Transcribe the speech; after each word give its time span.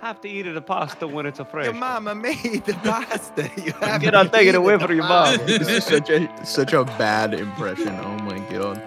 have 0.00 0.20
to 0.20 0.28
eat 0.28 0.46
it 0.46 0.54
the 0.54 0.62
pasta 0.62 1.06
when 1.06 1.26
it's 1.26 1.40
a 1.40 1.44
fresh. 1.44 1.66
Your 1.66 1.74
mama 1.74 2.14
made 2.14 2.64
the 2.64 2.74
pasta. 2.74 3.50
You 3.56 3.72
have 3.72 4.00
Get 4.00 4.12
to 4.12 4.18
out, 4.18 4.32
take 4.32 4.48
it 4.48 4.54
away 4.54 4.78
from 4.78 4.94
your 4.94 5.04
mom. 5.04 5.38
this 5.46 5.68
is 5.68 5.84
such 5.84 6.10
a 6.10 6.28
such 6.46 6.72
a 6.72 6.84
bad 6.84 7.34
impression. 7.34 7.88
Oh 7.88 8.18
my 8.18 8.38
god. 8.50 8.82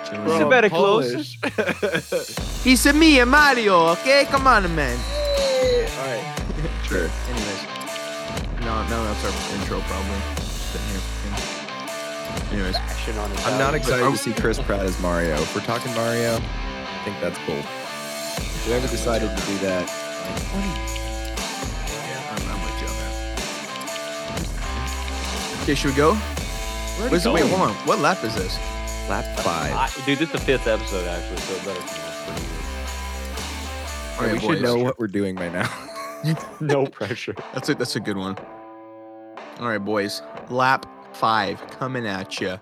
It's 0.00 0.10
Bro, 0.10 0.48
very 0.48 0.70
Polish. 0.70 1.38
He's 2.64 2.86
a 2.86 2.92
me 2.94 3.20
and 3.20 3.30
Mario, 3.30 3.88
okay? 3.88 4.24
Come 4.30 4.46
on, 4.46 4.74
man. 4.74 4.98
All 4.98 6.06
right. 6.06 6.34
Sure. 6.88 7.10
Anyways. 7.28 7.62
No, 8.62 8.82
no, 8.88 9.04
that's 9.04 9.24
our 9.24 9.60
intro 9.60 9.80
probably. 9.80 10.42
Sitting 10.42 10.88
here. 10.88 12.52
Anyways. 12.52 12.76
Action 12.76 13.18
on 13.18 13.30
his 13.30 13.44
I'm 13.44 13.58
not 13.58 13.74
excited 13.74 14.10
to 14.10 14.16
see 14.16 14.32
Chris 14.32 14.58
Pratt 14.58 14.86
as 14.86 14.98
Mario. 15.02 15.34
If 15.34 15.54
we're 15.54 15.60
talking 15.60 15.94
Mario, 15.94 16.36
I 16.36 17.00
think 17.04 17.20
that's 17.20 17.38
cool. 17.46 17.62
Whoever 18.64 18.86
decided 18.88 19.30
to 19.36 19.46
do 19.46 19.58
that, 19.58 19.88
Yeah, 21.88 22.30
I'm, 22.30 22.42
I'm 22.50 22.60
with 22.64 22.80
you 22.82 22.88
on 22.88 22.96
that. 22.98 23.14
Okay, 25.62 25.74
should 25.74 25.90
we 25.90 25.96
go? 25.96 26.14
Where'd 26.14 27.12
What's, 27.12 27.26
it 27.26 27.32
wait, 27.32 27.46
hold 27.46 27.62
on. 27.70 27.74
What 27.86 27.98
lap 28.00 28.22
is 28.24 28.34
this? 28.34 28.58
lap 29.08 29.24
five. 29.40 29.72
I, 29.72 29.88
dude, 30.04 30.18
this 30.18 30.28
is 30.28 30.32
the 30.32 30.38
fifth 30.40 30.66
episode 30.66 31.06
actually, 31.08 31.38
so 31.38 31.54
it 31.54 31.64
better 31.64 31.80
be 31.80 31.86
pretty 31.88 32.42
All 34.18 34.22
right, 34.24 34.32
we 34.32 34.38
boys. 34.38 34.56
should 34.58 34.62
know 34.62 34.76
what 34.76 34.98
we're 34.98 35.06
doing 35.06 35.36
right 35.36 35.52
now. 35.52 35.68
No 36.60 36.84
pressure. 36.84 37.32
That's 37.54 37.68
a 37.68 37.76
that's 37.76 37.94
a 37.94 38.00
good 38.00 38.16
one. 38.16 38.36
All 39.60 39.68
right, 39.68 39.78
boys. 39.78 40.20
Lap 40.50 40.84
five 41.14 41.64
coming 41.70 42.08
at 42.08 42.40
you. 42.40 42.58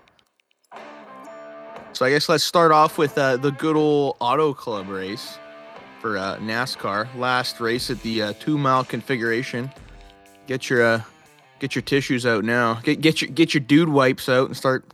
So 1.93 2.05
I 2.05 2.11
guess 2.11 2.29
let's 2.29 2.43
start 2.43 2.71
off 2.71 2.99
with 2.99 3.17
uh, 3.17 3.37
the 3.37 3.49
good 3.51 3.75
old 3.75 4.15
Auto 4.19 4.53
Club 4.53 4.89
race 4.89 5.39
for 5.99 6.17
uh, 6.17 6.37
NASCAR. 6.37 7.13
Last 7.15 7.59
race 7.59 7.89
at 7.89 8.01
the 8.01 8.21
uh, 8.21 8.33
two 8.39 8.57
mile 8.57 8.83
configuration. 8.83 9.71
Get 10.47 10.69
your 10.69 10.83
uh, 10.83 11.01
get 11.59 11.75
your 11.75 11.81
tissues 11.81 12.25
out 12.25 12.43
now. 12.43 12.75
Get 12.75 13.01
get 13.01 13.21
your 13.21 13.29
get 13.31 13.53
your 13.53 13.61
dude 13.61 13.89
wipes 13.89 14.29
out 14.29 14.47
and 14.47 14.57
start 14.57 14.85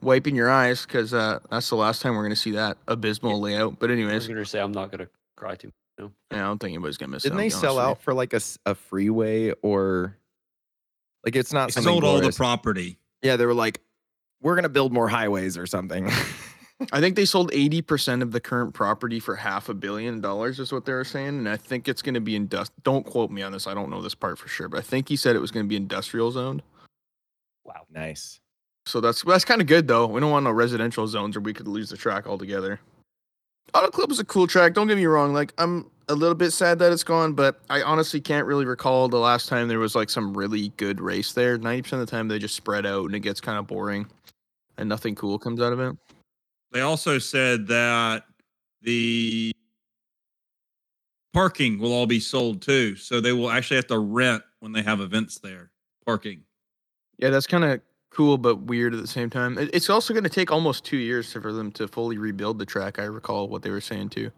wiping 0.00 0.34
your 0.34 0.50
eyes 0.50 0.84
because 0.84 1.14
uh, 1.14 1.38
that's 1.50 1.68
the 1.68 1.76
last 1.76 2.02
time 2.02 2.14
we're 2.14 2.22
gonna 2.22 2.36
see 2.36 2.52
that 2.52 2.78
abysmal 2.88 3.40
layout. 3.40 3.78
But 3.78 3.90
anyways, 3.90 4.10
I 4.12 4.14
was 4.14 4.24
anyways, 4.24 4.36
gonna 4.36 4.46
say 4.46 4.60
I'm 4.60 4.72
not 4.72 4.90
gonna 4.90 5.08
cry 5.36 5.54
too. 5.56 5.72
yeah, 5.98 6.06
I 6.30 6.36
don't 6.36 6.58
think 6.58 6.72
anybody's 6.74 6.96
gonna 6.96 7.12
miss. 7.12 7.22
Didn't 7.24 7.38
it, 7.38 7.42
I'll 7.42 7.44
they 7.44 7.50
sell 7.50 7.78
out 7.78 8.02
for 8.02 8.14
like 8.14 8.32
a, 8.32 8.40
a 8.66 8.74
freeway 8.74 9.52
or 9.62 10.16
like 11.24 11.36
it's 11.36 11.52
not 11.52 11.68
They 11.68 11.72
something 11.72 11.92
sold 11.92 12.04
all 12.04 12.20
the 12.20 12.32
property. 12.32 12.98
Yeah, 13.22 13.36
they 13.36 13.46
were 13.46 13.54
like, 13.54 13.80
we're 14.40 14.54
gonna 14.54 14.68
build 14.68 14.92
more 14.92 15.08
highways 15.08 15.56
or 15.56 15.66
something. 15.66 16.10
I 16.92 17.00
think 17.00 17.16
they 17.16 17.24
sold 17.24 17.50
80% 17.52 18.22
of 18.22 18.32
the 18.32 18.40
current 18.40 18.74
property 18.74 19.20
for 19.20 19.36
half 19.36 19.68
a 19.68 19.74
billion 19.74 20.20
dollars, 20.20 20.58
is 20.58 20.72
what 20.72 20.84
they 20.84 20.92
were 20.92 21.04
saying. 21.04 21.28
And 21.28 21.48
I 21.48 21.56
think 21.56 21.88
it's 21.88 22.02
going 22.02 22.14
to 22.14 22.20
be 22.20 22.38
indust. 22.38 22.70
Don't 22.82 23.04
quote 23.04 23.30
me 23.30 23.42
on 23.42 23.52
this. 23.52 23.66
I 23.66 23.74
don't 23.74 23.90
know 23.90 24.02
this 24.02 24.14
part 24.14 24.38
for 24.38 24.48
sure, 24.48 24.68
but 24.68 24.78
I 24.78 24.82
think 24.82 25.08
he 25.08 25.16
said 25.16 25.36
it 25.36 25.40
was 25.40 25.50
going 25.50 25.64
to 25.64 25.68
be 25.68 25.76
industrial 25.76 26.30
zoned. 26.30 26.62
Wow. 27.64 27.86
nice. 27.90 28.40
So 28.86 29.00
that's 29.00 29.22
that's 29.22 29.44
kind 29.44 29.60
of 29.60 29.66
good 29.66 29.86
though. 29.86 30.06
We 30.06 30.20
don't 30.20 30.32
want 30.32 30.44
no 30.44 30.50
residential 30.50 31.06
zones 31.06 31.36
or 31.36 31.40
we 31.40 31.52
could 31.52 31.68
lose 31.68 31.88
the 31.90 31.96
track 31.96 32.26
altogether. 32.26 32.80
Auto 33.74 33.88
Club 33.88 34.10
is 34.10 34.18
a 34.18 34.24
cool 34.24 34.46
track. 34.46 34.74
Don't 34.74 34.88
get 34.88 34.96
me 34.96 35.06
wrong. 35.06 35.32
Like 35.32 35.52
I'm 35.58 35.88
a 36.08 36.14
little 36.14 36.34
bit 36.34 36.50
sad 36.50 36.78
that 36.80 36.92
it's 36.92 37.04
gone, 37.04 37.32
but 37.32 37.60
I 37.70 37.82
honestly 37.82 38.20
can't 38.20 38.46
really 38.46 38.64
recall 38.64 39.08
the 39.08 39.18
last 39.18 39.48
time 39.48 39.68
there 39.68 39.78
was 39.78 39.94
like 39.94 40.10
some 40.10 40.36
really 40.36 40.70
good 40.76 41.00
race 41.00 41.32
there. 41.32 41.58
90% 41.58 41.92
of 41.92 41.98
the 42.00 42.06
time 42.06 42.28
they 42.28 42.38
just 42.38 42.56
spread 42.56 42.84
out 42.84 43.06
and 43.06 43.14
it 43.14 43.20
gets 43.20 43.40
kind 43.40 43.56
of 43.56 43.66
boring 43.66 44.06
and 44.78 44.88
nothing 44.88 45.14
cool 45.14 45.38
comes 45.38 45.60
out 45.60 45.72
of 45.72 45.80
it. 45.80 45.96
They 46.72 46.80
also 46.80 47.18
said 47.18 47.66
that 47.68 48.24
the 48.80 49.52
parking 51.32 51.78
will 51.78 51.92
all 51.92 52.06
be 52.06 52.20
sold 52.20 52.62
too. 52.62 52.96
So 52.96 53.20
they 53.20 53.32
will 53.32 53.50
actually 53.50 53.76
have 53.76 53.86
to 53.88 53.98
rent 53.98 54.42
when 54.60 54.72
they 54.72 54.82
have 54.82 55.00
events 55.00 55.38
there. 55.38 55.70
Parking. 56.04 56.42
Yeah, 57.18 57.30
that's 57.30 57.46
kind 57.46 57.64
of 57.64 57.80
cool 58.10 58.36
but 58.38 58.62
weird 58.62 58.94
at 58.94 59.00
the 59.00 59.06
same 59.06 59.30
time. 59.30 59.56
It's 59.72 59.88
also 59.88 60.12
going 60.12 60.24
to 60.24 60.30
take 60.30 60.50
almost 60.50 60.84
two 60.84 60.96
years 60.96 61.32
for 61.32 61.52
them 61.52 61.70
to 61.72 61.88
fully 61.88 62.18
rebuild 62.18 62.58
the 62.58 62.66
track. 62.66 62.98
I 62.98 63.04
recall 63.04 63.48
what 63.48 63.62
they 63.62 63.70
were 63.70 63.80
saying 63.80 64.10
too. 64.10 64.30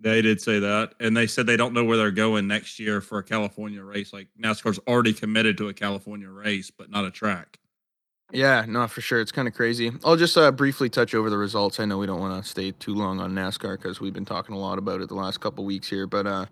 They 0.00 0.20
did 0.22 0.40
say 0.40 0.58
that. 0.58 0.94
And 0.98 1.16
they 1.16 1.28
said 1.28 1.46
they 1.46 1.56
don't 1.56 1.74
know 1.74 1.84
where 1.84 1.96
they're 1.96 2.10
going 2.10 2.48
next 2.48 2.80
year 2.80 3.00
for 3.00 3.18
a 3.18 3.22
California 3.22 3.82
race. 3.82 4.12
Like 4.12 4.28
NASCAR's 4.40 4.80
already 4.88 5.12
committed 5.12 5.56
to 5.58 5.68
a 5.68 5.74
California 5.74 6.28
race, 6.28 6.70
but 6.70 6.90
not 6.90 7.04
a 7.04 7.10
track. 7.10 7.58
Yeah, 8.32 8.64
no, 8.66 8.88
for 8.88 9.02
sure. 9.02 9.20
It's 9.20 9.32
kind 9.32 9.46
of 9.46 9.54
crazy. 9.54 9.92
I'll 10.04 10.16
just 10.16 10.36
uh, 10.38 10.50
briefly 10.50 10.88
touch 10.88 11.14
over 11.14 11.28
the 11.28 11.36
results. 11.36 11.78
I 11.78 11.84
know 11.84 11.98
we 11.98 12.06
don't 12.06 12.20
want 12.20 12.42
to 12.42 12.48
stay 12.48 12.70
too 12.72 12.94
long 12.94 13.20
on 13.20 13.32
NASCAR 13.32 13.76
because 13.76 14.00
we've 14.00 14.14
been 14.14 14.24
talking 14.24 14.54
a 14.54 14.58
lot 14.58 14.78
about 14.78 15.00
it 15.02 15.08
the 15.08 15.14
last 15.14 15.40
couple 15.40 15.64
weeks 15.64 15.88
here. 15.88 16.06
But 16.06 16.26
uh, 16.26 16.46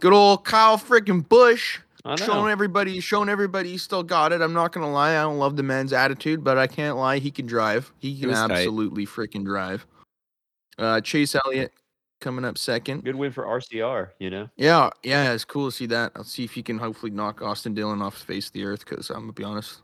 good 0.00 0.12
old 0.12 0.44
Kyle 0.44 0.76
freaking 0.76 1.26
Busch 1.28 1.78
showing 2.16 2.50
everybody, 2.50 3.00
showing 3.00 3.28
everybody 3.28 3.70
he 3.70 3.78
still 3.78 4.02
got 4.02 4.32
it. 4.32 4.40
I'm 4.40 4.52
not 4.52 4.72
gonna 4.72 4.90
lie, 4.90 5.12
I 5.12 5.22
don't 5.22 5.38
love 5.38 5.56
the 5.56 5.62
man's 5.62 5.92
attitude, 5.92 6.44
but 6.44 6.58
I 6.58 6.66
can't 6.66 6.96
lie, 6.96 7.18
he 7.18 7.30
can 7.30 7.46
drive. 7.46 7.92
He 7.98 8.18
can 8.18 8.30
tight. 8.30 8.50
absolutely 8.50 9.06
freaking 9.06 9.44
drive. 9.44 9.86
Uh, 10.78 11.00
Chase 11.00 11.34
Elliott 11.34 11.72
coming 12.20 12.44
up 12.44 12.58
second. 12.58 13.04
Good 13.04 13.16
win 13.16 13.32
for 13.32 13.44
RCR. 13.44 14.10
You 14.18 14.30
know. 14.30 14.48
Yeah, 14.56 14.90
yeah, 15.02 15.32
it's 15.32 15.44
cool 15.44 15.70
to 15.70 15.76
see 15.76 15.86
that. 15.86 16.12
I'll 16.16 16.24
see 16.24 16.44
if 16.44 16.52
he 16.52 16.62
can 16.62 16.78
hopefully 16.78 17.10
knock 17.10 17.40
Austin 17.40 17.74
Dillon 17.74 18.02
off 18.02 18.18
the 18.18 18.24
face 18.26 18.48
of 18.48 18.52
the 18.52 18.64
earth. 18.64 18.84
Because 18.84 19.08
I'm 19.10 19.20
gonna 19.20 19.32
be 19.32 19.44
honest, 19.44 19.80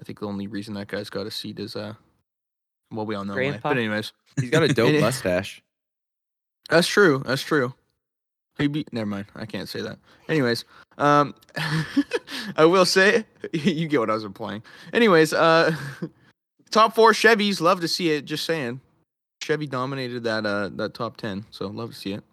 I 0.00 0.04
think 0.04 0.20
the 0.20 0.26
only 0.26 0.46
reason 0.46 0.74
that 0.74 0.88
guy's 0.88 1.10
got 1.10 1.26
a 1.26 1.30
seat 1.30 1.58
is 1.58 1.76
uh, 1.76 1.94
well, 2.92 3.06
we 3.06 3.14
all 3.14 3.24
know 3.24 3.32
why. 3.32 3.38
Grandpa? 3.38 3.70
But 3.70 3.78
anyways, 3.78 4.12
He's 4.40 4.50
got 4.50 4.62
a 4.62 4.68
dope 4.68 4.94
mustache. 5.00 5.62
that's 6.68 6.86
true. 6.86 7.22
That's 7.26 7.42
true. 7.42 7.74
He 8.58 8.68
beat. 8.68 8.92
Never 8.92 9.06
mind. 9.06 9.26
I 9.34 9.44
can't 9.44 9.68
say 9.68 9.82
that. 9.82 9.98
Anyways, 10.28 10.64
um, 10.98 11.34
I 12.56 12.64
will 12.64 12.86
say 12.86 13.24
you 13.52 13.86
get 13.88 14.00
what 14.00 14.10
I 14.10 14.14
was 14.14 14.24
implying. 14.24 14.62
Anyways, 14.92 15.32
uh, 15.32 15.74
top 16.70 16.94
four 16.94 17.12
Chevys. 17.12 17.60
Love 17.60 17.80
to 17.80 17.88
see 17.88 18.10
it. 18.10 18.24
Just 18.24 18.44
saying, 18.46 18.80
Chevy 19.42 19.66
dominated 19.66 20.24
that 20.24 20.46
uh 20.46 20.70
that 20.76 20.94
top 20.94 21.16
ten. 21.16 21.44
So 21.50 21.66
love 21.68 21.90
to 21.90 21.96
see 21.96 22.12
it. 22.12 22.24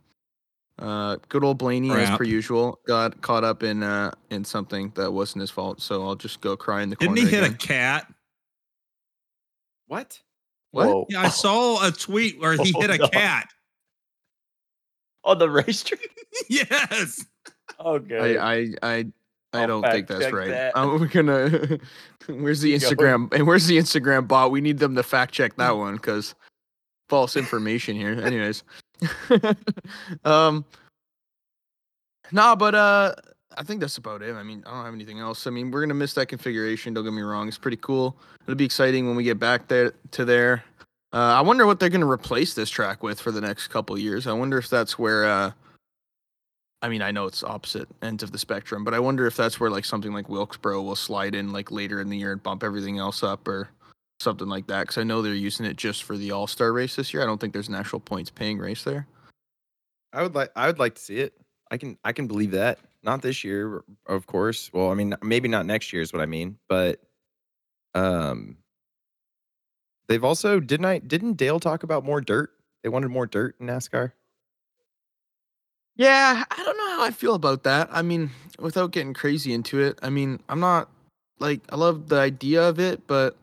Uh, 0.80 1.18
good 1.30 1.44
old 1.44 1.60
Blaney 1.60 1.92
as 1.92 2.10
per 2.18 2.24
usual 2.24 2.80
got 2.88 3.22
caught 3.22 3.44
up 3.44 3.62
in 3.62 3.84
uh 3.84 4.12
in 4.32 4.44
something 4.44 4.92
that 4.96 5.12
wasn't 5.12 5.42
his 5.42 5.52
fault. 5.52 5.82
So 5.82 6.04
I'll 6.04 6.16
just 6.16 6.42
go 6.42 6.58
cry 6.58 6.82
in 6.82 6.90
the 6.90 6.96
corner. 6.96 7.16
Didn't 7.16 7.30
corner. 7.30 7.46
he 7.46 7.52
hit 7.52 7.54
a 7.54 7.68
cat? 7.68 8.12
What? 9.88 10.20
What? 10.72 11.06
Yeah, 11.10 11.22
I 11.22 11.30
saw 11.30 11.88
a 11.88 11.92
tweet 11.92 12.40
where 12.42 12.54
he 12.54 12.72
hit 12.80 12.90
a 12.90 12.98
Hold 12.98 13.12
cat. 13.12 13.50
On 15.24 15.38
the 15.38 15.50
racetrack. 15.50 16.00
yes. 16.50 17.24
Okay. 17.80 18.38
I 18.38 18.54
I 18.54 18.68
I 18.82 19.06
I 19.54 19.66
don't 19.68 19.84
think 19.84 20.08
that's 20.08 20.32
right. 20.32 20.50
that. 20.50 20.76
Um, 20.76 21.00
we're 21.00 21.08
gonna. 21.08 21.78
where's 22.28 22.62
the 22.62 22.74
Instagram? 22.74 23.32
And 23.34 23.46
where's 23.46 23.68
the 23.68 23.78
Instagram 23.78 24.28
bot? 24.28 24.50
We 24.50 24.62
need 24.62 24.80
them 24.80 24.96
to 24.96 25.04
fact 25.04 25.34
check 25.34 25.56
that 25.58 25.78
one 25.78 25.96
because 25.96 26.34
false 27.10 27.38
information 27.38 27.96
here. 27.96 28.20
Anyways, 28.20 28.64
um, 30.26 30.66
nah, 32.32 32.56
but 32.56 32.76
uh, 32.76 33.16
I 33.58 33.64
think 33.64 33.82
that's 33.82 33.98
about 33.98 34.22
it. 34.22 34.36
I 34.36 34.44
mean, 34.44 34.64
I 34.66 34.72
don't 34.72 34.86
have 34.86 34.94
anything 34.94 35.20
else. 35.20 35.48
I 35.48 35.50
mean, 35.50 35.72
we're 35.72 35.82
gonna 35.82 35.94
miss 35.94 36.14
that 36.16 36.28
configuration. 36.28 36.94
Don't 36.94 37.04
get 37.04 37.14
me 37.14 37.22
wrong; 37.22 37.48
it's 37.48 37.58
pretty 37.58 37.78
cool. 37.78 38.16
It'll 38.44 38.56
be 38.56 38.66
exciting 38.66 39.08
when 39.08 39.16
we 39.16 39.24
get 39.24 39.40
back 39.40 39.68
there 39.68 39.94
to 40.12 40.26
there. 40.26 40.64
Uh, 41.12 41.36
I 41.38 41.42
wonder 41.42 41.66
what 41.66 41.80
they're 41.80 41.90
gonna 41.90 42.10
replace 42.10 42.54
this 42.54 42.70
track 42.70 43.04
with 43.04 43.20
for 43.20 43.32
the 43.32 43.42
next 43.42 43.68
couple 43.68 43.98
years. 43.98 44.28
I 44.28 44.34
wonder 44.34 44.58
if 44.58 44.70
that's 44.70 44.98
where. 44.98 45.26
Uh, 45.26 45.52
I 46.82 46.90
mean, 46.90 47.02
I 47.02 47.12
know 47.12 47.28
it's 47.28 47.46
opposite 47.46 47.88
ends 48.02 48.24
of 48.24 48.34
the 48.34 48.38
spectrum, 48.38 48.84
but 48.84 48.94
I 48.94 49.00
wonder 49.00 49.26
if 49.26 49.38
that's 49.38 49.58
where 49.58 49.70
like 49.70 49.86
something 49.86 50.12
like 50.12 50.28
Wilkesboro 50.28 50.82
will 50.82 50.98
slide 50.98 51.34
in 51.34 51.54
like 51.54 51.72
later 51.72 52.02
in 52.02 52.10
the 52.10 52.18
year 52.18 52.34
and 52.34 52.44
bump 52.44 52.62
everything 52.62 52.98
else 52.98 53.24
up 53.24 53.48
or 53.48 53.70
something 54.24 54.48
like 54.48 54.68
that. 54.68 54.82
Because 54.82 54.98
I 54.98 55.04
know 55.04 55.22
they're 55.22 55.34
using 55.34 55.66
it 55.66 55.76
just 55.76 56.04
for 56.04 56.18
the 56.18 56.32
All 56.32 56.48
Star 56.48 56.72
race 56.74 56.96
this 56.96 57.14
year. 57.14 57.22
I 57.22 57.26
don't 57.26 57.40
think 57.40 57.54
there's 57.54 57.68
an 57.68 57.76
actual 57.76 58.00
points 58.00 58.32
paying 58.32 58.58
race 58.58 58.84
there. 58.84 59.08
I 60.14 60.22
would 60.22 60.36
like 60.36 60.52
I 60.56 60.68
would 60.68 60.80
like 60.80 60.96
to 60.96 61.02
see 61.02 61.18
it. 61.18 61.34
I 61.72 61.78
can 61.78 61.98
I 62.04 62.12
can 62.14 62.28
believe 62.28 62.52
that. 62.52 62.80
Not 63.04 63.22
this 63.22 63.44
year, 63.44 63.84
of 64.08 64.28
course. 64.28 64.72
Well, 64.72 64.90
I 64.90 64.94
mean, 64.94 65.16
maybe 65.22 65.50
not 65.50 65.66
next 65.66 65.92
year 65.92 66.02
is 66.02 66.14
what 66.14 66.22
I 66.22 66.26
mean, 66.26 66.58
but 66.70 67.02
um 67.96 68.58
they've 70.08 70.24
also 70.24 70.60
didn't 70.60 70.86
I 70.86 71.00
didn't 71.00 71.34
Dale 71.34 71.60
talk 71.60 71.84
about 71.84 72.06
more 72.06 72.22
dirt? 72.22 72.52
They 72.84 72.90
wanted 72.90 73.10
more 73.10 73.28
dirt 73.28 73.56
in 73.60 73.68
NASCAR. 73.68 74.12
Yeah, 75.96 76.44
I 76.50 76.64
don't 76.64 76.78
know 76.78 76.90
how 76.98 77.04
I 77.04 77.12
feel 77.12 77.36
about 77.36 77.64
that. 77.64 77.88
I 77.92 78.02
mean, 78.02 78.32
without 78.60 78.92
getting 78.92 79.14
crazy 79.14 79.54
into 79.54 79.80
it, 79.80 80.00
I 80.02 80.10
mean, 80.10 80.40
I'm 80.50 80.60
not 80.60 80.90
like 81.40 81.62
I 81.70 81.76
love 81.76 82.10
the 82.10 82.18
idea 82.18 82.68
of 82.68 82.80
it, 82.80 83.06
but 83.08 83.38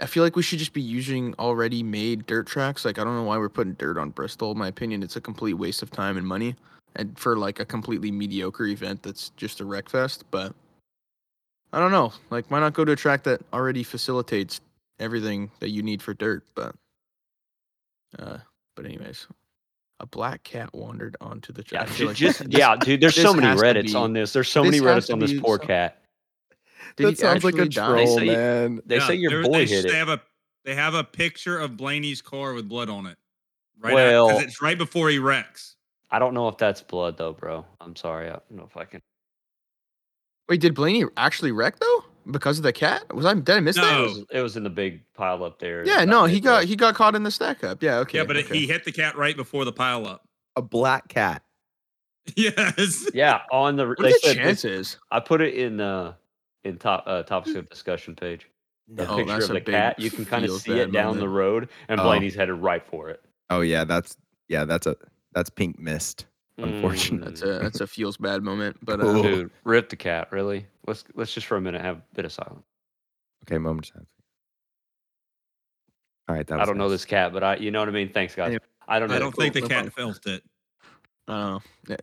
I 0.00 0.06
feel 0.06 0.22
like 0.24 0.36
we 0.36 0.42
should 0.42 0.58
just 0.58 0.72
be 0.72 0.80
using 0.82 1.34
already 1.38 1.82
made 1.82 2.26
dirt 2.26 2.46
tracks. 2.46 2.84
Like 2.84 2.98
I 2.98 3.04
don't 3.04 3.14
know 3.14 3.22
why 3.24 3.38
we're 3.38 3.48
putting 3.48 3.74
dirt 3.74 3.98
on 3.98 4.10
Bristol. 4.10 4.52
In 4.52 4.58
my 4.58 4.68
opinion, 4.68 5.02
it's 5.02 5.16
a 5.16 5.20
complete 5.20 5.54
waste 5.54 5.82
of 5.82 5.90
time 5.90 6.16
and 6.16 6.26
money, 6.26 6.56
and 6.96 7.16
for 7.18 7.36
like 7.36 7.60
a 7.60 7.64
completely 7.64 8.10
mediocre 8.10 8.66
event 8.66 9.02
that's 9.02 9.30
just 9.36 9.60
a 9.60 9.64
wreck 9.64 9.88
fest. 9.88 10.24
But 10.30 10.54
I 11.72 11.78
don't 11.78 11.92
know. 11.92 12.12
Like, 12.30 12.50
why 12.50 12.60
not 12.60 12.72
go 12.74 12.84
to 12.84 12.92
a 12.92 12.96
track 12.96 13.22
that 13.24 13.42
already 13.52 13.82
facilitates 13.82 14.60
everything 14.98 15.50
that 15.60 15.70
you 15.70 15.82
need 15.82 16.02
for 16.02 16.14
dirt? 16.14 16.42
But, 16.54 16.74
uh, 18.18 18.38
but 18.76 18.84
anyways, 18.86 19.26
A 20.00 20.06
black 20.06 20.42
cat 20.42 20.74
wandered 20.74 21.16
onto 21.20 21.52
the 21.52 21.62
Yeah, 21.70 21.84
track. 21.84 21.96
ju- 21.96 22.12
just 22.14 22.42
yeah, 22.50 22.76
dude. 22.76 23.00
There's 23.00 23.14
so 23.14 23.32
many 23.32 23.46
Reddits 23.60 23.86
be- 23.92 23.94
on 23.94 24.12
this. 24.14 24.32
There's 24.32 24.48
so 24.50 24.62
this 24.64 24.72
many 24.72 24.82
Reddits 24.84 25.12
on 25.12 25.18
this 25.20 25.32
poor 25.38 25.58
some- 25.58 25.66
cat. 25.68 26.01
Did 26.96 27.06
that 27.06 27.10
he 27.10 27.16
sounds 27.16 27.44
like 27.44 27.54
a 27.54 27.62
actually 27.62 27.68
die? 27.70 28.04
troll, 28.04 28.18
say- 28.18 28.26
man. 28.26 28.80
They 28.86 29.00
say 29.00 29.14
your 29.14 29.30
there- 29.30 29.42
boy 29.44 29.52
they, 29.52 29.66
hit 29.66 29.82
They 29.84 29.88
it. 29.90 29.94
have 29.94 30.08
a 30.08 30.20
they 30.64 30.74
have 30.74 30.94
a 30.94 31.02
picture 31.04 31.58
of 31.58 31.76
Blaney's 31.76 32.22
car 32.22 32.52
with 32.54 32.68
blood 32.68 32.88
on 32.88 33.06
it. 33.06 33.18
Right 33.80 33.94
Well- 33.94 34.28
because 34.28 34.42
it's 34.44 34.62
right 34.62 34.78
before 34.78 35.08
he 35.10 35.18
wrecks. 35.18 35.76
I 36.10 36.18
don't 36.18 36.34
know 36.34 36.48
if 36.48 36.58
that's 36.58 36.82
blood 36.82 37.16
though, 37.16 37.32
bro. 37.32 37.64
I'm 37.80 37.96
sorry. 37.96 38.28
I 38.28 38.32
don't 38.32 38.50
know 38.52 38.66
if 38.70 38.76
I 38.76 38.84
can. 38.84 39.00
Wait, 40.48 40.60
did 40.60 40.74
Blaney 40.74 41.04
actually 41.16 41.52
wreck 41.52 41.78
though? 41.78 42.04
Because 42.30 42.58
of 42.58 42.62
the 42.62 42.72
cat? 42.72 43.12
Was 43.14 43.24
I 43.24 43.34
did 43.34 43.48
I 43.50 43.60
miss 43.60 43.76
It 43.76 43.80
that? 43.80 43.92
No. 43.92 44.02
was, 44.02 44.24
it 44.30 44.40
was 44.42 44.56
in 44.56 44.62
the 44.62 44.70
big 44.70 45.02
pile 45.14 45.42
up 45.42 45.58
there. 45.58 45.84
Yeah, 45.86 46.04
no, 46.04 46.24
he 46.26 46.38
got 46.38 46.60
midway. 46.60 46.66
he 46.66 46.76
got 46.76 46.94
caught 46.94 47.14
in 47.14 47.22
the 47.22 47.30
stack 47.30 47.64
up. 47.64 47.82
Yeah, 47.82 47.98
okay. 48.00 48.18
yeah, 48.18 48.24
but 48.24 48.36
it, 48.36 48.46
he 48.46 48.66
hit 48.66 48.84
the 48.84 48.92
cat 48.92 49.16
right 49.16 49.34
before 49.36 49.64
the 49.64 49.72
pile 49.72 50.06
up. 50.06 50.28
A 50.54 50.62
black 50.62 51.08
cat. 51.08 51.42
yes. 52.36 53.08
Yeah, 53.14 53.40
on 53.50 53.74
the. 53.76 53.86
what 53.88 53.98
are 54.00 54.02
They 54.04 54.12
the 54.12 54.18
said 54.22 54.36
chances? 54.36 54.98
I 55.10 55.18
put 55.20 55.40
it 55.40 55.54
in 55.54 55.80
uh 55.80 56.12
in 56.64 56.78
top 56.78 57.04
uh 57.06 57.22
topics 57.22 57.54
of 57.56 57.68
discussion 57.68 58.14
page. 58.14 58.48
The 58.88 59.08
Oh, 59.08 59.16
picture 59.16 59.32
that's 59.32 59.44
of 59.44 59.54
the 59.54 59.60
big 59.60 59.66
cat. 59.74 59.98
You 59.98 60.10
can 60.10 60.24
kind 60.24 60.44
of 60.44 60.50
see 60.60 60.72
it 60.72 60.92
down 60.92 61.18
the 61.18 61.28
road, 61.28 61.68
and 61.88 62.00
Oh. 62.00 62.04
Blaney's 62.04 62.34
headed 62.34 62.56
right 62.56 62.84
for 62.84 63.08
it. 63.10 63.22
Oh 63.50 63.60
yeah, 63.60 63.84
that's 63.84 64.16
yeah, 64.48 64.64
that's 64.64 64.86
a 64.86 64.96
that's 65.32 65.50
pink 65.50 65.78
mist. 65.78 66.26
Unfortunate. 66.58 67.24
That's 67.24 67.42
a 67.42 67.58
that's 67.58 67.80
a 67.80 67.86
feels 67.86 68.18
bad 68.18 68.42
moment. 68.42 68.76
But 68.82 69.00
uh, 69.00 69.04
Cool. 69.04 69.14
Mm, 69.14 69.22
Dude, 69.22 69.50
rip 69.64 69.88
the 69.88 69.96
cat. 69.96 70.28
Really? 70.30 70.66
Let's 70.86 71.02
let's 71.14 71.32
just 71.32 71.46
for 71.46 71.56
a 71.56 71.60
minute 71.62 71.80
have 71.80 71.96
a 71.96 72.02
bit 72.14 72.26
of 72.26 72.32
silence. 72.32 72.62
Okay, 73.44 73.56
moment 73.56 73.86
of 73.86 73.92
silence. 73.94 74.08
All 76.28 76.36
right, 76.36 76.46
that 76.46 76.60
I 76.60 76.64
don't 76.66 76.76
know 76.76 76.90
this 76.90 77.06
cat, 77.06 77.32
but 77.32 77.42
I, 77.42 77.56
you 77.56 77.70
know 77.70 77.80
what 77.80 77.88
I 77.88 77.92
mean. 77.92 78.12
Thanks, 78.12 78.34
guys. 78.34 78.48
Anyway, 78.48 78.60
I 78.86 78.98
don't 78.98 79.08
know. 79.08 79.16
I 79.16 79.18
don't 79.18 79.34
think 79.34 79.54
the 79.54 79.62
cat 79.62 79.92
felt 79.94 80.24
it. 80.26 80.42
I 81.26 81.50
don't 81.50 81.62
yeah, 81.88 81.96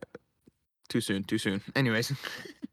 too 0.88 1.00
soon, 1.00 1.22
too 1.24 1.38
soon. 1.38 1.62
Anyways. 1.76 2.12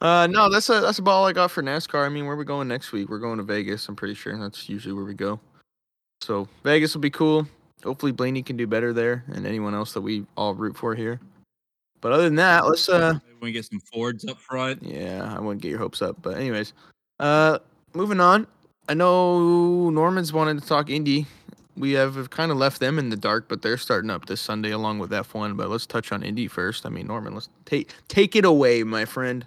Uh 0.00 0.26
no, 0.28 0.48
that's 0.48 0.68
a, 0.70 0.80
that's 0.80 0.98
about 0.98 1.10
all 1.12 1.26
I 1.26 1.32
got 1.32 1.50
for 1.50 1.62
NASCAR. 1.62 2.06
I 2.06 2.08
mean, 2.08 2.26
where 2.26 2.36
we 2.36 2.44
going 2.44 2.68
next 2.68 2.92
week? 2.92 3.08
We're 3.08 3.18
going 3.18 3.36
to 3.36 3.42
Vegas. 3.42 3.86
I'm 3.88 3.96
pretty 3.96 4.14
sure 4.14 4.36
that's 4.38 4.68
usually 4.68 4.94
where 4.94 5.04
we 5.04 5.14
go. 5.14 5.38
So 6.22 6.48
Vegas 6.64 6.94
will 6.94 7.00
be 7.00 7.10
cool. 7.10 7.46
Hopefully 7.84 8.12
Blaney 8.12 8.42
can 8.42 8.56
do 8.56 8.66
better 8.66 8.92
there, 8.92 9.24
and 9.32 9.46
anyone 9.46 9.74
else 9.74 9.92
that 9.94 10.00
we 10.00 10.26
all 10.36 10.54
root 10.54 10.76
for 10.76 10.94
here. 10.94 11.20
But 12.00 12.12
other 12.12 12.24
than 12.24 12.36
that, 12.36 12.66
let's 12.66 12.88
uh 12.88 13.18
we 13.40 13.52
get 13.52 13.64
some 13.64 13.80
Fords 13.80 14.24
up 14.26 14.38
front. 14.38 14.82
yeah, 14.82 15.34
I 15.36 15.40
wouldn't 15.40 15.62
get 15.62 15.70
your 15.70 15.78
hopes 15.78 16.02
up. 16.02 16.20
But 16.22 16.36
anyways, 16.36 16.72
uh, 17.18 17.58
moving 17.94 18.20
on. 18.20 18.46
I 18.88 18.94
know 18.94 19.90
Norman's 19.90 20.32
wanted 20.32 20.60
to 20.60 20.66
talk 20.66 20.90
Indy. 20.90 21.26
We 21.76 21.92
have 21.92 22.30
kind 22.30 22.50
of 22.50 22.58
left 22.58 22.80
them 22.80 22.98
in 22.98 23.08
the 23.08 23.16
dark, 23.16 23.48
but 23.48 23.62
they're 23.62 23.78
starting 23.78 24.10
up 24.10 24.26
this 24.26 24.40
Sunday 24.40 24.70
along 24.70 24.98
with 24.98 25.10
F1. 25.10 25.56
But 25.56 25.70
let's 25.70 25.86
touch 25.86 26.12
on 26.12 26.22
Indy 26.22 26.48
first. 26.48 26.84
I 26.84 26.88
mean, 26.88 27.06
Norman, 27.06 27.34
let's 27.34 27.48
take 27.64 27.90
take 28.08 28.34
it 28.34 28.44
away, 28.44 28.82
my 28.82 29.04
friend. 29.04 29.46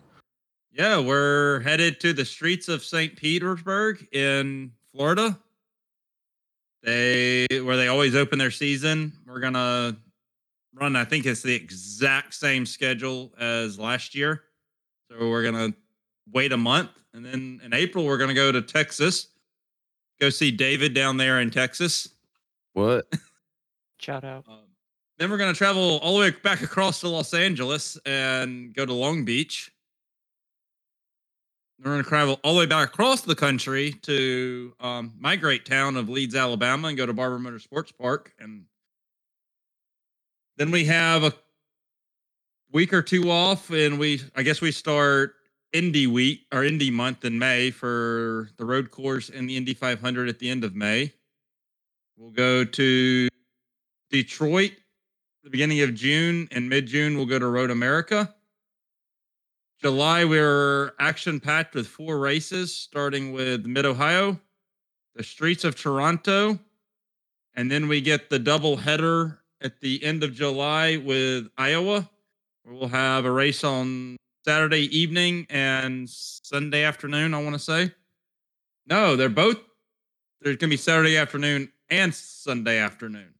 Yeah, 0.73 0.99
we're 0.99 1.59
headed 1.59 1.99
to 1.99 2.13
the 2.13 2.25
streets 2.25 2.67
of 2.67 2.83
St. 2.83 3.15
Petersburg 3.15 4.07
in 4.11 4.71
Florida. 4.91 5.37
They 6.81 7.45
where 7.63 7.77
they 7.77 7.89
always 7.89 8.15
open 8.15 8.39
their 8.39 8.49
season. 8.49 9.13
We're 9.27 9.39
gonna 9.39 9.95
run. 10.73 10.95
I 10.95 11.05
think 11.05 11.27
it's 11.27 11.43
the 11.43 11.53
exact 11.53 12.33
same 12.33 12.65
schedule 12.65 13.31
as 13.39 13.77
last 13.77 14.15
year. 14.15 14.45
So 15.11 15.29
we're 15.29 15.43
gonna 15.43 15.73
wait 16.31 16.51
a 16.51 16.57
month, 16.57 16.89
and 17.13 17.23
then 17.23 17.61
in 17.63 17.71
April 17.73 18.05
we're 18.05 18.17
gonna 18.17 18.33
go 18.33 18.51
to 18.51 18.61
Texas. 18.61 19.27
Go 20.19 20.31
see 20.31 20.49
David 20.49 20.95
down 20.95 21.17
there 21.17 21.39
in 21.39 21.51
Texas. 21.51 22.09
What? 22.73 23.05
Shout 23.99 24.23
out. 24.23 24.45
Um, 24.49 24.59
then 25.17 25.29
we're 25.29 25.37
going 25.37 25.53
to 25.53 25.57
travel 25.57 25.99
all 25.99 26.15
the 26.15 26.19
way 26.19 26.31
back 26.31 26.61
across 26.61 26.99
to 27.01 27.07
Los 27.07 27.33
Angeles 27.33 27.97
and 28.05 28.73
go 28.73 28.85
to 28.85 28.93
Long 28.93 29.25
Beach. 29.25 29.72
We're 31.79 31.91
going 31.91 32.03
to 32.03 32.09
travel 32.09 32.39
all 32.43 32.53
the 32.53 32.59
way 32.59 32.65
back 32.65 32.89
across 32.89 33.21
the 33.21 33.35
country 33.35 33.91
to 34.03 34.73
um, 34.79 35.13
my 35.19 35.35
great 35.35 35.65
town 35.65 35.97
of 35.97 36.09
Leeds, 36.09 36.35
Alabama, 36.35 36.87
and 36.87 36.97
go 36.97 37.05
to 37.05 37.13
Barber 37.13 37.39
Motor 37.39 37.59
Sports 37.59 37.91
Park. 37.91 38.33
And 38.39 38.65
then 40.57 40.71
we 40.71 40.85
have 40.85 41.23
a 41.23 41.33
week 42.71 42.93
or 42.93 43.01
two 43.01 43.29
off, 43.29 43.69
and 43.69 43.99
we, 43.99 44.21
I 44.35 44.43
guess, 44.43 44.61
we 44.61 44.71
start 44.71 45.33
Indy 45.73 46.07
week 46.07 46.41
or 46.53 46.63
Indy 46.63 46.91
month 46.91 47.25
in 47.25 47.37
May 47.37 47.71
for 47.71 48.49
the 48.57 48.65
road 48.65 48.91
course 48.91 49.29
and 49.29 49.49
the 49.49 49.57
Indy 49.57 49.73
500 49.73 50.29
at 50.29 50.39
the 50.39 50.49
end 50.49 50.63
of 50.63 50.75
May. 50.75 51.11
We'll 52.15 52.31
go 52.31 52.63
to 52.63 53.27
Detroit 54.09 54.73
the 55.43 55.49
beginning 55.49 55.81
of 55.81 55.93
June 55.93 56.47
and 56.51 56.69
mid 56.69 56.87
June 56.87 57.17
we'll 57.17 57.25
go 57.25 57.37
to 57.37 57.47
Road 57.47 57.69
America. 57.69 58.33
July 59.83 60.23
we're 60.23 60.93
action 60.97 61.41
packed 61.41 61.75
with 61.75 61.85
four 61.85 62.17
races, 62.17 62.73
starting 62.73 63.33
with 63.33 63.65
Mid 63.65 63.85
Ohio, 63.85 64.39
the 65.13 65.23
streets 65.23 65.65
of 65.65 65.75
Toronto, 65.75 66.57
and 67.53 67.69
then 67.69 67.89
we 67.89 67.99
get 67.99 68.29
the 68.29 68.39
double 68.39 68.77
header 68.77 69.39
at 69.59 69.81
the 69.81 70.01
end 70.01 70.23
of 70.23 70.33
July 70.33 70.95
with 70.95 71.49
Iowa. 71.57 72.09
We'll 72.65 72.87
have 72.87 73.25
a 73.25 73.31
race 73.31 73.65
on 73.65 74.15
Saturday 74.45 74.83
evening 74.97 75.47
and 75.49 76.09
Sunday 76.09 76.85
afternoon. 76.85 77.33
I 77.33 77.43
want 77.43 77.55
to 77.55 77.59
say, 77.59 77.91
no, 78.87 79.17
they're 79.17 79.27
both. 79.27 79.59
There's 80.39 80.55
gonna 80.55 80.69
be 80.69 80.77
Saturday 80.77 81.17
afternoon 81.17 81.73
and 81.89 82.15
Sunday 82.15 82.77
afternoon. 82.77 83.33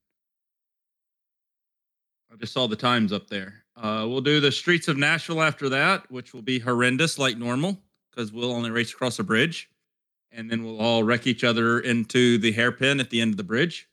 I 2.29 2.35
just 2.35 2.51
saw 2.51 2.67
the 2.67 2.75
times 2.75 3.13
up 3.13 3.29
there. 3.29 3.62
Uh, 3.75 4.05
we'll 4.07 4.21
do 4.21 4.39
the 4.39 4.51
streets 4.51 4.87
of 4.87 4.97
Nashville 4.97 5.41
after 5.41 5.69
that, 5.69 6.09
which 6.11 6.33
will 6.33 6.41
be 6.41 6.59
horrendous 6.59 7.17
like 7.17 7.37
normal 7.37 7.77
because 8.11 8.31
we'll 8.31 8.51
only 8.51 8.69
race 8.69 8.93
across 8.93 9.19
a 9.19 9.23
bridge. 9.23 9.69
And 10.31 10.49
then 10.49 10.63
we'll 10.63 10.79
all 10.79 11.03
wreck 11.03 11.27
each 11.27 11.43
other 11.43 11.79
into 11.79 12.37
the 12.37 12.51
hairpin 12.51 12.99
at 12.99 13.09
the 13.09 13.21
end 13.21 13.31
of 13.31 13.37
the 13.37 13.43
bridge. 13.43 13.87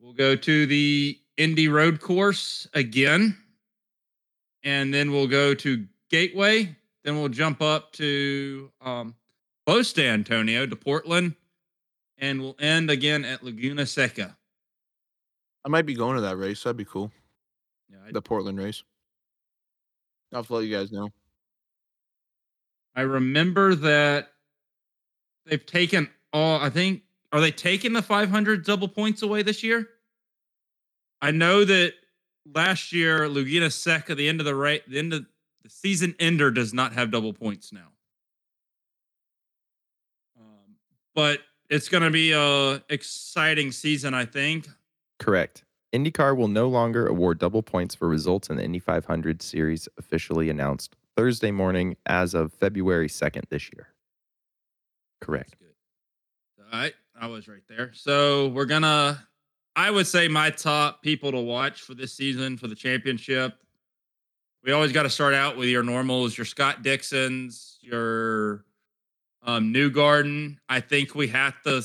We'll 0.00 0.12
go 0.12 0.34
to 0.34 0.66
the 0.66 1.18
Indy 1.36 1.68
Road 1.68 2.00
course 2.00 2.68
again. 2.74 3.36
And 4.62 4.92
then 4.92 5.10
we'll 5.10 5.28
go 5.28 5.54
to 5.54 5.86
Gateway. 6.10 6.76
Then 7.04 7.18
we'll 7.18 7.28
jump 7.28 7.62
up 7.62 7.92
to 7.92 8.70
um, 8.80 9.14
close 9.66 9.92
to 9.94 10.06
Antonio, 10.06 10.66
to 10.66 10.76
Portland. 10.76 11.34
And 12.18 12.40
we'll 12.40 12.56
end 12.58 12.90
again 12.90 13.24
at 13.24 13.42
Laguna 13.42 13.86
Seca. 13.86 14.36
I 15.64 15.68
might 15.68 15.86
be 15.86 15.94
going 15.94 16.16
to 16.16 16.22
that 16.22 16.36
race. 16.36 16.62
That'd 16.62 16.76
be 16.76 16.84
cool. 16.84 17.10
Yeah, 18.10 18.12
I- 18.12 18.12
The 18.14 18.22
Portland 18.22 18.58
race. 18.58 18.82
I'll 20.32 20.46
let 20.48 20.64
you 20.64 20.74
guys 20.76 20.92
know. 20.92 21.10
I 22.94 23.02
remember 23.02 23.74
that 23.74 24.32
they've 25.46 25.64
taken 25.64 26.08
all. 26.32 26.60
I 26.60 26.70
think 26.70 27.02
are 27.32 27.40
they 27.40 27.50
taking 27.50 27.92
the 27.92 28.02
500 28.02 28.64
double 28.64 28.88
points 28.88 29.22
away 29.22 29.42
this 29.42 29.62
year? 29.64 29.88
I 31.22 31.30
know 31.32 31.64
that 31.64 31.94
last 32.52 32.92
year 32.92 33.28
Laguna 33.28 33.70
Seca, 33.70 34.14
the 34.14 34.28
end 34.28 34.40
of 34.40 34.46
the 34.46 34.54
right, 34.54 34.88
the 34.88 34.98
end 34.98 35.12
of 35.14 35.26
the 35.62 35.68
season 35.70 36.14
ender, 36.20 36.50
does 36.50 36.72
not 36.72 36.92
have 36.92 37.10
double 37.10 37.32
points 37.32 37.72
now. 37.72 37.88
Um, 40.38 40.76
but 41.14 41.40
it's 41.68 41.88
going 41.88 42.02
to 42.04 42.10
be 42.10 42.32
a 42.32 42.82
exciting 42.88 43.72
season, 43.72 44.14
I 44.14 44.24
think. 44.24 44.68
Correct. 45.18 45.64
IndyCar 45.92 46.36
will 46.36 46.48
no 46.48 46.68
longer 46.68 47.06
award 47.06 47.38
double 47.38 47.62
points 47.62 47.94
for 47.94 48.08
results 48.08 48.48
in 48.48 48.56
the 48.56 48.64
Indy 48.64 48.78
500 48.78 49.42
series 49.42 49.88
officially 49.98 50.48
announced 50.48 50.96
Thursday 51.16 51.50
morning 51.50 51.96
as 52.06 52.34
of 52.34 52.52
February 52.52 53.08
2nd 53.08 53.48
this 53.48 53.70
year. 53.74 53.88
Correct. 55.20 55.56
All 56.58 56.78
right, 56.78 56.94
I 57.20 57.26
was 57.26 57.48
right 57.48 57.62
there. 57.68 57.90
So 57.92 58.48
we're 58.48 58.66
gonna. 58.66 59.26
I 59.76 59.90
would 59.90 60.06
say 60.06 60.28
my 60.28 60.50
top 60.50 61.02
people 61.02 61.30
to 61.32 61.38
watch 61.38 61.82
for 61.82 61.94
this 61.94 62.12
season 62.12 62.56
for 62.56 62.66
the 62.68 62.74
championship. 62.74 63.54
We 64.62 64.72
always 64.72 64.92
got 64.92 65.04
to 65.04 65.10
start 65.10 65.32
out 65.32 65.56
with 65.56 65.68
your 65.68 65.82
normals, 65.82 66.36
your 66.36 66.44
Scott 66.44 66.82
Dixons, 66.82 67.78
your 67.80 68.64
um, 69.42 69.72
Newgarden. 69.72 70.58
I 70.68 70.80
think 70.80 71.14
we 71.14 71.28
have 71.28 71.60
to 71.62 71.82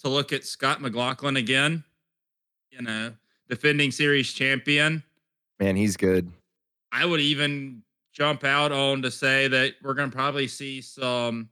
to 0.00 0.08
look 0.08 0.32
at 0.32 0.44
Scott 0.44 0.80
McLaughlin 0.80 1.36
again. 1.36 1.84
You 2.70 2.82
know, 2.82 3.12
defending 3.50 3.90
series 3.90 4.32
champion. 4.32 5.02
Man, 5.58 5.76
he's 5.76 5.96
good. 5.96 6.32
I 6.92 7.04
would 7.04 7.20
even 7.20 7.82
jump 8.12 8.44
out 8.44 8.72
on 8.72 9.02
to 9.02 9.10
say 9.10 9.46
that 9.48 9.74
we're 9.82 9.94
going 9.94 10.10
to 10.10 10.16
probably 10.16 10.48
see 10.48 10.80
some, 10.80 11.48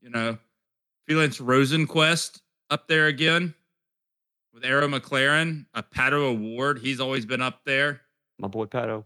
you 0.00 0.08
know, 0.10 0.38
Felix 1.06 1.38
Rosenqvist 1.38 2.40
up 2.70 2.88
there 2.88 3.06
again 3.06 3.54
with 4.54 4.64
Arrow 4.64 4.88
McLaren, 4.88 5.66
a 5.74 5.82
Pato 5.82 6.14
O'Ward. 6.14 6.78
He's 6.78 6.98
always 7.00 7.26
been 7.26 7.42
up 7.42 7.60
there. 7.66 8.00
My 8.38 8.48
boy 8.48 8.64
Pato. 8.64 9.04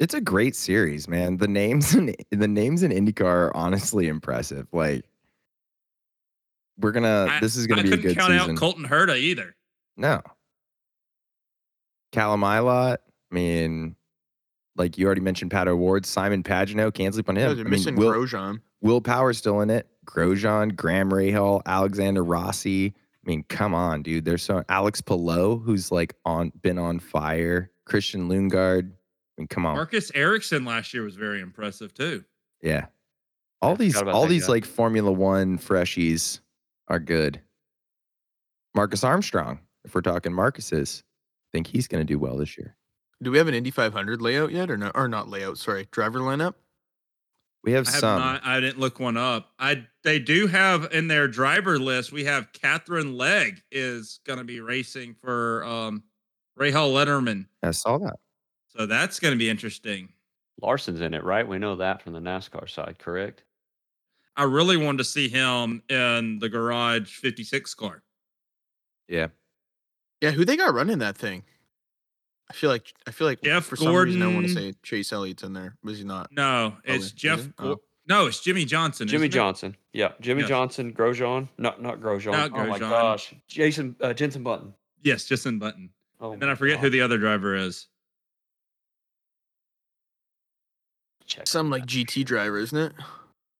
It's 0.00 0.14
a 0.14 0.20
great 0.20 0.56
series, 0.56 1.08
man. 1.08 1.36
The 1.36 1.48
names 1.48 1.94
in 1.94 2.14
the 2.30 2.48
names 2.48 2.82
in 2.82 2.90
IndyCar 2.90 3.24
are 3.24 3.56
honestly 3.56 4.08
impressive. 4.08 4.66
Like 4.72 5.04
we're 6.78 6.92
gonna 6.92 7.26
I- 7.30 7.40
this 7.40 7.56
is 7.56 7.66
gonna 7.66 7.80
I 7.80 7.84
be 7.84 7.88
a 7.88 7.90
couldn't 7.96 8.06
good 8.14 8.16
count 8.18 8.32
season. 8.32 8.50
out 8.52 8.56
Colton 8.58 8.86
Herta 8.86 9.16
either. 9.18 9.54
no. 9.96 10.20
Callum 12.12 12.40
Ilott. 12.42 12.98
I 13.30 13.34
mean, 13.34 13.96
like 14.76 14.98
you 14.98 15.06
already 15.06 15.20
mentioned, 15.20 15.50
Pat 15.50 15.68
O'Ward, 15.68 16.04
Simon 16.06 16.42
Pagenaud. 16.42 16.94
Can't 16.94 17.14
sleep 17.14 17.28
on 17.28 17.36
Yeah, 17.36 17.50
him. 17.50 17.56
they're 17.56 17.60
I 17.60 17.64
mean, 17.64 17.70
missing 17.70 17.96
Will, 17.96 18.12
Grosjean. 18.12 18.60
Will 18.80 19.00
Power's 19.00 19.38
still 19.38 19.60
in 19.60 19.70
it. 19.70 19.88
Grosjean, 20.06 20.74
Graham 20.74 21.10
Rahal, 21.10 21.62
Alexander 21.66 22.24
Rossi. 22.24 22.86
I 22.96 23.28
mean, 23.28 23.44
come 23.48 23.74
on, 23.74 24.02
dude. 24.02 24.24
There's 24.24 24.42
so 24.42 24.62
Alex 24.68 25.00
Palou, 25.00 25.58
who's 25.58 25.92
like 25.92 26.14
on 26.24 26.52
been 26.62 26.78
on 26.78 26.98
fire. 26.98 27.70
Christian 27.84 28.28
Lundgaard. 28.28 28.90
I 28.90 28.92
mean, 29.40 29.48
come 29.48 29.66
on. 29.66 29.76
Marcus 29.76 30.10
Ericsson 30.14 30.64
last 30.64 30.94
year 30.94 31.02
was 31.04 31.16
very 31.16 31.40
impressive 31.40 31.92
too. 31.92 32.24
Yeah. 32.62 32.86
All 33.62 33.72
I 33.72 33.76
these 33.76 33.96
all 33.96 34.26
these 34.26 34.46
guy. 34.46 34.52
like 34.54 34.64
Formula 34.64 35.12
1 35.12 35.58
freshies 35.58 36.40
are 36.88 36.98
good. 36.98 37.40
Marcus 38.74 39.04
Armstrong, 39.04 39.60
if 39.84 39.94
we're 39.94 40.00
talking 40.00 40.32
Marcus's, 40.32 41.02
I 41.04 41.09
think 41.52 41.66
he's 41.66 41.88
going 41.88 42.00
to 42.00 42.04
do 42.04 42.18
well 42.18 42.36
this 42.36 42.56
year. 42.56 42.76
Do 43.22 43.30
we 43.30 43.38
have 43.38 43.48
an 43.48 43.54
Indy 43.54 43.70
500 43.70 44.22
layout 44.22 44.52
yet, 44.52 44.70
or 44.70 44.76
no? 44.76 44.90
Or 44.94 45.08
not 45.08 45.28
layout? 45.28 45.58
Sorry, 45.58 45.86
driver 45.90 46.20
lineup. 46.20 46.54
We 47.62 47.72
have 47.72 47.86
I 47.88 47.90
have 47.90 48.00
some. 48.00 48.18
not. 48.18 48.40
I 48.44 48.60
didn't 48.60 48.78
look 48.78 48.98
one 48.98 49.18
up. 49.18 49.50
I 49.58 49.86
they 50.02 50.18
do 50.18 50.46
have 50.46 50.88
in 50.92 51.08
their 51.08 51.28
driver 51.28 51.78
list. 51.78 52.10
We 52.10 52.24
have 52.24 52.52
Katherine 52.52 53.18
Legge 53.18 53.62
is 53.70 54.20
going 54.24 54.38
to 54.38 54.44
be 54.44 54.60
racing 54.60 55.16
for 55.20 55.62
um, 55.64 56.02
Rahal 56.58 56.92
Letterman. 56.94 57.46
I 57.62 57.72
saw 57.72 57.98
that. 57.98 58.16
So 58.68 58.86
that's 58.86 59.20
going 59.20 59.32
to 59.32 59.38
be 59.38 59.50
interesting. 59.50 60.10
Larson's 60.62 61.00
in 61.00 61.12
it, 61.12 61.24
right? 61.24 61.46
We 61.46 61.58
know 61.58 61.76
that 61.76 62.02
from 62.02 62.12
the 62.12 62.20
NASCAR 62.20 62.68
side, 62.68 62.96
correct? 62.98 63.44
I 64.36 64.44
really 64.44 64.76
wanted 64.76 64.98
to 64.98 65.04
see 65.04 65.28
him 65.28 65.82
in 65.88 66.38
the 66.38 66.48
garage 66.48 67.14
56 67.16 67.74
car. 67.74 68.02
Yeah. 69.08 69.28
Yeah, 70.20 70.30
who 70.32 70.44
they 70.44 70.56
got 70.56 70.74
running 70.74 70.98
that 70.98 71.16
thing? 71.16 71.44
I 72.48 72.52
feel 72.52 72.68
like 72.70 72.92
I 73.06 73.10
feel 73.12 73.26
like 73.28 73.42
Jeff 73.42 73.64
for 73.64 73.76
some 73.76 73.94
reason 73.94 74.22
I 74.22 74.26
want 74.26 74.46
to 74.46 74.52
say 74.52 74.74
Chase 74.82 75.12
Elliott's 75.12 75.42
in 75.44 75.52
there. 75.52 75.76
Was 75.84 75.98
he 75.98 76.04
not? 76.04 76.30
No, 76.32 76.76
it's 76.84 77.06
is 77.06 77.12
Jeff. 77.12 77.46
it? 77.46 77.52
Oh. 77.58 77.76
No, 78.08 78.26
it's 78.26 78.40
Jimmie 78.40 78.64
Johnson. 78.64 79.06
Jimmie 79.06 79.26
isn't 79.26 79.32
it? 79.32 79.40
Johnson. 79.40 79.76
Yeah, 79.92 80.12
Jimmie 80.20 80.40
Yes. 80.40 80.48
Johnson, 80.48 80.92
Grosjean. 80.92 81.48
Not 81.58 81.80
not 81.80 82.00
Grosjean. 82.00 82.32
Not 82.32 82.50
Grosjean. 82.50 82.64
Oh 82.64 82.68
my 82.70 82.78
gosh, 82.80 83.34
Jason 83.46 83.94
uh, 84.00 84.12
Jenson 84.12 84.42
Button. 84.42 84.74
Yes, 85.02 85.24
Justin 85.26 85.58
Button. 85.60 85.90
Oh, 86.20 86.32
And 86.32 86.42
then 86.42 86.48
I 86.50 86.54
forget 86.56 86.80
who 86.80 86.90
the 86.90 87.00
other 87.02 87.16
driver 87.18 87.54
is. 87.54 87.86
Check 91.26 91.46
Some 91.46 91.70
like 91.70 91.82
that. 91.82 91.88
GT 91.88 92.24
driver, 92.24 92.58
isn't 92.58 92.76
it? 92.76 92.92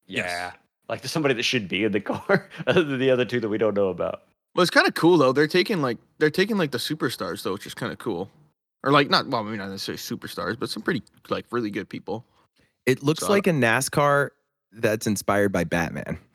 Yes. 0.07 0.27
yeah, 0.29 0.53
like 0.89 1.05
somebody 1.07 1.35
that 1.35 1.45
should 1.45 1.69
be 1.69 1.85
in 1.85 1.93
the 1.93 2.01
car, 2.01 2.49
other 2.67 2.83
than 2.83 2.99
the 2.99 3.11
other 3.11 3.25
two 3.25 3.39
that 3.41 3.49
we 3.49 3.59
don't 3.59 3.75
know 3.75 3.89
about. 3.89 4.23
Well, 4.55 4.63
it's 4.63 4.71
kind 4.71 4.87
of 4.89 4.95
cool 4.95 5.17
though. 5.19 5.33
They're 5.33 5.47
taking 5.47 5.81
like 5.83 5.99
they're 6.19 6.31
taking 6.31 6.57
like 6.59 6.71
the 6.73 6.79
superstars 6.79 7.43
though, 7.43 7.53
which 7.53 7.67
is 7.67 7.75
kind 7.75 7.93
of 7.93 7.99
cool. 7.99 8.31
Or 8.83 8.91
like 8.93 9.11
not 9.11 9.27
well, 9.29 9.45
maybe 9.45 9.59
not 9.59 9.69
necessarily 9.71 9.99
superstars, 9.99 10.59
but 10.59 10.71
some 10.71 10.83
pretty 10.83 11.03
like 11.29 11.47
really 11.51 11.71
good 11.71 11.89
people. 11.89 12.25
It 12.87 13.03
looks 13.03 13.21
So 13.21 13.29
like 13.31 13.47
a 13.47 13.51
NASCAR 13.53 14.31
that's 14.73 15.07
inspired 15.07 15.53
by 15.53 15.65
Batman. 15.65 16.19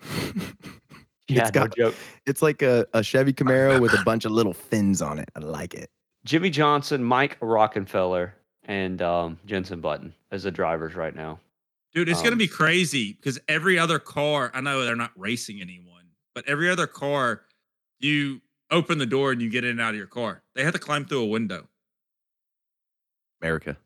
Yeah, 1.28 1.42
It's 1.42 1.52
got- 1.52 1.76
no 1.76 1.86
joke. 1.88 1.96
it's 2.28 2.44
like 2.44 2.62
a, 2.62 2.86
a 2.94 3.02
Chevy 3.02 3.34
Camaro 3.34 3.82
with 3.82 3.94
a 3.94 4.04
bunch 4.04 4.26
of 4.26 4.32
little 4.32 4.54
fins 4.54 5.02
on 5.02 5.18
it. 5.18 5.32
I 5.36 5.40
like 5.40 5.74
it. 5.74 5.90
Jimmie 6.24 6.52
Johnson, 6.52 7.04
Mike 7.04 7.40
Rockenfeller, 7.40 8.34
and 8.66 9.02
um, 9.02 9.40
Jenson 9.48 9.82
Button 9.82 10.14
as 10.32 10.44
the 10.44 10.52
drivers 10.52 10.94
right 10.94 11.16
now. 11.16 11.40
Dude, 11.96 12.10
it's 12.10 12.20
going 12.20 12.30
to 12.30 12.34
Um, 12.34 12.38
be 12.38 12.48
crazy 12.48 13.14
because 13.14 13.40
every 13.48 13.80
other 13.80 13.98
car, 13.98 14.52
I 14.54 14.62
know 14.62 14.86
they're 14.86 14.96
not 14.96 15.14
racing 15.16 15.62
anyone, 15.62 16.04
but 16.36 16.48
every 16.48 16.70
other 16.70 16.86
car, 16.86 17.42
you 18.06 18.42
open 18.72 18.98
the 18.98 19.06
door 19.06 19.32
and 19.32 19.42
you 19.42 19.50
get 19.50 19.64
in 19.64 19.72
and 19.72 19.82
out 19.82 19.92
of 19.92 19.98
your 19.98 20.08
car. 20.08 20.44
They 20.56 20.64
have 20.64 20.74
to 20.74 20.80
climb 20.80 21.06
through 21.06 21.24
a 21.24 21.28
window. 21.28 21.68
America. 23.42 23.78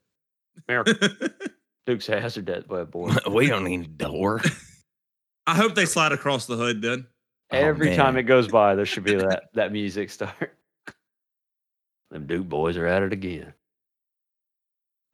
America, 0.68 1.32
Dukes 1.86 2.08
Hazard, 2.08 2.46
that 2.48 2.68
boy. 2.68 2.84
boy. 2.86 3.14
we 3.32 3.48
don't 3.48 3.64
need 3.64 3.82
a 3.82 3.88
door. 3.88 4.42
I 5.48 5.56
hope 5.56 5.74
they 5.74 5.86
slide 5.86 6.12
across 6.12 6.46
the 6.46 6.58
hood 6.58 6.82
then. 6.82 7.08
Oh, 7.52 7.58
Every 7.58 7.96
time 7.96 8.18
it 8.18 8.24
goes 8.24 8.48
by, 8.48 8.76
there 8.76 8.86
should 8.86 9.04
be 9.04 9.16
that 9.16 9.46
that 9.54 9.72
music 9.72 10.10
start. 10.12 10.56
Them 12.12 12.28
Duke 12.28 12.48
boys 12.48 12.78
are 12.78 12.86
at 12.86 13.04
it 13.04 13.14
again. 13.14 13.54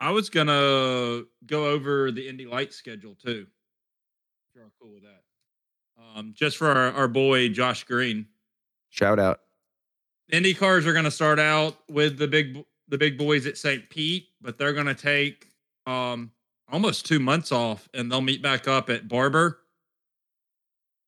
I 0.00 0.10
was 0.10 0.28
going 0.28 0.48
to 0.48 1.26
go 1.46 1.66
over 1.66 2.10
the 2.10 2.28
Indy 2.28 2.46
Light 2.46 2.72
schedule 2.72 3.14
too. 3.14 3.46
If 4.48 4.54
you're 4.54 4.64
all 4.64 4.72
cool 4.80 4.92
with 4.94 5.04
that. 5.04 5.22
Um, 6.14 6.32
just 6.34 6.56
for 6.58 6.68
our, 6.68 6.92
our 6.92 7.08
boy, 7.08 7.48
Josh 7.48 7.84
Green. 7.84 8.26
Shout 8.90 9.18
out. 9.18 9.40
Indy 10.30 10.54
cars 10.54 10.86
are 10.86 10.92
going 10.92 11.04
to 11.04 11.10
start 11.10 11.38
out 11.38 11.78
with 11.88 12.18
the 12.18 12.28
big 12.28 12.64
the 12.88 12.98
big 12.98 13.18
boys 13.18 13.46
at 13.46 13.58
St. 13.58 13.88
Pete, 13.90 14.28
but 14.40 14.58
they're 14.58 14.72
going 14.72 14.86
to 14.86 14.94
take 14.94 15.48
um 15.86 16.30
almost 16.68 17.06
2 17.06 17.20
months 17.20 17.52
off 17.52 17.88
and 17.94 18.10
they'll 18.10 18.20
meet 18.20 18.42
back 18.42 18.66
up 18.66 18.90
at 18.90 19.08
Barber. 19.08 19.60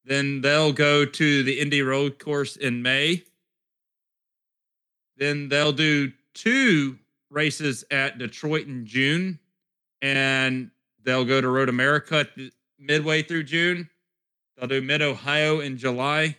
Then 0.04 0.40
they'll 0.40 0.72
go 0.72 1.04
to 1.04 1.42
the 1.42 1.58
Indy 1.58 1.82
Road 1.82 2.18
course 2.18 2.56
in 2.56 2.82
May. 2.82 3.24
Then 5.16 5.48
they'll 5.48 5.72
do 5.72 6.12
two 6.32 6.98
races 7.30 7.84
at 7.90 8.18
Detroit 8.18 8.66
in 8.66 8.86
June 8.86 9.38
and 10.00 10.70
they'll 11.02 11.24
go 11.24 11.40
to 11.40 11.48
Road 11.48 11.68
America 11.68 12.26
midway 12.78 13.22
through 13.22 13.42
June. 13.44 13.90
They'll 14.56 14.68
do 14.68 14.80
Mid 14.80 15.02
Ohio 15.02 15.60
in 15.60 15.76
July. 15.76 16.36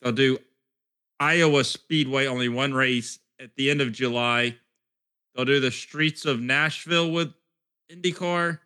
They'll 0.00 0.12
do 0.12 0.38
Iowa 1.18 1.64
Speedway, 1.64 2.26
only 2.26 2.48
one 2.48 2.74
race 2.74 3.18
at 3.40 3.54
the 3.56 3.70
end 3.70 3.80
of 3.80 3.92
July. 3.92 4.56
They'll 5.34 5.44
do 5.44 5.60
the 5.60 5.70
streets 5.70 6.24
of 6.24 6.40
Nashville 6.40 7.10
with 7.10 7.32
IndyCar. 7.90 8.58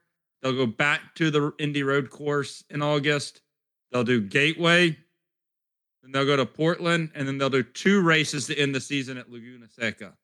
They'll 0.42 0.56
go 0.56 0.66
back 0.66 1.14
to 1.16 1.30
the 1.30 1.52
Indy 1.58 1.82
Road 1.82 2.10
course 2.10 2.64
in 2.70 2.82
August. 2.82 3.42
They'll 3.92 4.04
do 4.04 4.20
Gateway. 4.20 4.96
Then 6.02 6.12
they'll 6.12 6.24
go 6.24 6.36
to 6.36 6.46
Portland, 6.46 7.10
and 7.14 7.28
then 7.28 7.38
they'll 7.38 7.50
do 7.50 7.62
two 7.62 8.00
races 8.02 8.46
to 8.46 8.56
end 8.56 8.74
the 8.74 8.80
season 8.80 9.18
at 9.18 9.30
Laguna 9.30 9.66
Seca. 9.68 10.14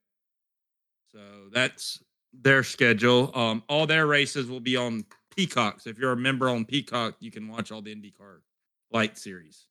So 1.13 1.19
that's 1.53 2.03
their 2.33 2.63
schedule. 2.63 3.31
Um, 3.35 3.63
all 3.69 3.87
their 3.87 4.07
races 4.07 4.47
will 4.49 4.61
be 4.61 4.77
on 4.77 5.05
Peacock. 5.35 5.81
So 5.81 5.91
if 5.91 5.99
you're 5.99 6.13
a 6.13 6.17
member 6.17 6.49
on 6.49 6.65
Peacock, 6.65 7.17
you 7.21 7.31
can 7.31 7.49
watch 7.49 7.71
all 7.71 7.83
the 7.83 7.95
IndyCar 7.95 8.41
Light 8.91 9.19
series. 9.19 9.67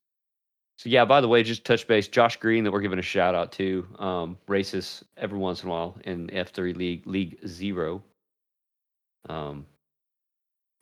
So 0.78 0.90
yeah, 0.90 1.06
by 1.06 1.22
the 1.22 1.28
way, 1.28 1.42
just 1.44 1.64
touch 1.64 1.88
base. 1.88 2.08
Josh 2.08 2.38
Green, 2.38 2.64
that 2.64 2.72
we're 2.72 2.82
giving 2.82 3.00
a 3.00 3.04
shout 3.04 3.34
out 3.34 3.52
to, 3.54 3.88
um, 3.98 4.38
races 4.48 5.06
every 5.18 5.38
once 5.38 5.64
in 5.64 5.70
a 5.70 5.72
while 5.72 5.98
in 6.04 6.28
F3 6.28 6.76
League 6.76 7.08
League 7.08 7.40
Zero. 7.48 8.04
Um, 9.30 9.66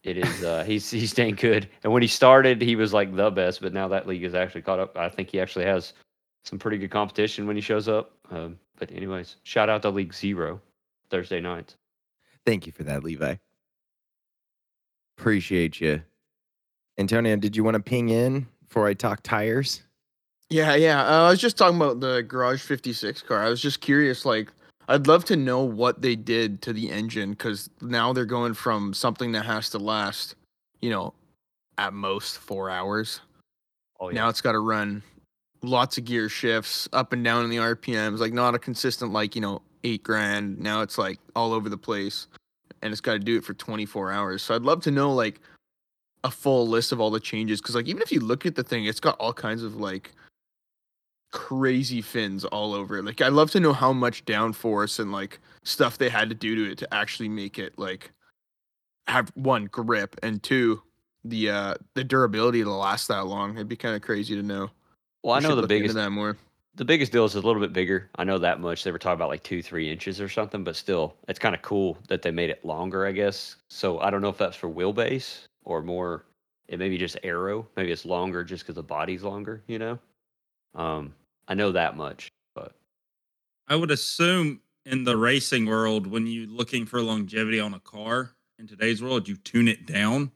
it 0.03 0.17
is 0.17 0.43
uh, 0.43 0.63
he's 0.67 0.89
he's 0.89 1.11
staying 1.11 1.35
good, 1.35 1.69
and 1.83 1.93
when 1.93 2.01
he 2.01 2.07
started, 2.07 2.61
he 2.61 2.75
was 2.75 2.93
like 2.93 3.15
the 3.15 3.29
best, 3.29 3.61
but 3.61 3.73
now 3.73 3.87
that 3.87 4.07
league 4.07 4.23
is 4.23 4.35
actually 4.35 4.63
caught 4.63 4.79
up. 4.79 4.97
I 4.97 5.09
think 5.09 5.29
he 5.29 5.39
actually 5.39 5.65
has 5.65 5.93
some 6.43 6.59
pretty 6.59 6.77
good 6.77 6.91
competition 6.91 7.47
when 7.47 7.55
he 7.55 7.61
shows 7.61 7.87
up. 7.87 8.11
Um, 8.31 8.57
but 8.77 8.91
anyways, 8.91 9.37
shout 9.43 9.69
out 9.69 9.83
to 9.83 9.89
League 9.89 10.13
Zero 10.13 10.59
Thursday 11.09 11.39
nights. 11.39 11.75
Thank 12.45 12.65
you 12.65 12.71
for 12.71 12.83
that, 12.83 13.03
Levi. 13.03 13.35
Appreciate 15.17 15.79
you. 15.79 16.01
Antonio, 16.97 17.35
did 17.37 17.55
you 17.55 17.63
want 17.63 17.75
to 17.75 17.81
ping 17.81 18.09
in 18.09 18.47
before 18.73 18.87
I 18.87 18.95
talk 18.95 19.21
tires? 19.21 19.83
Yeah, 20.49 20.73
yeah. 20.73 21.03
Uh, 21.03 21.27
I 21.27 21.29
was 21.29 21.39
just 21.39 21.57
talking 21.57 21.77
about 21.77 21.99
the 21.99 22.23
Garage 22.23 22.59
56 22.59 23.21
car. 23.21 23.43
I 23.43 23.49
was 23.49 23.61
just 23.61 23.81
curious, 23.81 24.25
like, 24.25 24.49
I'd 24.87 25.05
love 25.05 25.25
to 25.25 25.35
know 25.35 25.61
what 25.61 26.01
they 26.01 26.15
did 26.15 26.63
to 26.63 26.73
the 26.73 26.89
engine 26.89 27.33
because 27.33 27.69
now 27.81 28.13
they're 28.13 28.25
going 28.25 28.55
from 28.55 28.95
something 28.95 29.31
that 29.33 29.45
has 29.45 29.69
to 29.69 29.77
last, 29.77 30.33
you 30.81 30.89
know, 30.89 31.13
at 31.77 31.93
most 31.93 32.39
four 32.39 32.71
hours. 32.71 33.19
Oh 33.99 34.09
yeah. 34.09 34.15
Now 34.15 34.29
it's 34.29 34.41
got 34.41 34.53
to 34.53 34.59
run 34.59 35.03
lots 35.61 35.99
of 35.99 36.05
gear 36.05 36.27
shifts 36.27 36.89
up 36.93 37.13
and 37.13 37.23
down 37.23 37.43
in 37.43 37.51
the 37.51 37.57
RPMs, 37.57 38.17
like 38.17 38.33
not 38.33 38.55
a 38.55 38.59
consistent, 38.59 39.13
like, 39.13 39.35
you 39.35 39.41
know, 39.41 39.61
eight 39.83 40.01
grand. 40.01 40.59
Now 40.59 40.81
it's 40.81 40.97
like 40.97 41.19
all 41.35 41.53
over 41.53 41.69
the 41.69 41.77
place 41.77 42.25
and 42.81 42.91
it's 42.91 43.01
got 43.01 43.13
to 43.13 43.19
do 43.19 43.37
it 43.37 43.45
for 43.45 43.53
24 43.53 44.11
hours. 44.11 44.41
So 44.41 44.55
I'd 44.55 44.63
love 44.63 44.81
to 44.81 44.91
know, 44.91 45.13
like, 45.13 45.39
a 46.23 46.31
full 46.31 46.67
list 46.67 46.91
of 46.91 46.99
all 47.01 47.09
the 47.11 47.19
changes 47.19 47.61
because, 47.61 47.75
like, 47.75 47.87
even 47.87 48.01
if 48.01 48.11
you 48.11 48.19
look 48.19 48.45
at 48.45 48.55
the 48.55 48.63
thing, 48.63 48.85
it's 48.85 48.99
got 48.99 49.17
all 49.19 49.33
kinds 49.33 49.63
of, 49.63 49.75
like, 49.75 50.11
crazy 51.31 52.01
fins 52.01 52.45
all 52.45 52.73
over 52.73 52.97
it. 52.97 53.03
Like, 53.05 53.21
I'd 53.21 53.33
love 53.33 53.51
to 53.51 53.59
know 53.59 53.73
how 53.73 53.91
much 53.91 54.23
downforce 54.25 54.99
and, 54.99 55.11
like, 55.11 55.39
stuff 55.63 55.97
they 55.97 56.09
had 56.09 56.29
to 56.29 56.35
do 56.35 56.55
to 56.55 56.71
it 56.71 56.77
to 56.79 56.93
actually 56.93 57.29
make 57.29 57.57
it, 57.59 57.77
like, 57.77 58.11
have 59.07 59.31
one 59.35 59.65
grip 59.65 60.15
and 60.23 60.41
two 60.41 60.81
the 61.25 61.49
uh 61.49 61.73
the 61.95 62.03
durability 62.03 62.63
to 62.63 62.69
last 62.69 63.07
that 63.07 63.25
long. 63.27 63.55
It'd 63.55 63.67
be 63.67 63.75
kind 63.75 63.95
of 63.95 64.01
crazy 64.01 64.35
to 64.35 64.43
know. 64.43 64.69
well, 65.23 65.33
I 65.35 65.39
We 65.39 65.43
know 65.43 65.55
the 65.55 65.67
biggest 65.67 65.95
that 65.95 66.09
more. 66.11 66.37
the 66.75 66.85
biggest 66.85 67.11
deal 67.11 67.25
is 67.25 67.35
a 67.35 67.41
little 67.41 67.61
bit 67.61 67.73
bigger. 67.73 68.09
I 68.15 68.23
know 68.23 68.37
that 68.39 68.59
much. 68.61 68.83
They 68.83 68.91
were 68.91 68.99
talking 68.99 69.15
about 69.15 69.29
like 69.29 69.43
two, 69.43 69.61
three 69.61 69.89
inches 69.91 70.21
or 70.21 70.29
something, 70.29 70.63
but 70.63 70.75
still, 70.75 71.15
it's 71.27 71.39
kind 71.39 71.55
of 71.55 71.61
cool 71.61 71.97
that 72.07 72.21
they 72.21 72.31
made 72.31 72.49
it 72.49 72.63
longer, 72.65 73.05
I 73.05 73.11
guess. 73.11 73.55
So 73.69 73.99
I 73.99 74.09
don't 74.09 74.21
know 74.21 74.29
if 74.29 74.37
that's 74.37 74.55
for 74.55 74.69
wheelbase 74.69 75.47
or 75.63 75.81
more. 75.81 76.25
It 76.67 76.79
may 76.79 76.89
be 76.89 76.97
just 76.97 77.17
aero 77.23 77.67
Maybe 77.75 77.91
it's 77.91 78.05
longer 78.05 78.43
just 78.43 78.63
because 78.63 78.75
the 78.75 78.83
body's 78.83 79.23
longer. 79.23 79.63
You 79.67 79.79
know. 79.79 79.99
Um, 80.75 81.13
I 81.47 81.53
know 81.53 81.71
that 81.71 81.97
much, 81.97 82.29
but 82.55 82.73
I 83.67 83.75
would 83.75 83.91
assume 83.91 84.61
in 84.85 85.03
the 85.03 85.15
racing 85.17 85.65
world, 85.65 86.07
when 86.07 86.25
you're 86.27 86.47
looking 86.47 86.85
for 86.85 87.01
longevity 87.01 87.59
on 87.59 87.73
a 87.73 87.79
car 87.79 88.31
in 88.59 88.67
today's 88.67 89.01
world, 89.03 89.27
you 89.27 89.35
tune 89.35 89.67
it 89.67 89.85
down. 89.85 90.31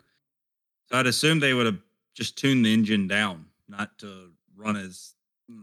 So 0.89 0.97
I'd 0.97 1.07
assume 1.07 1.39
they 1.39 1.53
would 1.53 1.65
have 1.65 1.79
just 2.13 2.37
tuned 2.37 2.65
the 2.65 2.73
engine 2.73 3.07
down, 3.07 3.45
not 3.67 3.97
to 3.99 4.31
run 4.55 4.75
as 4.75 5.13
you 5.47 5.55
know 5.55 5.61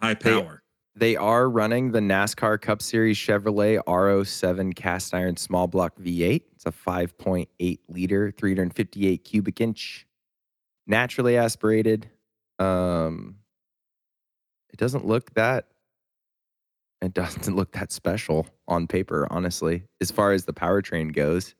high 0.00 0.14
They- 0.14 0.30
power. 0.40 0.62
They 0.98 1.14
are 1.14 1.50
running 1.50 1.90
the 1.92 2.00
NASCAR 2.00 2.58
Cup 2.58 2.80
Series 2.80 3.18
Chevrolet 3.18 3.78
R07 3.86 4.74
cast 4.74 5.12
iron 5.12 5.36
small 5.36 5.66
block 5.66 5.94
V8. 5.98 6.40
It's 6.66 6.76
a 6.76 6.90
5.8 6.90 7.78
liter, 7.88 8.30
358 8.32 9.24
cubic 9.24 9.60
inch, 9.60 10.06
naturally 10.86 11.36
aspirated. 11.36 12.08
Um, 12.58 13.36
it 14.70 14.78
doesn't 14.78 15.06
look 15.06 15.34
that. 15.34 15.68
It 17.02 17.14
doesn't 17.14 17.54
look 17.54 17.72
that 17.72 17.92
special 17.92 18.48
on 18.66 18.86
paper, 18.86 19.28
honestly, 19.30 19.84
as 20.00 20.10
far 20.10 20.32
as 20.32 20.44
the 20.44 20.52
powertrain 20.52 21.14
goes. 21.14 21.54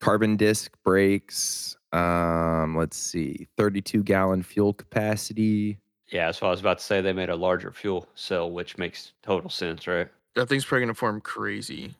Carbon 0.00 0.36
disc 0.36 0.74
brakes. 0.82 1.76
Um, 1.92 2.76
let's 2.76 2.96
see, 2.96 3.48
32 3.58 4.02
gallon 4.04 4.42
fuel 4.42 4.72
capacity. 4.72 5.78
Yeah, 6.08 6.30
so 6.30 6.46
I 6.46 6.50
was 6.50 6.60
about 6.60 6.78
to 6.78 6.84
say 6.84 7.00
they 7.00 7.12
made 7.12 7.28
a 7.28 7.36
larger 7.36 7.70
fuel 7.72 8.08
cell, 8.14 8.50
which 8.50 8.78
makes 8.78 9.12
total 9.22 9.50
sense, 9.50 9.86
right? 9.86 10.08
That 10.36 10.48
thing's 10.48 10.64
probably 10.64 10.86
gonna 10.86 10.94
form 10.94 11.20
crazy 11.20 11.94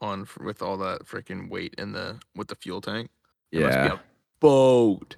on 0.00 0.22
f- 0.22 0.38
with 0.40 0.62
all 0.62 0.76
that 0.78 1.04
freaking 1.06 1.48
weight 1.50 1.74
in 1.78 1.92
the 1.92 2.18
with 2.34 2.48
the 2.48 2.54
fuel 2.54 2.80
tank. 2.80 3.10
It 3.52 3.60
must 3.62 3.76
be 3.78 3.82
Yeah. 3.84 3.92
a 3.94 3.98
boat, 4.40 5.16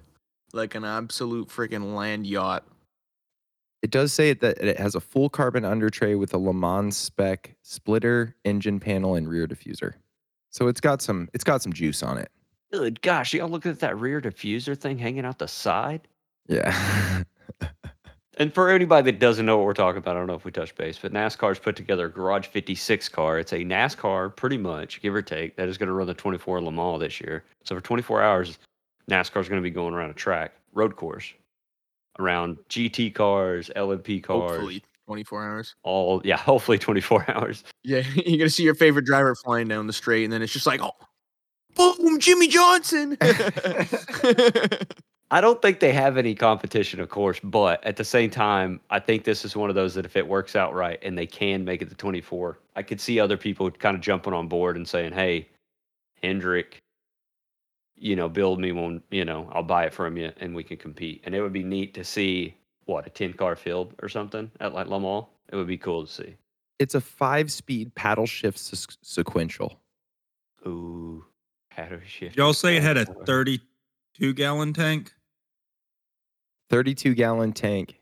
like 0.53 0.75
an 0.75 0.83
absolute 0.85 1.49
freaking 1.49 1.95
land 1.95 2.25
yacht. 2.27 2.65
It 3.81 3.89
does 3.91 4.13
say 4.13 4.33
that 4.33 4.57
it 4.59 4.77
has 4.77 4.93
a 4.95 4.99
full 4.99 5.29
carbon 5.29 5.65
under 5.65 5.89
tray 5.89 6.13
with 6.15 6.33
a 6.33 6.37
Le 6.37 6.53
Mans 6.53 6.95
spec 6.95 7.55
splitter, 7.63 8.35
engine 8.45 8.79
panel, 8.79 9.15
and 9.15 9.27
rear 9.27 9.47
diffuser. 9.47 9.93
So 10.51 10.67
it's 10.67 10.81
got 10.81 11.01
some 11.01 11.29
it's 11.33 11.43
got 11.43 11.61
some 11.61 11.73
juice 11.73 12.03
on 12.03 12.17
it. 12.17 12.31
Good 12.71 13.01
gosh, 13.01 13.33
y'all 13.33 13.49
look 13.49 13.65
at 13.65 13.79
that 13.79 13.97
rear 13.97 14.21
diffuser 14.21 14.77
thing 14.77 14.97
hanging 14.97 15.25
out 15.25 15.39
the 15.39 15.47
side. 15.47 16.07
Yeah. 16.47 17.23
And 18.41 18.51
for 18.51 18.71
anybody 18.71 19.11
that 19.11 19.19
doesn't 19.19 19.45
know 19.45 19.57
what 19.57 19.67
we're 19.67 19.73
talking 19.75 19.99
about, 19.99 20.15
I 20.15 20.19
don't 20.19 20.25
know 20.25 20.33
if 20.33 20.45
we 20.45 20.51
touched 20.51 20.75
base, 20.75 20.97
but 20.97 21.13
NASCAR's 21.13 21.59
put 21.59 21.75
together 21.75 22.07
a 22.07 22.11
Garage 22.11 22.47
56 22.47 23.07
car. 23.09 23.37
It's 23.37 23.53
a 23.53 23.57
NASCAR, 23.57 24.35
pretty 24.35 24.57
much, 24.57 24.99
give 24.99 25.13
or 25.13 25.21
take, 25.21 25.55
that 25.57 25.69
is 25.69 25.77
going 25.77 25.85
to 25.89 25.93
run 25.93 26.07
the 26.07 26.15
24 26.15 26.59
Le 26.59 26.71
Mans 26.71 26.99
this 26.99 27.21
year. 27.21 27.43
So 27.65 27.75
for 27.75 27.81
24 27.81 28.23
hours, 28.23 28.57
NASCAR's 29.11 29.47
going 29.47 29.61
to 29.61 29.63
be 29.63 29.69
going 29.69 29.93
around 29.93 30.09
a 30.09 30.15
track, 30.15 30.53
road 30.73 30.95
course, 30.95 31.31
around 32.17 32.57
GT 32.67 33.13
cars, 33.13 33.69
LMP 33.75 34.23
cars, 34.23 34.49
Hopefully, 34.49 34.83
24 35.05 35.45
hours. 35.45 35.75
all, 35.83 36.23
yeah, 36.25 36.37
hopefully 36.37 36.79
24 36.79 37.29
hours. 37.29 37.63
Yeah, 37.83 38.01
you're 38.15 38.39
gonna 38.39 38.49
see 38.49 38.63
your 38.63 38.73
favorite 38.73 39.05
driver 39.05 39.35
flying 39.35 39.67
down 39.67 39.85
the 39.85 39.93
straight, 39.93 40.23
and 40.23 40.33
then 40.33 40.41
it's 40.41 40.51
just 40.51 40.65
like, 40.65 40.81
oh, 40.81 40.95
boom, 41.75 42.19
Jimmie 42.19 42.47
Johnson. 42.47 43.19
I 45.33 45.39
don't 45.39 45.61
think 45.61 45.79
they 45.79 45.93
have 45.93 46.17
any 46.17 46.35
competition, 46.35 46.99
of 46.99 47.07
course, 47.07 47.39
but 47.41 47.81
at 47.85 47.95
the 47.95 48.03
same 48.03 48.29
time, 48.29 48.81
I 48.89 48.99
think 48.99 49.23
this 49.23 49.45
is 49.45 49.55
one 49.55 49.69
of 49.69 49.75
those 49.75 49.93
that 49.93 50.05
if 50.05 50.17
it 50.17 50.27
works 50.27 50.57
out 50.57 50.73
right 50.73 50.99
and 51.01 51.17
they 51.17 51.25
can 51.25 51.63
make 51.63 51.81
it 51.81 51.89
to 51.89 51.95
24, 51.95 52.59
I 52.75 52.83
could 52.83 52.99
see 52.99 53.17
other 53.17 53.37
people 53.37 53.71
kind 53.71 53.95
of 53.95 54.01
jumping 54.01 54.33
on 54.33 54.49
board 54.49 54.75
and 54.75 54.85
saying, 54.85 55.13
"Hey, 55.13 55.47
Hendrick, 56.21 56.79
you 57.95 58.17
know, 58.17 58.27
build 58.27 58.59
me 58.59 58.73
one, 58.73 59.01
you 59.09 59.23
know, 59.23 59.49
I'll 59.53 59.63
buy 59.63 59.85
it 59.85 59.93
from 59.93 60.17
you 60.17 60.33
and 60.41 60.53
we 60.53 60.63
can 60.65 60.75
compete." 60.75 61.21
And 61.23 61.33
it 61.33 61.41
would 61.41 61.53
be 61.53 61.63
neat 61.63 61.93
to 61.93 62.03
see 62.03 62.55
what 62.85 63.07
a 63.07 63.09
10 63.09 63.31
car 63.33 63.55
field 63.55 63.93
or 64.01 64.09
something 64.09 64.51
at 64.59 64.73
like 64.73 64.87
Le 64.87 64.99
Mans. 64.99 65.25
It 65.49 65.55
would 65.55 65.67
be 65.67 65.77
cool 65.77 66.05
to 66.05 66.11
see. 66.11 66.35
it's 66.77 66.95
a 66.95 67.01
five 67.01 67.51
speed 67.51 67.95
paddle 67.95 68.25
shift 68.25 68.57
se- 68.59 68.97
sequential. 69.01 69.79
Ooh, 70.67 71.23
paddle 71.69 71.99
shift. 72.05 72.35
Y'all 72.35 72.53
say 72.53 72.75
it 72.77 72.83
had 72.83 72.97
a 72.97 73.05
32 73.05 74.33
gallon 74.33 74.73
tank? 74.73 75.13
32 76.71 77.13
gallon 77.15 77.51
tank. 77.51 77.99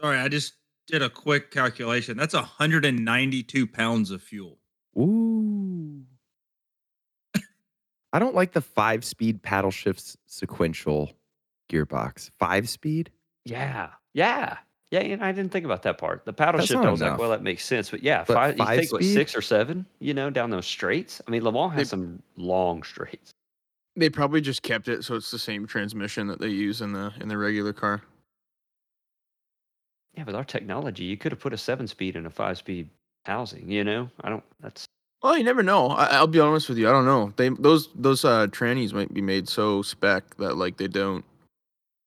Sorry, 0.00 0.16
I 0.18 0.28
just 0.28 0.54
did 0.86 1.02
a 1.02 1.10
quick 1.10 1.50
calculation. 1.50 2.16
That's 2.16 2.32
192 2.34 3.66
pounds 3.66 4.10
of 4.12 4.22
fuel. 4.22 4.58
Ooh. 4.96 6.04
I 8.12 8.18
don't 8.20 8.34
like 8.34 8.52
the 8.52 8.60
five 8.60 9.04
speed 9.04 9.42
paddle 9.42 9.72
shifts 9.72 10.16
sequential 10.26 11.12
gearbox. 11.68 12.30
Five 12.38 12.68
speed? 12.68 13.10
Yeah, 13.44 13.88
yeah, 14.12 14.58
yeah. 14.92 15.00
And 15.00 15.22
I 15.24 15.32
didn't 15.32 15.50
think 15.50 15.64
about 15.64 15.82
that 15.82 15.98
part. 15.98 16.24
The 16.24 16.32
paddle 16.32 16.58
That's 16.58 16.68
shift, 16.68 16.84
I 16.84 16.90
was 16.90 17.00
like, 17.00 17.18
well, 17.18 17.30
that 17.30 17.42
makes 17.42 17.64
sense. 17.64 17.90
But 17.90 18.04
yeah, 18.04 18.22
But 18.24 18.34
five, 18.34 18.56
five 18.56 18.74
you 18.76 18.80
think 18.82 18.92
what, 18.92 19.02
six 19.02 19.36
or 19.36 19.42
seven, 19.42 19.86
you 19.98 20.14
know, 20.14 20.30
down 20.30 20.50
those 20.50 20.66
straights. 20.66 21.20
I 21.26 21.30
mean, 21.32 21.42
Le 21.42 21.50
Mans 21.52 21.72
has 21.72 21.88
They- 21.88 21.90
some 21.90 22.22
long 22.36 22.84
straights. 22.84 23.32
They 23.96 24.10
probably 24.10 24.40
just 24.40 24.62
kept 24.62 24.88
it 24.88 25.04
so 25.04 25.14
it's 25.14 25.30
the 25.30 25.38
same 25.38 25.66
transmission 25.66 26.26
that 26.26 26.40
they 26.40 26.48
use 26.48 26.80
in 26.80 26.92
the 26.92 27.12
in 27.20 27.28
the 27.28 27.38
regular 27.38 27.72
car. 27.72 28.02
Yeah, 30.14 30.24
with 30.24 30.34
our 30.34 30.44
technology, 30.44 31.04
you 31.04 31.16
could 31.16 31.32
have 31.32 31.40
put 31.40 31.52
a 31.52 31.58
seven 31.58 31.86
speed 31.86 32.16
in 32.16 32.26
a 32.26 32.30
five 32.30 32.58
speed 32.58 32.88
housing. 33.24 33.70
You 33.70 33.84
know, 33.84 34.10
I 34.22 34.30
don't. 34.30 34.44
That's 34.60 34.86
Well, 35.22 35.36
you 35.36 35.44
never 35.44 35.62
know. 35.62 35.88
I, 35.88 36.04
I'll 36.16 36.26
be 36.26 36.40
honest 36.40 36.68
with 36.68 36.78
you. 36.78 36.88
I 36.88 36.92
don't 36.92 37.06
know. 37.06 37.32
They 37.36 37.48
those 37.48 37.88
those 37.94 38.24
uh 38.24 38.46
trannies 38.48 38.92
might 38.92 39.12
be 39.12 39.22
made 39.22 39.48
so 39.48 39.82
spec 39.82 40.36
that 40.36 40.56
like 40.56 40.76
they 40.76 40.88
don't 40.88 41.24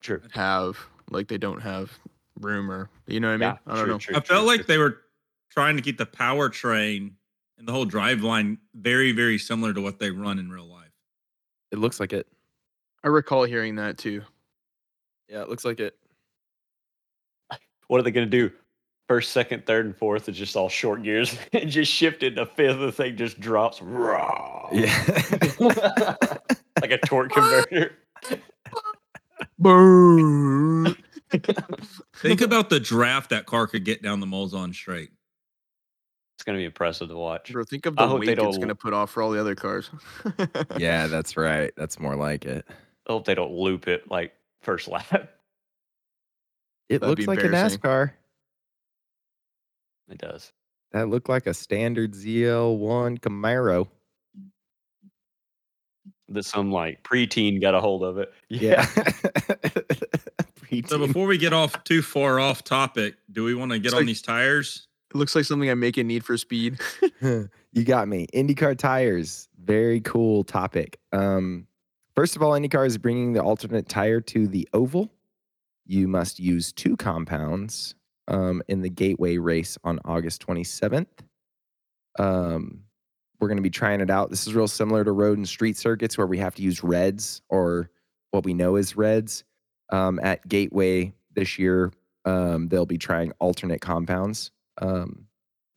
true. 0.02 0.22
have 0.34 0.78
like 1.10 1.28
they 1.28 1.38
don't 1.38 1.62
have 1.62 1.92
room 2.40 2.72
or 2.72 2.90
you 3.08 3.20
know 3.20 3.28
what 3.28 3.34
I 3.34 3.38
mean? 3.38 3.50
Yeah, 3.50 3.74
I 3.74 3.76
don't 3.76 3.84
true, 3.84 3.94
know. 3.94 3.98
true, 3.98 4.16
I 4.16 4.20
true, 4.20 4.36
felt 4.36 4.48
like 4.48 4.68
they 4.68 4.78
were 4.78 5.02
trying 5.52 5.76
to 5.76 5.82
keep 5.82 5.98
the 5.98 6.06
powertrain 6.06 7.12
and 7.58 7.68
the 7.68 7.72
whole 7.72 7.86
drive 7.86 8.22
line 8.22 8.60
very, 8.76 9.12
very 9.12 9.38
similar 9.38 9.74
to 9.74 9.82
what 9.82 10.00
they 10.00 10.12
run 10.12 10.38
in 10.40 10.50
real 10.50 10.68
life. 10.68 10.77
It 11.72 11.80
looks 11.80 12.00
like 12.00 12.14
it. 12.14 12.28
I 13.04 13.10
recall 13.10 13.44
hearing 13.44 13.76
that 13.76 13.98
too. 13.98 14.22
Yeah, 15.30 15.42
it 15.42 15.50
looks 15.50 15.66
like 15.66 15.80
it. 15.80 15.96
What 17.88 18.00
are 18.00 18.04
they 18.04 18.12
going 18.12 18.30
to 18.30 18.50
do? 18.50 18.54
First, 19.08 19.32
second, 19.32 19.66
third, 19.66 19.86
and 19.86 19.96
fourth 19.96 20.28
is 20.28 20.38
just 20.38 20.56
all 20.58 20.68
short 20.68 21.04
gears. 21.04 21.38
and 21.54 21.70
just 21.70 21.92
shifted 21.92 22.36
to 22.36 22.46
fifth. 22.46 22.80
The 22.80 22.92
thing 22.92 23.16
just 23.16 23.40
drops. 23.40 23.82
Raw. 23.82 24.70
Yeah. 24.72 25.36
like 26.82 26.92
a 26.92 26.98
torque 27.06 27.32
converter. 27.32 27.92
Boom. 29.58 30.96
Think 32.16 32.42
about 32.42 32.70
the 32.70 32.80
draft 32.80 33.30
that 33.30 33.46
car 33.46 33.68
could 33.68 33.86
get 33.86 34.02
down 34.02 34.20
the 34.20 34.26
Mulsanne 34.26 34.74
straight. 34.74 35.12
It's 36.38 36.44
going 36.44 36.56
to 36.56 36.62
be 36.62 36.66
impressive 36.66 37.10
to 37.10 37.16
watch. 37.18 37.52
Bro, 37.52 37.64
think 37.64 37.88
of 37.88 37.98
I 37.98 38.04
the 38.04 38.10
hope 38.10 38.22
they 38.22 38.28
weight 38.28 38.38
it's 38.38 38.44
don't- 38.44 38.60
gonna 38.60 38.76
put 38.76 38.94
off 38.94 39.10
for 39.10 39.24
all 39.24 39.32
the 39.32 39.40
other 39.40 39.56
cars. 39.56 39.90
yeah, 40.78 41.08
that's 41.08 41.36
right. 41.36 41.72
That's 41.76 42.00
more 42.00 42.16
like 42.16 42.46
it. 42.46 42.64
I 43.08 43.12
hope 43.12 43.26
they 43.26 43.34
don't 43.34 43.54
loop 43.54 43.88
it 43.88 44.12
like 44.12 44.34
first 44.62 44.88
lap. 44.88 45.08
It 46.90 47.02
That'd 47.02 47.18
looks 47.20 47.28
like 47.28 47.40
a. 47.44 47.48
NASCAR. 47.50 48.12
It 50.10 50.20
does. 50.20 50.52
That 50.92 51.10
looked 51.10 51.28
like 51.28 51.48
a 51.48 51.54
standard 51.54 52.14
ZL1 52.14 53.20
Camaro. 53.20 53.88
That 56.30 56.44
some 56.44 56.72
like 56.72 57.02
preteen 57.04 57.60
got 57.60 57.74
a 57.74 57.82
hold 57.82 58.04
of 58.04 58.20
it. 58.20 58.32
Yeah. 58.50 58.86
So 60.88 61.00
before 61.00 61.28
we 61.28 61.38
get 61.38 61.54
off 61.54 61.82
too 61.86 62.02
far 62.02 62.42
off 62.42 62.62
topic, 62.64 63.16
do 63.32 63.46
we 63.46 63.56
want 63.56 63.72
to 63.72 63.80
get 63.80 63.88
It's 63.88 63.96
on 63.96 64.06
these 64.06 64.22
tires? 64.22 64.88
It 65.10 65.18
looks 65.18 65.36
like 65.36 65.46
something 65.46 65.70
I 65.70 65.74
make 65.74 65.98
in 65.98 66.08
Need 66.08 66.26
for 66.26 66.38
Speed. 66.38 66.80
you 67.22 67.84
got 67.86 68.08
me. 68.08 68.28
IndyCar 68.34 68.78
tires. 68.78 69.48
Very 69.64 70.02
cool 70.02 70.44
topic. 70.44 71.00
Um, 71.12 71.68
first 72.16 72.36
of 72.36 72.42
all, 72.42 72.52
IndyCar 72.52 72.86
is 72.86 72.98
bringing 72.98 73.34
the 73.34 73.42
alternate 73.42 73.88
tire 73.88 74.22
to 74.22 74.48
the 74.48 74.68
oval. 74.74 75.12
You 75.86 76.08
must 76.08 76.40
use 76.40 76.74
two 76.74 76.98
compounds 76.98 77.96
um, 78.28 78.62
in 78.68 78.82
the 78.82 78.90
Gateway 78.90 79.38
race 79.38 79.78
on 79.84 80.00
August 80.04 80.46
27th. 80.46 81.08
Um, 82.20 82.84
we're 83.40 83.48
going 83.48 83.58
to 83.58 83.64
be 83.64 83.70
trying 83.70 84.02
it 84.02 84.10
out. 84.10 84.30
This 84.30 84.48
is 84.48 84.56
real 84.56 84.68
similar 84.68 85.04
to 85.04 85.12
road 85.12 85.38
and 85.38 85.48
street 85.48 85.78
circuits 85.78 86.18
where 86.18 86.28
we 86.28 86.40
have 86.40 86.56
to 86.56 86.62
use 86.62 86.84
reds 86.84 87.42
or 87.50 87.90
what 88.32 88.44
we 88.44 88.54
know 88.54 88.76
as 88.76 88.98
reds. 88.98 89.44
Um, 89.90 90.20
at 90.22 90.48
Gateway 90.48 91.14
this 91.34 91.58
year, 91.58 91.94
um, 92.26 92.68
they'll 92.68 92.86
be 92.86 92.98
trying 92.98 93.32
alternate 93.40 93.80
compounds. 93.80 94.52
Um, 94.82 95.28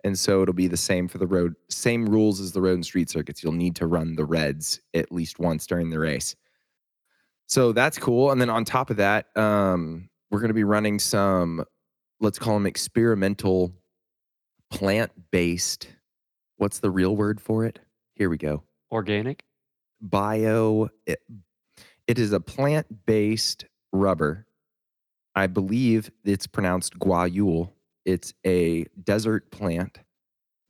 and 0.04 0.18
so 0.18 0.42
it'll 0.42 0.54
be 0.54 0.66
the 0.66 0.76
same 0.76 1.08
for 1.08 1.18
the 1.18 1.26
road, 1.26 1.54
same 1.68 2.06
rules 2.06 2.40
as 2.40 2.52
the 2.52 2.62
road 2.62 2.74
and 2.74 2.84
street 2.84 3.10
circuits. 3.10 3.42
You'll 3.42 3.52
need 3.52 3.76
to 3.76 3.86
run 3.86 4.16
the 4.16 4.24
reds 4.24 4.80
at 4.94 5.12
least 5.12 5.38
once 5.38 5.66
during 5.66 5.90
the 5.90 5.98
race. 5.98 6.34
So 7.46 7.72
that's 7.72 7.98
cool. 7.98 8.30
And 8.30 8.40
then 8.40 8.48
on 8.48 8.64
top 8.64 8.90
of 8.90 8.96
that, 8.96 9.26
um, 9.36 10.08
we're 10.30 10.40
going 10.40 10.48
to 10.48 10.54
be 10.54 10.64
running 10.64 10.98
some, 10.98 11.64
let's 12.20 12.38
call 12.38 12.54
them 12.54 12.66
experimental 12.66 13.72
plant 14.70 15.10
based. 15.30 15.88
What's 16.56 16.78
the 16.78 16.90
real 16.90 17.16
word 17.16 17.40
for 17.40 17.64
it? 17.64 17.80
Here 18.14 18.30
we 18.30 18.38
go. 18.38 18.62
Organic. 18.90 19.44
Bio. 20.00 20.88
It, 21.06 21.20
it 22.06 22.18
is 22.18 22.32
a 22.32 22.40
plant 22.40 23.04
based 23.06 23.66
rubber. 23.92 24.46
I 25.34 25.46
believe 25.46 26.10
it's 26.24 26.46
pronounced 26.46 26.98
guayule. 26.98 27.72
It's 28.04 28.32
a 28.46 28.86
desert 29.02 29.50
plant 29.50 29.98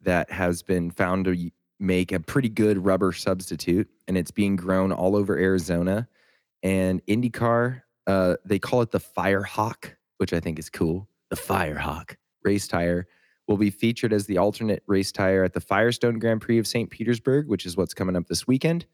that 0.02 0.30
has 0.30 0.62
been 0.62 0.90
found 0.90 1.26
to 1.26 1.50
make 1.78 2.12
a 2.12 2.20
pretty 2.20 2.48
good 2.48 2.84
rubber 2.84 3.12
substitute, 3.12 3.88
and 4.06 4.16
it's 4.16 4.30
being 4.30 4.56
grown 4.56 4.92
all 4.92 5.16
over 5.16 5.38
Arizona. 5.38 6.08
And 6.62 7.04
IndyCar, 7.06 7.82
uh, 8.06 8.36
they 8.44 8.58
call 8.58 8.82
it 8.82 8.90
the 8.90 9.00
Firehawk, 9.00 9.94
which 10.18 10.32
I 10.32 10.40
think 10.40 10.58
is 10.58 10.68
cool. 10.68 11.08
The 11.30 11.36
Firehawk 11.36 12.16
race 12.44 12.68
tire 12.68 13.06
will 13.46 13.56
be 13.56 13.70
featured 13.70 14.12
as 14.12 14.26
the 14.26 14.38
alternate 14.38 14.82
race 14.86 15.10
tire 15.10 15.42
at 15.42 15.54
the 15.54 15.60
Firestone 15.60 16.18
Grand 16.18 16.40
Prix 16.40 16.58
of 16.58 16.66
St. 16.66 16.90
Petersburg, 16.90 17.48
which 17.48 17.66
is 17.66 17.76
what's 17.76 17.94
coming 17.94 18.16
up 18.16 18.28
this 18.28 18.46
weekend. 18.46 18.86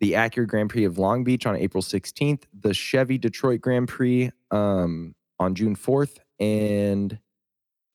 The 0.00 0.12
Acura 0.12 0.46
Grand 0.46 0.70
Prix 0.70 0.84
of 0.84 0.98
Long 0.98 1.24
Beach 1.24 1.46
on 1.46 1.56
April 1.56 1.82
16th, 1.82 2.44
the 2.58 2.72
Chevy 2.72 3.18
Detroit 3.18 3.60
Grand 3.60 3.86
Prix 3.86 4.30
um, 4.50 5.14
on 5.38 5.54
June 5.54 5.76
4th, 5.76 6.18
and 6.40 7.18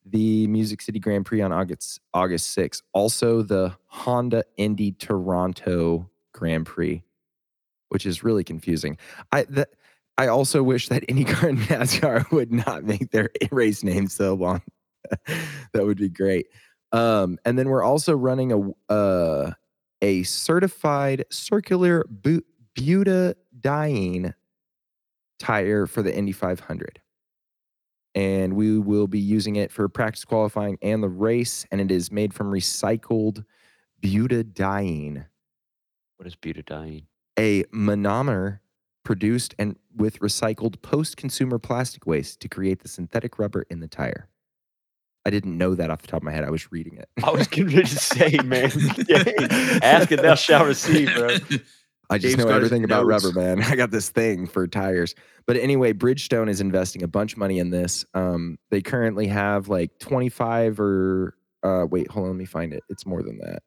the 0.05 0.47
Music 0.47 0.81
City 0.81 0.99
Grand 0.99 1.25
Prix 1.25 1.41
on 1.41 1.51
August 1.51 1.99
August 2.13 2.55
6th. 2.57 2.81
Also, 2.93 3.41
the 3.41 3.75
Honda 3.87 4.43
Indy 4.57 4.91
Toronto 4.91 6.09
Grand 6.33 6.65
Prix, 6.65 7.03
which 7.89 8.05
is 8.05 8.23
really 8.23 8.43
confusing. 8.43 8.97
I 9.31 9.43
that 9.49 9.69
I 10.17 10.27
also 10.27 10.63
wish 10.63 10.89
that 10.89 11.03
IndyCar 11.07 11.49
and 11.49 11.59
NASCAR 11.59 12.31
would 12.31 12.51
not 12.51 12.83
make 12.83 13.11
their 13.11 13.29
race 13.51 13.83
names 13.83 14.13
so 14.13 14.33
long. 14.35 14.61
that 15.73 15.85
would 15.85 15.97
be 15.97 16.09
great. 16.09 16.47
Um, 16.91 17.37
and 17.45 17.57
then 17.59 17.69
we're 17.69 17.83
also 17.83 18.15
running 18.15 18.51
a 18.51 18.93
uh, 18.93 19.51
a 20.01 20.23
certified 20.23 21.25
circular 21.31 22.05
bu- 22.09 22.41
butadiene 22.77 24.33
tire 25.39 25.85
for 25.85 26.01
the 26.01 26.15
Indy 26.15 26.31
500 26.31 27.01
and 28.15 28.55
we 28.55 28.79
will 28.79 29.07
be 29.07 29.19
using 29.19 29.57
it 29.57 29.71
for 29.71 29.87
practice 29.89 30.25
qualifying 30.25 30.77
and 30.81 31.03
the 31.03 31.09
race. 31.09 31.65
And 31.71 31.81
it 31.81 31.91
is 31.91 32.11
made 32.11 32.33
from 32.33 32.49
recycled 32.51 33.43
butadiene, 34.01 35.25
What 36.17 36.25
is 36.27 36.35
butadiene? 36.35 37.03
a 37.37 37.63
monomer 37.65 38.59
produced 39.03 39.53
and 39.59 39.75
with 39.95 40.19
recycled 40.19 40.81
post-consumer 40.81 41.59
plastic 41.59 42.07
waste 42.07 42.39
to 42.39 42.49
create 42.49 42.81
the 42.81 42.87
synthetic 42.87 43.37
rubber 43.37 43.65
in 43.69 43.79
the 43.81 43.87
tire. 43.87 44.29
I 45.25 45.31
didn't 45.31 45.57
know 45.57 45.75
that 45.75 45.89
off 45.89 46.01
the 46.01 46.07
top 46.07 46.17
of 46.21 46.23
my 46.23 46.31
head. 46.31 46.43
I 46.43 46.51
was 46.51 46.71
reading 46.71 46.97
it. 46.97 47.09
I 47.23 47.31
was 47.31 47.47
going 47.47 47.69
to 47.69 47.85
say, 47.87 48.37
man, 48.43 48.71
ask 49.83 50.11
and 50.11 50.21
thou 50.21 50.35
shalt 50.35 50.67
receive, 50.67 51.13
bro. 51.15 51.37
I 52.09 52.17
just 52.17 52.37
Dave's 52.37 52.47
know 52.47 52.53
everything 52.53 52.83
about 52.83 53.07
notes. 53.07 53.23
rubber, 53.25 53.39
man. 53.39 53.63
I 53.71 53.75
got 53.75 53.91
this 53.91 54.09
thing 54.09 54.47
for 54.47 54.67
tires. 54.67 55.15
But 55.45 55.57
anyway, 55.57 55.93
Bridgestone 55.93 56.49
is 56.49 56.61
investing 56.61 57.03
a 57.03 57.07
bunch 57.07 57.33
of 57.33 57.39
money 57.39 57.59
in 57.59 57.69
this. 57.69 58.05
Um, 58.13 58.57
they 58.69 58.81
currently 58.81 59.27
have 59.27 59.67
like 59.69 59.97
25 59.99 60.79
or 60.79 61.35
uh, 61.63 61.85
wait, 61.89 62.09
hold 62.11 62.25
on, 62.25 62.31
let 62.31 62.37
me 62.37 62.45
find 62.45 62.73
it. 62.73 62.83
It's 62.89 63.05
more 63.05 63.23
than 63.23 63.39
that. 63.39 63.63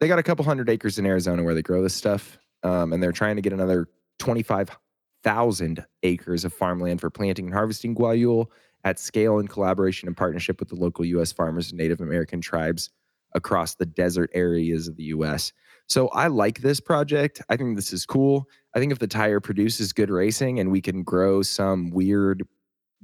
They 0.00 0.08
got 0.08 0.18
a 0.18 0.22
couple 0.22 0.44
hundred 0.44 0.70
acres 0.70 0.98
in 0.98 1.06
Arizona 1.06 1.42
where 1.42 1.54
they 1.54 1.62
grow 1.62 1.82
this 1.82 1.94
stuff, 1.94 2.38
um, 2.62 2.92
and 2.92 3.02
they're 3.02 3.12
trying 3.12 3.36
to 3.36 3.42
get 3.42 3.52
another 3.52 3.88
25,000 4.20 5.84
acres 6.02 6.44
of 6.44 6.52
farmland 6.52 7.00
for 7.00 7.10
planting 7.10 7.46
and 7.46 7.54
harvesting 7.54 7.94
guayule 7.94 8.46
at 8.84 8.98
scale 8.98 9.38
in 9.38 9.48
collaboration 9.48 10.08
and 10.08 10.16
partnership 10.16 10.60
with 10.60 10.68
the 10.68 10.76
local 10.76 11.04
U.S. 11.04 11.32
farmers 11.32 11.70
and 11.70 11.78
Native 11.78 12.00
American 12.00 12.40
tribes 12.40 12.90
across 13.34 13.74
the 13.74 13.86
desert 13.86 14.30
areas 14.34 14.88
of 14.88 14.96
the 14.96 15.04
U.S. 15.04 15.52
So 15.86 16.08
I 16.08 16.28
like 16.28 16.60
this 16.60 16.80
project. 16.80 17.40
I 17.48 17.56
think 17.56 17.76
this 17.76 17.92
is 17.92 18.04
cool. 18.04 18.46
I 18.74 18.78
think 18.78 18.92
if 18.92 18.98
the 18.98 19.06
tire 19.06 19.40
produces 19.40 19.92
good 19.92 20.10
racing 20.10 20.60
and 20.60 20.70
we 20.70 20.80
can 20.80 21.02
grow 21.02 21.42
some 21.42 21.90
weird 21.90 22.42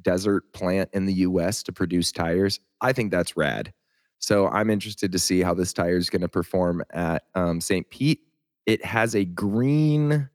desert 0.02 0.52
plant 0.52 0.90
in 0.92 1.06
the 1.06 1.14
US 1.14 1.62
to 1.64 1.72
produce 1.72 2.12
tires, 2.12 2.60
I 2.80 2.92
think 2.92 3.10
that's 3.10 3.36
rad. 3.36 3.72
So 4.18 4.48
I'm 4.48 4.70
interested 4.70 5.12
to 5.12 5.18
see 5.18 5.42
how 5.42 5.54
this 5.54 5.72
tire 5.72 5.96
is 5.96 6.10
going 6.10 6.22
to 6.22 6.28
perform 6.28 6.82
at 6.90 7.24
um, 7.34 7.60
St. 7.60 7.88
Pete. 7.90 8.20
It 8.66 8.84
has 8.84 9.14
a 9.14 9.24
green 9.24 10.28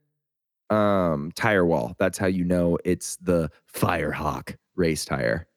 um, 0.69 1.31
tire 1.35 1.65
wall. 1.65 1.95
That's 1.97 2.17
how 2.17 2.27
you 2.27 2.43
know 2.43 2.77
it's 2.85 3.15
the 3.17 3.49
Firehawk 3.73 4.55
race 4.75 5.05
tire. 5.05 5.47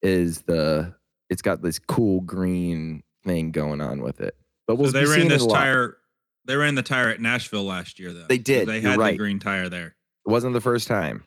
Is 0.00 0.42
the 0.42 0.94
it's 1.28 1.42
got 1.42 1.62
this 1.62 1.78
cool 1.78 2.20
green 2.22 3.02
thing 3.24 3.50
going 3.50 3.80
on 3.80 4.02
with 4.02 4.20
it. 4.20 4.36
But 4.66 4.76
we'll 4.76 4.88
so 4.90 4.92
they 4.92 5.04
be 5.04 5.06
ran 5.10 5.14
seeing 5.20 5.26
it 5.26 5.30
this 5.30 5.42
a 5.42 5.46
lot. 5.46 5.58
tire. 5.60 5.96
They 6.44 6.56
ran 6.56 6.74
the 6.74 6.82
tire 6.82 7.08
at 7.08 7.20
Nashville 7.20 7.64
last 7.64 7.98
year, 8.00 8.12
though. 8.12 8.26
They 8.28 8.38
So 8.38 8.42
did, 8.42 8.68
they 8.68 8.80
had 8.80 8.98
right. 8.98 9.12
the 9.12 9.18
green 9.18 9.38
tire 9.38 9.68
there. 9.68 9.94
It 10.26 10.30
wasn't 10.30 10.54
the 10.54 10.60
first 10.60 10.88
time, 10.88 11.24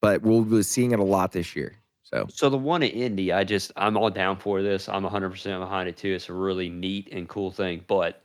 but 0.00 0.22
we'll 0.22 0.42
be 0.42 0.62
seeing 0.62 0.92
it 0.92 0.98
a 0.98 1.04
lot 1.04 1.32
this 1.32 1.54
year. 1.56 1.76
So 2.02 2.26
So 2.30 2.48
the 2.50 2.56
one 2.58 2.82
at 2.82 2.94
Indy, 2.94 3.32
I 3.32 3.44
just 3.44 3.70
I'm 3.76 3.96
all 3.96 4.10
down 4.10 4.36
for 4.38 4.62
this. 4.62 4.88
I'm 4.88 5.02
100 5.02 5.30
percent 5.30 5.60
behind 5.60 5.88
it 5.88 5.96
too. 5.96 6.12
It's 6.14 6.28
a 6.28 6.32
really 6.32 6.68
neat 6.68 7.08
and 7.12 7.28
cool 7.28 7.50
thing, 7.50 7.84
but 7.86 8.22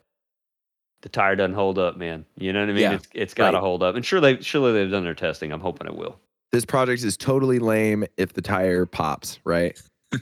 the 1.01 1.09
tire 1.09 1.35
doesn't 1.35 1.53
hold 1.55 1.77
up, 1.77 1.97
man. 1.97 2.25
You 2.37 2.53
know 2.53 2.61
what 2.61 2.69
I 2.69 2.73
mean? 2.73 2.81
Yeah, 2.81 2.93
it's 2.93 3.07
it's 3.13 3.33
got 3.33 3.51
to 3.51 3.57
right. 3.57 3.61
hold 3.61 3.83
up, 3.83 3.95
and 3.95 4.05
sure 4.05 4.21
they 4.21 4.39
surely 4.41 4.71
they've 4.71 4.89
done 4.91 5.03
their 5.03 5.13
testing. 5.15 5.51
I'm 5.51 5.59
hoping 5.59 5.85
it 5.87 5.95
will. 5.95 6.17
this 6.51 6.63
project 6.65 7.03
is 7.03 7.17
totally 7.17 7.59
lame 7.59 8.05
if 8.17 8.33
the 8.33 8.41
tire 8.41 8.85
pops, 8.85 9.39
right? 9.43 9.77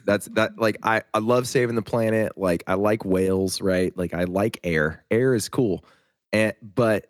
That's 0.05 0.25
that 0.33 0.57
like 0.57 0.77
I 0.83 1.01
I 1.13 1.19
love 1.19 1.47
saving 1.47 1.75
the 1.75 1.81
planet. 1.81 2.37
Like 2.37 2.63
I 2.67 2.73
like 2.75 3.05
whales, 3.05 3.61
right? 3.61 3.95
Like 3.97 4.13
I 4.13 4.23
like 4.25 4.59
air. 4.63 5.03
Air 5.11 5.33
is 5.35 5.49
cool. 5.49 5.83
And 6.33 6.53
but 6.61 7.07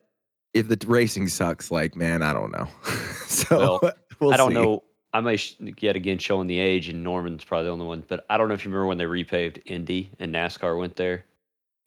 if 0.54 0.68
the 0.68 0.78
racing 0.88 1.28
sucks, 1.30 1.72
like 1.72 1.96
man, 1.96 2.22
I 2.24 2.34
don't 2.34 2.52
know. 2.52 2.68
so 3.28 3.58
Well, 3.82 3.94
we'll 4.20 4.34
I 4.34 4.38
don't 4.38 4.50
see. 4.50 4.56
know. 4.56 4.84
I 5.14 5.20
may 5.20 5.36
sh- 5.36 5.58
yet 5.80 5.96
again 5.98 6.18
showing 6.20 6.48
the 6.48 6.58
age, 6.60 6.88
and 6.88 7.04
Norman's 7.04 7.44
probably 7.44 7.66
the 7.66 7.72
only 7.72 7.86
one. 7.86 8.04
But 8.08 8.26
I 8.30 8.38
don't 8.38 8.48
know 8.48 8.54
if 8.54 8.64
you 8.64 8.72
remember 8.72 8.88
when 8.88 8.98
they 8.98 9.04
repaved 9.04 9.62
Indy 9.66 10.10
and 10.20 10.34
NASCAR 10.34 10.78
went 10.80 10.96
there, 10.96 11.26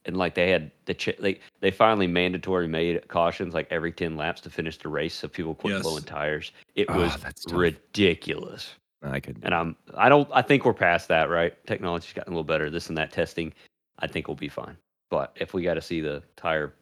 and 0.05 0.15
like 0.19 0.35
they 0.35 0.51
had 0.51 0.71
the 0.85 0.93
ch- 0.93 1.17
they 1.19 1.41
they 1.61 1.71
finally 1.71 2.07
mandatory 2.07 2.69
made 2.69 3.09
cautions 3.09 3.55
like 3.55 3.67
every 3.71 3.93
ten 3.93 4.17
laps 4.19 4.43
to 4.43 4.51
finish 4.51 4.77
the 4.77 4.89
race, 4.91 5.15
so 5.15 5.27
people 5.27 5.55
quit 5.55 5.73
Yes. 5.75 5.83
blowing 5.83 6.05
tires. 6.05 6.53
It 6.75 6.89
Ah, 6.91 6.97
was 6.99 7.17
that's 7.17 7.45
tough. 7.47 7.57
ridiculous. 7.57 8.75
I 9.05 9.21
could. 9.21 9.39
And 9.43 9.55
I'm 9.55 9.77
I 9.97 10.09
don't 10.09 10.29
I 10.33 10.43
think 10.43 10.65
we're 10.65 10.73
past 10.75 11.09
that, 11.09 11.29
right? 11.29 11.55
Technology's 11.67 12.13
gotten 12.13 12.33
a 12.33 12.37
little 12.37 12.45
better. 12.45 12.71
This 12.71 12.89
and 12.89 12.97
that 12.99 13.13
testing, 13.13 13.53
I 13.99 14.07
think 14.07 14.29
we'll 14.29 14.35
be 14.37 14.49
fine. 14.49 14.77
But 15.11 15.37
if 15.37 15.53
we 15.55 15.63
got 15.63 15.75
to 15.75 15.83
see 15.83 16.01
the 16.01 16.23
tire, 16.37 16.75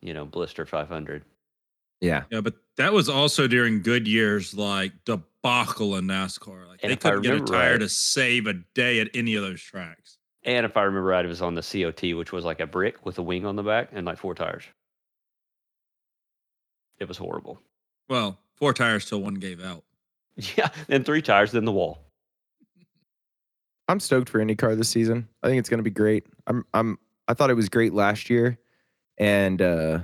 you 0.00 0.14
know, 0.14 0.24
blister 0.24 0.64
500, 0.64 1.24
Yeah. 2.00 2.24
Yeah, 2.30 2.40
but 2.40 2.54
that 2.76 2.92
was 2.92 3.08
also 3.08 3.46
during 3.48 3.82
good 3.82 4.06
years 4.06 4.54
like 4.54 4.92
debacle 5.04 5.96
in 5.96 6.06
NASCAR. 6.06 6.68
Like 6.68 6.80
And 6.82 6.92
they 6.92 6.96
couldn't 6.96 7.22
get 7.22 7.34
a 7.36 7.40
tire 7.40 7.72
right- 7.72 7.80
to 7.80 7.88
save 7.88 8.46
a 8.46 8.54
day 8.74 9.00
at 9.00 9.08
any 9.14 9.34
of 9.34 9.42
those 9.42 9.60
tracks. 9.60 10.18
and 10.44 10.64
if 10.66 10.76
I 10.76 10.82
remember 10.82 11.08
right, 11.08 11.24
it 11.24 11.28
was 11.28 11.42
on 11.42 11.54
the 11.54 11.62
COT, 11.62 12.14
which 12.14 12.30
was 12.32 12.44
like 12.44 12.60
a 12.60 12.66
brick 12.66 13.04
with 13.04 13.18
a 13.18 13.22
wing 13.22 13.44
on 13.46 13.56
the 13.56 13.62
back 13.62 13.88
and 13.92 14.06
like 14.06 14.18
four 14.18 14.34
tires. 14.34 14.64
It 16.98 17.08
was 17.08 17.16
horrible. 17.18 17.60
Well, 18.08 18.38
four 18.54 18.72
tires 18.72 19.06
till 19.06 19.20
one 19.20 19.34
gave 19.34 19.62
out. 19.62 19.82
Yeah, 20.56 20.68
and 20.88 21.06
three 21.06 21.22
tires, 21.22 21.52
then 21.52 21.64
the 21.64 21.72
wall. 21.72 22.00
I'm 23.88 24.00
stoked 24.00 24.28
for 24.30 24.38
IndyCar 24.44 24.76
this 24.76 24.88
season. 24.88 25.28
I 25.42 25.48
think 25.48 25.58
it's 25.60 25.68
going 25.68 25.78
to 25.78 25.84
be 25.84 25.90
great. 25.90 26.26
I'm 26.46 26.64
I'm 26.74 26.98
I 27.28 27.34
thought 27.34 27.50
it 27.50 27.54
was 27.54 27.68
great 27.68 27.92
last 27.92 28.30
year 28.30 28.58
and 29.18 29.60
uh 29.60 30.00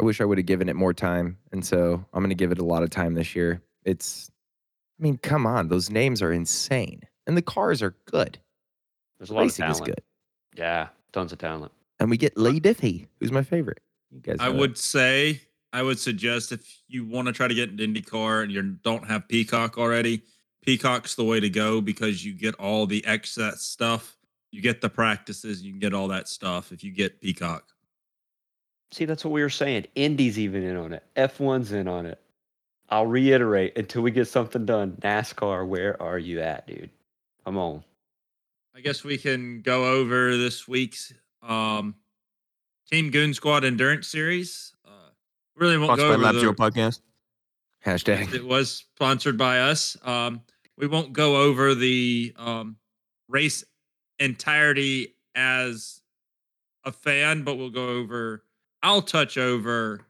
I 0.00 0.02
wish 0.02 0.20
I 0.20 0.24
would 0.24 0.38
have 0.38 0.46
given 0.46 0.68
it 0.68 0.74
more 0.76 0.94
time 0.94 1.38
and 1.52 1.64
so 1.64 2.04
I'm 2.12 2.20
going 2.22 2.30
to 2.30 2.34
give 2.34 2.52
it 2.52 2.58
a 2.58 2.64
lot 2.64 2.82
of 2.82 2.90
time 2.90 3.14
this 3.14 3.34
year. 3.34 3.60
It's 3.84 4.30
I 4.98 5.02
mean, 5.02 5.18
come 5.18 5.46
on, 5.46 5.68
those 5.68 5.90
names 5.90 6.22
are 6.22 6.32
insane. 6.32 7.02
And 7.26 7.36
the 7.36 7.42
cars 7.42 7.82
are 7.82 7.96
good. 8.06 8.38
There's 9.18 9.30
a 9.30 9.34
lot 9.34 9.42
Racing 9.42 9.64
of 9.64 9.70
is 9.72 9.76
talent. 9.78 9.96
good. 9.96 10.04
Yeah, 10.56 10.88
tons 11.12 11.32
of 11.32 11.38
talent. 11.38 11.72
And 11.98 12.10
we 12.10 12.16
get 12.16 12.36
Lee 12.38 12.60
Diffie, 12.60 13.06
who's 13.18 13.32
my 13.32 13.42
favorite. 13.42 13.80
You 14.12 14.20
guys 14.20 14.36
I 14.38 14.46
know 14.46 14.52
that. 14.52 14.58
would 14.60 14.78
say, 14.78 15.40
I 15.74 15.82
would 15.82 15.98
suggest 15.98 16.52
if 16.52 16.82
you 16.86 17.04
want 17.04 17.26
to 17.26 17.32
try 17.32 17.48
to 17.48 17.54
get 17.54 17.68
into 17.68 17.84
IndyCar 17.84 18.44
and 18.44 18.52
you 18.52 18.62
don't 18.84 19.08
have 19.08 19.26
Peacock 19.26 19.76
already, 19.76 20.22
Peacock's 20.64 21.16
the 21.16 21.24
way 21.24 21.40
to 21.40 21.50
go 21.50 21.80
because 21.80 22.24
you 22.24 22.32
get 22.32 22.54
all 22.60 22.86
the 22.86 23.04
excess 23.04 23.62
stuff. 23.62 24.16
You 24.52 24.62
get 24.62 24.80
the 24.80 24.88
practices, 24.88 25.62
you 25.62 25.72
can 25.72 25.80
get 25.80 25.92
all 25.92 26.06
that 26.08 26.28
stuff 26.28 26.70
if 26.70 26.84
you 26.84 26.92
get 26.92 27.20
Peacock. 27.20 27.64
See, 28.92 29.04
that's 29.04 29.24
what 29.24 29.32
we 29.32 29.42
were 29.42 29.50
saying. 29.50 29.86
Indy's 29.96 30.38
even 30.38 30.62
in 30.62 30.76
on 30.76 30.92
it. 30.92 31.02
F1's 31.16 31.72
in 31.72 31.88
on 31.88 32.06
it. 32.06 32.20
I'll 32.88 33.06
reiterate 33.06 33.76
until 33.76 34.02
we 34.02 34.12
get 34.12 34.28
something 34.28 34.64
done. 34.64 34.96
NASCAR, 35.00 35.66
where 35.66 36.00
are 36.00 36.20
you 36.20 36.40
at, 36.40 36.68
dude? 36.68 36.90
Come 37.44 37.58
on. 37.58 37.82
I 38.76 38.80
guess 38.80 39.02
we 39.02 39.18
can 39.18 39.60
go 39.62 39.86
over 39.86 40.36
this 40.36 40.68
week's 40.68 41.12
um, 41.42 41.96
Team 42.88 43.10
Goon 43.10 43.34
Squad 43.34 43.64
Endurance 43.64 44.06
Series. 44.06 44.73
Really 45.56 45.78
won't 45.78 45.98
Sponsored 45.98 46.04
go 46.04 46.08
by 46.08 46.14
over 46.14 46.22
Lap 46.24 46.34
the, 46.34 46.40
Zero 46.40 46.52
Podcast. 46.52 47.00
Hashtag. 47.84 48.34
It 48.34 48.44
was 48.44 48.84
sponsored 48.94 49.38
by 49.38 49.60
us. 49.60 49.96
Um, 50.02 50.42
we 50.76 50.86
won't 50.86 51.12
go 51.12 51.36
over 51.36 51.74
the 51.74 52.34
um, 52.36 52.76
race 53.28 53.64
entirety 54.18 55.14
as 55.34 56.00
a 56.84 56.92
fan, 56.92 57.44
but 57.44 57.56
we'll 57.56 57.70
go 57.70 57.88
over. 57.88 58.42
I'll 58.82 59.02
touch 59.02 59.38
over 59.38 60.00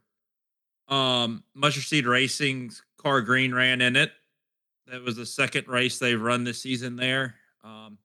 um, 0.88 1.44
Mustard 1.54 1.84
Seed 1.84 2.06
Racing's 2.06 2.82
car 3.00 3.20
green 3.20 3.54
ran 3.54 3.80
in 3.80 3.96
it. 3.96 4.12
That 4.86 5.02
was 5.02 5.16
the 5.16 5.26
second 5.26 5.68
race 5.68 5.98
they've 5.98 6.20
run 6.20 6.44
this 6.44 6.60
season 6.62 6.96
there. 6.96 7.36
Um, 7.62 7.98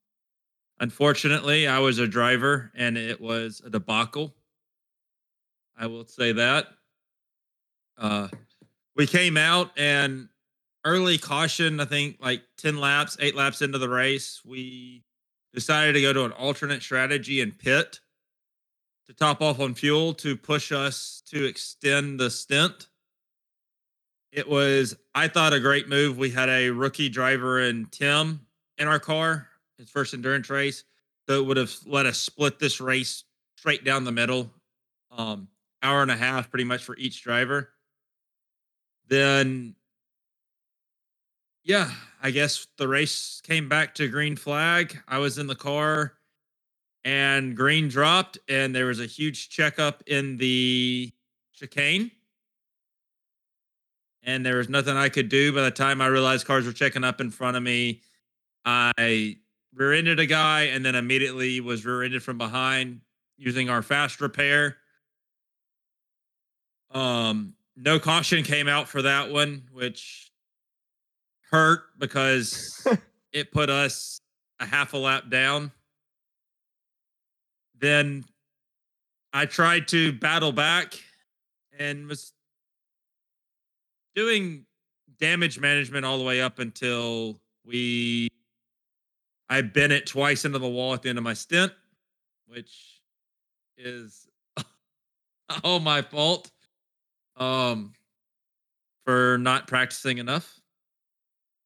Unfortunately, 0.80 1.68
I 1.68 1.80
was 1.80 2.00
a 2.00 2.08
driver 2.08 2.72
and 2.74 2.98
it 2.98 3.20
was 3.20 3.62
a 3.66 3.70
debacle. 3.70 4.34
I 5.78 5.88
will 5.88 6.06
say 6.06 6.32
that. 6.34 6.68
Uh, 8.00 8.30
we 8.96 9.06
came 9.06 9.38
out 9.38 9.72
and 9.78 10.30
early 10.86 11.18
caution, 11.18 11.80
I 11.80 11.86
think 11.86 12.18
like 12.22 12.42
10 12.58 12.80
laps, 12.80 13.18
eight 13.20 13.36
laps 13.36 13.62
into 13.62 13.78
the 13.78 13.90
race, 13.90 14.42
we 14.46 15.04
decided 15.54 15.94
to 15.94 16.02
go 16.02 16.14
to 16.14 16.26
an 16.26 16.32
alternate 16.32 16.82
strategy 16.82 17.42
and 17.42 17.58
pit 17.58 18.00
to 19.08 19.14
top 19.14 19.42
off 19.42 19.60
on 19.60 19.74
fuel 19.74 20.14
to 20.14 20.38
push 20.38 20.72
us 20.72 21.22
to 21.28 21.46
extend 21.46 22.20
the 22.20 22.30
stint. 22.30 22.88
It 24.32 24.48
was, 24.48 24.96
I 25.16 25.28
thought, 25.28 25.54
a 25.54 25.60
great 25.60 25.90
move. 25.90 26.18
We 26.18 26.30
had 26.30 26.50
a 26.50 26.70
rookie 26.70 27.10
driver 27.10 27.60
in 27.60 27.88
Tim 27.88 28.46
in 28.78 28.88
our 28.88 29.00
car, 29.00 29.48
his 29.78 29.90
first 29.90 30.14
endurance 30.14 30.50
race. 30.50 30.84
So 31.28 31.42
it 31.42 31.46
would 31.46 31.58
have 31.58 31.74
let 31.86 32.06
us 32.06 32.20
split 32.20 32.60
this 32.60 32.80
race 32.80 33.24
straight 33.58 33.84
down 33.84 34.04
the 34.04 34.12
middle, 34.12 34.52
um, 35.12 35.48
hour 35.82 36.02
and 36.02 36.12
a 36.12 36.16
half 36.16 36.50
pretty 36.50 36.64
much 36.64 36.84
for 36.84 36.96
each 36.98 37.24
driver. 37.24 37.70
Then, 39.10 39.76
yeah, 41.64 41.92
I 42.22 42.32
guess 42.32 42.68
the 42.78 42.88
race 42.88 43.42
came 43.44 43.68
back 43.68 43.96
to 43.96 44.08
green 44.08 44.36
flag. 44.36 44.98
I 45.08 45.18
was 45.18 45.38
in 45.38 45.48
the 45.48 45.56
car 45.56 46.14
and 47.04 47.56
green 47.56 47.88
dropped, 47.88 48.38
and 48.48 48.76
there 48.76 48.86
was 48.86 49.00
a 49.00 49.06
huge 49.06 49.50
checkup 49.50 50.04
in 50.06 50.38
the 50.38 51.12
chicane. 51.54 52.12
And 54.24 54.46
there 54.46 54.58
was 54.58 54.70
nothing 54.70 54.96
I 54.96 55.10
could 55.10 55.30
do. 55.30 55.54
By 55.54 55.64
the 55.64 55.72
time 55.72 56.02
I 56.02 56.08
realized 56.08 56.46
cars 56.46 56.66
were 56.66 56.74
checking 56.74 57.04
up 57.04 57.20
in 57.20 57.32
front 57.32 57.58
of 57.58 57.64
me, 57.64 58.02
I 58.66 59.38
rear 59.74 59.94
ended 59.94 60.20
a 60.20 60.26
guy 60.26 60.64
and 60.64 60.86
then 60.86 60.94
immediately 60.94 61.62
was 61.62 61.86
rear 61.86 62.04
ended 62.04 62.22
from 62.22 62.38
behind 62.38 63.02
using 63.38 63.70
our 63.70 63.82
fast 63.82 64.22
repair. 64.22 64.78
Um, 66.92 67.56
no 67.80 67.98
caution 67.98 68.44
came 68.44 68.68
out 68.68 68.90
for 68.90 69.02
that 69.02 69.32
one, 69.32 69.64
which 69.72 70.32
hurt 71.50 71.84
because 71.98 72.86
it 73.34 73.52
put 73.52 73.70
us 73.70 74.20
a 74.60 74.66
half 74.66 74.94
a 74.94 74.98
lap 74.98 75.30
down. 75.30 75.72
Then 77.80 78.26
I 79.32 79.46
tried 79.46 79.88
to 79.90 80.12
battle 80.12 80.52
back 80.52 80.96
and 81.78 82.08
was 82.08 82.34
doing 84.14 84.66
damage 85.18 85.60
management 85.60 86.06
all 86.06 86.18
the 86.18 86.24
way 86.26 86.42
up 86.42 86.60
until 86.60 87.40
we 87.66 88.28
I 89.50 89.62
bent 89.62 89.94
it 89.94 90.06
twice 90.06 90.44
into 90.44 90.60
the 90.60 90.68
wall 90.68 90.94
at 90.94 91.02
the 91.02 91.10
end 91.10 91.18
of 91.18 91.24
my 91.24 91.34
stint, 91.34 91.72
which 92.48 93.02
is 93.78 94.28
all 94.58 94.66
oh 95.64 95.80
my 95.80 96.02
fault. 96.02 96.52
Um 97.40 97.94
for 99.06 99.38
not 99.40 99.68
practicing 99.68 100.20
enough. 100.20 100.60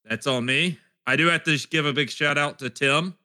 That's 0.05 0.27
on 0.27 0.45
me. 0.45 0.79
I 1.05 1.15
do 1.15 1.27
have 1.27 1.43
to 1.43 1.57
give 1.69 1.85
a 1.85 1.91
big 1.91 2.09
shout 2.09 2.37
out 2.37 2.59
to 2.59 2.69
Tim. 2.69 3.15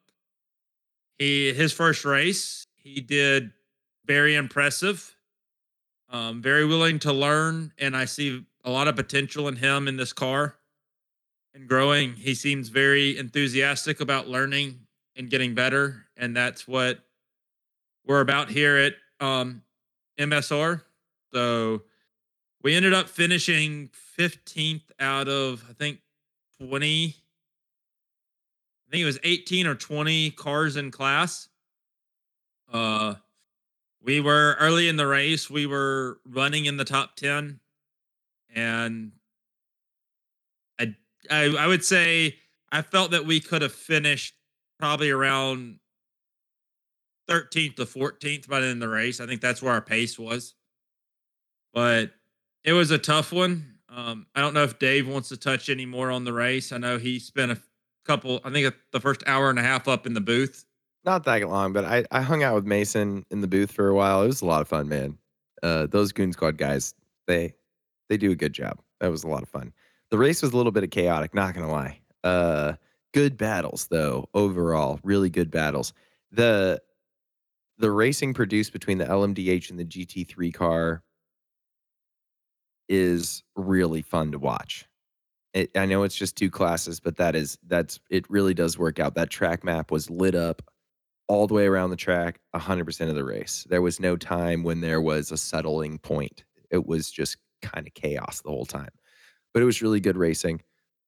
He 1.17 1.53
his 1.53 1.71
first 1.71 2.05
race, 2.05 2.65
he 2.75 3.01
did 3.01 3.51
very 4.05 4.35
impressive. 4.35 5.15
Um, 6.11 6.41
very 6.41 6.65
willing 6.65 6.97
to 6.99 7.13
learn, 7.13 7.71
and 7.77 7.95
I 7.95 8.05
see 8.05 8.43
a 8.63 8.71
lot 8.71 8.87
of 8.87 8.95
potential 8.95 9.47
in 9.47 9.55
him 9.55 9.87
in 9.87 9.95
this 9.95 10.11
car 10.11 10.55
and 11.53 11.67
growing. 11.67 12.15
He 12.15 12.33
seems 12.33 12.69
very 12.69 13.17
enthusiastic 13.17 14.01
about 14.01 14.27
learning 14.27 14.79
and 15.15 15.29
getting 15.29 15.53
better, 15.53 16.07
and 16.17 16.35
that's 16.35 16.67
what 16.67 16.99
we're 18.07 18.21
about 18.21 18.49
here 18.49 18.75
at 18.75 18.93
um, 19.19 19.61
MSR. 20.19 20.81
So 21.31 21.83
we 22.63 22.75
ended 22.75 22.93
up 22.93 23.09
finishing 23.09 23.89
15th 24.17 24.83
out 24.99 25.27
of 25.27 25.63
I 25.69 25.73
think 25.73 25.99
20. 26.61 27.15
I 28.87 28.91
think 28.91 29.01
it 29.01 29.05
was 29.05 29.19
18 29.23 29.67
or 29.67 29.75
20 29.75 30.31
cars 30.31 30.75
in 30.75 30.91
class. 30.91 31.47
Uh, 32.71 33.15
we 34.03 34.19
were 34.19 34.55
early 34.59 34.87
in 34.87 34.95
the 34.95 35.07
race. 35.07 35.49
We 35.49 35.65
were 35.65 36.19
running 36.25 36.65
in 36.65 36.77
the 36.77 36.85
top 36.85 37.15
10, 37.15 37.59
and 38.55 39.11
I, 40.79 40.95
I, 41.29 41.55
I 41.57 41.67
would 41.67 41.83
say 41.83 42.37
I 42.71 42.81
felt 42.81 43.11
that 43.11 43.25
we 43.25 43.39
could 43.39 43.61
have 43.61 43.73
finished 43.73 44.33
probably 44.79 45.11
around 45.11 45.79
13th 47.29 47.75
to 47.75 47.85
14th 47.85 48.47
by 48.47 48.59
the 48.59 48.67
end 48.67 48.81
of 48.81 48.89
the 48.89 48.95
race. 48.95 49.19
I 49.19 49.27
think 49.27 49.41
that's 49.41 49.61
where 49.61 49.73
our 49.73 49.81
pace 49.81 50.17
was, 50.17 50.55
but 51.73 52.11
it 52.63 52.73
was 52.73 52.91
a 52.91 52.97
tough 52.97 53.31
one. 53.31 53.75
Um, 53.89 54.27
I 54.35 54.41
don't 54.41 54.53
know 54.53 54.63
if 54.63 54.79
Dave 54.79 55.07
wants 55.07 55.29
to 55.29 55.37
touch 55.37 55.69
any 55.69 55.85
more 55.85 56.11
on 56.11 56.23
the 56.23 56.33
race. 56.33 56.71
I 56.71 56.77
know 56.77 56.97
he 56.97 57.19
spent 57.19 57.51
a 57.51 57.57
couple, 58.05 58.39
I 58.43 58.51
think 58.51 58.73
the 58.91 58.99
first 58.99 59.23
hour 59.25 59.49
and 59.49 59.57
a 59.57 59.63
half 59.63 59.87
up 59.87 60.05
in 60.05 60.13
the 60.13 60.21
booth. 60.21 60.65
Not 61.05 61.23
that 61.23 61.47
long, 61.47 61.73
but 61.73 61.85
I, 61.85 62.05
I 62.11 62.21
hung 62.21 62.43
out 62.43 62.55
with 62.55 62.65
Mason 62.65 63.25
in 63.31 63.41
the 63.41 63.47
booth 63.47 63.71
for 63.71 63.87
a 63.87 63.95
while. 63.95 64.21
It 64.21 64.27
was 64.27 64.41
a 64.41 64.45
lot 64.45 64.61
of 64.61 64.67
fun, 64.67 64.89
man. 64.89 65.17
Uh, 65.63 65.87
those 65.87 66.11
Goon 66.11 66.33
Squad 66.33 66.57
guys, 66.57 66.93
they 67.27 67.53
they 68.09 68.17
do 68.17 68.31
a 68.31 68.35
good 68.35 68.53
job. 68.53 68.79
That 68.99 69.11
was 69.11 69.23
a 69.23 69.27
lot 69.27 69.43
of 69.43 69.49
fun. 69.49 69.73
The 70.09 70.17
race 70.17 70.41
was 70.41 70.51
a 70.53 70.57
little 70.57 70.71
bit 70.71 70.83
of 70.83 70.89
chaotic, 70.89 71.33
not 71.33 71.53
gonna 71.53 71.71
lie. 71.71 71.99
Uh, 72.23 72.73
good 73.13 73.37
battles 73.37 73.87
though, 73.87 74.27
overall, 74.33 74.99
really 75.03 75.29
good 75.29 75.51
battles. 75.51 75.93
The 76.31 76.81
the 77.77 77.91
racing 77.91 78.33
produced 78.33 78.73
between 78.73 78.97
the 78.97 79.05
LMDH 79.05 79.69
and 79.69 79.79
the 79.79 79.85
GT3 79.85 80.53
car 80.53 81.01
is 82.89 83.43
really 83.55 84.01
fun 84.01 84.31
to 84.33 84.39
watch. 84.39 84.85
It, 85.53 85.71
I 85.77 85.85
know 85.85 86.03
it's 86.03 86.15
just 86.15 86.35
two 86.35 86.49
classes, 86.49 86.99
but 86.99 87.17
that 87.17 87.35
is 87.35 87.57
that's 87.65 87.99
it 88.09 88.29
really 88.29 88.53
does 88.53 88.77
work 88.77 88.99
out. 88.99 89.15
That 89.15 89.29
track 89.29 89.63
map 89.63 89.91
was 89.91 90.09
lit 90.09 90.35
up 90.35 90.61
all 91.27 91.47
the 91.47 91.53
way 91.53 91.67
around 91.67 91.91
the 91.91 91.95
track 91.95 92.39
100% 92.55 93.09
of 93.09 93.15
the 93.15 93.23
race. 93.23 93.65
There 93.69 93.83
was 93.83 93.99
no 93.99 94.17
time 94.17 94.63
when 94.63 94.81
there 94.81 94.99
was 94.99 95.31
a 95.31 95.37
settling 95.37 95.99
point. 95.99 96.43
It 96.71 96.87
was 96.87 97.11
just 97.11 97.37
kind 97.61 97.85
of 97.85 97.93
chaos 97.93 98.41
the 98.41 98.49
whole 98.49 98.65
time. 98.65 98.89
But 99.53 99.61
it 99.61 99.65
was 99.65 99.81
really 99.81 99.99
good 99.99 100.17
racing. 100.17 100.61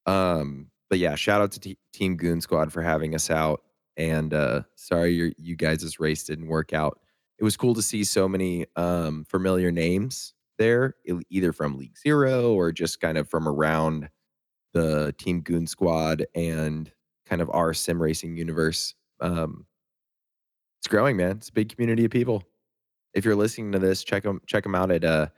Um, 0.06 0.68
but 0.88 1.00
yeah, 1.00 1.16
shout 1.16 1.40
out 1.40 1.52
to 1.52 1.60
t- 1.60 1.78
Team 1.92 2.16
Goon 2.16 2.40
Squad 2.40 2.72
for 2.72 2.82
having 2.82 3.14
us 3.16 3.30
out. 3.30 3.62
And 3.96 4.32
uh, 4.32 4.62
sorry 4.76 5.12
your, 5.12 5.32
you 5.38 5.56
guys' 5.56 5.98
race 5.98 6.22
didn't 6.24 6.48
work 6.48 6.72
out. 6.72 7.00
It 7.38 7.44
was 7.44 7.56
cool 7.56 7.74
to 7.74 7.82
see 7.82 8.04
so 8.04 8.28
many 8.28 8.66
um, 8.76 9.24
familiar 9.24 9.72
names 9.72 10.34
there, 10.58 10.96
either 11.30 11.52
from 11.52 11.76
League 11.76 11.96
Zero 11.98 12.52
or 12.52 12.72
just 12.72 13.00
kind 13.00 13.18
of 13.18 13.28
from 13.28 13.48
around 13.48 14.08
the 14.72 15.14
Team 15.18 15.40
Goon 15.40 15.66
Squad 15.66 16.26
and 16.34 16.90
kind 17.26 17.42
of 17.42 17.50
our 17.50 17.74
sim 17.74 18.00
racing 18.00 18.36
universe. 18.36 18.94
Um, 19.20 19.66
it's 20.80 20.88
growing, 20.88 21.16
man. 21.16 21.36
It's 21.36 21.48
a 21.48 21.52
big 21.52 21.68
community 21.74 22.04
of 22.04 22.10
people. 22.10 22.42
If 23.14 23.24
you're 23.24 23.36
listening 23.36 23.72
to 23.72 23.78
this, 23.78 24.02
check 24.02 24.22
them 24.22 24.40
check 24.46 24.62
them 24.64 24.74
out 24.74 24.90
at 24.90 25.04
uh, 25.04 25.28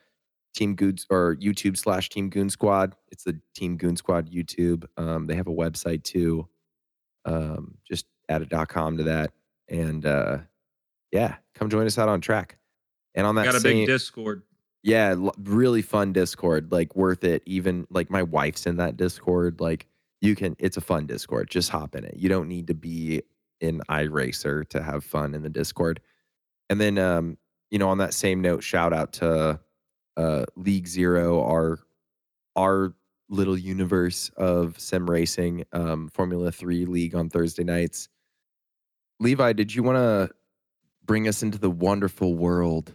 Team 0.55 0.75
Goon 0.75 0.97
or 1.11 1.37
YouTube 1.37 1.77
slash 1.77 2.09
Team 2.09 2.31
Goon 2.31 2.49
Squad. 2.49 2.95
It's 3.11 3.25
the 3.25 3.39
Team 3.55 3.77
Goon 3.77 3.97
Squad 3.97 4.31
YouTube. 4.31 4.85
Um, 4.97 5.27
they 5.27 5.35
have 5.35 5.49
a 5.49 5.53
website 5.53 6.05
too. 6.05 6.49
Um, 7.25 7.77
just 7.87 8.07
add 8.29 8.43
a 8.43 8.67
.com 8.67 8.97
to 8.99 9.05
that, 9.05 9.33
and 9.69 10.07
uh, 10.07 10.39
yeah, 11.11 11.37
come 11.55 11.69
join 11.69 11.87
us 11.87 11.99
out 11.99 12.09
on 12.09 12.21
track. 12.21 12.59
And 13.15 13.27
on 13.27 13.35
that, 13.37 13.45
got 13.45 13.55
a 13.55 13.61
same, 13.61 13.79
big 13.79 13.87
Discord. 13.87 14.43
Yeah, 14.85 15.15
really 15.43 15.81
fun 15.81 16.13
Discord. 16.13 16.71
Like 16.71 16.95
worth 16.95 17.25
it. 17.25 17.43
Even 17.47 17.87
like 17.89 18.11
my 18.11 18.23
wife's 18.23 18.67
in 18.67 18.77
that 18.77 18.99
Discord. 18.99 19.59
Like 19.59 19.87
you 20.21 20.37
can. 20.37 20.55
It's 20.59 20.77
a 20.77 20.83
fun 20.83 21.07
Discord. 21.07 21.49
Just 21.49 21.71
hop 21.71 21.97
in 21.97 22.05
it. 22.05 22.17
You 22.19 22.29
don't 22.29 22.49
need 22.49 22.67
to 22.67 22.75
be 22.75 23.23
in 23.63 23.81
iRacer 23.89 24.69
to 24.69 24.83
have 24.83 25.03
fun 25.03 25.35
in 25.35 25.43
the 25.43 25.49
Discord. 25.49 26.01
And 26.69 26.79
then, 26.79 26.99
um, 26.99 27.39
you 27.71 27.79
know, 27.79 27.89
on 27.89 27.99
that 27.99 28.13
same 28.13 28.43
note, 28.43 28.63
shout 28.63 28.93
out 28.93 29.15
to 29.15 29.59
uh, 30.19 30.45
League 30.55 30.87
Zero, 30.87 31.43
our 31.43 31.79
our 32.55 32.93
little 33.31 33.57
universe 33.57 34.31
of 34.37 34.79
sim 34.79 35.09
racing, 35.09 35.65
um, 35.73 36.09
Formula 36.09 36.53
Three 36.53 36.85
League 36.85 37.15
on 37.15 37.31
Thursday 37.31 37.65
nights. 37.65 38.11
Levi, 39.19 39.55
did 39.55 39.75
you 39.75 39.83
want 39.83 39.97
to 39.97 40.35
bring 41.07 41.27
us 41.27 41.43
into 41.43 41.57
the 41.57 41.71
wonderful 41.71 42.35
world 42.35 42.93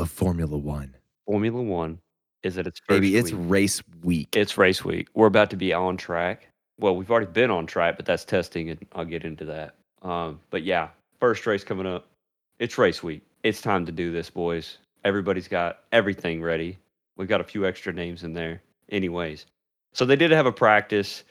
of 0.00 0.10
Formula 0.10 0.56
One? 0.56 0.94
Formula 1.26 1.62
One 1.62 1.98
is 2.42 2.58
at 2.58 2.66
its 2.66 2.78
first 2.80 2.88
Baby, 2.88 3.16
it's 3.16 3.32
week. 3.32 3.40
race 3.48 3.82
week. 4.02 4.28
It's 4.34 4.56
race 4.56 4.84
week. 4.84 5.08
We're 5.14 5.26
about 5.26 5.50
to 5.50 5.56
be 5.56 5.72
on 5.72 5.96
track. 5.96 6.48
Well, 6.78 6.96
we've 6.96 7.10
already 7.10 7.26
been 7.26 7.50
on 7.50 7.66
track, 7.66 7.96
but 7.96 8.06
that's 8.06 8.24
testing, 8.24 8.70
and 8.70 8.84
I'll 8.94 9.04
get 9.04 9.24
into 9.24 9.44
that. 9.44 9.74
Um, 10.02 10.40
but 10.48 10.62
yeah, 10.62 10.88
first 11.20 11.46
race 11.46 11.62
coming 11.62 11.86
up. 11.86 12.06
It's 12.58 12.78
race 12.78 13.02
week. 13.02 13.22
It's 13.42 13.60
time 13.60 13.84
to 13.86 13.92
do 13.92 14.10
this, 14.10 14.30
boys. 14.30 14.78
Everybody's 15.04 15.48
got 15.48 15.80
everything 15.92 16.42
ready. 16.42 16.78
We've 17.16 17.28
got 17.28 17.40
a 17.40 17.44
few 17.44 17.66
extra 17.66 17.92
names 17.92 18.24
in 18.24 18.32
there, 18.32 18.62
anyways. 18.90 19.46
So 19.92 20.06
they 20.06 20.16
did 20.16 20.30
have 20.30 20.46
a 20.46 20.52
practice 20.52 21.24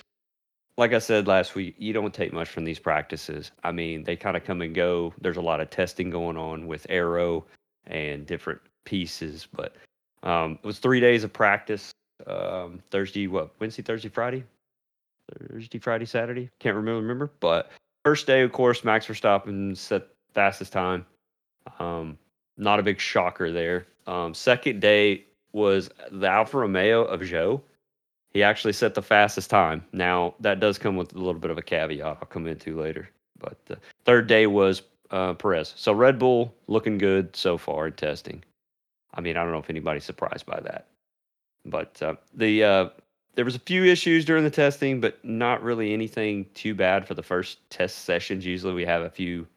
like 0.79 0.93
I 0.93 0.99
said 0.99 1.27
last 1.27 1.55
week, 1.55 1.75
you 1.77 1.91
don't 1.91 2.13
take 2.13 2.31
much 2.31 2.47
from 2.47 2.63
these 2.63 2.79
practices. 2.79 3.51
I 3.65 3.73
mean, 3.73 4.05
they 4.05 4.15
kind 4.15 4.37
of 4.37 4.45
come 4.45 4.61
and 4.61 4.73
go. 4.73 5.13
There's 5.19 5.35
a 5.35 5.41
lot 5.41 5.59
of 5.59 5.69
testing 5.69 6.09
going 6.09 6.37
on 6.37 6.67
with 6.67 6.87
aero 6.89 7.45
and 7.87 8.25
different 8.25 8.61
pieces, 8.85 9.47
but 9.53 9.75
um, 10.23 10.59
it 10.63 10.65
was 10.65 10.79
three 10.79 10.99
days 10.99 11.23
of 11.23 11.33
practice. 11.33 11.91
Um, 12.27 12.81
Thursday, 12.91 13.27
what? 13.27 13.51
Wednesday, 13.59 13.81
Thursday, 13.81 14.09
Friday, 14.09 14.43
Thursday, 15.49 15.79
Friday, 15.79 16.05
Saturday. 16.05 16.49
Can't 16.59 16.75
remember. 16.75 17.01
Remember, 17.01 17.31
but 17.39 17.71
first 18.03 18.27
day, 18.27 18.41
of 18.41 18.51
course, 18.51 18.83
Max 18.83 19.07
Verstappen 19.07 19.75
set 19.75 20.07
fastest 20.33 20.73
time. 20.73 21.05
Um, 21.79 22.17
not 22.57 22.79
a 22.79 22.83
big 22.83 22.99
shocker 22.99 23.51
there. 23.51 23.85
Um, 24.07 24.33
second 24.33 24.81
day 24.81 25.25
was 25.53 25.89
the 26.11 26.27
Alfa 26.27 26.57
Romeo 26.57 27.03
of 27.03 27.21
Zhou. 27.21 27.61
He 28.31 28.43
actually 28.43 28.73
set 28.73 28.93
the 28.93 29.01
fastest 29.01 29.49
time. 29.49 29.83
Now 29.91 30.35
that 30.39 30.59
does 30.59 30.77
come 30.77 30.95
with 30.95 31.15
a 31.15 31.17
little 31.17 31.39
bit 31.39 31.51
of 31.51 31.57
a 31.57 31.61
caveat 31.61 32.05
I'll 32.05 32.15
come 32.15 32.47
into 32.47 32.79
later. 32.79 33.09
But 33.39 33.57
the 33.65 33.77
third 34.05 34.27
day 34.27 34.45
was 34.47 34.81
uh, 35.11 35.33
Perez. 35.33 35.73
So 35.75 35.93
Red 35.93 36.19
Bull 36.19 36.53
looking 36.67 36.97
good 36.97 37.35
so 37.35 37.57
far 37.57 37.87
in 37.87 37.93
testing. 37.93 38.43
I 39.13 39.21
mean, 39.21 39.37
I 39.37 39.43
don't 39.43 39.51
know 39.51 39.59
if 39.59 39.69
anybody's 39.69 40.03
surprised 40.03 40.45
by 40.45 40.59
that, 40.61 40.87
but 41.65 42.01
uh, 42.01 42.15
the 42.33 42.63
uh, 42.63 42.89
there 43.35 43.45
was 43.45 43.55
a 43.55 43.59
few 43.59 43.85
issues 43.85 44.25
during 44.25 44.43
the 44.43 44.49
testing, 44.49 45.01
but 45.01 45.23
not 45.23 45.63
really 45.63 45.93
anything 45.93 46.45
too 46.53 46.75
bad 46.75 47.07
for 47.07 47.13
the 47.13 47.23
first 47.23 47.57
test 47.69 47.99
sessions. 48.05 48.45
Usually, 48.45 48.73
we 48.73 48.85
have 48.85 49.01
a 49.01 49.09
few 49.09 49.47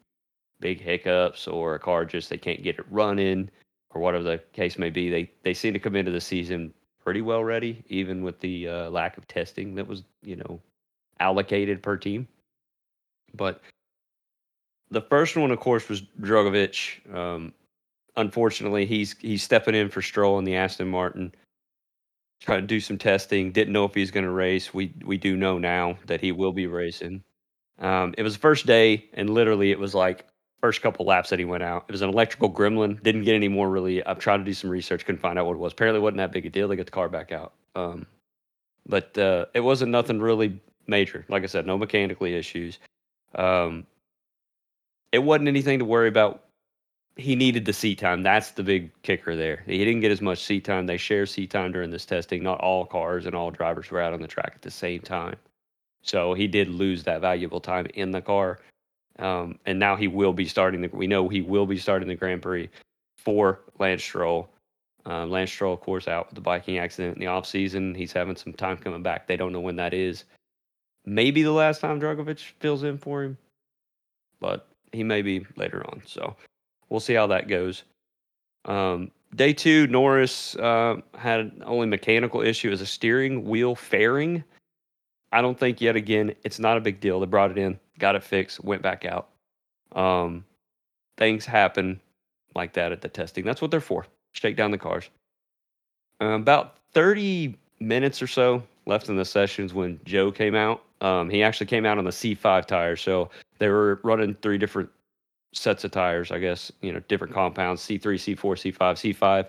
big 0.61 0.81
hiccups 0.81 1.47
or 1.47 1.75
a 1.75 1.79
car 1.79 2.05
just 2.05 2.31
they 2.31 2.39
can't 2.39 2.63
get 2.63 2.79
it 2.79 2.87
running 2.91 3.51
or 3.91 4.01
whatever 4.01 4.25
the 4.25 4.41
case 4.53 4.79
may 4.79 4.91
be. 4.91 5.11
They 5.11 5.31
they 5.43 5.55
seem 5.55 5.75
to 5.75 5.79
come 5.79 5.97
into 5.97 6.13
the 6.13 6.21
season 6.21 6.73
pretty 7.05 7.21
well 7.21 7.45
ready, 7.45 7.85
even 7.89 8.23
with 8.23 8.41
the 8.41 8.69
uh, 8.69 8.91
lack 8.91 9.19
of 9.19 9.27
testing 9.29 9.75
that 9.75 9.87
was 9.87 10.05
you 10.23 10.37
know 10.37 10.61
allocated 11.21 11.83
per 11.83 11.97
team. 11.97 12.27
But 13.35 13.61
the 14.93 15.01
first 15.01 15.37
one, 15.37 15.51
of 15.51 15.59
course, 15.59 15.89
was 15.89 16.03
Drugovich. 16.21 17.15
Um, 17.15 17.53
unfortunately, 18.17 18.87
he's 18.87 19.17
he's 19.19 19.43
stepping 19.43 19.75
in 19.75 19.89
for 19.89 20.03
Stroll 20.03 20.39
in 20.39 20.45
the 20.45 20.55
Aston 20.55 20.89
Martin. 20.89 21.35
Trying 22.41 22.61
to 22.61 22.67
do 22.67 22.81
some 22.81 22.99
testing. 22.99 23.53
Didn't 23.53 23.73
know 23.73 23.85
if 23.85 23.95
he's 23.95 24.11
going 24.11 24.25
to 24.25 24.31
race. 24.31 24.75
We 24.75 24.93
we 25.05 25.17
do 25.17 25.37
know 25.37 25.59
now 25.59 25.99
that 26.07 26.21
he 26.21 26.31
will 26.31 26.53
be 26.53 26.67
racing. 26.67 27.23
Um, 27.79 28.15
it 28.19 28.23
was 28.23 28.35
the 28.35 28.41
first 28.41 28.67
day, 28.67 29.07
and 29.15 29.31
literally, 29.31 29.71
it 29.71 29.79
was 29.79 29.95
like 29.95 30.27
first 30.61 30.83
couple 30.83 31.07
laps 31.07 31.31
that 31.31 31.39
he 31.39 31.45
went 31.45 31.63
out. 31.63 31.87
It 31.89 31.93
was 31.93 32.03
an 32.03 32.11
electrical 32.11 32.53
gremlin. 32.53 33.03
Didn't 33.03 33.25
get 33.25 33.35
any 33.35 33.49
more 33.49 33.71
really. 33.71 34.05
I've 34.05 34.19
tried 34.19 34.39
to 34.39 34.45
do 34.45 34.55
some 34.55 34.71
research, 34.71 35.07
couldn't 35.07 35.21
find 35.21 35.39
out 35.39 35.47
what 35.47 35.55
it 35.55 35.59
was. 35.59 35.73
Apparently, 35.73 36.01
wasn't 36.01 36.19
that 36.19 36.33
big 36.33 36.47
a 36.47 36.51
deal. 36.51 36.69
They 36.69 36.77
got 36.77 36.87
the 36.87 36.93
car 36.93 37.09
back 37.09 37.33
out. 37.33 37.55
Um, 37.75 38.07
but 38.87 39.17
uh, 39.17 39.47
it 39.55 39.61
wasn't 39.61 39.91
nothing 39.91 40.21
really 40.21 40.61
major. 40.87 41.25
Like 41.29 41.45
I 41.45 41.47
said, 41.47 41.67
no 41.67 41.79
mechanically 41.79 42.35
issues. 42.35 42.79
Um, 43.35 43.87
it 45.13 45.23
wasn't 45.23 45.49
anything 45.49 45.79
to 45.79 45.85
worry 45.85 46.09
about. 46.09 46.45
He 47.17 47.37
needed 47.37 47.67
the 47.67 47.75
seat 47.75 47.99
time. 47.99 48.23
That's 48.23 48.53
the 48.53 48.63
big 48.63 48.91
kicker 49.03 49.37
there. 49.37 49.63
He 49.67 49.85
didn't 49.85 50.01
get 50.01 50.11
as 50.11 50.23
much 50.23 50.43
seat 50.43 50.65
time. 50.65 50.87
They 50.87 50.97
share 50.97 51.27
seat 51.27 51.51
time 51.51 51.71
during 51.71 51.91
this 51.91 52.07
testing. 52.07 52.43
Not 52.43 52.61
all 52.61 52.87
cars 52.87 53.27
and 53.27 53.35
all 53.35 53.51
drivers 53.51 53.91
were 53.91 54.01
out 54.01 54.15
on 54.15 54.23
the 54.23 54.27
track 54.27 54.53
at 54.55 54.63
the 54.63 54.71
same 54.71 55.01
time. 55.01 55.37
So 56.03 56.33
he 56.33 56.49
did 56.49 56.69
lose 56.69 57.05
that 57.05 57.21
valuable 57.21 57.61
time 57.61 57.87
in 57.95 58.11
the 58.11 58.23
car. 58.23 58.61
Um, 59.19 59.59
and 59.67 59.79
now 59.79 59.95
he 59.95 60.09
will 60.09 60.33
be 60.33 60.47
starting 60.47 60.81
the. 60.81 60.89
We 60.89 61.07
know 61.07 61.29
he 61.29 61.43
will 61.43 61.67
be 61.67 61.77
starting 61.77 62.09
the 62.09 62.15
Grand 62.15 62.41
Prix 62.41 62.71
for 63.19 63.61
Lance 63.79 64.03
Stroll. 64.03 64.49
Um, 65.05 65.31
Lance 65.31 65.53
Stroll, 65.53 65.75
of 65.75 65.81
course, 65.81 66.09
out 66.09 66.29
with 66.29 66.37
the 66.37 66.41
biking 66.41 66.79
accident 66.79 67.17
in 67.17 67.21
the 67.21 67.27
off 67.27 67.47
season. 67.47 67.95
He's 67.95 68.13
having 68.13 68.37
some 68.37 68.55
time 68.55 68.79
coming 68.79 69.03
back. 69.03 69.27
They 69.27 69.37
don't 69.37 69.53
know 69.53 69.61
when 69.61 69.77
that 69.77 69.93
is. 69.93 70.25
Maybe 71.05 71.43
the 71.43 71.53
last 71.53 71.81
time 71.81 72.01
Drugovich 72.01 72.53
fills 72.61 72.85
in 72.85 72.97
for 72.97 73.23
him, 73.23 73.37
but 74.41 74.69
he 74.93 75.03
may 75.03 75.23
be 75.23 75.47
later 75.57 75.85
on. 75.89 76.03
So 76.07 76.37
we'll 76.89 77.01
see 77.01 77.15
how 77.15 77.27
that 77.29 77.49
goes. 77.49 77.83
Um, 78.65 79.11
day 79.35 79.53
two, 79.53 79.87
Norris 79.89 80.55
uh, 80.57 80.97
had 81.17 81.63
only 81.65 81.87
mechanical 81.87 82.43
issue 82.43 82.71
as 82.71 82.81
a 82.81 82.87
steering 82.87 83.45
wheel 83.45 83.75
fairing. 83.75 84.45
I 85.33 85.41
don't 85.41 85.59
think 85.59 85.81
yet 85.81 85.97
again 85.97 86.35
it's 86.45 86.59
not 86.59 86.77
a 86.77 86.81
big 86.81 87.01
deal. 87.01 87.19
They 87.21 87.27
brought 87.27 87.51
it 87.51 87.59
in, 87.59 87.79
got 87.99 88.15
it 88.15 88.23
fixed, 88.23 88.63
went 88.63 88.83
back 88.83 89.05
out. 89.05 89.29
Um, 89.93 90.45
things 91.17 91.45
happen 91.45 92.01
like 92.55 92.75
that 92.75 92.93
at 92.93 93.01
the 93.01 93.09
testing. 93.09 93.45
That's 93.45 93.63
what 93.63 93.71
they're 93.71 93.81
for. 93.81 94.07
Shake 94.33 94.57
down 94.57 94.71
the 94.71 94.79
cars. 94.79 95.09
Uh, 96.21 96.37
about 96.37 96.77
30 96.93 97.57
minutes 97.81 98.23
or 98.23 98.27
so 98.27 98.63
left 98.87 99.09
in 99.09 99.17
the 99.17 99.25
sessions 99.25 99.75
when 99.75 99.99
Zhou 100.01 100.35
came 100.35 100.55
out. 100.55 100.83
Um, 101.01 101.29
he 101.29 101.43
actually 101.43 101.67
came 101.67 101.87
out 101.87 101.99
on 101.99 102.05
the 102.05 102.11
C5 102.11 102.67
tire, 102.67 102.97
so 102.97 103.31
they 103.59 103.69
were 103.69 104.01
running 104.05 104.37
three 104.43 104.59
different 104.59 104.89
sets 105.53 105.85
of 105.85 105.91
tires. 105.91 106.31
I 106.31 106.39
guess 106.39 106.73
you 106.81 106.93
know 106.93 107.01
different 107.09 107.35
compounds: 107.35 107.83
C3, 107.83 108.01
C4, 108.01 108.75
C5. 108.75 109.17
C5 109.17 109.47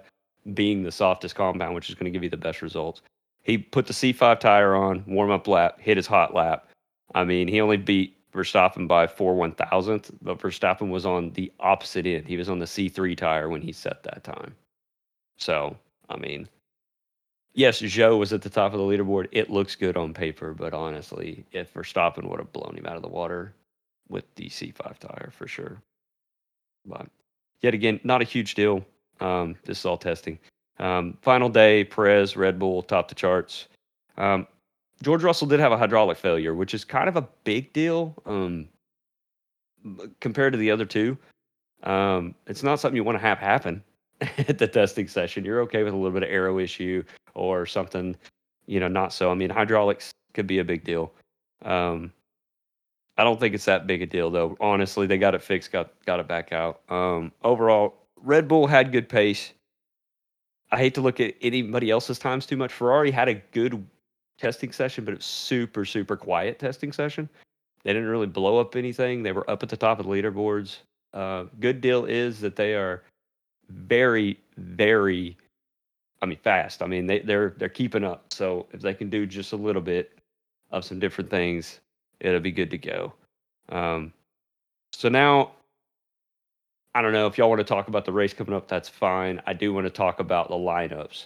being 0.54 0.84
the 0.84 0.92
softest 0.92 1.36
compound, 1.36 1.74
which 1.74 1.90
is 1.90 1.96
going 1.96 2.06
to 2.06 2.12
give 2.12 2.24
you 2.24 2.30
the 2.30 2.38
best 2.38 2.62
results. 2.62 3.02
He 3.44 3.58
put 3.58 3.88
the 3.88 3.94
C5 3.94 4.40
tire 4.40 4.76
on, 4.76 5.04
warm 5.08 5.32
up 5.32 5.48
lap, 5.48 5.80
hit 5.80 5.98
his 5.98 6.08
hot 6.08 6.34
lap. 6.34 6.70
I 7.16 7.24
mean, 7.24 7.48
he 7.48 7.62
only 7.62 7.78
beat 7.78 8.18
Verstappen 8.34 8.88
by 8.88 9.06
four 9.06 9.36
one 9.36 9.54
thousandth, 9.54 10.12
but 10.22 10.40
Verstappen 10.40 10.90
was 10.90 11.06
on 11.06 11.32
the 11.34 11.52
opposite 11.60 12.06
end. 12.06 12.28
He 12.28 12.38
was 12.38 12.50
on 12.50 12.60
the 12.60 12.66
C3 12.66 13.16
tire 13.16 13.50
when 13.50 13.62
he 13.62 13.72
set 13.72 14.04
that 14.04 14.24
time. 14.24 14.56
So, 15.38 15.78
I 16.10 16.18
mean, 16.18 16.48
yes, 17.54 17.82
Zhou 17.82 18.18
was 18.18 18.34
at 18.34 18.42
the 18.42 18.50
top 18.50 18.74
of 18.74 18.80
the 18.80 18.86
leaderboard. 18.86 19.28
It 19.32 19.50
looks 19.50 19.76
good 19.76 19.98
on 19.98 20.14
paper, 20.14 20.54
but 20.54 20.74
honestly, 20.74 21.46
if 21.52 21.74
Verstappen 21.74 22.30
would 22.30 22.40
have 22.40 22.54
blown 22.54 22.76
him 22.76 22.86
out 22.86 22.96
of 22.96 23.02
the 23.02 23.08
water 23.08 23.54
with 24.10 24.26
the 24.36 24.50
C5 24.50 24.98
tire 25.00 25.32
for 25.36 25.48
sure. 25.48 25.82
But 26.86 27.08
yet 27.62 27.74
again, 27.74 28.00
not 28.04 28.22
a 28.22 28.26
huge 28.26 28.56
deal. 28.56 28.86
Um, 29.20 29.56
this 29.64 29.80
is 29.80 29.86
all 29.86 29.98
testing. 29.98 30.40
Um, 30.80 31.18
final 31.22 31.50
day, 31.50 31.84
Perez, 31.84 32.36
Red 32.36 32.60
Bull, 32.60 32.82
top 32.82 33.08
the 33.08 33.16
charts. 33.16 33.68
Um, 34.18 34.48
George 35.02 35.24
Russell 35.24 35.48
did 35.48 35.60
have 35.60 35.72
a 35.72 35.78
hydraulic 35.78 36.18
failure, 36.18 36.54
which 36.54 36.74
is 36.74 36.84
kind 36.84 37.10
of 37.10 37.16
a 37.16 37.28
big 37.44 37.74
deal 37.74 38.16
um, 38.26 38.68
compared 40.20 40.54
to 40.54 40.60
the 40.60 40.72
other 40.72 40.86
two. 40.86 41.18
Um, 41.84 42.36
it's 42.48 42.64
not 42.64 42.80
something 42.80 42.96
you 42.96 43.04
want 43.04 43.18
to 43.18 43.22
have 43.22 43.38
happen 43.38 43.84
at 44.22 44.58
the 44.58 44.68
testing 44.68 45.08
session. 45.08 45.44
You're 45.44 45.62
okay 45.62 45.84
with 45.84 45.94
a 45.94 45.96
little 45.96 46.12
bit 46.12 46.24
of 46.24 46.30
aero 46.30 46.60
issue 46.60 47.04
or 47.36 47.66
something, 47.66 48.16
you 48.66 48.80
know, 48.80 48.88
not 48.88 49.14
so. 49.14 49.32
I 49.32 49.34
mean, 49.34 49.50
hydraulics 49.50 50.12
could 50.34 50.48
be 50.48 50.60
a 50.60 50.64
big 50.64 50.84
deal. 50.84 51.12
Um, 51.64 52.12
I 53.18 53.24
don't 53.24 53.40
think 53.40 53.54
it's 53.54 53.66
that 53.66 53.88
big 53.88 54.02
a 54.02 54.06
deal 54.06 54.30
though. 54.30 54.58
Honestly, 54.60 55.06
they 55.08 55.18
got 55.18 55.36
it 55.36 55.42
fixed, 55.42 55.72
got 55.72 55.92
got 56.06 56.20
it 56.20 56.28
back 56.28 56.52
out. 56.52 56.82
Um, 56.90 57.32
overall, 57.44 57.96
Red 58.18 58.48
Bull 58.48 58.68
had 58.68 58.92
good 58.92 59.08
pace. 59.08 59.54
I 60.72 60.78
hate 60.78 60.96
to 60.96 61.02
look 61.02 61.20
at 61.20 61.36
anybody 61.42 61.92
else's 61.92 62.18
times 62.18 62.48
too 62.48 62.58
much. 62.58 62.74
Ferrari 62.74 63.12
had 63.12 63.30
a 63.30 63.36
good 63.36 63.86
testing 64.40 64.72
session, 64.72 65.06
but 65.06 65.12
it 65.12 65.18
was 65.18 65.26
super, 65.26 65.86
super 65.86 66.18
quiet 66.18 66.58
testing 66.58 66.92
session. 66.92 67.30
They 67.84 67.94
didn't 67.94 68.10
really 68.10 68.28
blow 68.28 68.60
up 68.60 68.76
anything. 68.76 69.22
They 69.22 69.34
were 69.34 69.48
up 69.50 69.62
at 69.62 69.70
the 69.70 69.78
top 69.78 70.00
of 70.00 70.08
the 70.08 70.12
leaderboards. 70.12 70.78
Uh, 71.14 71.46
good 71.60 71.80
deal 71.80 72.06
is 72.06 72.40
that 72.40 72.56
they 72.56 72.74
are 72.74 73.04
very, 73.70 74.40
very, 74.58 75.38
I 76.24 76.26
mean, 76.26 76.40
fast. 76.42 76.82
I 76.82 76.88
mean, 76.88 77.06
they, 77.06 77.20
they're 77.20 77.54
they're 77.58 77.68
keeping 77.68 78.06
up. 78.06 78.32
So 78.32 78.66
if 78.72 78.80
they 78.80 78.94
can 78.94 79.10
do 79.10 79.26
just 79.26 79.52
a 79.52 79.58
little 79.58 79.82
bit 79.82 80.18
of 80.72 80.86
some 80.86 80.98
different 80.98 81.30
things, 81.30 81.82
it'll 82.22 82.40
be 82.40 82.52
good 82.52 82.72
to 82.72 82.78
go. 82.78 83.14
Um, 83.68 84.14
so 84.94 85.10
now 85.10 85.52
I 86.96 87.02
don't 87.02 87.12
know 87.12 87.28
if 87.28 87.38
y'all 87.38 87.50
want 87.50 87.60
to 87.60 87.66
talk 87.66 87.90
about 87.90 88.06
the 88.06 88.14
race 88.14 88.34
coming 88.34 88.54
up. 88.54 88.70
That's 88.70 88.88
fine. 88.88 89.42
I 89.46 89.52
do 89.52 89.74
want 89.74 89.86
to 89.86 89.90
talk 89.90 90.22
about 90.22 90.48
the 90.48 90.56
lineups 90.56 91.26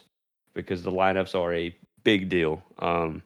because 0.56 0.82
the 0.82 0.92
lineups 0.92 1.40
are 1.40 1.54
a 1.54 1.76
big 2.04 2.28
deal. 2.28 2.64
Um, 2.80 3.22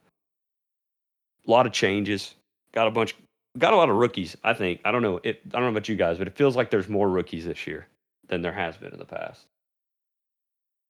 a 1.48 1.52
lot 1.52 1.66
of 1.66 1.72
changes. 1.72 2.36
Got 2.74 2.88
a 2.88 2.92
bunch. 2.92 3.16
Got 3.58 3.72
a 3.72 3.78
lot 3.78 3.90
of 3.90 3.96
rookies. 3.96 4.36
I 4.44 4.54
think. 4.54 4.82
I 4.84 4.92
don't 4.92 5.04
know. 5.04 5.22
It. 5.24 5.40
I 5.46 5.50
don't 5.52 5.62
know 5.64 5.70
about 5.70 5.88
you 5.88 5.96
guys, 5.96 6.18
but 6.18 6.28
it 6.28 6.36
feels 6.36 6.58
like 6.58 6.70
there's 6.70 6.90
more 6.90 7.10
rookies 7.10 7.46
this 7.46 7.66
year 7.66 7.88
than 8.28 8.42
there 8.42 8.52
has 8.52 8.76
been 8.76 8.92
in 8.92 9.00
the 9.00 9.06
past. 9.06 9.46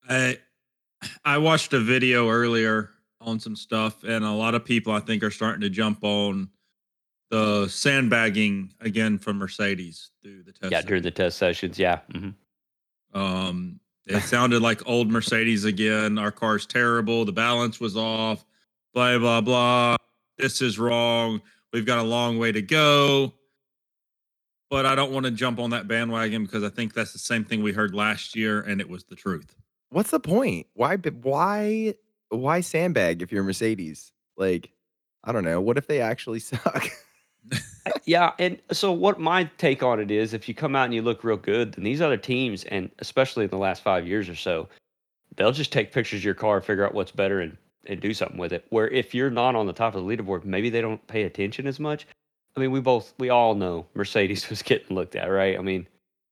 I 0.08 0.38
I 1.24 1.38
watched 1.38 1.72
a 1.72 1.80
video 1.80 2.28
earlier 2.28 2.90
on 3.20 3.38
some 3.40 3.56
stuff, 3.56 4.04
and 4.04 4.24
a 4.24 4.30
lot 4.32 4.54
of 4.54 4.64
people 4.64 4.92
I 4.92 5.00
think 5.00 5.22
are 5.22 5.30
starting 5.30 5.60
to 5.62 5.70
jump 5.70 6.02
on 6.02 6.48
the 7.30 7.66
sandbagging 7.68 8.72
again 8.80 9.18
from 9.18 9.38
Mercedes 9.38 10.10
through 10.22 10.42
the 10.42 10.52
test. 10.52 10.72
Yeah, 10.72 10.82
during 10.82 11.02
the 11.02 11.10
test 11.10 11.38
sessions. 11.38 11.78
Yeah. 11.78 12.00
hmm 12.12 12.30
Um, 13.14 13.80
it 14.06 14.20
sounded 14.22 14.60
like 14.62 14.86
old 14.86 15.10
Mercedes 15.10 15.64
again. 15.64 16.18
Our 16.18 16.32
car's 16.32 16.66
terrible. 16.66 17.24
The 17.24 17.32
balance 17.32 17.80
was 17.80 17.96
off. 17.96 18.44
Blah 18.94 19.18
blah 19.18 19.40
blah. 19.40 19.96
This 20.38 20.60
is 20.60 20.78
wrong. 20.78 21.40
We've 21.72 21.86
got 21.86 21.98
a 21.98 22.02
long 22.02 22.38
way 22.38 22.52
to 22.52 22.60
go. 22.60 23.32
But 24.70 24.86
I 24.86 24.94
don't 24.94 25.12
want 25.12 25.26
to 25.26 25.30
jump 25.32 25.58
on 25.58 25.70
that 25.70 25.86
bandwagon 25.86 26.44
because 26.44 26.64
I 26.64 26.70
think 26.70 26.94
that's 26.94 27.12
the 27.12 27.18
same 27.18 27.44
thing 27.44 27.62
we 27.62 27.72
heard 27.72 27.94
last 27.94 28.34
year, 28.34 28.62
and 28.62 28.80
it 28.80 28.88
was 28.88 29.04
the 29.04 29.14
truth. 29.14 29.54
What's 29.92 30.10
the 30.10 30.20
point? 30.20 30.66
Why? 30.72 30.96
Why? 30.96 31.94
Why 32.30 32.60
sandbag 32.62 33.20
if 33.20 33.30
you're 33.30 33.42
Mercedes? 33.42 34.10
Like, 34.38 34.70
I 35.22 35.32
don't 35.32 35.44
know. 35.44 35.60
What 35.60 35.76
if 35.76 35.86
they 35.86 36.00
actually 36.00 36.38
suck? 36.40 36.88
Uh, 37.52 37.58
yeah, 38.06 38.32
and 38.38 38.58
so 38.70 38.90
what 38.90 39.20
my 39.20 39.44
take 39.58 39.82
on 39.82 40.00
it 40.00 40.10
is, 40.10 40.32
if 40.32 40.48
you 40.48 40.54
come 40.54 40.74
out 40.74 40.86
and 40.86 40.94
you 40.94 41.02
look 41.02 41.24
real 41.24 41.36
good, 41.36 41.74
then 41.74 41.84
these 41.84 42.00
other 42.00 42.16
teams, 42.16 42.64
and 42.64 42.90
especially 43.00 43.44
in 43.44 43.50
the 43.50 43.58
last 43.58 43.82
five 43.82 44.06
years 44.06 44.28
or 44.28 44.34
so, 44.34 44.68
they'll 45.36 45.52
just 45.52 45.72
take 45.72 45.92
pictures 45.92 46.20
of 46.20 46.24
your 46.24 46.34
car, 46.34 46.60
figure 46.62 46.86
out 46.86 46.94
what's 46.94 47.12
better, 47.12 47.40
and 47.40 47.56
and 47.86 48.00
do 48.00 48.14
something 48.14 48.38
with 48.38 48.52
it. 48.52 48.64
Where 48.70 48.88
if 48.88 49.14
you're 49.14 49.30
not 49.30 49.56
on 49.56 49.66
the 49.66 49.72
top 49.72 49.94
of 49.94 50.04
the 50.04 50.08
leaderboard, 50.08 50.44
maybe 50.44 50.70
they 50.70 50.80
don't 50.80 51.06
pay 51.06 51.24
attention 51.24 51.66
as 51.66 51.80
much. 51.80 52.06
I 52.56 52.60
mean, 52.60 52.70
we 52.70 52.80
both 52.80 53.12
we 53.18 53.28
all 53.28 53.54
know 53.54 53.86
Mercedes 53.94 54.48
was 54.50 54.62
getting 54.62 54.96
looked 54.96 55.16
at, 55.16 55.26
right? 55.26 55.58
I 55.58 55.62
mean, 55.62 55.86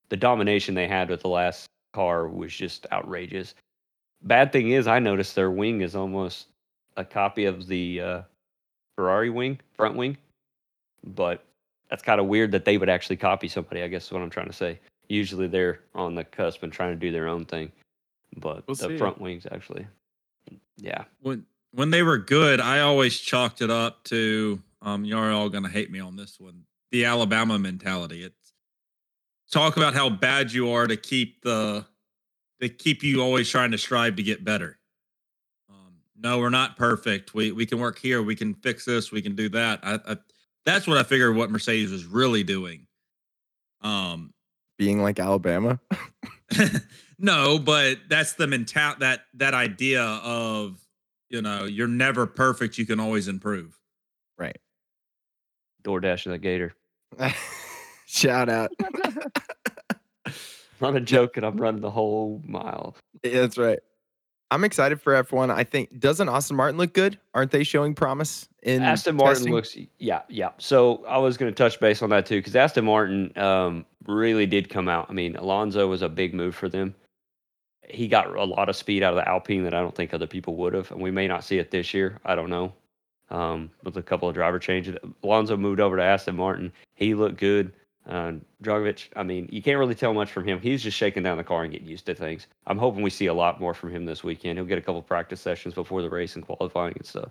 the 0.08 0.16
domination 0.16 0.74
they 0.74 0.88
had 0.88 1.10
with 1.10 1.20
the 1.20 1.28
last 1.28 1.68
car 1.92 2.28
was 2.28 2.52
just 2.54 2.86
outrageous. 2.92 3.54
Bad 4.22 4.52
thing 4.52 4.70
is, 4.70 4.86
I 4.86 4.98
noticed 4.98 5.34
their 5.34 5.50
wing 5.50 5.80
is 5.80 5.96
almost 5.96 6.46
a 6.96 7.04
copy 7.04 7.44
of 7.46 7.66
the 7.66 8.00
uh, 8.00 8.22
Ferrari 8.96 9.30
wing, 9.30 9.58
front 9.76 9.96
wing, 9.96 10.16
but 11.04 11.44
that's 11.88 12.02
kind 12.02 12.20
of 12.20 12.26
weird 12.26 12.52
that 12.52 12.64
they 12.64 12.78
would 12.78 12.88
actually 12.90 13.16
copy 13.16 13.48
somebody. 13.48 13.82
I 13.82 13.88
guess 13.88 14.06
is 14.06 14.12
what 14.12 14.22
I'm 14.22 14.30
trying 14.30 14.48
to 14.48 14.52
say. 14.52 14.78
Usually 15.08 15.46
they're 15.48 15.80
on 15.94 16.14
the 16.14 16.24
cusp 16.24 16.62
and 16.62 16.72
trying 16.72 16.92
to 16.92 16.96
do 16.96 17.10
their 17.10 17.28
own 17.28 17.44
thing, 17.44 17.72
but 18.36 18.66
We'll 18.68 18.76
the 18.76 18.88
see. 18.88 18.98
front 18.98 19.20
wings 19.20 19.46
actually, 19.50 19.86
yeah. 20.76 21.04
when 21.20 21.44
when 21.72 21.90
they 21.90 22.02
were 22.02 22.18
good, 22.18 22.60
I 22.60 22.80
always 22.80 23.18
chalked 23.18 23.60
it 23.62 23.70
up 23.70 24.04
to 24.04 24.60
um 24.82 25.04
you're 25.04 25.32
all 25.32 25.48
gonna 25.48 25.68
hate 25.68 25.90
me 25.90 25.98
on 26.00 26.16
this 26.16 26.38
one. 26.38 26.64
The 26.92 27.04
Alabama 27.04 27.58
mentality. 27.58 28.22
It's 28.24 28.39
talk 29.50 29.76
about 29.76 29.94
how 29.94 30.08
bad 30.08 30.52
you 30.52 30.70
are 30.70 30.86
to 30.86 30.96
keep 30.96 31.42
the 31.42 31.84
to 32.60 32.68
keep 32.68 33.02
you 33.02 33.22
always 33.22 33.48
trying 33.48 33.70
to 33.70 33.78
strive 33.78 34.16
to 34.16 34.22
get 34.22 34.44
better. 34.44 34.78
Um, 35.68 35.96
no, 36.16 36.38
we're 36.38 36.50
not 36.50 36.76
perfect. 36.76 37.34
We 37.34 37.52
we 37.52 37.66
can 37.66 37.78
work 37.78 37.98
here. 37.98 38.22
We 38.22 38.36
can 38.36 38.54
fix 38.54 38.84
this. 38.84 39.10
We 39.10 39.22
can 39.22 39.34
do 39.34 39.48
that. 39.50 39.80
I, 39.82 39.98
I 40.06 40.16
that's 40.64 40.86
what 40.86 40.98
I 40.98 41.02
figured 41.02 41.36
what 41.36 41.50
Mercedes 41.50 41.90
was 41.90 42.04
really 42.04 42.44
doing. 42.44 42.86
Um, 43.82 44.32
Being 44.78 45.02
like 45.02 45.18
Alabama. 45.18 45.80
no, 47.18 47.58
but 47.58 47.98
that's 48.08 48.34
the 48.34 48.46
mental 48.46 48.94
that 49.00 49.22
that 49.34 49.54
idea 49.54 50.02
of 50.02 50.78
you 51.28 51.42
know 51.42 51.64
you're 51.64 51.88
never 51.88 52.26
perfect. 52.26 52.78
You 52.78 52.86
can 52.86 53.00
always 53.00 53.28
improve. 53.28 53.78
Right. 54.38 54.58
DoorDash 55.82 56.26
and 56.26 56.34
the 56.34 56.38
Gator. 56.38 56.74
Shout 58.10 58.48
out. 58.48 58.72
Not 60.80 60.96
a 60.96 61.00
joke, 61.00 61.36
and 61.36 61.46
I'm 61.46 61.56
running 61.56 61.80
the 61.80 61.92
whole 61.92 62.42
mile. 62.44 62.96
Yeah, 63.22 63.42
that's 63.42 63.56
right. 63.56 63.78
I'm 64.50 64.64
excited 64.64 65.00
for 65.00 65.12
F1. 65.22 65.54
I 65.54 65.62
think 65.62 66.00
doesn't 66.00 66.28
Aston 66.28 66.56
Martin 66.56 66.76
look 66.76 66.92
good? 66.92 67.20
Aren't 67.34 67.52
they 67.52 67.62
showing 67.62 67.94
promise 67.94 68.48
in 68.64 68.82
Aston 68.82 69.14
Martin 69.14 69.36
testing? 69.36 69.52
looks, 69.52 69.76
yeah, 69.98 70.22
yeah. 70.28 70.50
So 70.58 71.04
I 71.06 71.18
was 71.18 71.36
going 71.36 71.52
to 71.52 71.56
touch 71.56 71.78
base 71.78 72.02
on 72.02 72.10
that 72.10 72.26
too, 72.26 72.40
because 72.40 72.56
Aston 72.56 72.84
Martin 72.84 73.32
um, 73.38 73.86
really 74.08 74.46
did 74.46 74.68
come 74.68 74.88
out. 74.88 75.06
I 75.08 75.12
mean, 75.12 75.36
Alonso 75.36 75.86
was 75.86 76.02
a 76.02 76.08
big 76.08 76.34
move 76.34 76.56
for 76.56 76.68
them. 76.68 76.96
He 77.88 78.08
got 78.08 78.34
a 78.34 78.44
lot 78.44 78.68
of 78.68 78.74
speed 78.74 79.04
out 79.04 79.12
of 79.12 79.18
the 79.18 79.28
Alpine 79.28 79.62
that 79.62 79.74
I 79.74 79.80
don't 79.80 79.94
think 79.94 80.12
other 80.12 80.26
people 80.26 80.56
would 80.56 80.74
have, 80.74 80.90
and 80.90 81.00
we 81.00 81.12
may 81.12 81.28
not 81.28 81.44
see 81.44 81.58
it 81.58 81.70
this 81.70 81.94
year. 81.94 82.18
I 82.24 82.34
don't 82.34 82.50
know. 82.50 82.72
Um, 83.30 83.70
with 83.84 83.96
a 83.96 84.02
couple 84.02 84.28
of 84.28 84.34
driver 84.34 84.58
changes, 84.58 84.96
Alonso 85.22 85.56
moved 85.56 85.78
over 85.78 85.96
to 85.96 86.02
Aston 86.02 86.34
Martin. 86.34 86.72
He 86.94 87.14
looked 87.14 87.38
good. 87.38 87.72
Uh, 88.08 88.32
Drugovich, 88.62 89.08
I 89.14 89.22
mean, 89.22 89.48
you 89.52 89.62
can't 89.62 89.78
really 89.78 89.94
tell 89.94 90.14
much 90.14 90.32
from 90.32 90.44
him. 90.44 90.58
He's 90.60 90.82
just 90.82 90.96
shaking 90.96 91.22
down 91.22 91.36
the 91.36 91.44
car 91.44 91.62
and 91.62 91.72
getting 91.72 91.86
used 91.86 92.06
to 92.06 92.14
things. 92.14 92.46
I'm 92.66 92.78
hoping 92.78 93.02
we 93.02 93.10
see 93.10 93.26
a 93.26 93.34
lot 93.34 93.60
more 93.60 93.74
from 93.74 93.90
him 93.90 94.04
this 94.04 94.24
weekend. 94.24 94.58
He'll 94.58 94.66
get 94.66 94.78
a 94.78 94.82
couple 94.82 95.02
practice 95.02 95.40
sessions 95.40 95.74
before 95.74 96.02
the 96.02 96.10
race 96.10 96.34
and 96.34 96.44
qualifying 96.44 96.94
and 96.96 97.06
stuff. 97.06 97.30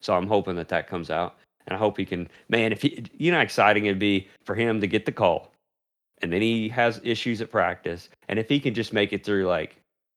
So 0.00 0.14
I'm 0.14 0.26
hoping 0.26 0.56
that 0.56 0.68
that 0.68 0.88
comes 0.88 1.10
out, 1.10 1.36
and 1.66 1.74
I 1.74 1.78
hope 1.78 1.96
he 1.96 2.04
can. 2.04 2.28
Man, 2.48 2.72
if 2.72 2.82
he, 2.82 3.04
you 3.18 3.30
know, 3.30 3.38
how 3.38 3.42
exciting 3.42 3.86
it'd 3.86 3.98
be 3.98 4.28
for 4.44 4.54
him 4.54 4.80
to 4.80 4.86
get 4.86 5.04
the 5.04 5.12
call, 5.12 5.52
and 6.22 6.32
then 6.32 6.42
he 6.42 6.68
has 6.68 7.00
issues 7.02 7.40
at 7.40 7.50
practice, 7.50 8.08
and 8.28 8.38
if 8.38 8.48
he 8.48 8.60
can 8.60 8.74
just 8.74 8.92
make 8.92 9.12
it 9.12 9.24
through 9.24 9.46
like, 9.46 9.76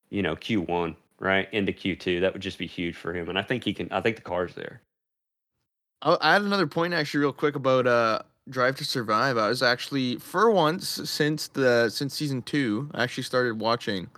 you 0.09 0.21
know, 0.21 0.35
Q1 0.35 0.95
right 1.19 1.47
into 1.53 1.71
Q2, 1.71 2.21
that 2.21 2.33
would 2.33 2.41
just 2.41 2.57
be 2.57 2.67
huge 2.67 2.95
for 2.95 3.13
him. 3.13 3.29
And 3.29 3.37
I 3.37 3.41
think 3.41 3.63
he 3.63 3.73
can. 3.73 3.91
I 3.91 4.01
think 4.01 4.17
the 4.17 4.21
car's 4.21 4.53
there. 4.53 4.81
I'll 6.01 6.17
add 6.21 6.41
another 6.41 6.67
point 6.67 6.93
actually 6.93 7.21
real 7.21 7.33
quick 7.33 7.55
about 7.55 7.87
uh 7.87 8.21
Drive 8.49 8.75
to 8.77 8.85
Survive. 8.85 9.37
I 9.37 9.47
was 9.47 9.63
actually 9.63 10.17
for 10.17 10.51
once 10.51 10.87
since 11.09 11.47
the 11.47 11.89
since 11.89 12.13
season 12.13 12.41
two, 12.41 12.89
I 12.93 13.03
actually 13.03 13.23
started 13.23 13.59
watching 13.59 14.09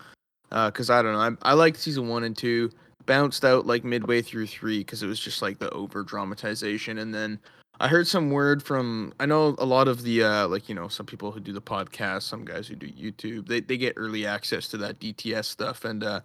uh 0.52 0.72
cuz 0.72 0.90
I 0.90 1.02
don't 1.02 1.14
know. 1.14 1.38
I 1.44 1.52
I 1.52 1.54
liked 1.54 1.78
season 1.78 2.08
1 2.08 2.24
and 2.24 2.38
2. 2.38 2.70
Bounced 3.06 3.46
out 3.46 3.68
like 3.68 3.84
midway 3.84 4.22
through 4.22 4.48
3 4.48 4.84
cuz 4.84 5.04
it 5.04 5.08
was 5.08 5.20
just 5.20 5.42
like 5.42 5.60
the 5.60 5.70
over 5.72 6.04
dramatization 6.04 6.98
and 6.98 7.14
then 7.14 7.40
I 7.80 7.88
heard 7.88 8.08
some 8.08 8.32
word 8.32 8.64
from 8.64 9.14
I 9.20 9.26
know 9.26 9.56
a 9.60 9.66
lot 9.66 9.88
of 9.88 10.02
the 10.04 10.24
uh 10.24 10.48
like 10.48 10.70
you 10.70 10.76
know 10.76 10.88
some 10.88 11.06
people 11.06 11.32
who 11.32 11.40
do 11.40 11.54
the 11.54 11.62
podcast, 11.62 12.24
some 12.24 12.46
guys 12.46 12.68
who 12.68 12.76
do 12.76 12.88
YouTube. 12.88 13.48
They 13.48 13.60
they 13.60 13.78
get 13.78 13.94
early 13.96 14.26
access 14.26 14.68
to 14.70 14.78
that 14.78 15.00
DTS 15.00 15.46
stuff 15.46 15.86
and 15.86 16.04
uh 16.04 16.22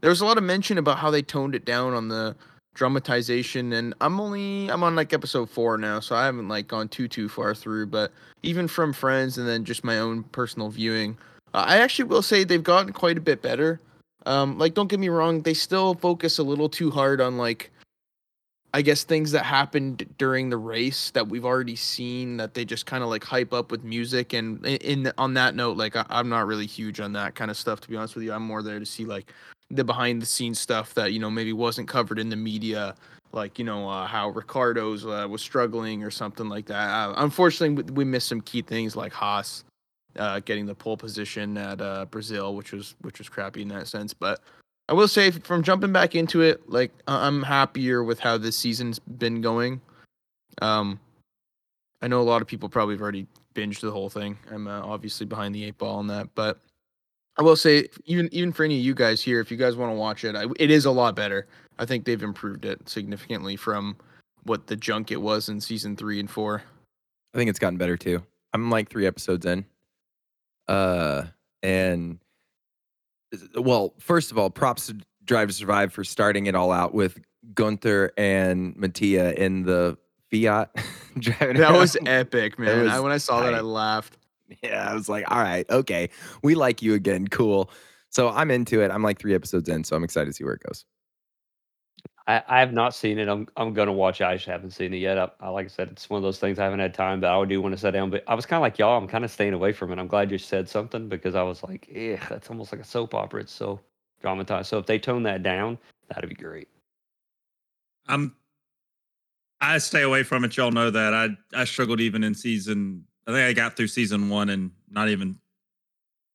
there 0.00 0.10
was 0.10 0.20
a 0.20 0.26
lot 0.26 0.38
of 0.38 0.44
mention 0.44 0.78
about 0.78 0.98
how 0.98 1.10
they 1.10 1.22
toned 1.22 1.54
it 1.54 1.64
down 1.64 1.94
on 1.94 2.08
the 2.08 2.36
dramatization 2.78 3.72
and 3.72 3.92
i'm 4.00 4.20
only 4.20 4.70
i'm 4.70 4.84
on 4.84 4.94
like 4.94 5.12
episode 5.12 5.50
four 5.50 5.76
now 5.76 5.98
so 5.98 6.14
i 6.14 6.24
haven't 6.24 6.46
like 6.46 6.68
gone 6.68 6.86
too 6.86 7.08
too 7.08 7.28
far 7.28 7.52
through 7.52 7.84
but 7.84 8.12
even 8.44 8.68
from 8.68 8.92
friends 8.92 9.36
and 9.36 9.48
then 9.48 9.64
just 9.64 9.82
my 9.82 9.98
own 9.98 10.22
personal 10.22 10.68
viewing 10.68 11.18
uh, 11.54 11.64
i 11.66 11.78
actually 11.78 12.04
will 12.04 12.22
say 12.22 12.44
they've 12.44 12.62
gotten 12.62 12.92
quite 12.92 13.18
a 13.18 13.20
bit 13.20 13.42
better. 13.42 13.80
Um 14.26 14.58
like 14.58 14.74
don't 14.74 14.86
get 14.86 15.00
me 15.00 15.08
wrong 15.08 15.42
they 15.42 15.54
still 15.54 15.94
focus 15.94 16.38
a 16.38 16.44
little 16.44 16.68
too 16.68 16.92
hard 16.92 17.20
on 17.20 17.36
like 17.36 17.72
i 18.74 18.80
guess 18.80 19.02
things 19.02 19.32
that 19.32 19.44
happened 19.44 20.06
during 20.16 20.48
the 20.48 20.56
race 20.56 21.10
that 21.10 21.26
we've 21.26 21.44
already 21.44 21.74
seen 21.74 22.36
that 22.36 22.54
they 22.54 22.64
just 22.64 22.86
kind 22.86 23.02
of 23.02 23.10
like 23.10 23.24
hype 23.24 23.52
up 23.52 23.72
with 23.72 23.82
music 23.82 24.32
and 24.34 24.64
in, 24.64 25.06
in 25.06 25.12
on 25.18 25.34
that 25.34 25.56
note 25.56 25.76
like 25.76 25.96
I, 25.96 26.04
i'm 26.10 26.28
not 26.28 26.46
really 26.46 26.66
huge 26.66 27.00
on 27.00 27.12
that 27.14 27.34
kind 27.34 27.50
of 27.50 27.56
stuff 27.56 27.80
to 27.80 27.88
be 27.88 27.96
honest 27.96 28.14
with 28.14 28.22
you. 28.22 28.32
I'm 28.32 28.44
more 28.44 28.62
there 28.62 28.78
to 28.78 28.86
see 28.86 29.04
like 29.04 29.32
the 29.70 29.84
behind 29.84 30.22
the 30.22 30.26
scenes 30.26 30.58
stuff 30.58 30.94
that 30.94 31.12
you 31.12 31.18
know 31.18 31.30
maybe 31.30 31.52
wasn't 31.52 31.86
covered 31.88 32.18
in 32.18 32.28
the 32.28 32.36
media 32.36 32.94
like 33.32 33.58
you 33.58 33.64
know 33.64 33.88
uh, 33.88 34.06
how 34.06 34.30
Ricciardo's 34.30 35.04
uh, 35.04 35.26
was 35.28 35.42
struggling 35.42 36.02
or 36.02 36.10
something 36.10 36.48
like 36.48 36.66
that. 36.66 36.88
Uh, 36.88 37.14
unfortunately 37.18 37.82
we, 37.92 38.04
missed 38.04 38.28
some 38.28 38.40
key 38.40 38.62
things 38.62 38.96
like 38.96 39.12
haas 39.12 39.64
uh, 40.16 40.40
getting 40.40 40.66
the 40.66 40.74
pole 40.74 40.96
position 40.96 41.56
at 41.56 41.80
uh, 41.80 42.06
brazil 42.06 42.54
which 42.54 42.72
was 42.72 42.94
which 43.02 43.18
was 43.18 43.28
crappy 43.28 43.62
in 43.62 43.68
that 43.68 43.88
sense. 43.88 44.14
But 44.14 44.40
i 44.88 44.94
will 44.94 45.08
say 45.08 45.30
from 45.30 45.62
jumping 45.62 45.92
back 45.92 46.14
into 46.14 46.40
it 46.40 46.68
like 46.70 46.90
i'm 47.06 47.42
happier 47.42 48.02
with 48.02 48.18
how 48.18 48.38
this 48.38 48.56
season's 48.56 48.98
been 48.98 49.40
going. 49.40 49.80
Um 50.62 50.98
i 52.00 52.08
know 52.08 52.20
a 52.20 52.22
lot 52.22 52.40
of 52.40 52.48
people 52.48 52.68
probably 52.70 52.94
have 52.94 53.02
already 53.02 53.26
binged 53.54 53.80
the 53.80 53.90
whole 53.90 54.08
thing. 54.08 54.38
I'm 54.50 54.66
uh, 54.66 54.80
obviously 54.80 55.26
behind 55.26 55.54
the 55.54 55.64
eight 55.64 55.76
ball 55.76 55.98
on 55.98 56.06
that 56.06 56.28
but 56.34 56.58
I 57.38 57.42
will 57.42 57.56
say, 57.56 57.88
even 58.04 58.28
even 58.32 58.52
for 58.52 58.64
any 58.64 58.78
of 58.78 58.84
you 58.84 58.94
guys 58.94 59.22
here, 59.22 59.40
if 59.40 59.50
you 59.50 59.56
guys 59.56 59.76
want 59.76 59.92
to 59.92 59.96
watch 59.96 60.24
it, 60.24 60.34
I, 60.34 60.46
it 60.58 60.70
is 60.70 60.84
a 60.84 60.90
lot 60.90 61.14
better. 61.14 61.46
I 61.78 61.86
think 61.86 62.04
they've 62.04 62.22
improved 62.22 62.64
it 62.64 62.88
significantly 62.88 63.54
from 63.56 63.96
what 64.42 64.66
the 64.66 64.76
junk 64.76 65.12
it 65.12 65.22
was 65.22 65.48
in 65.48 65.60
season 65.60 65.96
three 65.96 66.18
and 66.18 66.28
four. 66.28 66.62
I 67.32 67.38
think 67.38 67.48
it's 67.48 67.60
gotten 67.60 67.78
better 67.78 67.96
too. 67.96 68.22
I'm 68.52 68.70
like 68.70 68.90
three 68.90 69.06
episodes 69.06 69.46
in. 69.46 69.64
Uh, 70.66 71.24
and 71.62 72.18
well, 73.54 73.94
first 73.98 74.32
of 74.32 74.38
all, 74.38 74.50
props 74.50 74.86
to 74.86 74.96
Drive 75.24 75.48
to 75.48 75.54
Survive 75.54 75.92
for 75.92 76.02
starting 76.02 76.46
it 76.46 76.56
all 76.56 76.72
out 76.72 76.92
with 76.92 77.20
Gunther 77.54 78.12
and 78.16 78.76
Mattia 78.76 79.40
in 79.40 79.62
the 79.62 79.96
Fiat. 80.30 80.70
driving 81.18 81.58
That 81.58 81.72
was 81.72 81.96
epic, 82.04 82.58
man. 82.58 82.88
I, 82.88 82.98
when 83.00 83.12
I 83.12 83.18
saw 83.18 83.42
that, 83.42 83.54
I 83.54 83.60
laughed. 83.60 84.17
Yeah. 84.62 84.90
I 84.90 84.94
was 84.94 85.08
like, 85.08 85.30
all 85.30 85.42
right, 85.42 85.68
okay, 85.70 86.10
we 86.42 86.54
like 86.54 86.82
you 86.82 86.94
again, 86.94 87.28
cool. 87.28 87.70
So 88.10 88.30
I'm 88.30 88.50
into 88.50 88.80
it. 88.82 88.90
I'm 88.90 89.02
like 89.02 89.18
three 89.18 89.34
episodes 89.34 89.68
in, 89.68 89.84
so 89.84 89.94
I'm 89.94 90.04
excited 90.04 90.26
to 90.26 90.32
see 90.32 90.44
where 90.44 90.54
it 90.54 90.62
goes. 90.66 90.84
I, 92.28 92.42
I 92.46 92.60
have 92.60 92.74
not 92.74 92.94
seen 92.94 93.18
it. 93.18 93.26
I'm 93.26 93.48
I'm 93.56 93.72
gonna 93.72 93.92
watch 93.92 94.20
it. 94.20 94.24
I 94.24 94.34
just 94.34 94.46
haven't 94.46 94.72
seen 94.72 94.92
it 94.92 94.98
yet. 94.98 95.18
I, 95.18 95.30
I 95.40 95.48
like 95.48 95.64
I 95.64 95.68
said, 95.68 95.88
it's 95.88 96.10
one 96.10 96.18
of 96.18 96.22
those 96.22 96.38
things 96.38 96.58
I 96.58 96.64
haven't 96.64 96.80
had 96.80 96.92
time, 96.92 97.20
but 97.20 97.30
I 97.30 97.44
do 97.46 97.60
want 97.62 97.72
to 97.74 97.80
sit 97.80 97.92
down. 97.92 98.10
But 98.10 98.22
I 98.28 98.34
was 98.34 98.44
kind 98.44 98.58
of 98.58 98.62
like 98.62 98.78
y'all. 98.78 98.98
I'm 98.98 99.08
kind 99.08 99.24
of 99.24 99.30
staying 99.30 99.54
away 99.54 99.72
from 99.72 99.92
it. 99.92 99.98
I'm 99.98 100.06
glad 100.06 100.30
you 100.30 100.36
said 100.36 100.68
something 100.68 101.08
because 101.08 101.34
I 101.34 101.42
was 101.42 101.62
like, 101.62 101.88
yeah, 101.90 102.22
that's 102.28 102.50
almost 102.50 102.70
like 102.70 102.82
a 102.82 102.84
soap 102.84 103.14
opera. 103.14 103.40
It's 103.40 103.52
so 103.52 103.80
dramatized. 104.20 104.68
So 104.68 104.78
if 104.78 104.84
they 104.84 104.98
tone 104.98 105.22
that 105.22 105.42
down, 105.42 105.78
that'd 106.08 106.28
be 106.28 106.34
great. 106.34 106.68
I'm 108.06 108.34
I 109.60 109.78
stay 109.78 110.02
away 110.02 110.22
from 110.22 110.44
it. 110.44 110.56
Y'all 110.56 110.70
know 110.70 110.90
that. 110.90 111.14
I 111.14 111.30
I 111.54 111.64
struggled 111.64 112.00
even 112.00 112.22
in 112.22 112.34
season. 112.34 113.04
I 113.28 113.32
think 113.32 113.46
I 113.46 113.52
got 113.52 113.76
through 113.76 113.88
season 113.88 114.30
one 114.30 114.48
and 114.48 114.70
not 114.90 115.10
even 115.10 115.38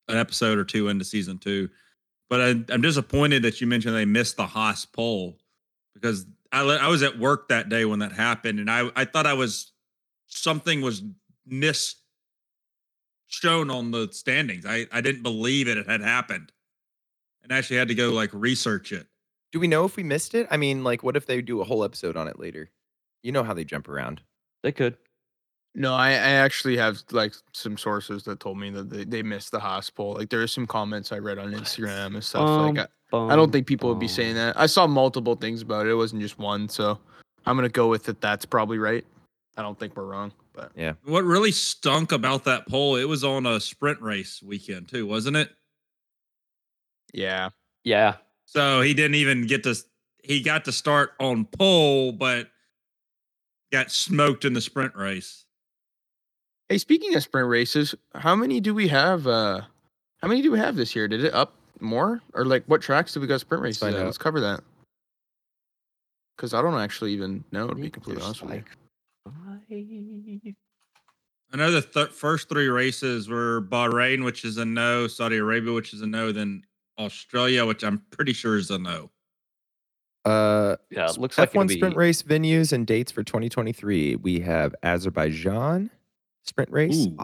an 0.07 0.17
episode 0.17 0.59
or 0.59 0.63
two 0.63 0.89
into 0.89 1.03
season 1.03 1.39
two. 1.39 1.69
But 2.29 2.41
I, 2.41 2.49
I'm 2.73 2.81
disappointed 2.81 3.43
that 3.43 3.59
you 3.59 3.67
mentioned 3.67 3.95
they 3.95 4.05
missed 4.05 4.37
the 4.37 4.45
Haas 4.45 4.85
pole 4.85 5.37
because 5.95 6.25
I 6.51 6.61
I 6.61 6.87
was 6.87 7.01
at 7.01 7.17
work 7.17 7.49
that 7.49 7.69
day 7.69 7.83
when 7.85 7.99
that 7.99 8.11
happened 8.11 8.59
and 8.59 8.69
I 8.69 8.89
I 8.95 9.05
thought 9.05 9.25
I 9.25 9.33
was 9.33 9.71
something 10.27 10.81
was 10.81 11.01
missed 11.45 11.97
shown 13.27 13.71
on 13.71 13.91
the 13.91 14.09
standings. 14.11 14.65
I 14.65 14.85
I 14.91 15.01
didn't 15.01 15.23
believe 15.23 15.67
it 15.67 15.87
had 15.87 16.01
happened 16.01 16.51
and 17.41 17.51
actually 17.51 17.77
had 17.77 17.87
to 17.87 17.95
go 17.95 18.11
like 18.11 18.29
research 18.33 18.91
it. 18.91 19.07
Do 19.51 19.59
we 19.59 19.67
know 19.67 19.85
if 19.85 19.95
we 19.95 20.03
missed 20.03 20.33
it? 20.33 20.47
I 20.49 20.57
mean, 20.57 20.83
like, 20.83 21.03
what 21.03 21.15
if 21.15 21.27
they 21.27 21.41
do 21.41 21.61
a 21.61 21.63
whole 21.63 21.83
episode 21.83 22.17
on 22.17 22.27
it 22.27 22.39
later? 22.39 22.71
You 23.21 23.31
know 23.31 23.43
how 23.43 23.53
they 23.53 23.63
jump 23.63 23.87
around. 23.87 24.21
They 24.63 24.71
could. 24.71 24.97
No, 25.75 25.93
I, 25.95 26.09
I 26.09 26.13
actually 26.13 26.77
have 26.77 27.01
like 27.11 27.33
some 27.51 27.77
sources 27.77 28.23
that 28.23 28.39
told 28.39 28.59
me 28.59 28.69
that 28.69 28.89
they, 28.89 29.05
they 29.05 29.23
missed 29.23 29.51
the 29.51 29.59
Haas 29.59 29.89
pole. 29.89 30.13
Like 30.13 30.29
there 30.29 30.41
are 30.41 30.47
some 30.47 30.67
comments 30.67 31.11
I 31.11 31.17
read 31.17 31.39
on 31.39 31.51
Instagram 31.51 32.13
and 32.13 32.23
stuff. 32.23 32.47
Um, 32.47 32.75
like 32.75 32.87
I, 33.11 33.17
I 33.17 33.35
don't 33.35 33.51
think 33.51 33.65
people 33.65 33.89
would 33.89 33.99
be 33.99 34.07
saying 34.07 34.35
that. 34.35 34.59
I 34.59 34.67
saw 34.67 34.85
multiple 34.85 35.35
things 35.35 35.61
about 35.63 35.87
it. 35.87 35.91
It 35.91 35.95
wasn't 35.95 36.21
just 36.21 36.37
one. 36.37 36.69
So 36.69 36.99
I'm 37.45 37.55
gonna 37.57 37.69
go 37.69 37.87
with 37.87 38.07
it. 38.07 38.21
That's 38.21 38.45
probably 38.45 38.77
right. 38.77 39.05
I 39.57 39.61
don't 39.61 39.77
think 39.79 39.95
we're 39.95 40.05
wrong, 40.05 40.31
but 40.53 40.71
yeah, 40.75 40.93
What 41.05 41.23
really 41.23 41.51
stunk 41.51 42.11
about 42.11 42.43
that 42.45 42.67
pole, 42.67 42.95
it 42.95 43.03
was 43.03 43.23
on 43.23 43.45
a 43.45 43.59
sprint 43.59 44.01
race 44.01 44.41
weekend 44.41 44.87
too, 44.89 45.05
wasn't 45.07 45.37
it? 45.37 45.49
yeah. 47.13 47.49
Yeah. 47.83 48.15
So 48.45 48.81
he 48.81 48.93
didn't 48.93 49.15
even 49.15 49.45
get 49.45 49.63
to 49.63 49.75
he 50.23 50.41
got 50.41 50.65
to 50.65 50.71
start 50.71 51.11
on 51.19 51.45
pole, 51.45 52.11
but 52.11 52.47
got 53.71 53.91
smoked 53.91 54.45
in 54.45 54.53
the 54.53 54.61
sprint 54.61 54.95
race. 54.95 55.45
Hey, 56.69 56.77
speaking 56.77 57.13
of 57.15 57.23
sprint 57.23 57.47
races, 57.47 57.93
how 58.15 58.35
many 58.35 58.59
do 58.59 58.73
we 58.73 58.87
have? 58.87 59.27
Uh, 59.27 59.61
how 60.21 60.27
many 60.27 60.41
do 60.41 60.51
we 60.51 60.59
have 60.59 60.75
this 60.75 60.95
year? 60.95 61.07
Did 61.07 61.23
it 61.23 61.33
up 61.33 61.53
more, 61.79 62.21
or 62.33 62.45
like 62.45 62.63
what 62.67 62.81
tracks 62.81 63.13
do 63.13 63.19
we 63.19 63.27
got 63.27 63.41
sprint 63.41 63.61
races? 63.61 63.79
find 63.79 63.95
at? 63.95 64.05
Let's 64.05 64.17
cover 64.17 64.39
that. 64.39 64.61
Because 66.37 66.53
I 66.53 66.61
don't 66.61 66.79
actually 66.79 67.13
even 67.13 67.43
know 67.51 67.67
to 67.67 67.75
be 67.75 67.89
completely 67.89 68.23
honest 68.23 68.41
with 68.41 68.55
you. 68.55 68.63
I 71.51 71.57
know 71.57 71.69
the 71.71 71.81
th- 71.81 72.07
first 72.09 72.49
three 72.49 72.67
races 72.67 73.29
were 73.29 73.61
Bahrain, 73.61 74.23
which 74.25 74.43
is 74.43 74.57
a 74.57 74.65
no, 74.65 75.05
Saudi 75.07 75.37
Arabia, 75.37 75.71
which 75.73 75.93
is 75.93 76.01
a 76.01 76.07
no, 76.07 76.31
then 76.31 76.63
Australia, 76.97 77.63
which 77.65 77.83
I'm 77.83 78.01
pretty 78.09 78.33
sure 78.33 78.57
is 78.57 78.71
a 78.71 78.79
no. 78.79 79.11
Uh, 80.25 80.77
Yeah, 80.89 81.03
s- 81.05 81.17
it 81.17 81.19
looks 81.21 81.37
like 81.37 81.49
it'll 81.49 81.63
F1 81.65 81.71
sprint 81.73 81.93
be- 81.93 81.99
race 81.99 82.23
venues 82.23 82.73
and 82.73 82.87
dates 82.87 83.11
for 83.11 83.23
2023. 83.23 84.15
We 84.15 84.39
have 84.39 84.73
Azerbaijan 84.81 85.91
sprint 86.43 86.71
race, 86.71 87.07
Ooh. 87.07 87.17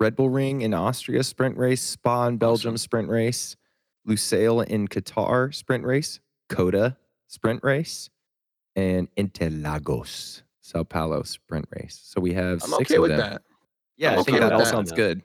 Red 0.00 0.16
Bull 0.16 0.30
Ring 0.30 0.62
in 0.62 0.74
Austria 0.74 1.22
sprint 1.22 1.56
race, 1.56 1.82
Spa 1.82 2.26
in 2.26 2.36
Belgium 2.38 2.70
Awesome. 2.74 2.78
sprint 2.78 3.08
race, 3.08 3.56
Lusail 4.08 4.66
in 4.66 4.88
Qatar 4.88 5.54
sprint 5.54 5.84
race, 5.84 6.20
COTA 6.48 6.96
sprint 7.28 7.62
race, 7.62 8.10
and 8.74 9.08
Interlagos 9.16 10.42
Sao 10.60 10.82
Paulo 10.84 11.22
sprint 11.22 11.66
race. 11.70 12.00
So 12.02 12.20
we 12.20 12.32
have 12.34 12.62
I'm 12.64 12.70
six 12.70 12.90
okay 12.90 12.96
of 12.96 13.02
with 13.02 13.10
them. 13.12 13.18
that. 13.20 13.42
Yeah, 13.96 14.12
I'm 14.12 14.18
I 14.18 14.20
okay 14.22 14.32
think 14.32 14.40
that 14.42 14.52
all 14.52 14.58
that. 14.58 14.66
sounds 14.68 14.92
good. 14.92 15.22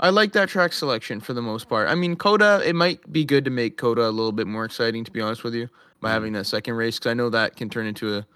I 0.00 0.10
like 0.10 0.32
that 0.34 0.48
track 0.48 0.72
selection 0.72 1.20
for 1.20 1.32
the 1.34 1.42
most 1.42 1.68
part. 1.68 1.88
I 1.88 1.94
mean, 1.96 2.14
COTA, 2.16 2.62
it 2.64 2.74
might 2.76 3.10
be 3.12 3.24
good 3.24 3.44
to 3.46 3.50
make 3.50 3.76
COTA 3.78 4.08
a 4.08 4.10
little 4.10 4.30
bit 4.32 4.46
more 4.46 4.64
exciting, 4.64 5.04
to 5.04 5.10
be 5.10 5.20
honest 5.20 5.42
with 5.42 5.54
you, 5.54 5.68
by 6.00 6.10
Mhm. 6.10 6.12
having 6.12 6.32
that 6.34 6.46
second 6.46 6.74
race, 6.74 6.98
because 6.98 7.10
I 7.10 7.14
know 7.14 7.30
that 7.30 7.56
can 7.56 7.68
turn 7.68 7.86
into 7.86 8.14
a 8.16 8.26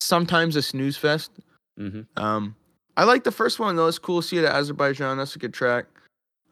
sometimes 0.00 0.56
a 0.56 0.62
snooze 0.62 0.96
fest. 0.96 1.30
Mhm. 1.78 2.06
Um, 2.16 2.56
I 2.96 3.04
like 3.04 3.24
the 3.24 3.32
first 3.32 3.58
one 3.58 3.76
though. 3.76 3.86
It's 3.88 3.98
cool 3.98 4.20
to 4.22 4.26
see 4.26 4.38
it 4.38 4.44
at 4.44 4.54
Azerbaijan. 4.54 5.16
That's 5.18 5.34
a 5.36 5.38
good 5.38 5.54
track. 5.54 5.86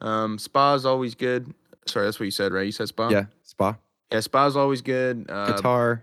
Um, 0.01 0.37
Spa 0.39 0.73
is 0.73 0.85
always 0.85 1.13
good. 1.15 1.53
Sorry, 1.85 2.05
that's 2.05 2.19
what 2.19 2.25
you 2.25 2.31
said, 2.31 2.51
right? 2.53 2.65
You 2.65 2.71
said 2.71 2.87
Spa. 2.87 3.09
Yeah, 3.09 3.25
Spa, 3.43 3.75
Yeah, 4.11 4.19
Spa 4.21 4.45
is 4.47 4.55
always 4.55 4.81
good. 4.81 5.25
Uh, 5.29 5.53
Qatar, 5.53 6.01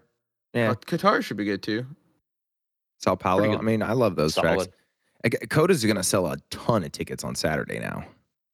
yeah, 0.54 0.70
uh, 0.70 0.74
Qatar 0.74 1.22
should 1.22 1.36
be 1.36 1.44
good 1.44 1.62
too. 1.62 1.86
Sao 2.98 3.14
Paulo. 3.14 3.56
I 3.56 3.60
mean, 3.62 3.82
I 3.82 3.92
love 3.92 4.16
those 4.16 4.34
tracks. 4.34 4.64
Solid. 4.64 4.72
I 5.24 5.28
g- 5.30 5.46
COTA's 5.48 5.84
going 5.84 5.96
to 5.96 6.02
sell 6.02 6.26
a 6.26 6.36
ton 6.50 6.84
of 6.84 6.92
tickets 6.92 7.24
on 7.24 7.34
Saturday 7.34 7.78
now. 7.78 8.04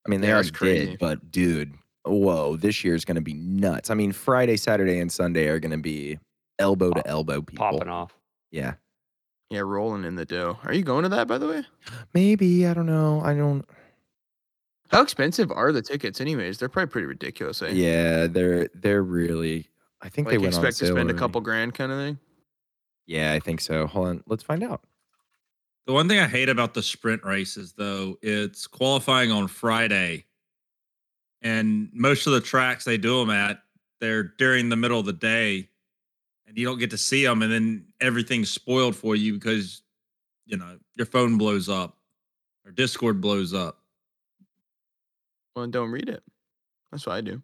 I 0.07 0.11
mean, 0.11 0.21
they 0.21 0.29
Yeah, 0.29 0.35
already 0.35 0.51
crazy. 0.51 0.87
did, 0.87 0.99
but 0.99 1.31
dude, 1.31 1.73
whoa, 2.05 2.57
this 2.57 2.85
year 2.85 2.95
is 2.95 3.05
going 3.07 3.15
to 3.17 3.21
be 3.23 3.35
nuts. 3.35 3.91
I 3.91 3.95
mean, 3.95 4.13
Friday, 4.13 4.57
Saturday, 4.59 4.99
and 5.01 5.11
Sunday 5.11 5.49
are 5.49 5.59
going 5.61 5.71
to 5.73 5.79
be 5.79 6.19
elbow 6.59 6.91
to 6.93 7.07
elbow 7.07 7.41
people. 7.43 7.65
Popping 7.67 7.89
off. 7.89 8.15
Yeah, 8.51 8.75
Yeah, 9.55 9.61
rolling 9.61 10.05
in 10.05 10.17
the 10.17 10.25
dough. 10.25 10.59
Are 10.65 10.75
you 10.75 10.83
going 10.83 11.05
to 11.05 11.09
that, 11.11 11.29
by 11.29 11.39
the 11.39 11.47
way? 11.47 11.63
maybe 12.13 12.67
I 12.67 12.75
don't 12.75 12.87
know. 12.87 13.21
I 13.25 13.35
don't. 13.35 13.65
How 14.89 15.01
expensive 15.01 15.53
are 15.53 15.71
the 15.71 15.81
tickets, 15.81 16.21
anyways? 16.21 16.59
They're 16.59 16.69
probably 16.69 16.91
pretty 16.91 17.07
ridiculous. 17.07 17.63
Eh? 17.63 17.69
Yeah, 17.69 18.27
they're 18.27 18.69
they're 18.75 19.05
really. 19.05 19.69
I 20.03 20.09
think 20.09 20.27
like 20.27 20.33
they 20.33 20.39
went 20.39 20.55
on 20.55 20.61
expect 20.61 20.79
to 20.79 20.87
sale 20.87 20.97
spend 20.97 21.11
a 21.13 21.15
couple 21.15 21.41
grand, 21.41 21.75
kind 21.75 21.93
of 21.93 21.99
thing. 21.99 22.19
Yeah, 23.07 23.33
I 23.33 23.39
think 23.39 23.61
so. 23.61 23.87
Hold 23.87 24.09
on, 24.09 24.25
let's 24.27 24.43
find 24.43 24.65
out. 24.65 24.83
The 25.87 25.93
one 25.93 26.09
thing 26.09 26.19
I 26.19 26.27
hate 26.27 26.49
about 26.49 26.75
the 26.75 26.83
sprint 26.83 27.23
races, 27.25 27.75
though, 27.77 28.19
it's 28.23 28.67
qualifying 28.67 29.31
on 29.31 29.47
Friday, 29.47 30.25
and 31.43 31.91
most 31.93 32.27
of 32.27 32.33
the 32.33 32.41
tracks 32.41 32.85
they 32.85 32.99
do 32.99 33.21
them 33.21 33.31
at, 33.31 33.61
they're 34.01 34.25
during 34.25 34.69
the 34.69 34.77
middle 34.77 34.99
of 34.99 35.07
the 35.07 35.13
day, 35.13 35.69
and 36.47 36.57
you 36.59 36.65
don't 36.67 36.79
get 36.79 36.91
to 36.91 36.99
see 36.99 37.25
them, 37.25 37.43
and 37.43 37.53
then 37.53 37.87
everything's 38.01 38.51
spoiled 38.51 38.97
for 38.97 39.17
you 39.17 39.35
because 39.35 39.83
you 40.47 40.57
know 40.57 40.79
your 40.97 41.07
phone 41.07 41.39
blows 41.39 41.69
up 41.69 41.97
or 42.65 42.71
Discord 42.73 43.21
blows 43.21 43.53
up. 43.55 43.79
Well, 45.57 45.67
don't 45.67 45.91
read 45.91 46.09
it. 46.09 46.23
That's 46.91 47.07
what 47.07 47.15
I 47.17 47.21
do. 47.21 47.43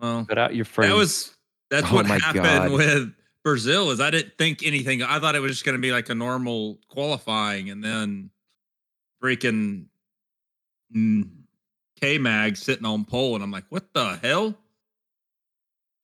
Well, 0.00 0.24
Cut 0.24 0.38
out 0.38 0.54
your 0.54 0.64
friends. 0.64 0.92
that 0.92 0.98
was 0.98 1.36
that's 1.70 1.86
Oh 1.90 1.94
what 1.94 2.06
happened 2.06 2.44
God. 2.44 2.72
with 2.72 3.14
Brazil. 3.42 3.90
Is 3.90 4.00
I 4.00 4.10
didn't 4.10 4.36
think 4.38 4.64
anything. 4.66 5.02
I 5.02 5.18
thought 5.20 5.34
it 5.34 5.40
was 5.40 5.52
just 5.52 5.64
going 5.64 5.76
to 5.76 5.80
be 5.82 5.92
like 5.92 6.08
a 6.08 6.14
normal 6.14 6.78
qualifying, 6.88 7.70
and 7.70 7.82
then 7.82 8.30
freaking 9.22 9.86
mm, 10.94 11.28
K 12.00 12.18
Mag 12.18 12.56
sitting 12.56 12.84
on 12.84 13.04
pole, 13.04 13.34
and 13.34 13.44
I'm 13.44 13.50
like, 13.50 13.64
what 13.68 13.92
the 13.94 14.18
hell? 14.22 14.54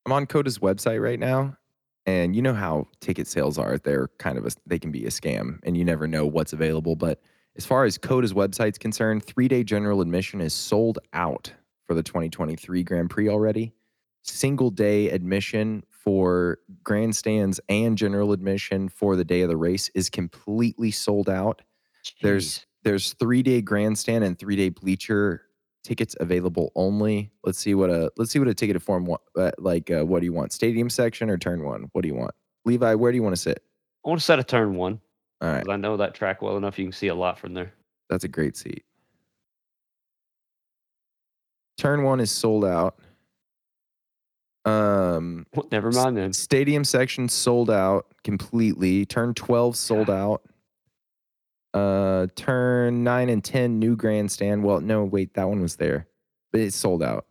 I'm 0.05 0.11
on 0.11 0.25
COTA's 0.25 0.59
website 0.59 1.01
right 1.01 1.19
now, 1.19 1.57
and 2.05 2.35
you 2.35 2.41
know 2.41 2.53
how 2.53 2.87
ticket 2.99 3.27
sales 3.27 3.57
are. 3.57 3.77
They're 3.77 4.09
kind 4.17 4.37
of 4.37 4.45
a, 4.45 4.51
they 4.65 4.79
can 4.79 4.91
be 4.91 5.05
a 5.05 5.09
scam, 5.09 5.59
and 5.63 5.77
you 5.77 5.85
never 5.85 6.07
know 6.07 6.25
what's 6.25 6.53
available. 6.53 6.95
But 6.95 7.21
as 7.55 7.65
far 7.65 7.85
as 7.85 7.97
COTA's 7.97 8.33
website's 8.33 8.77
concerned, 8.77 9.23
three 9.23 9.47
day 9.47 9.63
general 9.63 10.01
admission 10.01 10.41
is 10.41 10.53
sold 10.53 10.99
out 11.13 11.51
for 11.85 11.93
the 11.93 12.03
2023 12.03 12.83
Grand 12.83 13.09
Prix 13.09 13.29
already. 13.29 13.73
Single 14.23 14.69
day 14.69 15.09
admission 15.09 15.83
for 15.89 16.59
grandstands 16.83 17.59
and 17.69 17.97
general 17.97 18.31
admission 18.31 18.89
for 18.89 19.15
the 19.15 19.25
day 19.25 19.41
of 19.41 19.49
the 19.49 19.57
race 19.57 19.89
is 19.93 20.09
completely 20.09 20.91
sold 20.91 21.29
out. 21.29 21.61
There's 22.21 22.65
there's 22.83 23.13
three 23.13 23.43
day 23.43 23.61
grandstand 23.61 24.23
and 24.23 24.37
three 24.37 24.55
day 24.55 24.69
bleacher 24.69 25.43
tickets 25.83 26.15
available 26.19 26.71
only. 26.75 27.31
Let's 27.43 27.59
see 27.59 27.73
what 27.75 27.89
a 27.89 28.11
let's 28.17 28.31
see 28.31 28.39
what 28.39 28.47
a 28.47 28.53
ticket 28.53 28.81
form 28.81 29.09
uh, 29.37 29.51
like 29.57 29.89
uh, 29.91 30.05
what 30.05 30.19
do 30.19 30.25
you 30.25 30.33
want? 30.33 30.53
Stadium 30.53 30.89
section 30.89 31.29
or 31.29 31.37
turn 31.37 31.63
one? 31.63 31.89
What 31.93 32.01
do 32.01 32.07
you 32.07 32.15
want? 32.15 32.31
Levi, 32.65 32.93
where 32.95 33.11
do 33.11 33.15
you 33.15 33.23
want 33.23 33.35
to 33.35 33.41
sit? 33.41 33.63
I 34.05 34.09
want 34.09 34.19
to 34.19 34.25
set 34.25 34.39
a 34.39 34.43
turn 34.43 34.75
one 34.75 34.99
All 35.41 35.49
right, 35.49 35.67
I 35.69 35.75
know 35.75 35.97
that 35.97 36.13
track 36.13 36.41
well 36.41 36.57
enough. 36.57 36.77
You 36.79 36.85
can 36.85 36.91
see 36.91 37.07
a 37.07 37.15
lot 37.15 37.39
from 37.39 37.53
there. 37.53 37.73
that's 38.09 38.23
a 38.23 38.27
great 38.27 38.55
seat. 38.57 38.83
Turn 41.77 42.03
one 42.03 42.19
is 42.19 42.29
sold 42.31 42.65
out. 42.65 42.99
Um, 44.65 45.47
Well, 45.55 45.67
Never 45.71 45.91
mind 45.91 46.15
then. 46.17 46.33
Stadium 46.33 46.83
section 46.83 47.27
sold 47.27 47.71
out 47.71 48.05
completely. 48.23 49.05
Turn 49.05 49.33
12 49.33 49.75
sold 49.75 50.09
out. 50.09 50.43
Uh 51.73 52.27
turn 52.35 53.03
9 53.03 53.29
and 53.29 53.43
10 53.43 53.79
new 53.79 53.95
grandstand. 53.95 54.63
Well, 54.63 54.81
no, 54.81 55.03
wait, 55.05 55.33
that 55.35 55.47
one 55.47 55.61
was 55.61 55.77
there. 55.77 56.07
But 56.51 56.61
it's 56.61 56.75
sold 56.75 57.01
out. 57.01 57.25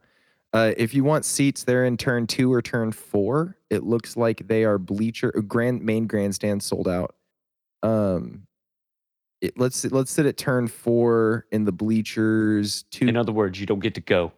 Uh 0.52 0.72
if 0.76 0.94
you 0.94 1.04
want 1.04 1.24
seats 1.24 1.64
there 1.64 1.84
in 1.84 1.96
turn 1.96 2.26
2 2.26 2.52
or 2.52 2.62
turn 2.62 2.92
4, 2.92 3.56
it 3.68 3.82
looks 3.84 4.16
like 4.16 4.48
they 4.48 4.64
are 4.64 4.78
bleacher 4.78 5.32
uh, 5.36 5.40
grand 5.40 5.82
main 5.82 6.06
grandstand 6.06 6.62
sold 6.62 6.88
out. 6.88 7.14
Um 7.82 8.46
it, 9.40 9.58
let's 9.58 9.84
let's 9.86 10.10
sit 10.10 10.26
at 10.26 10.36
turn 10.36 10.68
4 10.68 11.46
in 11.50 11.64
the 11.64 11.72
bleachers. 11.72 12.84
Two 12.90 13.08
In 13.08 13.16
other 13.16 13.32
words, 13.32 13.58
you 13.60 13.66
don't 13.66 13.80
get 13.80 13.94
to 13.94 14.00
go. 14.00 14.32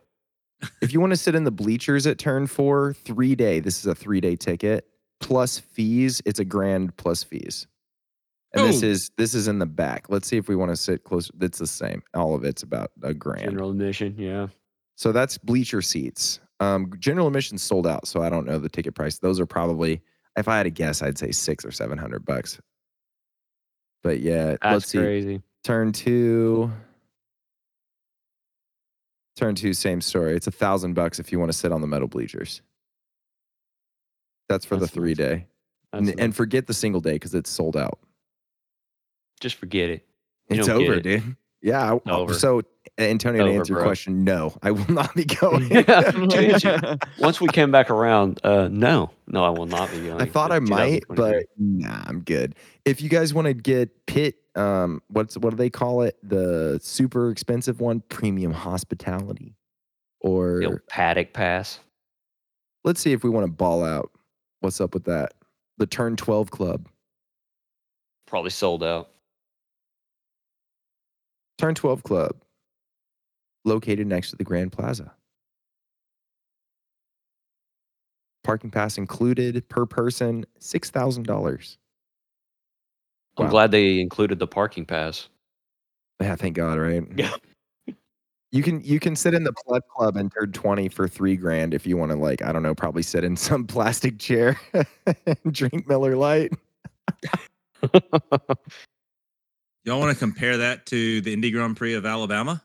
if 0.80 0.92
you 0.92 1.00
want 1.00 1.10
to 1.12 1.16
sit 1.16 1.34
in 1.34 1.44
the 1.44 1.50
bleachers 1.50 2.06
at 2.06 2.18
turn 2.18 2.46
four, 2.46 2.92
three 2.92 3.34
day, 3.34 3.58
this 3.60 3.78
is 3.78 3.86
a 3.86 3.94
three 3.94 4.20
day 4.20 4.36
ticket 4.36 4.86
plus 5.20 5.58
fees. 5.58 6.20
It's 6.24 6.38
a 6.38 6.44
grand 6.44 6.96
plus 6.96 7.22
fees. 7.22 7.66
And 8.54 8.66
this 8.68 8.82
Oh. 8.82 8.86
is 8.86 9.10
this 9.16 9.34
is 9.34 9.48
in 9.48 9.58
the 9.58 9.66
back. 9.66 10.10
Let's 10.10 10.28
see 10.28 10.36
if 10.36 10.48
we 10.48 10.56
want 10.56 10.70
to 10.70 10.76
sit 10.76 11.04
closer. 11.04 11.30
It's 11.40 11.58
the 11.58 11.66
same. 11.66 12.02
All 12.14 12.34
of 12.34 12.44
it's 12.44 12.62
about 12.62 12.90
a 13.02 13.14
grand. 13.14 13.42
General 13.42 13.70
admission, 13.70 14.14
yeah. 14.18 14.48
So 14.96 15.10
that's 15.12 15.38
bleacher 15.38 15.80
seats. 15.80 16.38
Um, 16.60 16.92
general 16.98 17.26
admission 17.28 17.56
sold 17.58 17.86
out, 17.86 18.06
so 18.06 18.22
I 18.22 18.28
don't 18.28 18.46
know 18.46 18.58
the 18.58 18.68
ticket 18.68 18.94
price. 18.94 19.18
Those 19.18 19.40
are 19.40 19.46
probably, 19.46 20.02
if 20.36 20.48
I 20.48 20.56
had 20.58 20.64
to 20.64 20.70
guess, 20.70 21.02
I'd 21.02 21.18
say 21.18 21.32
six 21.32 21.64
or 21.64 21.70
seven 21.72 21.96
hundred 21.98 22.24
bucks. 22.26 22.60
But 24.02 24.20
yeah, 24.20 24.56
That's 24.60 24.62
let's 24.64 24.88
see. 24.88 24.98
crazy. 24.98 25.42
Turn 25.64 25.92
two. 25.92 26.70
Turn 29.36 29.54
two, 29.54 29.72
same 29.72 30.00
story. 30.02 30.36
It's 30.36 30.46
a 30.46 30.50
thousand 30.52 30.92
bucks 30.94 31.18
if 31.18 31.32
you 31.32 31.38
want 31.38 31.50
to 31.50 31.56
sit 31.56 31.72
on 31.72 31.80
the 31.80 31.86
metal 31.86 32.06
bleachers. 32.08 32.60
That's 34.48 34.64
for 34.66 34.76
That's 34.76 34.90
the 34.90 34.94
three 34.94 35.10
nuts. 35.12 35.18
day. 35.18 35.46
And, 35.94 36.20
and 36.20 36.36
forget 36.36 36.66
the 36.66 36.74
single 36.74 37.00
day 37.00 37.14
because 37.14 37.34
it's 37.34 37.48
sold 37.50 37.76
out. 37.76 37.98
Just 39.42 39.56
forget 39.56 39.90
it. 39.90 40.06
You 40.48 40.60
It's 40.60 40.68
over, 40.68 40.94
it. 40.94 41.02
dude. 41.02 41.36
Yeah. 41.60 41.94
I- 41.94 42.10
Over. 42.10 42.34
So, 42.34 42.62
Antonio, 42.98 43.44
to 43.44 43.48
Over, 43.50 43.58
answer 43.60 43.72
your 43.74 43.82
question, 43.82 44.24
no, 44.24 44.54
I 44.62 44.70
will 44.70 44.90
not 44.92 45.14
be 45.14 45.24
going. 45.24 45.68
Once 47.18 47.40
we 47.40 47.48
came 47.48 47.70
back 47.70 47.90
around, 47.90 48.40
uh, 48.44 48.68
no, 48.68 49.10
no, 49.26 49.44
I 49.44 49.50
will 49.50 49.66
not 49.66 49.90
be 49.90 50.00
going. 50.00 50.20
I 50.20 50.26
thought 50.26 50.52
I 50.52 50.58
might, 50.58 51.04
but 51.08 51.44
nah, 51.58 52.02
I'm 52.06 52.20
good. 52.20 52.54
If 52.84 53.00
you 53.00 53.08
guys 53.08 53.32
want 53.32 53.46
to 53.46 53.54
get 53.54 54.06
Pit, 54.06 54.36
um, 54.56 55.00
what's 55.08 55.36
what 55.38 55.50
do 55.50 55.56
they 55.56 55.70
call 55.70 56.02
it? 56.02 56.16
The 56.22 56.78
super 56.82 57.30
expensive 57.30 57.80
one, 57.80 58.00
premium 58.08 58.52
hospitality, 58.52 59.54
or 60.20 60.82
paddock 60.88 61.32
pass. 61.32 61.78
let's 62.84 63.00
see 63.00 63.12
if 63.12 63.24
we 63.24 63.30
want 63.30 63.46
to 63.46 63.52
ball 63.52 63.84
out. 63.84 64.10
What's 64.60 64.80
up 64.80 64.92
with 64.94 65.04
that? 65.04 65.32
The 65.78 65.86
Turn 65.86 66.16
12 66.16 66.50
Club. 66.50 66.88
Probably 68.26 68.50
sold 68.50 68.82
out. 68.84 69.10
Turn 71.62 71.76
12 71.76 72.02
Club, 72.02 72.34
located 73.64 74.08
next 74.08 74.30
to 74.30 74.36
the 74.36 74.42
Grand 74.42 74.72
Plaza. 74.72 75.12
Parking 78.42 78.68
pass 78.68 78.98
included 78.98 79.68
per 79.68 79.86
person, 79.86 80.44
six 80.58 80.90
thousand 80.90 81.22
dollars. 81.22 81.78
I'm 83.38 83.48
glad 83.48 83.70
they 83.70 84.00
included 84.00 84.40
the 84.40 84.46
parking 84.48 84.84
pass. 84.84 85.28
Yeah, 86.20 86.34
thank 86.34 86.56
God, 86.56 86.80
right? 86.80 87.04
Yeah. 87.14 87.30
You 88.50 88.64
can 88.64 88.80
you 88.82 88.98
can 88.98 89.14
sit 89.14 89.32
in 89.32 89.44
the 89.44 89.52
pleb 89.52 89.82
club 89.86 90.16
and 90.16 90.32
turn 90.32 90.50
twenty 90.50 90.88
for 90.88 91.06
three 91.06 91.36
grand 91.36 91.74
if 91.74 91.86
you 91.86 91.96
want 91.96 92.10
to 92.10 92.18
like 92.18 92.42
I 92.42 92.50
don't 92.50 92.64
know 92.64 92.74
probably 92.74 93.04
sit 93.04 93.22
in 93.22 93.36
some 93.36 93.68
plastic 93.68 94.18
chair 94.18 94.58
and 95.06 95.52
drink 95.52 95.86
Miller 95.86 96.16
Lite. 96.16 96.54
Y'all 99.84 99.98
want 99.98 100.12
to 100.12 100.18
compare 100.18 100.58
that 100.58 100.86
to 100.86 101.20
the 101.22 101.32
Indy 101.32 101.50
Grand 101.50 101.76
Prix 101.76 101.94
of 101.94 102.06
Alabama? 102.06 102.62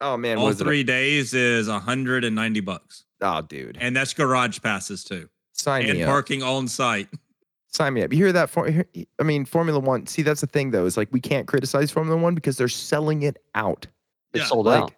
Oh 0.00 0.16
man, 0.16 0.38
All 0.38 0.46
was 0.46 0.60
it 0.60 0.64
three 0.64 0.82
days 0.82 1.34
is 1.34 1.68
190 1.68 2.60
bucks. 2.60 3.04
oh 3.20 3.42
dude, 3.42 3.78
And 3.80 3.94
that's 3.94 4.12
garage 4.14 4.60
passes 4.60 5.04
too. 5.04 5.28
sign 5.52 5.84
and 5.88 5.98
me 5.98 6.02
up. 6.04 6.08
parking 6.08 6.42
on 6.42 6.66
site. 6.68 7.08
Sign 7.68 7.94
me 7.94 8.02
up. 8.02 8.12
You 8.12 8.18
hear 8.18 8.32
that? 8.32 8.50
For, 8.50 8.68
I 9.18 9.22
mean, 9.22 9.44
Formula 9.46 9.78
One. 9.78 10.06
See, 10.06 10.22
that's 10.22 10.40
the 10.42 10.46
thing 10.46 10.72
though. 10.72 10.84
Is 10.86 10.96
like 10.96 11.08
we 11.12 11.20
can't 11.20 11.46
criticize 11.46 11.90
Formula 11.90 12.20
One 12.20 12.34
because 12.34 12.56
they're 12.56 12.68
selling 12.68 13.22
it 13.22 13.38
out. 13.54 13.86
It 14.34 14.38
Yeah, 14.40 14.44
sold 14.46 14.66
like- 14.66 14.82
out. 14.82 14.92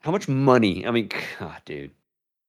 How 0.00 0.10
much 0.12 0.28
money? 0.28 0.86
I 0.86 0.90
mean, 0.92 1.08
God, 1.08 1.22
ah, 1.40 1.58
dude. 1.64 1.90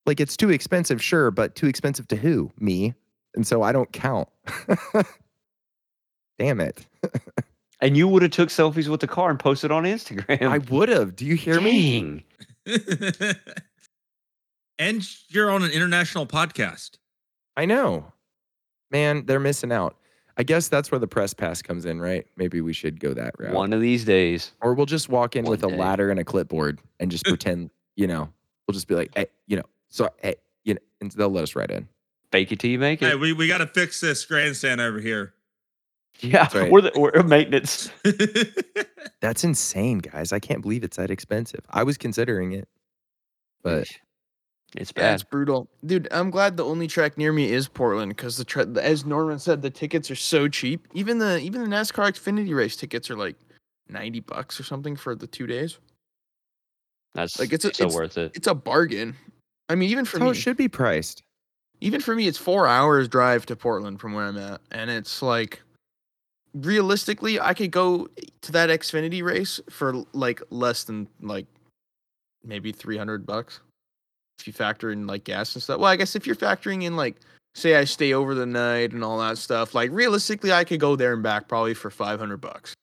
Like 0.05 0.19
it's 0.19 0.37
too 0.37 0.49
expensive, 0.51 1.03
sure, 1.03 1.31
but 1.31 1.55
too 1.55 1.65
expensive 1.67 2.07
to 2.09 2.15
who? 2.15 2.51
Me. 2.59 2.93
And 3.35 3.45
so 3.45 3.63
I 3.63 3.71
don't 3.71 3.91
count. 3.91 4.29
Damn 6.39 6.59
it. 6.59 6.85
And 7.79 7.95
you 7.95 8.07
would 8.07 8.23
have 8.23 8.31
took 8.31 8.49
selfies 8.49 8.87
with 8.87 9.01
the 9.01 9.07
car 9.07 9.29
and 9.29 9.39
posted 9.39 9.71
on 9.71 9.83
Instagram. 9.83 10.41
I 10.41 10.57
would 10.57 10.89
have. 10.89 11.15
Do 11.15 11.25
you 11.25 11.35
hear 11.35 11.61
me? 11.61 12.25
And 14.79 15.07
you're 15.29 15.49
on 15.49 15.63
an 15.63 15.71
international 15.71 16.25
podcast. 16.25 16.97
I 17.55 17.65
know. 17.65 18.13
Man, 18.91 19.25
they're 19.25 19.39
missing 19.39 19.71
out. 19.71 19.97
I 20.37 20.43
guess 20.43 20.67
that's 20.67 20.91
where 20.91 20.99
the 20.99 21.07
press 21.07 21.33
pass 21.33 21.63
comes 21.63 21.85
in, 21.85 21.99
right? 21.99 22.27
Maybe 22.35 22.61
we 22.61 22.73
should 22.73 22.99
go 22.99 23.13
that 23.15 23.33
route. 23.39 23.53
One 23.53 23.73
of 23.73 23.81
these 23.81 24.05
days. 24.05 24.51
Or 24.61 24.75
we'll 24.75 24.85
just 24.85 25.09
walk 25.09 25.35
in 25.35 25.45
One 25.45 25.51
with 25.51 25.63
a 25.63 25.67
ladder 25.67 26.11
and 26.11 26.19
a 26.19 26.23
clipboard 26.23 26.79
and 26.99 27.09
just 27.09 27.25
pretend, 27.27 27.71
you 27.95 28.05
know, 28.05 28.29
we'll 28.67 28.73
just 28.73 28.87
be 28.87 28.93
like, 28.93 29.11
hey, 29.15 29.27
you 29.47 29.57
know, 29.57 29.65
so, 29.89 30.09
hey, 30.21 30.35
you 30.63 30.75
know, 30.75 30.79
and 31.01 31.11
they'll 31.11 31.29
let 31.29 31.43
us 31.43 31.55
right 31.55 31.71
in. 31.71 31.87
Fake 32.31 32.51
it 32.51 32.59
till 32.59 32.69
you 32.69 32.77
make 32.77 33.01
it. 33.01 33.09
Hey, 33.09 33.15
we, 33.15 33.33
we 33.33 33.47
got 33.47 33.59
to 33.59 33.67
fix 33.67 33.99
this 33.99 34.25
grandstand 34.25 34.79
over 34.79 34.99
here. 34.99 35.33
Yeah, 36.19 36.47
right. 36.57 36.71
we're, 36.71 36.81
the, 36.81 36.91
we're 36.95 37.23
maintenance. 37.23 37.89
That's 39.21 39.43
insane, 39.43 39.99
guys. 39.99 40.31
I 40.33 40.39
can't 40.39 40.61
believe 40.61 40.83
it's 40.83 40.97
that 40.97 41.11
expensive. 41.11 41.61
I 41.69 41.83
was 41.83 41.97
considering 41.97 42.51
it, 42.53 42.67
but 43.63 43.87
it's 44.75 44.91
Yeah, 44.95 45.03
bad. 45.03 45.13
it's 45.15 45.23
brutal, 45.23 45.69
dude. 45.85 46.07
I'm 46.11 46.29
glad 46.29 46.57
the 46.57 46.65
only 46.65 46.87
track 46.87 47.17
near 47.17 47.31
me 47.33 47.51
is 47.51 47.67
Portland 47.67 48.09
because 48.15 48.37
the, 48.37 48.45
tra- 48.45 48.67
as 48.81 49.05
Norman 49.05 49.39
said, 49.39 49.61
the 49.61 49.69
tickets 49.69 50.09
are 50.11 50.15
so 50.15 50.47
cheap. 50.47 50.87
Even 50.93 51.19
the 51.19 51.39
even 51.39 51.61
the 51.63 51.67
NASCAR 51.75 52.11
Xfinity 52.11 52.55
race 52.55 52.75
tickets 52.75 53.09
are 53.09 53.15
like 53.17 53.35
ninety 53.89 54.19
bucks 54.19 54.59
or 54.59 54.63
something 54.63 54.95
for 54.95 55.15
the 55.15 55.27
two 55.27 55.47
days. 55.47 55.77
That's 57.15 57.39
like, 57.39 57.53
it's 57.53 57.65
a- 57.65 57.73
so 57.73 57.85
it's- 57.85 57.95
worth 57.95 58.17
it. 58.17 58.31
It's 58.35 58.47
a 58.47 58.53
bargain. 58.55 59.15
I 59.69 59.75
mean, 59.75 59.89
even 59.89 60.05
for 60.05 60.17
that's 60.17 60.21
how 60.21 60.31
me, 60.31 60.37
it 60.37 60.41
should 60.41 60.57
be 60.57 60.67
priced. 60.69 61.23
even 61.81 61.99
for 61.99 62.15
me, 62.15 62.27
it's 62.27 62.37
four 62.37 62.67
hours 62.67 63.07
drive 63.07 63.45
to 63.47 63.55
Portland 63.55 63.99
from 63.99 64.13
where 64.13 64.25
I'm 64.25 64.37
at, 64.37 64.61
and 64.71 64.89
it's 64.89 65.21
like 65.21 65.61
realistically, 66.53 67.39
I 67.39 67.53
could 67.53 67.71
go 67.71 68.07
to 68.41 68.51
that 68.51 68.69
Xfinity 68.69 69.23
race 69.23 69.59
for 69.69 70.03
like 70.13 70.41
less 70.49 70.83
than 70.83 71.07
like 71.21 71.45
maybe 72.43 72.71
three 72.71 72.97
hundred 72.97 73.25
bucks 73.25 73.59
if 74.39 74.47
you 74.47 74.53
factor 74.53 74.91
in 74.91 75.07
like 75.07 75.23
gas 75.23 75.55
and 75.55 75.63
stuff. 75.63 75.79
Well, 75.79 75.89
I 75.89 75.95
guess 75.95 76.15
if 76.15 76.25
you're 76.27 76.35
factoring 76.35 76.83
in 76.83 76.95
like 76.95 77.17
say 77.55 77.75
I 77.75 77.85
stay 77.85 78.13
over 78.13 78.35
the 78.35 78.45
night 78.45 78.91
and 78.91 79.03
all 79.03 79.17
that 79.19 79.37
stuff, 79.37 79.73
like 79.73 79.91
realistically, 79.91 80.51
I 80.51 80.63
could 80.63 80.79
go 80.79 80.95
there 80.95 81.13
and 81.13 81.23
back 81.23 81.47
probably 81.47 81.73
for 81.73 81.89
five 81.89 82.19
hundred 82.19 82.37
bucks. 82.37 82.73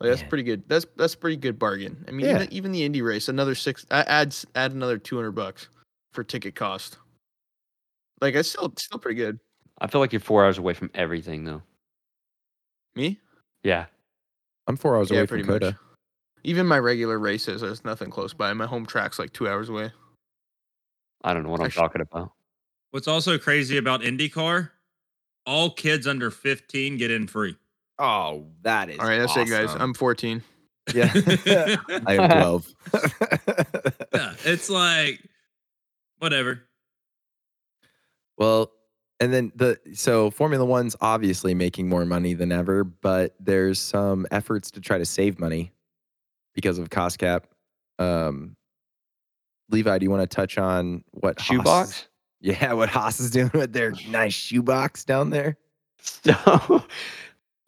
Like, 0.00 0.10
that's 0.10 0.22
pretty 0.22 0.44
good. 0.44 0.62
That's 0.68 0.86
that's 0.96 1.14
pretty 1.14 1.36
good 1.36 1.58
bargain. 1.58 2.04
I 2.06 2.12
mean, 2.12 2.24
Yeah. 2.26 2.36
even, 2.36 2.52
even 2.52 2.72
the 2.72 2.84
Indy 2.84 3.02
race, 3.02 3.28
another 3.28 3.54
six 3.54 3.84
adds 3.90 4.46
add 4.54 4.72
another 4.72 4.96
two 4.96 5.16
hundred 5.16 5.32
bucks 5.32 5.68
for 6.12 6.22
ticket 6.22 6.54
cost. 6.54 6.98
Like 8.20 8.34
it's 8.34 8.48
still 8.48 8.72
still 8.76 8.98
pretty 9.00 9.16
good. 9.16 9.38
I 9.80 9.86
feel 9.86 10.00
like 10.00 10.12
you're 10.12 10.20
four 10.20 10.44
hours 10.44 10.58
away 10.58 10.74
from 10.74 10.90
everything, 10.94 11.44
though. 11.44 11.62
Me? 12.94 13.18
Yeah. 13.62 13.86
I'm 14.66 14.76
four 14.76 14.96
hours 14.96 15.10
away 15.10 15.26
from 15.26 15.44
COTA. 15.44 15.78
Even 16.44 16.66
my 16.66 16.78
regular 16.78 17.18
races, 17.18 17.60
there's 17.62 17.84
nothing 17.84 18.10
close 18.10 18.32
by. 18.32 18.52
My 18.52 18.66
home 18.66 18.86
track's 18.86 19.18
like 19.18 19.32
two 19.32 19.48
hours 19.48 19.68
away. 19.68 19.92
I 21.24 21.34
don't 21.34 21.42
know 21.42 21.50
what 21.50 21.60
I'm 21.60 21.66
Actually- 21.66 21.80
talking 21.82 22.00
about. 22.00 22.32
What's 22.90 23.08
also 23.08 23.36
crazy 23.36 23.76
about 23.76 24.00
IndyCar, 24.00 24.70
all 25.44 25.70
kids 25.70 26.06
under 26.06 26.30
15 26.30 26.96
get 26.96 27.10
in 27.10 27.26
free. 27.26 27.54
Oh, 27.98 28.46
that 28.62 28.88
is 28.88 28.98
All 28.98 29.06
right, 29.06 29.18
that's 29.18 29.36
it, 29.36 29.48
guys. 29.48 29.74
I'm 29.74 29.92
14. 29.92 30.42
yeah. 30.94 31.10
I 32.06 32.14
am 32.16 32.30
12. 32.30 32.74
yeah, 34.14 34.34
it's 34.44 34.70
like 34.70 35.20
whatever. 36.18 36.62
well, 38.38 38.70
and 39.20 39.32
then 39.32 39.52
the 39.54 39.78
so 39.94 40.30
Formula 40.30 40.64
One's 40.64 40.96
obviously 41.00 41.54
making 41.54 41.88
more 41.88 42.04
money 42.04 42.34
than 42.34 42.52
ever, 42.52 42.84
but 42.84 43.34
there's 43.40 43.78
some 43.78 44.26
efforts 44.30 44.70
to 44.72 44.80
try 44.80 44.98
to 44.98 45.04
save 45.04 45.40
money 45.40 45.72
because 46.54 46.78
of 46.78 46.90
cost 46.90 47.18
cap. 47.18 47.46
Um, 47.98 48.56
Levi, 49.70 49.98
do 49.98 50.04
you 50.04 50.10
want 50.10 50.28
to 50.28 50.34
touch 50.34 50.56
on 50.58 51.04
what 51.10 51.38
Haas 51.38 51.46
Shoebox? 51.46 52.08
Yeah, 52.40 52.74
what 52.74 52.88
Haas 52.88 53.18
is 53.18 53.32
doing 53.32 53.50
with 53.52 53.72
their 53.72 53.92
nice 54.08 54.32
shoebox 54.32 55.04
down 55.04 55.30
there? 55.30 55.56
So 56.00 56.84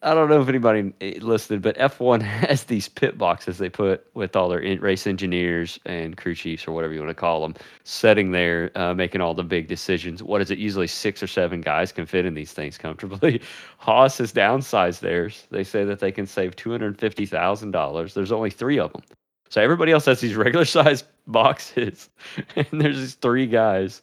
I 0.03 0.15
don't 0.15 0.29
know 0.29 0.41
if 0.41 0.49
anybody 0.49 0.91
eh, 1.01 1.19
listened, 1.21 1.61
but 1.61 1.77
F1 1.77 2.21
has 2.47 2.63
these 2.63 2.89
pit 2.89 3.17
boxes 3.17 3.59
they 3.59 3.69
put 3.69 4.05
with 4.15 4.35
all 4.35 4.49
their 4.49 4.59
race 4.79 5.05
engineers 5.05 5.79
and 5.85 6.17
crew 6.17 6.33
chiefs 6.33 6.67
or 6.67 6.71
whatever 6.71 6.93
you 6.93 6.99
want 6.99 7.11
to 7.11 7.15
call 7.15 7.41
them, 7.41 7.55
sitting 7.83 8.31
there 8.31 8.71
uh, 8.75 8.95
making 8.95 9.21
all 9.21 9.35
the 9.35 9.43
big 9.43 9.67
decisions. 9.67 10.23
What 10.23 10.41
is 10.41 10.49
it? 10.49 10.57
Usually 10.57 10.87
six 10.87 11.21
or 11.21 11.27
seven 11.27 11.61
guys 11.61 11.91
can 11.91 12.07
fit 12.07 12.25
in 12.25 12.33
these 12.33 12.51
things 12.51 12.79
comfortably. 12.79 13.41
Haas 13.77 14.17
has 14.17 14.33
downsized 14.33 15.01
theirs. 15.01 15.45
They 15.51 15.63
say 15.63 15.83
that 15.85 15.99
they 15.99 16.11
can 16.11 16.25
save 16.25 16.55
two 16.55 16.71
hundred 16.71 16.99
fifty 16.99 17.27
thousand 17.27 17.71
dollars. 17.71 18.15
There's 18.15 18.31
only 18.31 18.49
three 18.49 18.79
of 18.79 18.91
them, 18.93 19.03
so 19.49 19.61
everybody 19.61 19.91
else 19.91 20.05
has 20.05 20.19
these 20.19 20.35
regular 20.47 20.65
sized 20.65 21.05
boxes, 21.27 22.09
and 22.55 22.67
there's 22.71 22.97
these 22.97 23.15
three 23.15 23.45
guys 23.45 24.01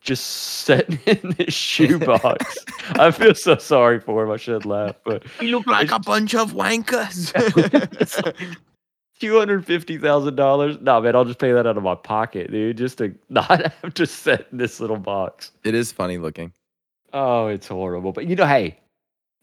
just 0.00 0.26
sitting 0.26 0.98
in 1.06 1.34
this 1.38 1.54
shoebox. 1.54 2.56
I 2.92 3.10
feel 3.10 3.34
so 3.34 3.56
sorry 3.56 4.00
for 4.00 4.24
him. 4.24 4.30
I 4.30 4.36
should 4.36 4.64
laugh, 4.64 4.96
but 5.04 5.24
We 5.40 5.50
look 5.50 5.66
like 5.66 5.90
a 5.90 5.98
bunch 5.98 6.34
of 6.34 6.52
wankers. 6.52 7.32
two 9.20 9.38
hundred 9.38 9.64
fifty 9.64 9.98
thousand 9.98 10.36
dollars. 10.36 10.78
Nah, 10.80 11.00
man, 11.00 11.14
I'll 11.14 11.24
just 11.24 11.38
pay 11.38 11.52
that 11.52 11.66
out 11.66 11.76
of 11.76 11.82
my 11.82 11.94
pocket, 11.94 12.50
dude, 12.50 12.78
just 12.78 12.98
to 12.98 13.14
not 13.28 13.72
have 13.72 13.94
to 13.94 14.06
sit 14.06 14.48
in 14.50 14.58
this 14.58 14.80
little 14.80 14.96
box. 14.96 15.52
It 15.64 15.74
is 15.74 15.92
funny 15.92 16.18
looking. 16.18 16.52
Oh, 17.12 17.46
it's 17.48 17.68
horrible. 17.68 18.12
But 18.12 18.26
you 18.26 18.36
know, 18.36 18.46
hey, 18.46 18.78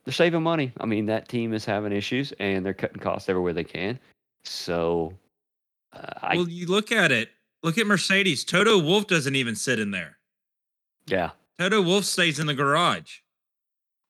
they're 0.06 0.14
saving 0.14 0.44
money. 0.44 0.74
I 0.80 0.86
mean, 0.86 1.06
that 1.06 1.30
team 1.30 1.54
is 1.54 1.66
having 1.66 1.92
issues, 1.92 2.34
and 2.40 2.66
they're 2.66 2.74
cutting 2.74 3.00
costs 3.00 3.30
everywhere 3.30 3.54
they 3.54 3.64
can. 3.64 4.00
So, 4.44 5.14
uh, 5.94 6.12
I 6.22 6.36
well, 6.38 6.50
you 6.50 6.66
look 6.68 6.92
at 6.92 7.12
it. 7.12 7.30
Look 7.64 7.78
at 7.78 7.88
Mercedes. 7.88 8.44
Toto 8.46 8.80
Wolff 8.80 9.08
doesn't 9.08 9.36
even 9.36 9.56
sit 9.56 9.80
in 9.80 9.92
there. 9.92 10.17
Yeah. 11.08 11.32
Toto 11.60 11.82
Wolff 11.82 12.06
stays 12.06 12.40
in 12.40 12.48
the 12.48 12.54
garage. 12.54 13.20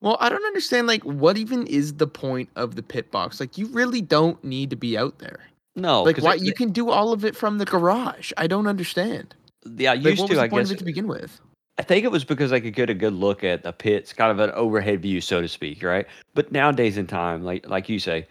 well, 0.02 0.18
I 0.20 0.30
don't 0.30 0.45
understand. 0.45 0.86
Like, 0.88 1.04
what 1.04 1.38
even 1.38 1.66
is 1.68 1.93
the 1.95 2.08
point 2.08 2.50
of 2.56 2.76
the 2.76 2.84
pit 2.84 3.10
box? 3.12 3.39
Like, 3.39 3.58
you 3.58 3.68
really 3.68 4.02
don't 4.02 4.41
need 4.43 4.70
to 4.70 4.76
be 4.76 4.98
out 4.98 5.20
there. 5.20 5.39
No, 5.76 6.04
like 6.04 6.18
why 6.20 6.36
it- 6.36 6.41
you 6.43 6.54
can 6.54 6.72
do 6.72 6.89
all 6.89 7.14
of 7.14 7.24
it 7.24 7.36
from 7.36 7.58
the 7.60 7.66
garage? 7.66 8.32
I 8.38 8.48
don't 8.48 8.68
understand. 8.68 9.36
yeah, 9.78 9.91
I 9.91 9.95
Like, 9.95 10.06
used 10.06 10.20
what 10.22 10.30
was 10.30 10.36
to. 10.36 10.36
the 10.36 10.41
I 10.41 10.50
point 10.50 10.62
guess 10.64 10.72
of 10.72 10.76
it 10.76 10.80
to 10.80 10.86
begin 10.86 11.08
with? 11.08 11.39
I 11.80 11.84
think 11.84 12.04
it 12.04 12.12
was 12.12 12.24
because 12.24 12.52
I 12.52 12.60
could 12.60 12.74
get 12.74 12.89
a 12.89 12.93
good 12.95 13.14
look 13.14 13.43
at 13.43 13.62
the 13.64 13.72
pits, 13.72 14.12
kind 14.12 14.32
of 14.32 14.39
an 14.39 14.50
overhead 14.56 15.02
view, 15.04 15.22
so 15.22 15.41
to 15.41 15.48
speak, 15.48 15.84
right? 15.84 16.08
But 16.34 16.52
nowadays 16.52 16.98
in 16.98 17.06
time, 17.06 17.43
like 17.43 17.68
like 17.70 17.88
you 17.89 18.00
say, 18.00 18.26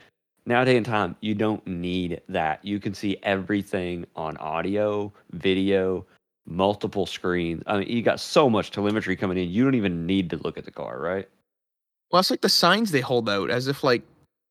nowadays 0.47 0.77
in 0.77 0.83
time, 0.85 1.14
you 1.21 1.35
don't 1.35 1.64
need 1.67 2.21
that. 2.29 2.64
You 2.64 2.81
can 2.81 2.93
see 2.95 3.17
everything 3.23 4.05
on 4.17 4.37
audio, 4.39 5.12
video, 5.33 6.05
multiple 6.47 7.07
screens. 7.07 7.63
I 7.67 7.79
mean, 7.79 7.89
you 7.89 8.03
got 8.03 8.21
so 8.21 8.49
much 8.49 8.71
telemetry 8.71 9.17
coming 9.17 9.39
in. 9.39 9.51
You 9.51 9.65
don't 9.65 9.75
even 9.75 10.07
need 10.07 10.31
to 10.31 10.37
look 10.39 10.57
at 10.57 10.65
the 10.65 10.71
car, 10.71 10.99
right? 10.99 11.29
Well, 12.11 12.21
it's 12.21 12.31
like 12.31 12.41
the 12.41 12.49
signs 12.49 12.93
they 12.93 13.01
hold 13.01 13.29
out 13.29 13.51
as 13.51 13.69
if 13.69 13.83
like 13.83 14.03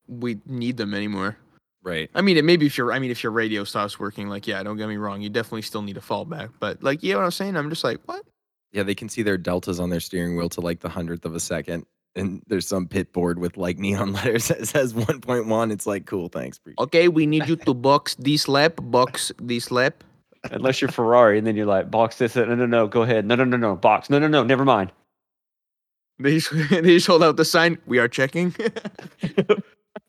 we 0.08 0.40
need 0.46 0.78
them 0.78 0.94
anymore. 0.94 1.38
Right. 1.84 2.10
I 2.16 2.22
mean, 2.22 2.36
it 2.38 2.44
maybe 2.44 2.66
if 2.66 2.78
your 2.78 2.92
I 2.92 3.00
mean 3.00 3.12
if 3.12 3.24
your 3.24 3.32
radio 3.32 3.64
stops 3.64 4.00
working, 4.00 4.28
like 4.28 4.48
yeah, 4.48 4.62
don't 4.64 4.78
get 4.78 4.90
me 4.90 4.98
wrong, 4.98 5.22
you 5.22 5.30
definitely 5.30 5.62
still 5.62 5.82
need 5.82 5.98
a 5.98 6.02
fallback. 6.02 6.50
But 6.60 6.84
like, 6.84 7.04
you 7.04 7.14
know 7.14 7.20
what 7.20 7.26
I'm 7.26 7.32
saying? 7.32 7.56
I'm 7.56 7.70
just 7.70 7.84
like, 7.84 8.00
what? 8.06 8.26
Yeah, 8.72 8.84
they 8.84 8.96
can 8.96 9.08
see 9.08 9.22
their 9.22 9.38
deltas 9.38 9.80
on 9.80 9.90
their 9.90 10.00
steering 10.00 10.36
wheel 10.36 10.50
to 10.50 10.62
like 10.62 10.82
the 10.82 10.90
hundredth 10.90 11.26
of 11.26 11.36
a 11.36 11.40
second. 11.40 11.86
And 12.18 12.42
there's 12.48 12.68
some 12.68 12.88
pit 12.88 13.14
board 13.14 13.40
with 13.40 13.56
like 13.56 13.78
neon 13.78 14.14
letters 14.14 14.48
that 14.48 14.68
says 14.68 14.94
1.1. 14.94 15.72
It's 15.72 15.86
like, 15.86 16.06
cool, 16.06 16.28
thanks. 16.28 16.58
appreciate. 16.58 16.80
Okay, 16.80 17.08
we 17.08 17.26
need 17.26 17.48
you 17.48 17.56
to 17.58 17.74
box 17.74 18.16
this 18.16 18.48
lap, 18.48 18.80
box 18.82 19.32
this 19.40 19.70
lap. 19.70 20.04
Unless 20.52 20.82
you're 20.82 20.92
Ferrari, 20.92 21.38
and 21.38 21.46
then 21.48 21.56
you're 21.56 21.66
like, 21.66 21.90
box 21.92 22.18
this. 22.18 22.36
No, 22.36 22.46
no, 22.46 22.66
no, 22.66 22.88
go 22.88 23.02
ahead. 23.04 23.26
No, 23.26 23.36
no, 23.36 23.44
no, 23.44 23.58
no, 23.58 23.76
box. 23.76 24.10
No, 24.10 24.20
no, 24.20 24.28
no, 24.28 24.44
never 24.44 24.66
mind. 24.66 24.92
They 26.20 26.40
just, 26.40 26.52
they 26.70 26.82
just 26.82 27.08
hold 27.08 27.24
out 27.24 27.36
the 27.38 27.46
sign. 27.46 27.78
We 27.86 28.00
are 28.00 28.08
checking. 28.08 28.56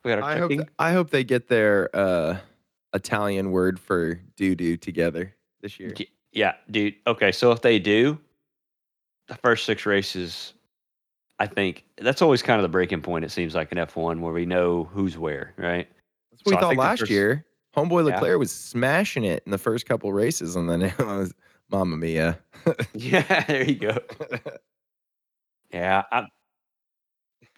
We 0.03 0.11
got 0.11 0.21
I 0.23 0.33
our 0.33 0.37
hope, 0.39 0.51
checking. 0.51 0.69
I 0.79 0.91
hope 0.93 1.09
they 1.09 1.23
get 1.23 1.47
their 1.47 1.89
uh, 1.93 2.37
Italian 2.93 3.51
word 3.51 3.79
for 3.79 4.15
doo 4.35 4.53
doo 4.55 4.77
together 4.77 5.33
this 5.61 5.79
year. 5.79 5.93
Yeah, 6.33 6.53
dude. 6.69 6.95
Okay, 7.07 7.31
so 7.31 7.51
if 7.51 7.61
they 7.61 7.79
do, 7.79 8.17
the 9.27 9.35
first 9.35 9.65
six 9.65 9.85
races, 9.85 10.53
I 11.39 11.47
think 11.47 11.83
that's 11.97 12.21
always 12.21 12.41
kind 12.41 12.57
of 12.59 12.63
the 12.63 12.69
breaking 12.69 13.01
point. 13.01 13.25
It 13.25 13.31
seems 13.31 13.55
like 13.55 13.71
in 13.71 13.77
F1 13.77 14.19
where 14.19 14.33
we 14.33 14.45
know 14.45 14.83
who's 14.85 15.17
where, 15.17 15.53
right? 15.57 15.87
That's 16.31 16.43
what 16.43 16.51
So 16.61 16.67
I 16.67 16.69
we 16.69 16.75
thought 16.75 16.81
last 16.81 16.99
first- 16.99 17.11
year. 17.11 17.45
Homeboy 17.77 18.09
Yeah. 18.09 18.15
Leclerc 18.15 18.39
was 18.39 18.51
smashing 18.51 19.23
it 19.23 19.43
in 19.45 19.51
the 19.51 19.57
first 19.57 19.85
couple 19.85 20.11
races, 20.11 20.55
and 20.55 20.69
then 20.69 20.81
it 20.83 20.97
was 20.99 21.33
Mamma 21.69 21.95
Mia. 21.97 22.39
Yeah, 22.93 23.43
there 23.45 23.63
you 23.63 23.75
go. 23.75 23.97
Yeah, 25.71 26.03
I, 26.11 26.23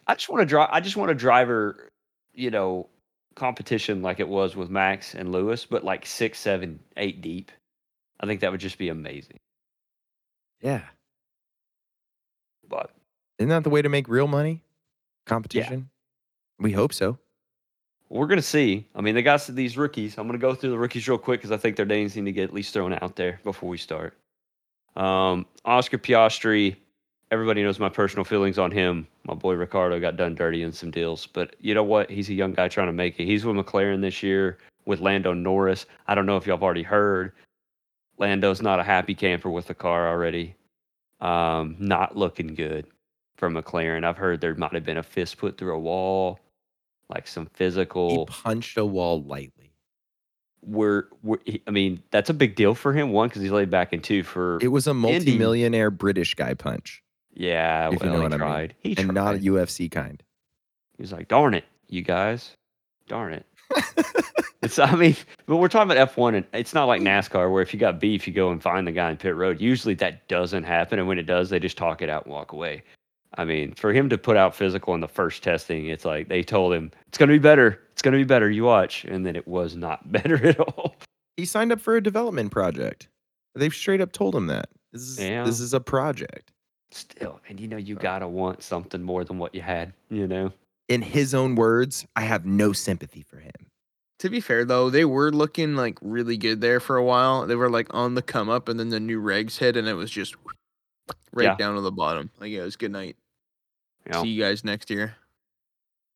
I 0.08 0.14
just 0.14 0.28
want 0.28 0.40
to 0.42 0.46
drive. 0.46 0.68
I 0.72 0.80
just 0.80 0.96
want 0.96 1.12
a 1.12 1.14
driver, 1.14 1.90
you 2.34 2.50
know, 2.50 2.88
competition 3.36 4.02
like 4.02 4.18
it 4.18 4.28
was 4.28 4.56
with 4.56 4.68
Max 4.68 5.14
and 5.14 5.30
Lewis, 5.30 5.64
but 5.64 5.84
like 5.84 6.04
six, 6.04 6.40
seven, 6.40 6.80
eight 6.96 7.20
deep. 7.20 7.52
I 8.18 8.26
think 8.26 8.40
that 8.40 8.50
would 8.50 8.60
just 8.60 8.78
be 8.78 8.88
amazing. 8.88 9.38
yeah. 10.60 10.82
But 12.68 12.90
Isn't 13.38 13.48
that 13.50 13.62
the 13.64 13.70
way 13.70 13.80
to 13.82 13.88
make 13.88 14.08
real 14.08 14.26
money? 14.26 14.62
Competition? 15.26 15.88
We 16.58 16.72
hope 16.72 16.92
so. 16.92 17.18
We're 18.10 18.26
gonna 18.26 18.42
see. 18.42 18.86
I 18.94 19.00
mean, 19.00 19.14
they 19.14 19.22
got 19.22 19.46
these 19.46 19.78
rookies. 19.78 20.18
I'm 20.18 20.26
gonna 20.26 20.38
go 20.38 20.54
through 20.54 20.70
the 20.70 20.78
rookies 20.78 21.08
real 21.08 21.16
quick 21.16 21.40
because 21.40 21.52
I 21.52 21.56
think 21.56 21.76
their 21.76 21.86
names 21.86 22.16
need 22.16 22.24
to 22.24 22.32
get 22.32 22.44
at 22.44 22.54
least 22.54 22.74
thrown 22.74 22.92
out 23.00 23.14
there 23.14 23.40
before 23.44 23.68
we 23.68 23.78
start. 23.78 24.18
Um, 24.96 25.46
Oscar 25.64 25.96
Piastri. 25.98 26.76
Everybody 27.30 27.62
knows 27.62 27.78
my 27.78 27.88
personal 27.88 28.24
feelings 28.24 28.58
on 28.58 28.72
him. 28.72 29.06
My 29.24 29.34
boy 29.34 29.54
Ricciardo 29.54 30.00
got 30.00 30.16
done 30.16 30.34
dirty 30.34 30.64
in 30.64 30.72
some 30.72 30.90
deals, 30.90 31.28
but 31.28 31.54
you 31.60 31.74
know 31.74 31.84
what? 31.84 32.10
He's 32.10 32.28
a 32.28 32.34
young 32.34 32.52
guy 32.52 32.66
trying 32.66 32.88
to 32.88 32.92
make 32.92 33.20
it. 33.20 33.26
He's 33.26 33.44
with 33.44 33.54
McLaren 33.54 34.00
this 34.00 34.20
year 34.20 34.58
with 34.84 34.98
Lando 34.98 35.32
Norris. 35.32 35.86
I 36.08 36.16
don't 36.16 36.26
know 36.26 36.36
if 36.36 36.44
y'all 36.44 36.56
have 36.56 36.64
already 36.64 36.82
heard. 36.82 37.32
Lando's 38.18 38.60
not 38.60 38.80
a 38.80 38.82
happy 38.82 39.14
camper 39.14 39.48
with 39.48 39.68
the 39.68 39.74
car 39.74 40.08
already. 40.08 40.56
Um, 41.20 41.76
not 41.78 42.16
looking 42.16 42.54
good 42.56 42.86
for 43.36 43.48
McLaren. 43.48 44.02
I've 44.02 44.16
heard 44.16 44.40
there 44.40 44.56
might 44.56 44.72
have 44.72 44.84
been 44.84 44.98
a 44.98 45.02
fist 45.04 45.38
put 45.38 45.56
through 45.56 45.74
a 45.74 45.78
wall, 45.78 46.40
like 47.10 47.26
some 47.26 47.46
physical. 47.46 48.26
He 48.26 48.42
punched 48.42 48.78
a 48.78 48.84
wall 48.84 49.22
lightly. 49.22 49.72
We're, 50.62 51.04
we're 51.22 51.38
I 51.66 51.70
mean, 51.70 52.02
that's 52.10 52.30
a 52.30 52.34
big 52.34 52.54
deal 52.54 52.74
for 52.74 52.92
him. 52.92 53.12
One, 53.12 53.28
because 53.28 53.42
he's 53.42 53.50
laid 53.50 53.70
back, 53.70 53.92
and 53.92 54.04
two, 54.04 54.22
for 54.22 54.58
It 54.60 54.68
was 54.68 54.86
a 54.86 54.94
multi-millionaire 54.94 55.90
British 55.90 56.34
guy 56.34 56.54
punch, 56.54 57.02
yeah, 57.32 57.88
if 57.90 58.02
you 58.02 58.10
know 58.10 58.16
he 58.16 58.22
what 58.22 58.34
I 58.34 58.36
mean. 58.36 58.38
tried. 58.38 58.74
And 58.98 59.14
not 59.14 59.36
a. 59.36 59.38
UFC 59.38 59.90
kind. 59.90 60.22
He 60.96 61.02
was 61.02 61.12
like, 61.12 61.28
"Darn 61.28 61.54
it, 61.54 61.64
you 61.88 62.02
guys, 62.02 62.56
darn 63.08 63.32
it." 63.32 63.46
It's, 64.62 64.78
I 64.78 64.94
mean, 64.94 65.16
but 65.46 65.56
we're 65.56 65.68
talking 65.68 65.90
about 65.90 66.14
F1, 66.14 66.36
and 66.36 66.46
it's 66.52 66.74
not 66.74 66.84
like 66.84 67.00
hmm. 67.00 67.06
NASCAR 67.06 67.50
where 67.50 67.62
if 67.62 67.72
you 67.72 67.80
got 67.80 67.98
beef, 67.98 68.26
you 68.26 68.32
go 68.32 68.50
and 68.50 68.62
find 68.62 68.86
the 68.86 68.92
guy 68.92 69.10
in 69.10 69.16
pit 69.16 69.34
road. 69.34 69.60
Usually 69.60 69.94
that 69.94 70.28
doesn't 70.28 70.64
happen, 70.64 70.98
and 70.98 71.08
when 71.08 71.18
it 71.18 71.24
does, 71.24 71.48
they 71.48 71.58
just 71.58 71.78
talk 71.78 72.02
it 72.02 72.10
out 72.10 72.24
and 72.24 72.32
walk 72.32 72.52
away. 72.52 72.82
I 73.40 73.44
mean, 73.46 73.72
for 73.72 73.90
him 73.90 74.10
to 74.10 74.18
put 74.18 74.36
out 74.36 74.54
physical 74.54 74.92
in 74.94 75.00
the 75.00 75.08
first 75.08 75.42
testing, 75.42 75.86
it's 75.86 76.04
like 76.04 76.28
they 76.28 76.42
told 76.42 76.74
him 76.74 76.90
it's 77.08 77.16
going 77.16 77.30
to 77.30 77.34
be 77.34 77.38
better, 77.38 77.80
it's 77.92 78.02
going 78.02 78.12
to 78.12 78.18
be 78.18 78.24
better. 78.24 78.50
You 78.50 78.64
watch, 78.64 79.04
and 79.06 79.24
then 79.24 79.34
it 79.34 79.48
was 79.48 79.74
not 79.76 80.12
better 80.12 80.46
at 80.46 80.60
all. 80.60 80.94
he 81.38 81.46
signed 81.46 81.72
up 81.72 81.80
for 81.80 81.96
a 81.96 82.02
development 82.02 82.50
project. 82.52 83.08
They've 83.54 83.72
straight 83.74 84.02
up 84.02 84.12
told 84.12 84.34
him 84.34 84.46
that. 84.48 84.68
This 84.92 85.02
is 85.02 85.18
Yeah. 85.18 85.44
this 85.44 85.58
is 85.58 85.72
a 85.72 85.80
project. 85.80 86.50
Still, 86.92 87.40
and 87.48 87.58
you 87.58 87.66
know, 87.66 87.78
you 87.78 87.94
gotta 87.94 88.28
want 88.28 88.62
something 88.62 89.02
more 89.02 89.24
than 89.24 89.38
what 89.38 89.54
you 89.54 89.62
had. 89.62 89.94
You 90.10 90.26
know, 90.26 90.52
In 90.88 91.00
his 91.00 91.32
own 91.34 91.54
words, 91.54 92.06
I 92.16 92.22
have 92.22 92.44
no 92.44 92.72
sympathy 92.74 93.22
for 93.22 93.38
him. 93.38 93.52
To 94.18 94.28
be 94.28 94.40
fair 94.40 94.66
though, 94.66 94.90
they 94.90 95.06
were 95.06 95.30
looking 95.32 95.76
like 95.76 95.96
really 96.02 96.36
good 96.36 96.60
there 96.60 96.78
for 96.80 96.96
a 96.98 97.04
while. 97.04 97.46
They 97.46 97.54
were 97.56 97.70
like 97.70 97.86
on 97.94 98.16
the 98.16 98.22
come 98.22 98.50
up, 98.50 98.68
and 98.68 98.78
then 98.78 98.90
the 98.90 99.00
new 99.00 99.18
regs 99.22 99.56
hit, 99.56 99.78
and 99.78 99.88
it 99.88 99.94
was 99.94 100.10
just 100.10 100.34
right 101.32 101.44
Yeah. 101.44 101.54
down 101.56 101.76
to 101.76 101.80
the 101.80 101.90
bottom. 101.92 102.30
Like 102.38 102.50
yeah, 102.50 102.60
it 102.60 102.64
was 102.64 102.76
good 102.76 102.92
night. 102.92 103.16
You 104.06 104.12
know. 104.12 104.22
See 104.22 104.28
you 104.28 104.42
guys 104.42 104.64
next 104.64 104.90
year. 104.90 105.14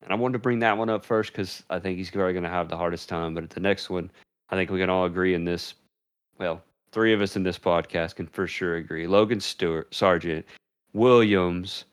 And 0.03 0.13
I 0.13 0.17
wanted 0.17 0.35
to 0.35 0.39
bring 0.41 0.59
that 0.59 0.77
one 0.77 0.91
up 0.91 1.05
first 1.05 1.33
because 1.33 1.63
I 1.71 1.79
think 1.79 1.97
he's 1.97 2.11
probably 2.11 2.35
going 2.35 2.43
to 2.45 2.51
have 2.51 2.69
the 2.69 2.77
hardest 2.77 3.09
time. 3.09 3.35
But 3.35 3.45
at 3.45 3.51
the 3.51 3.61
next 3.61 3.89
one, 3.89 4.11
I 4.51 4.57
think 4.57 4.71
we 4.71 4.79
can 4.79 4.91
all 4.91 5.07
agree 5.07 5.35
in 5.35 5.45
this. 5.45 5.75
Well, 6.39 6.63
three 6.93 7.15
of 7.15 7.23
us 7.23 7.37
in 7.37 7.43
this 7.43 7.59
podcast 7.59 8.17
can 8.17 8.27
for 8.27 8.47
sure 8.47 8.77
agree. 8.77 9.07
Logan 9.07 9.41
Stewart, 9.41 9.95
Sargent, 9.95 10.45
Williams. 10.93 11.87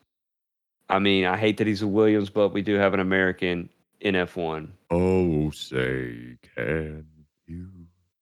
I 0.90 0.98
mean, 0.98 1.24
I 1.24 1.38
hate 1.38 1.56
that 1.56 1.66
he's 1.66 1.80
a 1.80 1.86
Williams, 1.86 2.28
but 2.28 2.50
we 2.50 2.60
do 2.60 2.74
have 2.74 2.92
an 2.92 3.00
American 3.00 3.70
in 4.00 4.14
F1. 4.14 4.68
Oh, 4.90 5.50
say 5.52 6.36
can 6.54 7.06
you? 7.46 7.68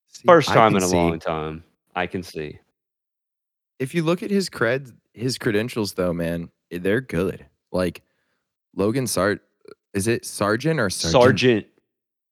See, 0.07 0.23
First 0.27 0.51
time 0.51 0.77
in 0.77 0.83
a 0.85 0.87
see- 0.87 0.97
long 0.97 1.19
time. 1.19 1.65
I 1.97 2.07
can 2.07 2.23
see. 2.23 2.59
If 3.81 3.93
you 3.95 4.05
look 4.05 4.23
at 4.23 4.31
his 4.31 4.49
cred, 4.49 4.95
his 5.15 5.37
credentials, 5.39 5.95
though, 5.95 6.13
man, 6.13 6.51
they're 6.71 7.01
good. 7.01 7.45
Like 7.73 8.03
Logan 8.75 9.07
Sart, 9.07 9.43
is 9.95 10.07
it 10.07 10.25
Sergeant 10.25 10.81
or 10.81 10.91
Sergeant? 10.91 11.13
Sargent. 11.23 11.67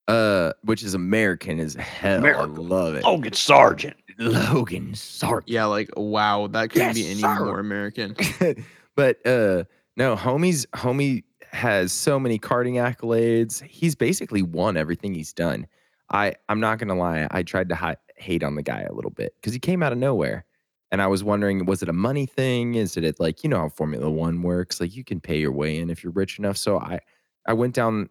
Uh, 0.07 0.53
which 0.63 0.83
is 0.83 0.95
American 0.95 1.61
as 1.61 1.75
hell. 1.75 2.19
American. 2.19 2.57
I 2.57 2.61
love 2.61 2.95
it. 2.95 3.05
Logan 3.05 3.33
Sargent. 3.35 3.97
Logan 4.19 4.95
Sargent. 4.95 5.49
Yeah, 5.49 5.67
like 5.67 5.91
wow, 5.97 6.47
that 6.49 6.71
couldn't 6.71 6.95
be 6.95 7.07
any 7.07 7.21
sir. 7.21 7.45
more 7.45 7.61
American. 7.61 8.17
but 8.97 9.25
uh 9.27 9.65
no, 9.97 10.17
homie's 10.17 10.67
homie 10.75 11.25
has 11.53 11.93
so 11.93 12.19
many 12.19 12.39
karting 12.39 12.75
accolades. 12.75 13.63
He's 13.63 13.95
basically 13.95 14.43
won 14.43 14.77
everything 14.77 15.15
he's 15.15 15.33
done. 15.33 15.67
I 16.11 16.35
I'm 16.49 16.59
not 16.61 16.79
gonna 16.79 16.97
lie, 16.97 17.29
I 17.31 17.43
tried 17.43 17.69
to 17.69 17.75
hi- 17.75 17.97
hate 18.17 18.43
on 18.43 18.55
the 18.55 18.63
guy 18.63 18.83
a 18.83 18.93
little 18.93 19.11
bit 19.11 19.35
because 19.37 19.53
he 19.53 19.59
came 19.61 19.83
out 19.83 19.93
of 19.93 19.99
nowhere, 19.99 20.45
and 20.91 21.03
I 21.03 21.07
was 21.07 21.23
wondering, 21.23 21.67
was 21.67 21.83
it 21.83 21.89
a 21.89 21.95
money 21.95 22.27
thing? 22.27 22.75
Is 22.75 22.97
it 22.97 23.21
like 23.21 23.43
you 23.45 23.51
know 23.51 23.59
how 23.59 23.69
Formula 23.69 24.11
One 24.11 24.43
works? 24.43 24.81
Like 24.81 24.97
you 24.97 25.05
can 25.05 25.21
pay 25.21 25.39
your 25.39 25.53
way 25.53 25.79
in 25.79 25.91
if 25.91 26.03
you're 26.03 26.13
rich 26.13 26.39
enough. 26.39 26.57
So 26.57 26.79
I 26.79 27.01
I 27.47 27.53
went 27.53 27.75
down 27.75 28.09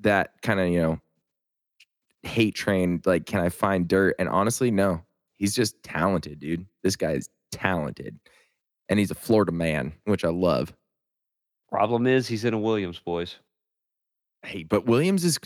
that 0.00 0.40
kind 0.42 0.60
of 0.60 0.68
you 0.68 0.80
know 0.80 1.00
hate 2.22 2.54
train. 2.54 3.00
Like, 3.04 3.26
can 3.26 3.40
I 3.40 3.48
find 3.48 3.88
dirt? 3.88 4.16
And 4.18 4.28
honestly, 4.28 4.70
no. 4.70 5.02
He's 5.36 5.54
just 5.54 5.82
talented, 5.82 6.38
dude. 6.38 6.66
This 6.82 6.96
guy 6.96 7.12
is 7.12 7.30
talented 7.50 8.18
and 8.90 8.98
he's 8.98 9.10
a 9.10 9.14
Florida 9.14 9.52
man, 9.52 9.94
which 10.04 10.24
I 10.24 10.28
love. 10.28 10.74
Problem 11.70 12.06
is, 12.06 12.26
he's 12.26 12.44
in 12.44 12.52
a 12.52 12.58
Williams, 12.58 12.98
boys. 12.98 13.36
Hey, 14.42 14.64
but 14.64 14.86
Williams 14.86 15.24
is 15.24 15.38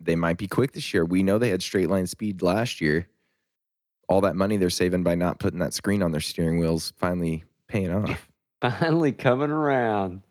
they 0.00 0.16
might 0.16 0.36
be 0.36 0.48
quick 0.48 0.72
this 0.72 0.92
year. 0.92 1.04
We 1.04 1.22
know 1.22 1.38
they 1.38 1.50
had 1.50 1.62
straight 1.62 1.88
line 1.88 2.06
speed 2.06 2.42
last 2.42 2.80
year. 2.80 3.06
All 4.08 4.20
that 4.22 4.36
money 4.36 4.56
they're 4.56 4.70
saving 4.70 5.02
by 5.02 5.14
not 5.14 5.38
putting 5.38 5.58
that 5.60 5.74
screen 5.74 6.02
on 6.02 6.12
their 6.12 6.20
steering 6.20 6.58
wheels 6.58 6.92
finally 6.96 7.44
paying 7.68 7.92
off. 7.92 8.28
finally 8.60 9.12
coming 9.12 9.50
around. 9.50 10.22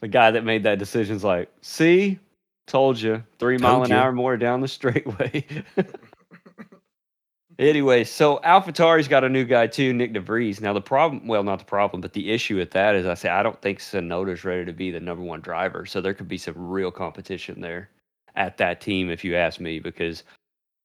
The 0.00 0.08
guy 0.08 0.30
that 0.30 0.44
made 0.44 0.64
that 0.64 0.78
decision's 0.78 1.24
like, 1.24 1.50
see, 1.62 2.18
told 2.66 3.00
you, 3.00 3.22
three 3.38 3.58
mile 3.58 3.76
Told 3.76 3.86
an 3.86 3.90
you." 3.92 3.96
hour 3.96 4.12
more 4.12 4.36
down 4.36 4.60
the 4.60 4.68
straightway. 4.68 5.46
anyway, 7.58 8.04
so 8.04 8.38
AlphaTauri's 8.44 9.08
got 9.08 9.24
a 9.24 9.28
new 9.28 9.44
guy 9.44 9.66
too, 9.66 9.92
Nyck 9.92 10.12
de 10.12 10.20
Vries. 10.20 10.60
Now 10.60 10.72
the 10.72 10.80
problem, 10.80 11.26
well, 11.26 11.42
not 11.42 11.58
the 11.58 11.64
problem, 11.64 12.00
but 12.00 12.12
the 12.12 12.32
issue 12.32 12.56
with 12.56 12.70
that 12.72 12.94
is, 12.94 13.06
I 13.06 13.14
say 13.14 13.28
I 13.28 13.42
don't 13.42 13.60
think 13.62 13.78
Tsunoda's 13.78 14.44
ready 14.44 14.64
to 14.64 14.72
be 14.72 14.90
the 14.90 15.00
number 15.00 15.22
one 15.22 15.40
driver. 15.40 15.86
So 15.86 16.00
there 16.00 16.14
could 16.14 16.28
be 16.28 16.38
some 16.38 16.54
real 16.56 16.90
competition 16.90 17.60
there 17.60 17.88
at 18.36 18.56
that 18.58 18.80
team, 18.80 19.10
if 19.10 19.24
you 19.24 19.36
ask 19.36 19.60
me, 19.60 19.78
because 19.78 20.24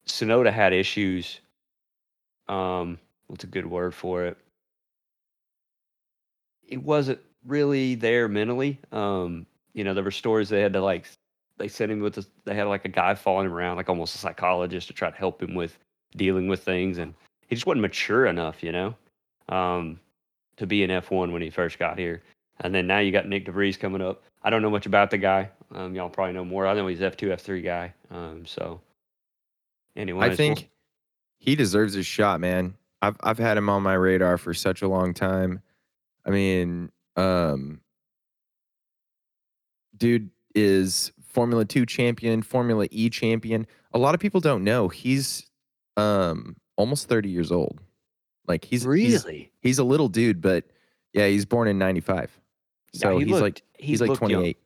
Tsunoda 0.06 0.52
had 0.52 0.74
issues. 0.74 1.40
Um, 2.50 3.00
what's 3.28 3.46
a 3.46 3.48
good 3.48 3.66
word 3.66 3.94
for 3.94 4.26
it? 4.26 4.38
it 6.70 6.82
wasn't 6.82 7.20
really 7.46 7.96
there 7.96 8.28
mentally. 8.28 8.80
Um, 8.92 9.46
you 9.74 9.84
know, 9.84 9.94
there 9.94 10.04
were 10.04 10.12
stories 10.12 10.50
they 10.50 10.62
had 10.62 10.74
to 10.74 10.82
like 10.82 11.08
they 11.58 11.68
sent 11.68 11.92
him 11.92 12.00
with 12.00 12.18
a, 12.18 12.26
they 12.46 12.56
had 12.56 12.68
like 12.68 12.86
a 12.86 12.90
guy 12.90 13.16
following 13.16 13.48
him 13.48 13.54
around, 13.54 13.78
like 13.78 13.90
almost 13.90 14.16
a 14.16 14.18
psychologist 14.18 14.88
to 14.88 14.94
try 14.94 15.10
to 15.10 15.18
help 15.18 15.42
him 15.42 15.56
with 15.56 15.78
dealing 16.16 16.48
with 16.48 16.64
things, 16.64 16.98
and 17.00 17.14
he 17.48 17.56
just 17.56 17.66
wasn't 17.66 17.82
mature 17.82 18.28
enough, 18.28 18.64
you 18.64 18.72
know, 18.72 18.96
um, 19.50 20.00
to 20.58 20.66
be 20.66 20.84
an 20.84 20.90
F1 20.90 21.32
when 21.32 21.42
he 21.42 21.50
first 21.50 21.80
got 21.80 21.98
here. 21.98 22.22
And 22.62 22.74
then 22.74 22.88
now 22.88 23.00
you 23.00 23.12
got 23.12 23.26
Nyck 23.26 23.46
de 23.46 23.52
Vries 23.52 23.78
coming 23.78 24.02
up. 24.02 24.22
I 24.44 24.50
don't 24.50 24.62
know 24.62 24.70
much 24.70 24.86
about 24.86 25.12
the 25.12 25.18
guy. 25.18 25.50
Um, 25.74 25.96
y'all 25.96 26.10
probably 26.10 26.34
know 26.34 26.46
more. 26.46 26.68
I 26.68 26.74
know 26.74 26.88
he's 26.88 27.00
F2, 27.00 27.34
F3 27.34 27.64
guy. 27.64 27.94
Um, 28.12 28.46
so 28.46 28.80
anyway, 29.96 30.28
I 30.28 30.36
think 30.36 30.70
he 31.40 31.56
deserves 31.56 31.94
his 31.94 32.06
shot, 32.06 32.40
man. 32.40 32.76
I've 33.02 33.16
I've 33.24 33.40
had 33.40 33.58
him 33.58 33.70
on 33.70 33.82
my 33.82 33.94
radar 33.94 34.38
for 34.38 34.54
such 34.54 34.82
a 34.82 34.88
long 34.88 35.14
time. 35.14 35.62
I 36.26 36.30
mean, 36.32 36.92
um, 37.16 37.82
dude 39.98 40.30
is 40.56 41.12
Formula 41.24 41.66
Two 41.66 41.86
champion, 41.86 42.42
Formula 42.42 42.88
E 42.92 43.10
champion. 43.10 43.68
A 43.94 43.98
lot 43.98 44.14
of 44.16 44.20
people 44.22 44.42
don't 44.42 44.64
know 44.64 44.88
he's 44.88 45.50
um 45.98 46.56
almost 46.76 47.08
thirty 47.08 47.30
years 47.30 47.52
old. 47.52 47.80
Like 48.48 48.66
he's 48.66 48.82
he's, 48.82 48.88
really, 48.88 49.52
he's 49.62 49.80
a 49.80 49.84
little 49.84 50.10
dude, 50.10 50.42
but 50.42 50.66
yeah, 51.14 51.28
he's 51.28 51.46
born 51.46 51.68
in 51.68 51.78
'95, 51.78 52.32
Yeah, 52.94 53.00
so 53.00 53.18
he 53.18 53.26
he's 53.26 53.34
like 53.34 53.42
looked- 53.42 53.62
he 53.78 53.88
he's 53.88 54.02
like 54.02 54.14
28. 54.18 54.58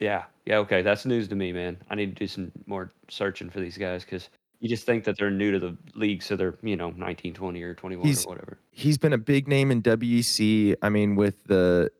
Yeah, 0.00 0.24
yeah, 0.46 0.58
okay, 0.58 0.82
that's 0.82 1.04
news 1.06 1.28
to 1.28 1.34
me, 1.34 1.52
man. 1.52 1.76
I 1.90 1.94
need 1.94 2.16
to 2.16 2.18
do 2.24 2.26
some 2.26 2.50
more 2.66 2.90
searching 3.08 3.50
for 3.50 3.60
these 3.60 3.76
guys 3.78 4.04
because 4.04 4.28
you 4.62 4.68
just 4.68 4.86
think 4.86 5.02
that 5.04 5.18
they're 5.18 5.28
new 5.28 5.50
to 5.50 5.58
the 5.58 5.76
league, 5.96 6.22
so 6.22 6.36
they're 6.36 6.56
you 6.62 6.76
know 6.76 6.90
19, 6.90 7.34
20, 7.34 7.62
or 7.62 7.74
21 7.74 8.06
He's- 8.06 8.24
or 8.24 8.28
whatever. 8.28 8.58
He's 8.70 8.96
been 8.96 9.12
a 9.12 9.18
big 9.18 9.48
name 9.48 9.72
in 9.72 9.82
WEC. 9.82 10.76
I 10.80 10.88
mean, 10.88 11.16
with 11.16 11.42
the 11.44 11.90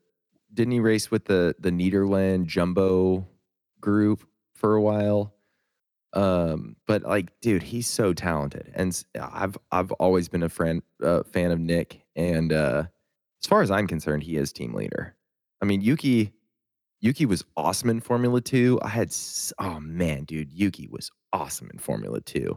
didn't 0.54 0.70
he 0.72 0.80
race 0.80 1.10
with 1.10 1.24
the 1.24 1.56
the 1.58 1.70
Nederland 1.70 2.46
Jumbo 2.46 3.26
group 3.80 4.24
for 4.54 4.76
a 4.76 4.80
while? 4.80 5.34
Um, 6.14 6.76
but 6.86 7.02
like, 7.02 7.40
dude, 7.40 7.64
he's 7.64 7.88
so 7.88 8.12
talented, 8.12 8.70
and 8.76 9.02
I've 9.20 9.58
I've 9.72 9.90
always 9.92 10.28
been 10.28 10.44
a 10.44 10.48
friend 10.48 10.82
uh, 11.02 11.24
fan 11.24 11.50
of 11.50 11.58
Nyck, 11.58 12.00
and 12.14 12.52
uh, 12.52 12.84
as 13.42 13.46
far 13.48 13.62
as 13.62 13.72
I'm 13.72 13.88
concerned, 13.88 14.22
he 14.22 14.36
is 14.36 14.52
team 14.52 14.72
leader. 14.72 15.16
I 15.60 15.64
mean, 15.64 15.80
Yuki 15.80 16.32
Yuki 17.02 17.26
was 17.26 17.44
awesome 17.56 17.90
in 17.90 18.00
Formula 18.00 18.40
Two. 18.40 18.78
I 18.80 18.88
had 18.88 19.12
oh 19.58 19.80
man, 19.80 20.22
dude, 20.22 20.52
Yuki 20.52 20.86
was 20.86 21.10
awesome 21.32 21.68
in 21.72 21.78
Formula 21.80 22.20
Two. 22.20 22.56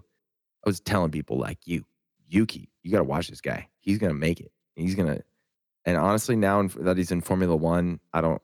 I 0.63 0.69
was 0.69 0.79
telling 0.79 1.09
people 1.09 1.39
like 1.39 1.57
you, 1.65 1.83
Yuki, 2.27 2.69
you 2.83 2.91
got 2.91 2.99
to 2.99 3.03
watch 3.03 3.27
this 3.27 3.41
guy. 3.41 3.67
He's 3.81 3.97
gonna 3.97 4.13
make 4.13 4.39
it. 4.39 4.51
He's 4.75 4.93
gonna. 4.93 5.21
And 5.85 5.97
honestly, 5.97 6.35
now 6.35 6.61
that 6.77 6.95
he's 6.95 7.11
in 7.11 7.21
Formula 7.21 7.55
One, 7.55 7.99
I 8.13 8.21
don't. 8.21 8.41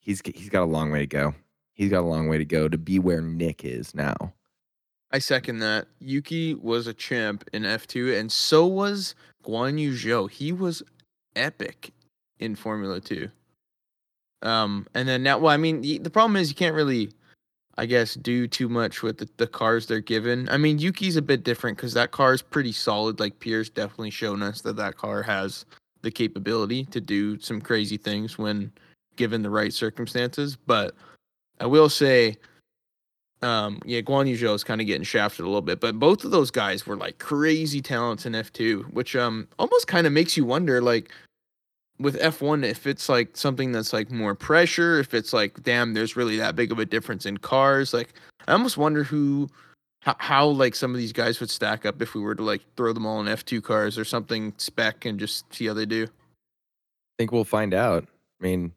He's 0.00 0.22
he's 0.34 0.48
got 0.48 0.62
a 0.62 0.64
long 0.64 0.90
way 0.90 1.00
to 1.00 1.06
go. 1.06 1.34
He's 1.74 1.90
got 1.90 2.00
a 2.00 2.08
long 2.08 2.28
way 2.28 2.38
to 2.38 2.46
go 2.46 2.66
to 2.66 2.78
be 2.78 2.98
where 2.98 3.20
Nyck 3.20 3.62
is 3.62 3.94
now. 3.94 4.32
I 5.10 5.18
second 5.18 5.58
that. 5.58 5.86
Yuki 6.00 6.54
was 6.54 6.86
a 6.86 6.94
champ 6.94 7.44
in 7.52 7.64
F2, 7.64 8.18
and 8.18 8.32
so 8.32 8.66
was 8.66 9.14
Guan 9.44 9.78
Yu 9.78 9.92
Zhou. 9.92 10.30
He 10.30 10.50
was 10.50 10.82
epic 11.36 11.92
in 12.38 12.56
Formula 12.56 13.00
2. 13.02 13.28
Um, 14.42 14.86
and 14.94 15.08
then 15.08 15.22
now, 15.22 15.38
well, 15.38 15.52
I 15.52 15.56
mean, 15.56 16.02
the 16.02 16.10
problem 16.10 16.36
is 16.36 16.48
you 16.48 16.54
can't 16.54 16.74
really, 16.74 17.10
I 17.78 17.86
guess, 17.86 18.14
do 18.14 18.46
too 18.46 18.68
much 18.68 19.02
with 19.02 19.18
the, 19.18 19.28
the 19.36 19.46
cars 19.46 19.86
they're 19.86 20.00
given. 20.00 20.48
I 20.48 20.56
mean, 20.56 20.78
Yuki's 20.78 21.16
a 21.16 21.22
bit 21.22 21.44
different 21.44 21.76
because 21.76 21.94
that 21.94 22.10
car 22.10 22.32
is 22.32 22.42
pretty 22.42 22.72
solid. 22.72 23.20
Like 23.20 23.38
Pierre's 23.38 23.70
definitely 23.70 24.10
shown 24.10 24.42
us 24.42 24.60
that 24.62 24.76
that 24.76 24.96
car 24.96 25.22
has 25.22 25.64
the 26.02 26.10
capability 26.10 26.84
to 26.86 27.00
do 27.00 27.38
some 27.40 27.60
crazy 27.60 27.96
things 27.96 28.36
when 28.36 28.72
given 29.16 29.42
the 29.42 29.50
right 29.50 29.72
circumstances. 29.72 30.56
But 30.66 30.94
I 31.60 31.66
will 31.66 31.88
say, 31.88 32.36
um, 33.42 33.80
yeah, 33.84 34.00
Guan 34.00 34.28
Yu 34.28 34.36
Zhou 34.36 34.54
is 34.54 34.64
kind 34.64 34.80
of 34.80 34.86
getting 34.86 35.04
shafted 35.04 35.44
a 35.44 35.48
little 35.48 35.62
bit, 35.62 35.80
but 35.80 35.98
both 35.98 36.24
of 36.24 36.30
those 36.30 36.50
guys 36.50 36.86
were 36.86 36.96
like 36.96 37.18
crazy 37.18 37.80
talents 37.80 38.26
in 38.26 38.32
F2, 38.32 38.92
which 38.92 39.16
um 39.16 39.48
almost 39.58 39.86
kind 39.86 40.06
of 40.06 40.12
makes 40.12 40.36
you 40.36 40.44
wonder, 40.44 40.80
like 40.80 41.12
with 41.98 42.18
F1, 42.18 42.64
if 42.64 42.86
it's 42.86 43.08
like 43.08 43.36
something 43.36 43.72
that's 43.72 43.92
like 43.92 44.10
more 44.10 44.34
pressure, 44.34 44.98
if 44.98 45.14
it's 45.14 45.32
like, 45.32 45.62
damn, 45.62 45.94
there's 45.94 46.16
really 46.16 46.36
that 46.38 46.56
big 46.56 46.72
of 46.72 46.78
a 46.78 46.84
difference 46.84 47.26
in 47.26 47.38
cars. 47.38 47.94
Like, 47.94 48.14
I 48.46 48.52
almost 48.52 48.76
wonder 48.76 49.04
who, 49.04 49.48
how, 50.00 50.16
how 50.18 50.46
like 50.46 50.74
some 50.74 50.92
of 50.92 50.98
these 50.98 51.12
guys 51.12 51.40
would 51.40 51.50
stack 51.50 51.86
up 51.86 52.02
if 52.02 52.14
we 52.14 52.20
were 52.20 52.34
to 52.34 52.42
like 52.42 52.62
throw 52.76 52.92
them 52.92 53.06
all 53.06 53.20
in 53.20 53.26
F2 53.26 53.62
cars 53.62 53.98
or 53.98 54.04
something 54.04 54.52
spec 54.56 55.04
and 55.04 55.18
just 55.18 55.52
see 55.54 55.66
how 55.66 55.74
they 55.74 55.86
do. 55.86 56.04
I 56.04 57.14
think 57.18 57.32
we'll 57.32 57.44
find 57.44 57.74
out. 57.74 58.08
I 58.40 58.42
mean, 58.42 58.72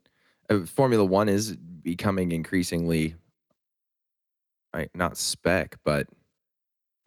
uh, 0.49 0.59
Formula 0.66 1.03
One 1.03 1.30
is 1.30 1.55
becoming 1.55 2.32
increasingly, 2.32 3.16
right, 4.74 4.89
not 4.93 5.18
spec, 5.18 5.78
but 5.84 6.07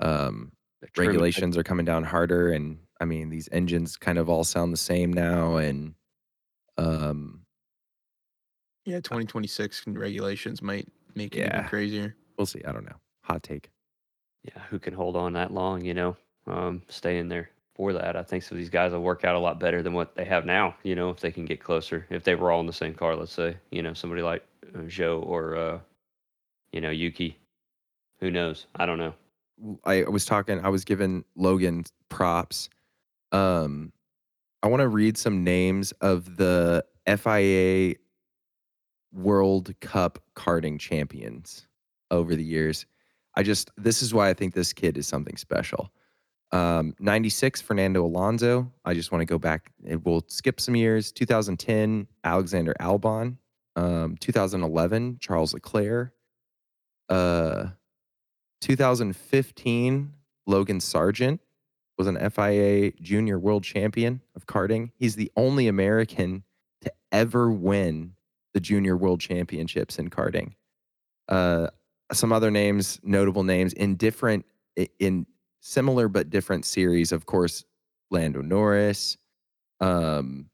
um, 0.00 0.52
regulations 0.96 1.56
are 1.56 1.62
coming 1.62 1.84
down 1.84 2.04
harder, 2.04 2.52
and 2.52 2.78
I 3.00 3.04
mean, 3.04 3.28
these 3.28 3.48
engines 3.52 3.96
kind 3.96 4.18
of 4.18 4.28
all 4.28 4.44
sound 4.44 4.72
the 4.72 4.78
same 4.78 5.12
now, 5.12 5.56
and 5.56 5.94
um, 6.78 7.42
Yeah, 8.86 8.96
2026 8.96 9.84
regulations 9.88 10.62
might 10.62 10.88
make 11.14 11.34
it 11.36 11.46
even 11.52 11.64
crazier. 11.68 12.16
we'll 12.38 12.46
see. 12.46 12.62
I 12.66 12.72
don't 12.72 12.84
know. 12.86 12.96
Hot 13.24 13.42
take. 13.42 13.70
yeah, 14.44 14.62
who 14.70 14.78
can 14.78 14.94
hold 14.94 15.16
on 15.16 15.32
that 15.34 15.52
long, 15.52 15.84
you 15.84 15.92
know, 15.94 16.16
um, 16.46 16.80
stay 16.88 17.18
in 17.18 17.28
there 17.28 17.50
for 17.74 17.92
that. 17.92 18.16
I 18.16 18.22
think 18.22 18.42
so. 18.42 18.54
these 18.54 18.70
guys 18.70 18.92
will 18.92 19.02
work 19.02 19.24
out 19.24 19.34
a 19.34 19.38
lot 19.38 19.60
better 19.60 19.82
than 19.82 19.92
what 19.92 20.14
they 20.16 20.24
have 20.24 20.46
now, 20.46 20.74
you 20.82 20.94
know, 20.94 21.10
if 21.10 21.20
they 21.20 21.30
can 21.30 21.44
get 21.44 21.62
closer. 21.62 22.06
If 22.10 22.24
they 22.24 22.34
were 22.34 22.50
all 22.50 22.60
in 22.60 22.66
the 22.66 22.72
same 22.72 22.94
car, 22.94 23.14
let's 23.14 23.32
say, 23.32 23.56
you 23.70 23.82
know, 23.82 23.92
somebody 23.92 24.22
like 24.22 24.44
uh, 24.74 24.78
Zhou 24.82 25.24
or, 25.26 25.56
uh, 25.56 25.78
you 26.72 26.80
know, 26.80 26.90
Yuki. 26.90 27.36
Who 28.20 28.30
knows? 28.30 28.66
I 28.76 28.86
don't 28.86 28.98
know. 28.98 29.14
I 29.84 30.02
was 30.04 30.24
talking, 30.24 30.64
I 30.64 30.68
was 30.70 30.84
giving 30.84 31.24
Logan 31.36 31.84
props. 32.08 32.68
Um, 33.32 33.92
I 34.62 34.68
want 34.68 34.80
to 34.80 34.88
read 34.88 35.16
some 35.16 35.44
names 35.44 35.92
of 36.00 36.36
the 36.36 36.84
FIA 37.06 37.94
World 39.12 39.72
Cup 39.80 40.18
karting 40.34 40.80
champions 40.80 41.66
over 42.10 42.34
the 42.34 42.44
years. 42.44 42.86
I 43.36 43.44
just, 43.44 43.70
this 43.76 44.02
is 44.02 44.12
why 44.12 44.28
I 44.28 44.34
think 44.34 44.54
this 44.54 44.72
kid 44.72 44.98
is 44.98 45.06
something 45.06 45.36
special. 45.36 45.92
Um, 46.50 46.94
96, 46.98 47.60
Fernando 47.60 48.04
Alonso. 48.04 48.72
I 48.84 48.94
just 48.94 49.12
want 49.12 49.22
to 49.22 49.26
go 49.26 49.38
back. 49.38 49.70
and 49.86 50.04
We'll 50.04 50.24
skip 50.28 50.60
some 50.60 50.74
years. 50.74 51.12
2010, 51.12 52.08
Alexander 52.24 52.74
Albon. 52.80 53.36
Um, 53.76 54.16
2011, 54.18 55.18
Charles 55.20 55.54
Leclerc. 55.54 56.12
Uh, 57.08 57.68
2015, 58.60 60.12
Logan 60.46 60.80
Sargent 60.80 61.40
was 61.98 62.06
an 62.06 62.30
FIA 62.30 62.92
junior 63.02 63.38
world 63.38 63.64
champion 63.64 64.22
of 64.36 64.46
karting. 64.46 64.90
He's 64.96 65.16
the 65.16 65.30
only 65.36 65.66
American 65.66 66.44
to 66.82 66.92
ever 67.10 67.50
win 67.50 68.14
the 68.54 68.60
junior 68.60 68.96
world 68.96 69.20
championships 69.20 69.98
in 69.98 70.08
karting. 70.08 70.54
Uh, 71.28 71.68
some 72.12 72.32
other 72.32 72.50
names, 72.50 73.00
notable 73.02 73.42
names 73.42 73.72
in 73.74 73.96
different, 73.96 74.46
in 74.98 75.26
similar 75.60 76.08
but 76.08 76.30
different 76.30 76.64
series. 76.64 77.12
Of 77.12 77.26
course, 77.26 77.64
Lando 78.10 78.40
Norris, 78.40 79.18
um, 79.80 80.48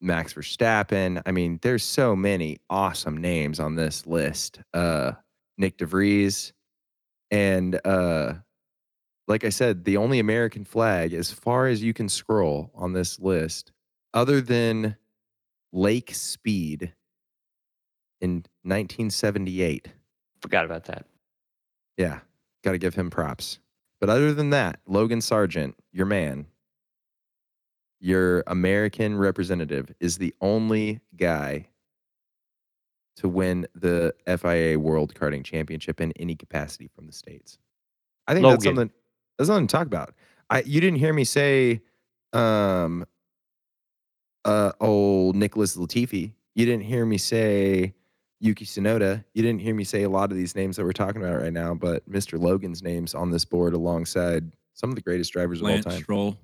Max 0.00 0.34
Verstappen. 0.34 1.20
I 1.26 1.32
mean, 1.32 1.58
there's 1.62 1.82
so 1.82 2.14
many 2.14 2.58
awesome 2.68 3.16
names 3.16 3.58
on 3.58 3.74
this 3.74 4.06
list. 4.06 4.60
Uh, 4.72 5.12
Nyck 5.60 5.76
de 5.76 5.86
Vries, 5.86 6.52
and 7.30 7.78
uh, 7.84 8.34
like 9.30 9.44
I 9.44 9.48
said, 9.50 9.84
the 9.84 9.96
only 9.96 10.18
American 10.18 10.64
flag, 10.64 11.14
as 11.14 11.30
far 11.30 11.68
as 11.68 11.82
you 11.84 11.94
can 11.94 12.08
scroll 12.08 12.72
on 12.74 12.92
this 12.92 13.20
list, 13.20 13.70
other 14.12 14.40
than 14.40 14.96
Lake 15.72 16.12
Speed 16.12 16.92
in 18.20 18.44
1978. 18.62 19.86
Forgot 20.42 20.64
about 20.64 20.84
that. 20.86 21.06
Yeah, 21.96 22.18
got 22.64 22.72
to 22.72 22.78
give 22.78 22.96
him 22.96 23.08
props. 23.08 23.60
But 24.00 24.10
other 24.10 24.34
than 24.34 24.50
that, 24.50 24.80
Logan 24.88 25.20
Sargent, 25.20 25.76
your 25.92 26.06
man, 26.06 26.46
your 28.00 28.42
American 28.48 29.16
representative, 29.16 29.94
is 30.00 30.18
the 30.18 30.34
only 30.40 31.02
guy 31.16 31.68
to 33.14 33.28
win 33.28 33.64
the 33.76 34.12
FIA 34.26 34.76
World 34.76 35.14
Karting 35.14 35.44
Championship 35.44 36.00
in 36.00 36.12
any 36.16 36.34
capacity 36.34 36.88
from 36.88 37.06
the 37.06 37.12
states. 37.12 37.58
I 38.26 38.34
think 38.34 38.44
that's 38.44 38.64
something 38.64 38.90
that's 39.40 39.48
something 39.48 39.66
to 39.68 39.72
talk 39.74 39.86
about. 39.86 40.12
I 40.50 40.60
you 40.66 40.82
didn't 40.82 40.98
hear 40.98 41.14
me 41.14 41.24
say, 41.24 41.80
um, 42.34 43.06
uh, 44.44 44.72
oh 44.82 45.32
Nicholas 45.34 45.76
Latifi. 45.76 46.32
You 46.54 46.66
didn't 46.66 46.84
hear 46.84 47.06
me 47.06 47.16
say 47.16 47.94
Yuki 48.40 48.66
Tsunoda. 48.66 49.24
You 49.32 49.42
didn't 49.42 49.62
hear 49.62 49.74
me 49.74 49.84
say 49.84 50.02
a 50.02 50.10
lot 50.10 50.30
of 50.30 50.36
these 50.36 50.54
names 50.54 50.76
that 50.76 50.84
we're 50.84 50.92
talking 50.92 51.22
about 51.22 51.40
right 51.40 51.54
now, 51.54 51.72
but 51.72 52.06
Mr. 52.10 52.38
Logan's 52.38 52.82
name's 52.82 53.14
on 53.14 53.30
this 53.30 53.46
board 53.46 53.72
alongside 53.72 54.52
some 54.74 54.90
of 54.90 54.96
the 54.96 55.02
greatest 55.02 55.32
drivers 55.32 55.62
Lance 55.62 55.86
of 55.86 55.86
all 55.86 55.92
time. 55.92 56.02
Stroll. 56.02 56.38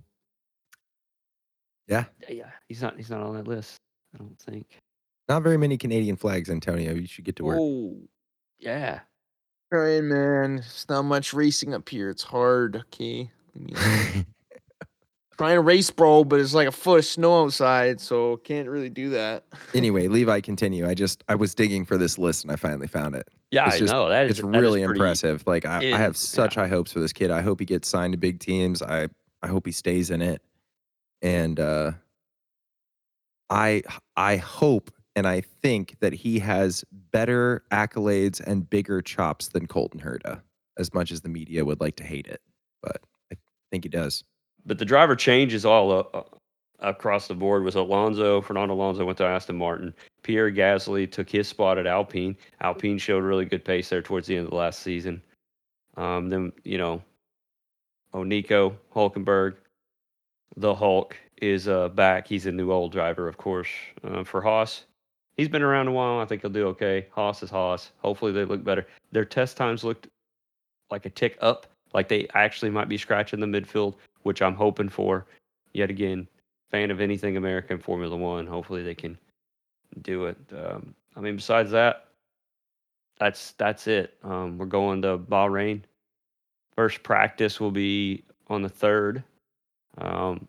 Yeah, 1.86 2.04
Yeah, 2.30 2.50
he's 2.66 2.80
not. 2.80 2.96
He's 2.96 3.10
not 3.10 3.20
on 3.20 3.34
that 3.34 3.46
list. 3.46 3.76
I 4.14 4.18
don't 4.18 4.38
think. 4.38 4.66
not 5.28 5.42
very 5.42 5.58
many 5.58 5.76
Canadian 5.76 6.16
flags, 6.16 6.48
Antonio. 6.48 6.94
You 6.94 7.06
should 7.06 7.24
get 7.24 7.36
to 7.36 7.44
work. 7.44 7.58
Oh, 7.60 7.98
yeah. 8.58 9.00
Trying, 9.72 10.08
man. 10.08 10.58
It's 10.58 10.88
not 10.88 11.02
much 11.02 11.32
racing 11.34 11.74
up 11.74 11.88
here. 11.88 12.08
It's 12.10 12.22
hard. 12.22 12.76
Okay. 12.92 13.30
Leave 13.54 13.66
me 13.66 13.72
alone. 13.74 14.26
Trying 15.38 15.56
to 15.56 15.60
race, 15.60 15.90
bro, 15.90 16.24
but 16.24 16.40
it's 16.40 16.54
like 16.54 16.66
a 16.66 16.72
foot 16.72 17.00
of 17.00 17.04
snow 17.04 17.42
outside, 17.44 18.00
so 18.00 18.38
can't 18.38 18.68
really 18.70 18.88
do 18.88 19.10
that. 19.10 19.44
anyway, 19.74 20.08
Levi, 20.08 20.40
continue. 20.40 20.88
I 20.88 20.94
just 20.94 21.22
I 21.28 21.34
was 21.34 21.54
digging 21.54 21.84
for 21.84 21.98
this 21.98 22.16
list 22.16 22.42
and 22.44 22.50
I 22.52 22.56
finally 22.56 22.86
found 22.86 23.14
it. 23.14 23.28
Yeah, 23.50 23.66
It's 23.66 23.76
I 23.76 23.78
just- 23.80 23.92
know 23.92 24.08
that 24.08 24.24
is 24.26 24.30
It's 24.30 24.40
that 24.40 24.46
is 24.54 24.60
really 24.62 24.82
pretty- 24.82 24.98
impressive. 24.98 25.42
Like 25.46 25.66
I, 25.66 25.82
it 25.82 25.92
I 25.92 25.98
have 25.98 26.16
such 26.16 26.56
yeah. 26.56 26.62
high 26.62 26.68
hopes 26.68 26.90
for 26.92 27.00
this 27.00 27.12
kid. 27.12 27.30
I 27.30 27.42
hope 27.42 27.60
he 27.60 27.66
gets 27.66 27.86
signed 27.86 28.12
to 28.14 28.16
big 28.18 28.40
teams. 28.40 28.80
I 28.80 29.08
I 29.42 29.48
hope 29.48 29.66
he 29.66 29.72
stays 29.72 30.10
in 30.10 30.22
it. 30.22 30.40
And 31.20 31.60
uh 31.60 31.92
I 33.50 33.82
I 34.16 34.36
hope 34.38 34.90
and 35.16 35.26
I 35.26 35.40
think 35.40 35.96
that 36.00 36.12
he 36.12 36.38
has 36.38 36.84
better 37.10 37.64
accolades 37.72 38.38
and 38.40 38.68
bigger 38.68 39.00
chops 39.00 39.48
than 39.48 39.66
Colton 39.66 39.98
Herta, 39.98 40.42
as 40.78 40.92
much 40.92 41.10
as 41.10 41.22
the 41.22 41.30
media 41.30 41.64
would 41.64 41.80
like 41.80 41.96
to 41.96 42.04
hate 42.04 42.26
it. 42.26 42.42
But 42.82 43.00
I 43.32 43.36
think 43.70 43.84
he 43.84 43.88
does. 43.88 44.22
But 44.66 44.78
the 44.78 44.84
driver 44.84 45.16
changes 45.16 45.64
all 45.64 45.90
uh, 45.90 46.22
across 46.80 47.28
the 47.28 47.34
board. 47.34 47.64
Was 47.64 47.76
Alonso, 47.76 48.42
Fernando 48.42 48.74
Alonso 48.74 49.06
went 49.06 49.16
to 49.18 49.24
Aston 49.24 49.56
Martin. 49.56 49.94
Pierre 50.22 50.52
Gasly 50.52 51.10
took 51.10 51.30
his 51.30 51.48
spot 51.48 51.78
at 51.78 51.86
Alpine. 51.86 52.36
Alpine 52.60 52.98
showed 52.98 53.24
really 53.24 53.46
good 53.46 53.64
pace 53.64 53.88
there 53.88 54.02
towards 54.02 54.26
the 54.26 54.36
end 54.36 54.44
of 54.44 54.50
the 54.50 54.56
last 54.56 54.80
season. 54.80 55.22
Um, 55.96 56.28
then 56.28 56.52
you 56.62 56.76
know, 56.76 57.02
oh 58.12 58.22
Nico 58.22 58.76
Hulkenberg, 58.94 59.54
the 60.58 60.74
Hulk 60.74 61.16
is 61.40 61.68
uh, 61.68 61.88
back. 61.88 62.28
He's 62.28 62.44
a 62.44 62.52
new 62.52 62.70
old 62.70 62.92
driver, 62.92 63.28
of 63.28 63.38
course. 63.38 63.68
Uh, 64.04 64.22
for 64.24 64.42
Haas, 64.42 64.84
he's 65.36 65.48
been 65.48 65.62
around 65.62 65.88
a 65.88 65.92
while. 65.92 66.20
I 66.20 66.24
think 66.24 66.42
he'll 66.42 66.50
do 66.50 66.66
okay. 66.68 67.06
Haas 67.10 67.42
is 67.42 67.50
Haas. 67.50 67.92
Hopefully 67.98 68.32
they 68.32 68.44
look 68.44 68.64
better. 68.64 68.86
Their 69.12 69.24
test 69.24 69.56
times 69.56 69.84
looked 69.84 70.08
like 70.90 71.06
a 71.06 71.10
tick 71.10 71.36
up. 71.40 71.66
Like 71.94 72.08
they 72.08 72.28
actually 72.34 72.70
might 72.70 72.88
be 72.88 72.98
scratching 72.98 73.40
the 73.40 73.46
midfield 73.46 73.94
which 74.26 74.42
I'm 74.42 74.56
hoping 74.56 74.88
for. 74.88 75.24
Yet 75.72 75.88
again, 75.88 76.26
fan 76.72 76.90
of 76.90 77.00
anything 77.00 77.36
American 77.36 77.78
Formula 77.78 78.16
One. 78.16 78.44
Hopefully 78.44 78.82
they 78.82 78.94
can 78.94 79.16
do 80.02 80.24
it. 80.24 80.36
Um, 80.52 80.96
I 81.14 81.20
mean, 81.20 81.36
besides 81.36 81.70
that, 81.70 82.08
that's 83.20 83.52
that's 83.52 83.86
it. 83.86 84.14
Um, 84.24 84.58
we're 84.58 84.66
going 84.66 85.00
to 85.02 85.16
Bahrain. 85.16 85.82
First 86.74 87.04
practice 87.04 87.60
will 87.60 87.70
be 87.70 88.24
on 88.48 88.62
the 88.62 88.68
third, 88.68 89.22
um, 89.98 90.48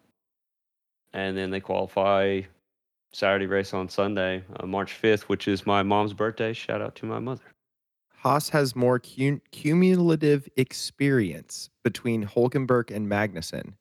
and 1.13 1.37
then 1.37 1.51
they 1.51 1.59
qualify 1.59 2.41
Saturday 3.17 3.47
race 3.47 3.73
on 3.73 3.89
Sunday, 3.89 4.43
uh, 4.59 4.67
March 4.67 4.93
fifth, 4.93 5.27
which 5.27 5.47
is 5.47 5.65
my 5.65 5.81
mom's 5.81 6.13
birthday. 6.13 6.53
Shout 6.53 6.83
out 6.83 6.93
to 6.97 7.07
my 7.07 7.17
mother. 7.17 7.41
Haas 8.13 8.49
has 8.49 8.75
more 8.75 8.99
cum- 8.99 9.41
cumulative 9.49 10.47
experience 10.55 11.71
between 11.83 12.27
Hulkenberg 12.27 12.95
and 12.95 13.09
Magnussen 13.09 13.73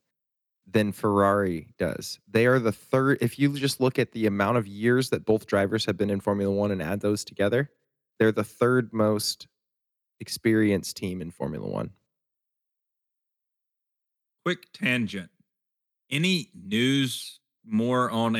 than 0.67 0.91
Ferrari 0.91 1.75
does. 1.79 2.19
They 2.27 2.47
are 2.47 2.59
the 2.59 2.73
third. 2.73 3.19
If 3.21 3.39
you 3.39 3.53
just 3.53 3.79
look 3.79 3.99
at 3.99 4.13
the 4.13 4.25
amount 4.25 4.57
of 4.57 4.67
years 4.67 5.11
that 5.11 5.27
both 5.27 5.47
drivers 5.47 5.85
have 5.85 5.99
been 5.99 6.09
in 6.09 6.21
Formula 6.21 6.51
One 6.51 6.71
and 6.71 6.83
add 6.83 7.01
those 7.01 7.23
together, 7.23 7.71
they're 8.19 8.33
the 8.33 8.43
third 8.43 8.95
most 8.95 9.49
experienced 10.19 10.97
team 10.97 11.21
in 11.21 11.31
Formula 11.31 11.69
One. 11.69 11.91
Quick 14.47 14.73
tangent. 14.73 15.29
Any 16.09 16.49
news 16.55 17.39
more 17.67 18.11
on 18.11 18.35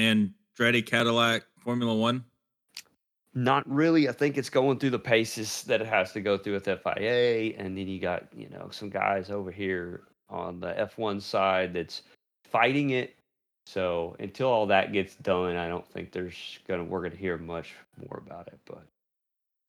Andretti 0.59 0.85
Cadillac 0.85 1.45
Formula 1.59 1.95
One? 1.95 2.25
Not 3.35 3.69
really. 3.69 4.09
I 4.09 4.13
think 4.13 4.39
it's 4.39 4.49
going 4.49 4.79
through 4.79 4.91
the 4.91 4.99
paces 4.99 5.63
that 5.65 5.83
it 5.83 5.87
has 5.87 6.13
to 6.13 6.21
go 6.21 6.39
through 6.39 6.55
with 6.55 6.65
FIA, 6.65 7.55
and 7.59 7.77
then 7.77 7.87
you 7.87 8.01
got 8.01 8.25
you 8.35 8.49
know 8.49 8.69
some 8.71 8.89
guys 8.89 9.31
over 9.31 9.51
here 9.51 10.03
on 10.29 10.59
the 10.59 10.73
F1 10.73 11.21
side 11.21 11.75
that's 11.75 12.03
fighting 12.45 12.91
it. 12.91 13.15
So 13.67 14.17
until 14.21 14.49
all 14.49 14.67
that 14.67 14.93
gets 14.93 15.17
done, 15.17 15.57
I 15.57 15.69
don't 15.69 15.87
think 15.87 16.13
there's 16.13 16.59
gonna 16.67 16.85
we're 16.85 17.03
gonna 17.03 17.17
hear 17.17 17.37
much 17.37 17.75
more 17.99 18.23
about 18.25 18.47
it. 18.49 18.59
But 18.65 18.87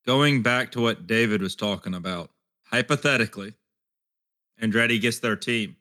Going 0.07 0.41
back 0.41 0.71
to 0.71 0.79
what 0.79 1.05
David 1.05 1.41
was 1.41 1.53
talking 1.53 1.93
about, 1.93 2.31
hypothetically, 2.63 3.53
Andretti 4.61 5.01
gets 5.01 5.19
their 5.19 5.35
team. 5.35 5.75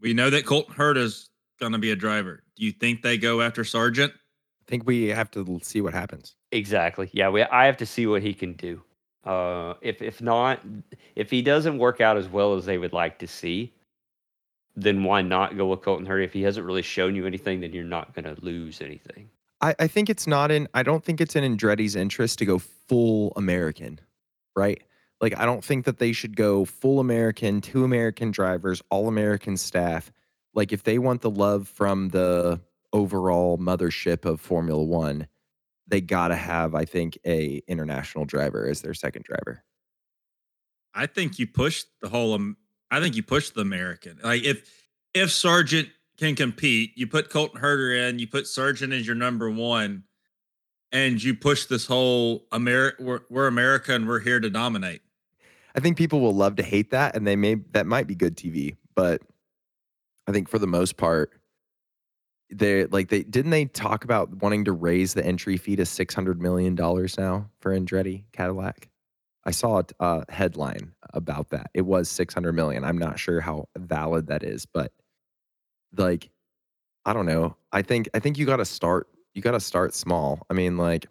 We 0.00 0.14
know 0.14 0.30
that 0.30 0.46
Colton 0.46 0.72
Herta's 0.72 1.28
going 1.58 1.72
to 1.72 1.78
be 1.78 1.90
a 1.90 1.96
driver. 1.96 2.41
Do 2.56 2.64
you 2.64 2.72
think 2.72 3.02
they 3.02 3.18
go 3.18 3.40
after 3.40 3.62
Sargeant? 3.62 4.10
I 4.10 4.64
think 4.66 4.86
we 4.86 5.08
have 5.08 5.30
to 5.32 5.58
see 5.62 5.80
what 5.80 5.92
happens. 5.94 6.36
exactly, 6.50 7.10
yeah, 7.12 7.28
we 7.28 7.42
I 7.42 7.66
have 7.66 7.76
to 7.78 7.86
see 7.86 8.06
what 8.06 8.22
he 8.22 8.32
can 8.34 8.52
do. 8.54 8.82
Uh, 9.24 9.74
if 9.80 10.02
if 10.02 10.20
not, 10.20 10.60
if 11.14 11.30
he 11.30 11.42
doesn't 11.42 11.78
work 11.78 12.00
out 12.00 12.16
as 12.16 12.28
well 12.28 12.54
as 12.54 12.64
they 12.64 12.78
would 12.78 12.92
like 12.92 13.18
to 13.20 13.26
see, 13.26 13.72
then 14.74 15.04
why 15.04 15.22
not 15.22 15.56
go 15.56 15.66
with 15.66 15.82
Colton 15.82 16.06
Herta? 16.06 16.24
If 16.24 16.32
he 16.32 16.42
hasn't 16.42 16.66
really 16.66 16.82
shown 16.82 17.14
you 17.14 17.26
anything, 17.26 17.60
then 17.60 17.72
you're 17.72 17.84
not 17.84 18.14
gonna 18.14 18.36
lose 18.40 18.80
anything. 18.80 19.30
I, 19.60 19.74
I 19.78 19.86
think 19.86 20.10
it's 20.10 20.26
not 20.26 20.50
in. 20.50 20.68
I 20.74 20.82
don't 20.82 21.04
think 21.04 21.20
it's 21.20 21.36
in 21.36 21.44
Andretti's 21.44 21.94
interest 21.94 22.38
to 22.40 22.44
go 22.44 22.58
full 22.58 23.32
American, 23.36 24.00
right? 24.56 24.82
Like 25.20 25.38
I 25.38 25.44
don't 25.44 25.64
think 25.64 25.84
that 25.84 25.98
they 25.98 26.12
should 26.12 26.36
go 26.36 26.64
full 26.64 26.98
American, 26.98 27.60
two 27.60 27.84
American 27.84 28.32
drivers, 28.32 28.82
all 28.90 29.06
American 29.08 29.56
staff. 29.56 30.12
Like 30.54 30.72
if 30.72 30.82
they 30.82 30.98
want 30.98 31.22
the 31.22 31.30
love 31.30 31.68
from 31.68 32.08
the 32.08 32.60
overall 32.92 33.58
mothership 33.58 34.24
of 34.24 34.40
Formula 34.40 34.82
One, 34.82 35.26
they 35.86 36.00
gotta 36.00 36.36
have, 36.36 36.74
I 36.74 36.84
think, 36.84 37.18
a 37.26 37.62
international 37.66 38.24
driver 38.24 38.66
as 38.66 38.82
their 38.82 38.94
second 38.94 39.24
driver. 39.24 39.64
I 40.94 41.06
think 41.06 41.38
you 41.38 41.46
push 41.46 41.84
the 42.00 42.08
whole. 42.08 42.34
Um, 42.34 42.56
I 42.90 43.00
think 43.00 43.16
you 43.16 43.22
push 43.22 43.50
the 43.50 43.62
American. 43.62 44.18
Like 44.22 44.44
if 44.44 44.70
if 45.14 45.30
Sargeant 45.30 45.90
can 46.18 46.34
compete, 46.34 46.92
you 46.96 47.06
put 47.06 47.30
Colton 47.30 47.60
Herta 47.60 48.08
in, 48.08 48.18
you 48.18 48.26
put 48.26 48.44
Sargeant 48.44 48.92
as 48.92 49.06
your 49.06 49.16
number 49.16 49.50
one, 49.50 50.04
and 50.92 51.22
you 51.22 51.34
push 51.34 51.66
this 51.66 51.86
whole 51.86 52.46
America. 52.52 53.02
We're, 53.02 53.20
we're 53.30 53.46
America 53.46 53.94
and 53.94 54.06
we're 54.06 54.20
here 54.20 54.40
to 54.40 54.50
dominate. 54.50 55.00
I 55.74 55.80
think 55.80 55.96
people 55.96 56.20
will 56.20 56.34
love 56.34 56.56
to 56.56 56.62
hate 56.62 56.90
that, 56.90 57.16
and 57.16 57.26
they 57.26 57.36
may 57.36 57.54
that 57.72 57.86
might 57.86 58.06
be 58.06 58.14
good 58.14 58.36
TV, 58.36 58.76
but 58.94 59.22
I 60.26 60.32
think 60.32 60.48
for 60.48 60.58
the 60.58 60.66
most 60.66 60.96
part, 60.96 61.32
they 62.50 62.84
like 62.86 63.08
they 63.08 63.22
didn't 63.22 63.50
they 63.50 63.64
talk 63.64 64.04
about 64.04 64.42
wanting 64.42 64.64
to 64.66 64.72
raise 64.72 65.14
the 65.14 65.24
entry 65.24 65.56
fee 65.56 65.76
to 65.76 65.86
six 65.86 66.14
hundred 66.14 66.40
million 66.40 66.74
dollars 66.74 67.16
now 67.18 67.48
for 67.60 67.78
Andretti 67.78 68.24
Cadillac. 68.32 68.88
I 69.44 69.50
saw 69.50 69.80
a 69.80 70.02
uh, 70.02 70.24
headline 70.28 70.92
about 71.14 71.50
that. 71.50 71.70
It 71.74 71.82
was 71.82 72.08
six 72.08 72.34
hundred 72.34 72.52
million. 72.52 72.84
I'm 72.84 72.98
not 72.98 73.18
sure 73.18 73.40
how 73.40 73.68
valid 73.76 74.26
that 74.28 74.42
is, 74.42 74.66
but 74.66 74.92
like, 75.96 76.30
I 77.04 77.12
don't 77.12 77.26
know. 77.26 77.56
I 77.72 77.82
think 77.82 78.08
I 78.14 78.18
think 78.18 78.38
you 78.38 78.46
got 78.46 78.58
to 78.58 78.64
start. 78.64 79.08
You 79.34 79.42
got 79.42 79.52
to 79.52 79.60
start 79.60 79.94
small. 79.94 80.46
I 80.50 80.54
mean, 80.54 80.76
like, 80.76 81.06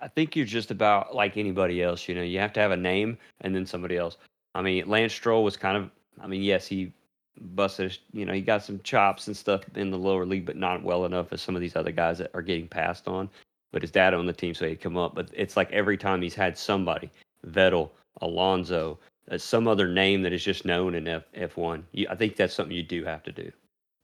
I 0.00 0.08
think 0.08 0.36
you're 0.36 0.46
just 0.46 0.70
about 0.70 1.14
like 1.14 1.36
anybody 1.36 1.82
else. 1.82 2.06
You 2.06 2.14
know, 2.14 2.22
you 2.22 2.38
have 2.38 2.52
to 2.52 2.60
have 2.60 2.70
a 2.70 2.76
name 2.76 3.18
and 3.40 3.54
then 3.54 3.66
somebody 3.66 3.96
else. 3.96 4.18
I 4.54 4.62
mean, 4.62 4.86
Lance 4.86 5.12
Stroll 5.14 5.42
was 5.42 5.56
kind 5.56 5.76
of. 5.76 5.90
I 6.20 6.28
mean, 6.28 6.42
yes, 6.42 6.66
he 6.66 6.92
busted. 7.40 7.98
You 8.12 8.24
know, 8.26 8.32
he 8.32 8.40
got 8.40 8.62
some 8.62 8.80
chops 8.82 9.26
and 9.26 9.36
stuff 9.36 9.62
in 9.74 9.90
the 9.90 9.98
lower 9.98 10.26
league, 10.26 10.46
but 10.46 10.56
not 10.56 10.82
well 10.82 11.04
enough 11.04 11.32
as 11.32 11.42
some 11.42 11.54
of 11.54 11.60
these 11.60 11.76
other 11.76 11.92
guys 11.92 12.18
that 12.18 12.30
are 12.34 12.42
getting 12.42 12.68
passed 12.68 13.08
on. 13.08 13.28
But 13.72 13.82
his 13.82 13.90
dad 13.90 14.14
on 14.14 14.26
the 14.26 14.32
team, 14.32 14.54
so 14.54 14.68
he'd 14.68 14.80
come 14.80 14.96
up. 14.96 15.14
But 15.14 15.30
it's 15.32 15.56
like 15.56 15.70
every 15.72 15.96
time 15.96 16.22
he's 16.22 16.34
had 16.34 16.56
somebody, 16.56 17.10
Vettel, 17.46 17.90
Alonso, 18.20 18.98
uh, 19.30 19.38
some 19.38 19.66
other 19.66 19.88
name 19.88 20.22
that 20.22 20.32
is 20.32 20.44
just 20.44 20.64
known 20.64 20.94
in 20.94 21.08
F 21.08 21.24
F1. 21.34 21.82
You, 21.92 22.06
I 22.10 22.14
think 22.14 22.36
that's 22.36 22.54
something 22.54 22.76
you 22.76 22.82
do 22.82 23.04
have 23.04 23.22
to 23.24 23.32
do. 23.32 23.50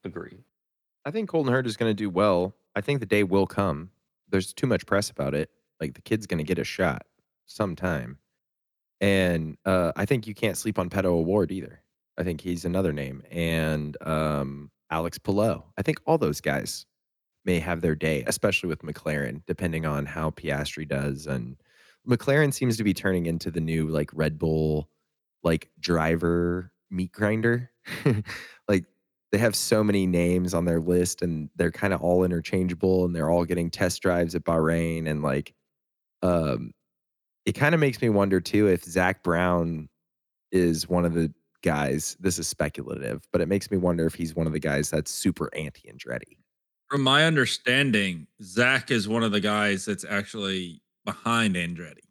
Agree. 0.04 0.38
I 1.04 1.10
think 1.10 1.28
Colton 1.28 1.52
Herta 1.52 1.66
is 1.66 1.76
going 1.76 1.90
to 1.90 1.94
do 1.94 2.10
well. 2.10 2.54
I 2.74 2.80
think 2.80 3.00
the 3.00 3.06
day 3.06 3.22
will 3.22 3.46
come. 3.46 3.90
There's 4.28 4.52
too 4.52 4.66
much 4.66 4.86
press 4.86 5.10
about 5.10 5.34
it. 5.34 5.50
Like 5.80 5.94
the 5.94 6.02
kid's 6.02 6.26
going 6.26 6.38
to 6.38 6.44
get 6.44 6.58
a 6.58 6.64
shot 6.64 7.06
sometime. 7.46 8.18
And 9.00 9.56
uh, 9.64 9.92
I 9.96 10.04
think 10.04 10.26
you 10.26 10.34
can't 10.34 10.56
sleep 10.56 10.78
on 10.78 10.90
Pato 10.90 11.06
O'Ward 11.06 11.52
either. 11.52 11.80
I 12.20 12.24
think 12.24 12.42
he's 12.42 12.66
another 12.66 12.92
name. 12.92 13.22
And 13.30 13.96
um, 14.06 14.70
Alex 14.90 15.18
Palou. 15.18 15.62
I 15.78 15.82
think 15.82 16.00
all 16.06 16.18
those 16.18 16.40
guys 16.40 16.84
may 17.46 17.58
have 17.58 17.80
their 17.80 17.94
day, 17.94 18.22
especially 18.26 18.68
with 18.68 18.82
McLaren, 18.82 19.42
depending 19.46 19.86
on 19.86 20.04
how 20.04 20.30
Piastri 20.30 20.86
does. 20.86 21.26
And 21.26 21.56
McLaren 22.06 22.52
seems 22.52 22.76
to 22.76 22.84
be 22.84 22.92
turning 22.92 23.24
into 23.24 23.50
the 23.50 23.60
new 23.60 23.88
like 23.88 24.10
Red 24.12 24.38
Bull, 24.38 24.90
like 25.42 25.70
driver 25.80 26.72
meat 26.90 27.12
grinder. 27.12 27.70
like 28.68 28.84
they 29.32 29.38
have 29.38 29.56
so 29.56 29.82
many 29.82 30.06
names 30.06 30.52
on 30.52 30.66
their 30.66 30.80
list 30.80 31.22
and 31.22 31.48
they're 31.56 31.70
kind 31.70 31.94
of 31.94 32.02
all 32.02 32.24
interchangeable 32.24 33.06
and 33.06 33.16
they're 33.16 33.30
all 33.30 33.46
getting 33.46 33.70
test 33.70 34.02
drives 34.02 34.34
at 34.34 34.44
Bahrain 34.44 35.08
and 35.08 35.22
like 35.22 35.54
um 36.22 36.72
it 37.46 37.52
kind 37.52 37.74
of 37.74 37.80
makes 37.80 38.02
me 38.02 38.10
wonder 38.10 38.40
too 38.40 38.66
if 38.66 38.84
Zak 38.84 39.22
Brown 39.22 39.88
is 40.52 40.88
one 40.88 41.04
of 41.04 41.14
the 41.14 41.32
guys 41.62 42.16
this 42.20 42.38
is 42.38 42.48
speculative 42.48 43.22
but 43.32 43.40
it 43.40 43.48
makes 43.48 43.70
me 43.70 43.76
wonder 43.76 44.06
if 44.06 44.14
he's 44.14 44.34
one 44.34 44.46
of 44.46 44.52
the 44.52 44.58
guys 44.58 44.90
that's 44.90 45.10
super 45.10 45.50
anti 45.54 45.90
Andretti 45.92 46.38
From 46.88 47.02
my 47.02 47.24
understanding, 47.26 48.26
Zak 48.42 48.90
is 48.90 49.06
one 49.08 49.22
of 49.22 49.32
the 49.32 49.40
guys 49.40 49.84
that's 49.84 50.04
actually 50.04 50.80
behind 51.04 51.54
Andretti. 51.56 52.04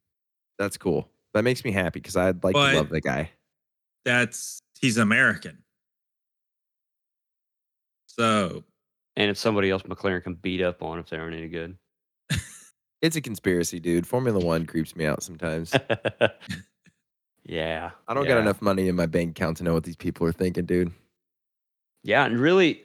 that's 0.58 0.78
cool 0.78 1.10
That 1.34 1.44
makes 1.44 1.64
me 1.66 1.72
happy 1.72 2.00
because 2.00 2.16
I'd 2.16 2.44
like 2.44 2.54
But- 2.54 2.72
to 2.72 2.78
love 2.78 2.90
the 2.90 3.02
guy. 3.02 3.32
That's 4.06 4.62
he's 4.82 4.98
American. 4.98 5.58
So 8.08 8.64
And 9.16 9.30
it's 9.30 9.40
somebody 9.40 9.70
else 9.70 9.84
McLaren 9.84 10.24
can 10.24 10.36
beat 10.36 10.62
up 10.62 10.82
on 10.84 11.00
if 11.00 11.10
they 11.10 11.18
aren't 11.18 11.36
any 11.36 11.48
good. 11.50 11.78
It's 13.02 13.16
a 13.16 13.22
conspiracy, 13.22 13.80
dude. 13.80 14.06
Formula 14.06 14.40
One 14.44 14.66
creeps 14.66 14.94
me 14.96 15.06
out 15.06 15.24
sometimes. 15.24 15.74
yeah. 17.50 17.90
I 18.08 18.14
don't 18.14 18.28
got 18.28 18.38
enough 18.38 18.62
money 18.62 18.88
in 18.88 18.96
my 18.96 19.08
bank 19.08 19.32
account 19.32 19.58
to 19.58 19.64
know 19.64 19.74
what 19.74 19.84
these 19.84 19.96
people 19.96 20.28
are 20.28 20.32
thinking, 20.32 20.66
dude. 20.66 20.92
Yeah, 22.04 22.26
and 22.26 22.40
really 22.40 22.84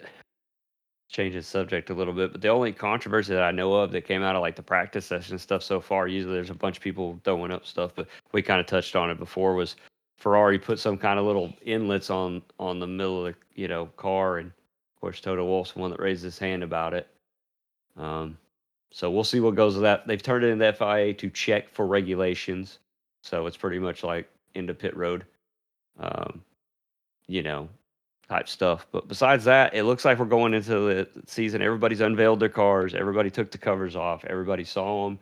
change 1.10 1.34
the 1.34 1.42
subject 1.42 1.90
a 1.90 1.94
little 1.94 2.14
bit, 2.14 2.32
but 2.32 2.40
the 2.40 2.48
only 2.48 2.72
controversy 2.72 3.34
that 3.34 3.42
I 3.42 3.50
know 3.50 3.74
of 3.74 3.92
that 3.92 4.06
came 4.06 4.22
out 4.22 4.36
of 4.36 4.40
like 4.40 4.56
the 4.56 4.62
practice 4.62 5.04
session 5.04 5.38
stuff 5.38 5.62
so 5.62 5.80
far, 5.80 6.08
usually 6.08 6.34
there's 6.34 6.48
a 6.48 6.54
bunch 6.54 6.78
of 6.78 6.82
people 6.82 7.20
throwing 7.24 7.52
up 7.52 7.66
stuff, 7.66 7.92
but 7.94 8.08
we 8.32 8.40
kind 8.40 8.58
of 8.58 8.66
touched 8.66 8.96
on 8.96 9.10
it 9.10 9.18
before 9.18 9.54
was 9.54 9.76
Ferrari 10.16 10.58
put 10.58 10.78
some 10.78 10.96
kind 10.96 11.18
of 11.18 11.26
little 11.26 11.52
inlets 11.62 12.08
on 12.08 12.40
on 12.58 12.78
the 12.78 12.86
middle 12.86 13.26
of 13.26 13.34
the 13.34 13.60
you 13.60 13.68
know 13.68 13.86
car 13.96 14.38
and 14.38 14.48
of 14.48 15.00
course 15.00 15.20
Toto 15.20 15.44
Wolff's 15.44 15.72
the 15.72 15.80
one 15.80 15.90
that 15.90 16.00
raised 16.00 16.24
his 16.24 16.38
hand 16.38 16.62
about 16.62 16.94
it. 16.94 17.06
Um 17.98 18.38
so 18.90 19.10
we'll 19.10 19.24
see 19.24 19.40
what 19.40 19.56
goes 19.56 19.74
with 19.74 19.82
that. 19.82 20.06
They've 20.06 20.22
turned 20.22 20.44
it 20.44 20.48
into 20.48 20.72
FIA 20.72 21.12
to 21.14 21.28
check 21.28 21.68
for 21.68 21.86
regulations. 21.86 22.78
So 23.22 23.46
it's 23.46 23.56
pretty 23.56 23.78
much 23.78 24.02
like 24.02 24.28
into 24.55 24.74
pit 24.74 24.96
road. 24.96 25.24
Um, 25.98 26.42
you 27.26 27.42
know, 27.42 27.68
type 28.28 28.48
stuff. 28.48 28.86
But 28.90 29.09
besides 29.09 29.44
that, 29.44 29.74
it 29.74 29.84
looks 29.84 30.05
like 30.05 30.18
we're 30.18 30.24
going 30.26 30.55
into 30.55 30.72
the 30.72 31.09
season. 31.26 31.62
Everybody's 31.62 32.00
unveiled 32.00 32.40
their 32.40 32.48
cars. 32.48 32.94
Everybody 32.94 33.30
took 33.30 33.50
the 33.50 33.59
covers 33.59 33.96
off. 33.96 34.24
Everybody 34.24 34.64
saw 34.64 35.05
them. 35.05 35.18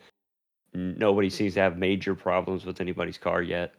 Nobody 0.74 1.28
seems 1.28 1.54
to 1.54 1.60
have 1.60 1.76
major 1.76 2.14
problems 2.14 2.64
with 2.64 2.80
anybody's 2.80 3.18
car 3.18 3.42
yet. 3.42 3.74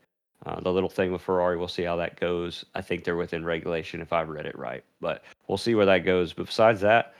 Uh, 0.45 0.59
the 0.59 0.71
little 0.71 0.89
thing 0.89 1.11
with 1.11 1.21
Ferrari, 1.21 1.57
we'll 1.57 1.67
see 1.67 1.83
how 1.83 1.95
that 1.95 2.19
goes. 2.19 2.65
I 2.75 2.81
think 2.81 3.03
they're 3.03 3.15
within 3.15 3.45
regulation 3.45 4.01
if 4.01 4.11
I've 4.11 4.29
read 4.29 4.45
it 4.45 4.57
right, 4.57 4.83
but 4.99 5.23
we'll 5.47 5.57
see 5.57 5.73
where 5.73 5.85
that 5.85 5.99
goes. 5.99 6.33
But 6.33 6.47
besides 6.47 6.81
that, 6.81 7.15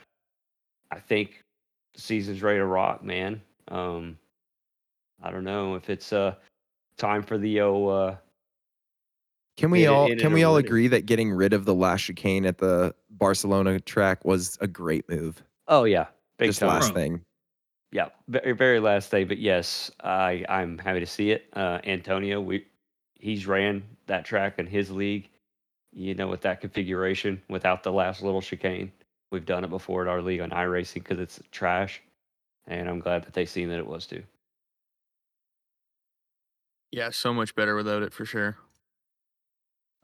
I 0.90 1.00
think 1.00 1.42
the 1.94 2.02
season's 2.02 2.42
ready 2.42 2.58
to 2.58 2.66
rock, 2.66 3.02
man. 3.02 3.40
Um, 3.68 4.18
I 5.22 5.30
don't 5.30 5.44
know 5.44 5.74
if 5.74 5.88
it's 5.88 6.12
uh 6.12 6.34
time 6.98 7.22
for 7.22 7.38
the 7.38 7.62
oh 7.62 7.88
uh 7.88 8.16
Can 9.56 9.70
we 9.70 9.84
In 9.84 9.88
all 9.88 10.10
in 10.10 10.18
can 10.18 10.32
we 10.32 10.42
all 10.42 10.56
win 10.56 10.64
agree 10.64 10.88
that 10.88 11.06
getting 11.06 11.30
rid 11.30 11.52
of 11.52 11.64
the 11.64 11.74
last 11.74 12.02
chicane 12.02 12.44
at 12.44 12.58
the 12.58 12.94
Barcelona 13.10 13.78
track 13.80 14.24
was 14.24 14.58
a 14.60 14.66
great 14.66 15.08
move? 15.08 15.42
oh 15.68 15.84
yeah, 15.84 16.08
big 16.38 16.48
Just 16.48 16.60
time. 16.60 16.68
last 16.68 16.92
Bro. 16.92 16.94
thing. 16.94 17.24
Yeah, 17.92 18.10
very 18.28 18.52
very 18.52 18.80
last 18.80 19.10
day, 19.10 19.24
but 19.24 19.38
yes, 19.38 19.90
I 20.02 20.44
I'm 20.48 20.78
happy 20.78 21.00
to 21.00 21.06
see 21.06 21.30
it. 21.30 21.46
Uh, 21.52 21.80
Antonio, 21.84 22.40
we 22.40 22.66
he's 23.14 23.46
ran 23.46 23.84
that 24.06 24.24
track 24.24 24.58
in 24.58 24.66
his 24.66 24.90
league, 24.90 25.30
you 25.92 26.14
know, 26.14 26.28
with 26.28 26.42
that 26.42 26.60
configuration 26.60 27.42
without 27.48 27.82
the 27.84 27.92
last 27.92 28.22
little 28.22 28.42
chicane. 28.42 28.92
We've 29.30 29.46
done 29.46 29.64
it 29.64 29.70
before 29.70 30.02
at 30.02 30.08
our 30.08 30.22
league 30.22 30.40
on 30.40 30.50
iRacing 30.50 30.94
because 30.96 31.20
it's 31.20 31.40
trash, 31.52 32.02
and 32.66 32.88
I'm 32.88 33.00
glad 33.00 33.24
that 33.24 33.34
they 33.34 33.46
seen 33.46 33.68
that 33.70 33.78
it 33.78 33.86
was 33.86 34.06
too. 34.06 34.24
Yeah, 36.90 37.10
so 37.10 37.34
much 37.34 37.54
better 37.54 37.74
without 37.76 38.02
it 38.02 38.12
for 38.12 38.24
sure. 38.24 38.56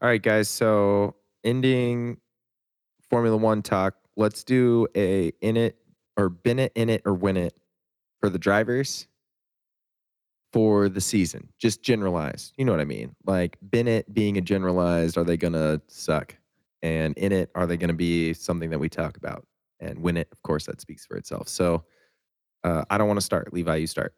All 0.02 0.08
right, 0.08 0.22
guys. 0.22 0.48
So 0.48 1.16
ending 1.44 2.18
Formula 3.10 3.36
One 3.36 3.62
talk. 3.62 3.94
Let's 4.16 4.44
do 4.44 4.86
a 4.96 5.32
in 5.40 5.56
it 5.56 5.76
or 6.16 6.28
bin 6.28 6.58
it, 6.58 6.72
in 6.74 6.88
it, 6.88 7.02
or 7.04 7.14
win 7.14 7.36
it 7.36 7.54
for 8.20 8.30
the 8.30 8.38
drivers 8.38 9.06
for 10.52 10.88
the 10.88 11.00
season. 11.00 11.48
Just 11.58 11.82
generalized. 11.82 12.54
You 12.56 12.64
know 12.64 12.72
what 12.72 12.80
I 12.80 12.86
mean? 12.86 13.14
Like 13.26 13.58
it 13.72 14.12
being 14.12 14.36
a 14.36 14.40
generalized, 14.40 15.16
are 15.18 15.24
they 15.24 15.36
gonna 15.36 15.80
suck? 15.88 16.36
And 16.82 17.16
in 17.18 17.32
it, 17.32 17.50
are 17.54 17.66
they 17.66 17.76
gonna 17.76 17.92
be 17.92 18.32
something 18.32 18.70
that 18.70 18.78
we 18.78 18.88
talk 18.88 19.16
about? 19.16 19.46
And 19.80 19.98
win 20.00 20.16
it, 20.16 20.28
of 20.32 20.42
course, 20.42 20.66
that 20.66 20.80
speaks 20.80 21.06
for 21.06 21.16
itself. 21.16 21.48
So 21.48 21.84
uh, 22.64 22.84
I 22.90 22.98
don't 22.98 23.06
want 23.06 23.18
to 23.18 23.24
start. 23.24 23.52
Levi, 23.52 23.76
you 23.76 23.86
start. 23.86 24.14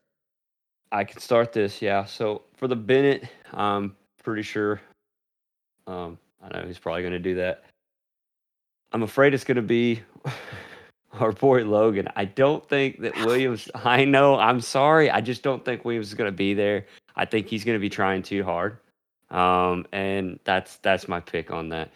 I 0.91 1.05
can 1.05 1.21
start 1.21 1.53
this, 1.53 1.81
yeah. 1.81 2.05
So 2.05 2.43
for 2.57 2.69
the 2.69 2.77
bin 2.77 3.05
it, 3.05 3.25
I'm 3.53 3.97
pretty 4.23 4.43
sure. 4.43 4.81
Um, 5.87 6.19
I 6.43 6.49
know 6.49 6.67
he's 6.67 6.79
probably 6.79 7.03
going 7.03 7.13
to 7.13 7.19
do 7.19 7.35
that. 7.37 7.65
I'm 8.93 9.03
afraid 9.03 9.35
it's 9.35 9.45
going 9.45 9.57
to 9.57 9.63
be 9.63 10.01
our 11.21 11.33
boy 11.33 11.65
Logan. 11.65 12.09
I 12.17 12.25
don't 12.25 12.67
think 12.69 13.01
that 13.01 13.15
Williams. 13.25 13.69
I 13.75 14.05
know. 14.05 14.39
I'm 14.39 14.61
sorry. 14.61 15.11
I 15.11 15.21
just 15.21 15.43
don't 15.43 15.65
think 15.65 15.85
Williams 15.85 16.09
is 16.09 16.15
going 16.15 16.31
to 16.31 16.37
be 16.37 16.55
there. 16.55 16.87
I 17.17 17.25
think 17.25 17.47
he's 17.47 17.65
going 17.65 17.77
to 17.77 17.81
be 17.81 17.91
trying 17.91 18.23
too 18.23 18.45
hard. 18.45 18.79
Um, 19.31 19.87
and 19.93 20.39
that's 20.45 20.77
that's 20.79 21.09
my 21.09 21.21
pick 21.21 21.51
on 21.51 21.69
that. 21.71 21.91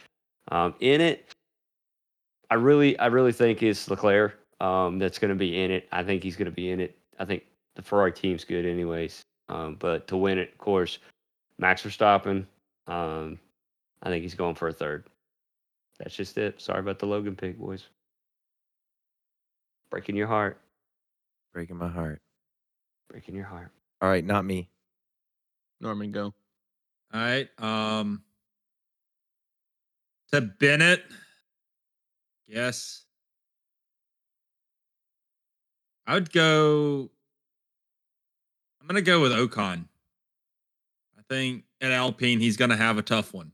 Um, 0.48 0.74
in 0.80 1.00
it, 1.00 1.34
I 2.50 2.54
really 2.54 2.98
I 2.98 3.06
really 3.06 3.32
think 3.32 3.62
it's 3.62 3.90
Leclerc. 3.90 4.38
Um, 4.60 4.98
that's 4.98 5.18
going 5.18 5.28
to 5.28 5.34
be 5.34 5.62
in 5.62 5.70
it. 5.70 5.86
I 5.92 6.02
think 6.02 6.22
he's 6.22 6.36
going 6.36 6.46
to 6.46 6.52
be 6.54 6.70
in 6.70 6.80
it. 6.80 6.96
I 7.18 7.26
think 7.26 7.44
the 7.74 7.82
Ferrari 7.82 8.12
team's 8.12 8.44
good 8.44 8.64
anyways. 8.64 9.22
Um, 9.48 9.76
but 9.78 10.08
to 10.08 10.16
win 10.16 10.38
it, 10.38 10.52
of 10.52 10.58
course, 10.58 10.98
Max 11.58 11.82
Verstappen. 11.82 12.46
Um, 12.86 13.38
I 14.02 14.10
think 14.10 14.22
he's 14.22 14.34
going 14.34 14.54
for 14.54 14.68
a 14.68 14.72
third. 14.72 15.06
That's 15.98 16.14
just 16.14 16.36
it. 16.38 16.60
Sorry 16.60 16.80
about 16.80 16.98
the 16.98 17.06
Logan 17.06 17.36
pick, 17.36 17.58
boys. 17.58 17.84
Breaking 19.90 20.16
your 20.16 20.26
heart. 20.26 20.60
Breaking 21.52 21.76
my 21.76 21.88
heart. 21.88 22.20
Breaking 23.08 23.34
your 23.34 23.46
heart. 23.46 23.70
All 24.02 24.08
right, 24.08 24.24
not 24.24 24.44
me. 24.44 24.68
Norman, 25.80 26.12
go. 26.12 26.34
All 27.14 27.20
right. 27.20 27.48
Um 27.58 28.22
to 30.32 30.40
bin 30.40 30.82
it. 30.82 31.02
Yes. 32.46 33.04
I 36.06 36.14
would 36.14 36.32
go 36.32 37.10
I'm 38.80 38.86
gonna 38.86 39.02
go 39.02 39.20
with 39.20 39.32
Ocon. 39.32 39.84
I 41.18 41.22
think 41.28 41.64
at 41.80 41.92
Alpine 41.92 42.40
he's 42.40 42.56
gonna 42.56 42.76
have 42.76 42.98
a 42.98 43.02
tough 43.02 43.32
one. 43.32 43.52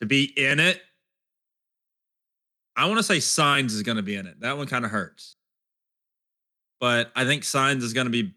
To 0.00 0.06
be 0.06 0.24
in 0.36 0.60
it, 0.60 0.80
I 2.76 2.86
want 2.86 2.98
to 2.98 3.04
say 3.04 3.18
Sainz 3.18 3.66
is 3.66 3.82
gonna 3.82 4.02
be 4.02 4.16
in 4.16 4.26
it. 4.26 4.40
That 4.40 4.56
one 4.56 4.66
kind 4.66 4.84
of 4.84 4.90
hurts. 4.90 5.36
But 6.80 7.12
I 7.14 7.24
think 7.24 7.42
Sainz 7.42 7.82
is 7.82 7.92
gonna 7.92 8.10
be 8.10 8.34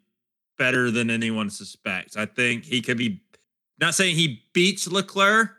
better 0.57 0.91
than 0.91 1.09
anyone 1.09 1.49
suspects. 1.49 2.15
I 2.17 2.25
think 2.25 2.63
he 2.63 2.81
could 2.81 2.97
be 2.97 3.21
not 3.79 3.93
saying 3.93 4.15
he 4.15 4.43
beats 4.53 4.87
Leclerc, 4.87 5.51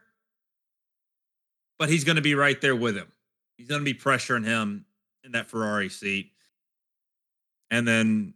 but 1.78 1.88
he's 1.88 2.04
going 2.04 2.16
to 2.16 2.22
be 2.22 2.34
right 2.34 2.60
there 2.60 2.74
with 2.74 2.96
him. 2.96 3.10
He's 3.56 3.68
going 3.68 3.80
to 3.80 3.84
be 3.84 3.94
pressuring 3.94 4.44
him 4.44 4.84
in 5.24 5.32
that 5.32 5.48
Ferrari 5.48 5.88
seat. 5.88 6.32
And 7.70 7.86
then 7.86 8.34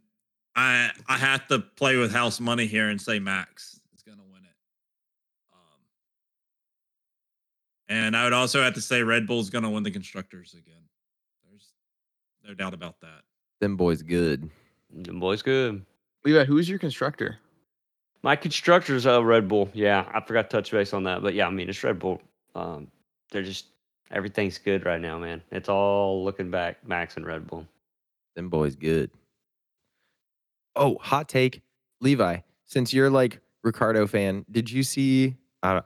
I 0.55 0.91
I 1.07 1.17
have 1.17 1.47
to 1.47 1.59
play 1.59 1.97
with 1.97 2.11
house 2.13 2.39
money 2.39 2.67
here 2.67 2.89
and 2.89 3.01
say 3.01 3.19
Max 3.19 3.79
is 3.95 4.03
going 4.03 4.19
to 4.19 4.23
win 4.23 4.43
it. 4.43 4.55
Um, 5.51 5.79
and 7.93 8.17
I 8.17 8.23
would 8.23 8.33
also 8.33 8.63
have 8.63 8.73
to 8.73 8.81
say 8.81 9.03
Red 9.03 9.27
Bull's 9.27 9.49
going 9.49 9.63
to 9.63 9.69
win 9.69 9.83
the 9.83 9.91
constructors 9.91 10.53
again. 10.53 10.81
There's 11.45 11.73
no 12.45 12.53
doubt 12.53 12.73
about 12.73 12.99
that. 13.01 13.21
Them 13.61 13.77
boys 13.77 14.01
good. 14.01 14.49
Them 14.91 15.19
boys 15.19 15.41
good. 15.41 15.85
Levi, 16.25 16.43
who's 16.45 16.67
your 16.67 16.79
constructor? 16.79 17.37
My 18.23 18.35
constructor's 18.35 19.05
uh, 19.05 19.23
Red 19.23 19.47
Bull. 19.47 19.69
Yeah, 19.73 20.09
I 20.13 20.21
forgot 20.21 20.49
to 20.49 20.57
touch 20.57 20.71
base 20.71 20.93
on 20.93 21.03
that. 21.03 21.21
But 21.21 21.33
yeah, 21.33 21.47
I 21.47 21.51
mean, 21.51 21.69
it's 21.69 21.83
Red 21.83 21.99
Bull. 21.99 22.21
Um, 22.55 22.87
they're 23.31 23.43
just, 23.43 23.67
everything's 24.11 24.57
good 24.57 24.85
right 24.85 24.99
now, 25.01 25.19
man. 25.19 25.41
It's 25.51 25.69
all 25.69 26.23
looking 26.23 26.49
back, 26.49 26.87
Max 26.87 27.15
and 27.17 27.25
Red 27.25 27.45
Bull. 27.47 27.67
Them 28.35 28.49
boys 28.49 28.75
good. 28.75 29.11
Oh, 30.75 30.97
hot 30.99 31.29
take, 31.29 31.61
Levi. 32.01 32.37
Since 32.65 32.93
you're 32.93 33.09
like 33.09 33.39
Ricciardo 33.63 34.07
fan, 34.07 34.45
did 34.49 34.71
you 34.71 34.83
see? 34.83 35.35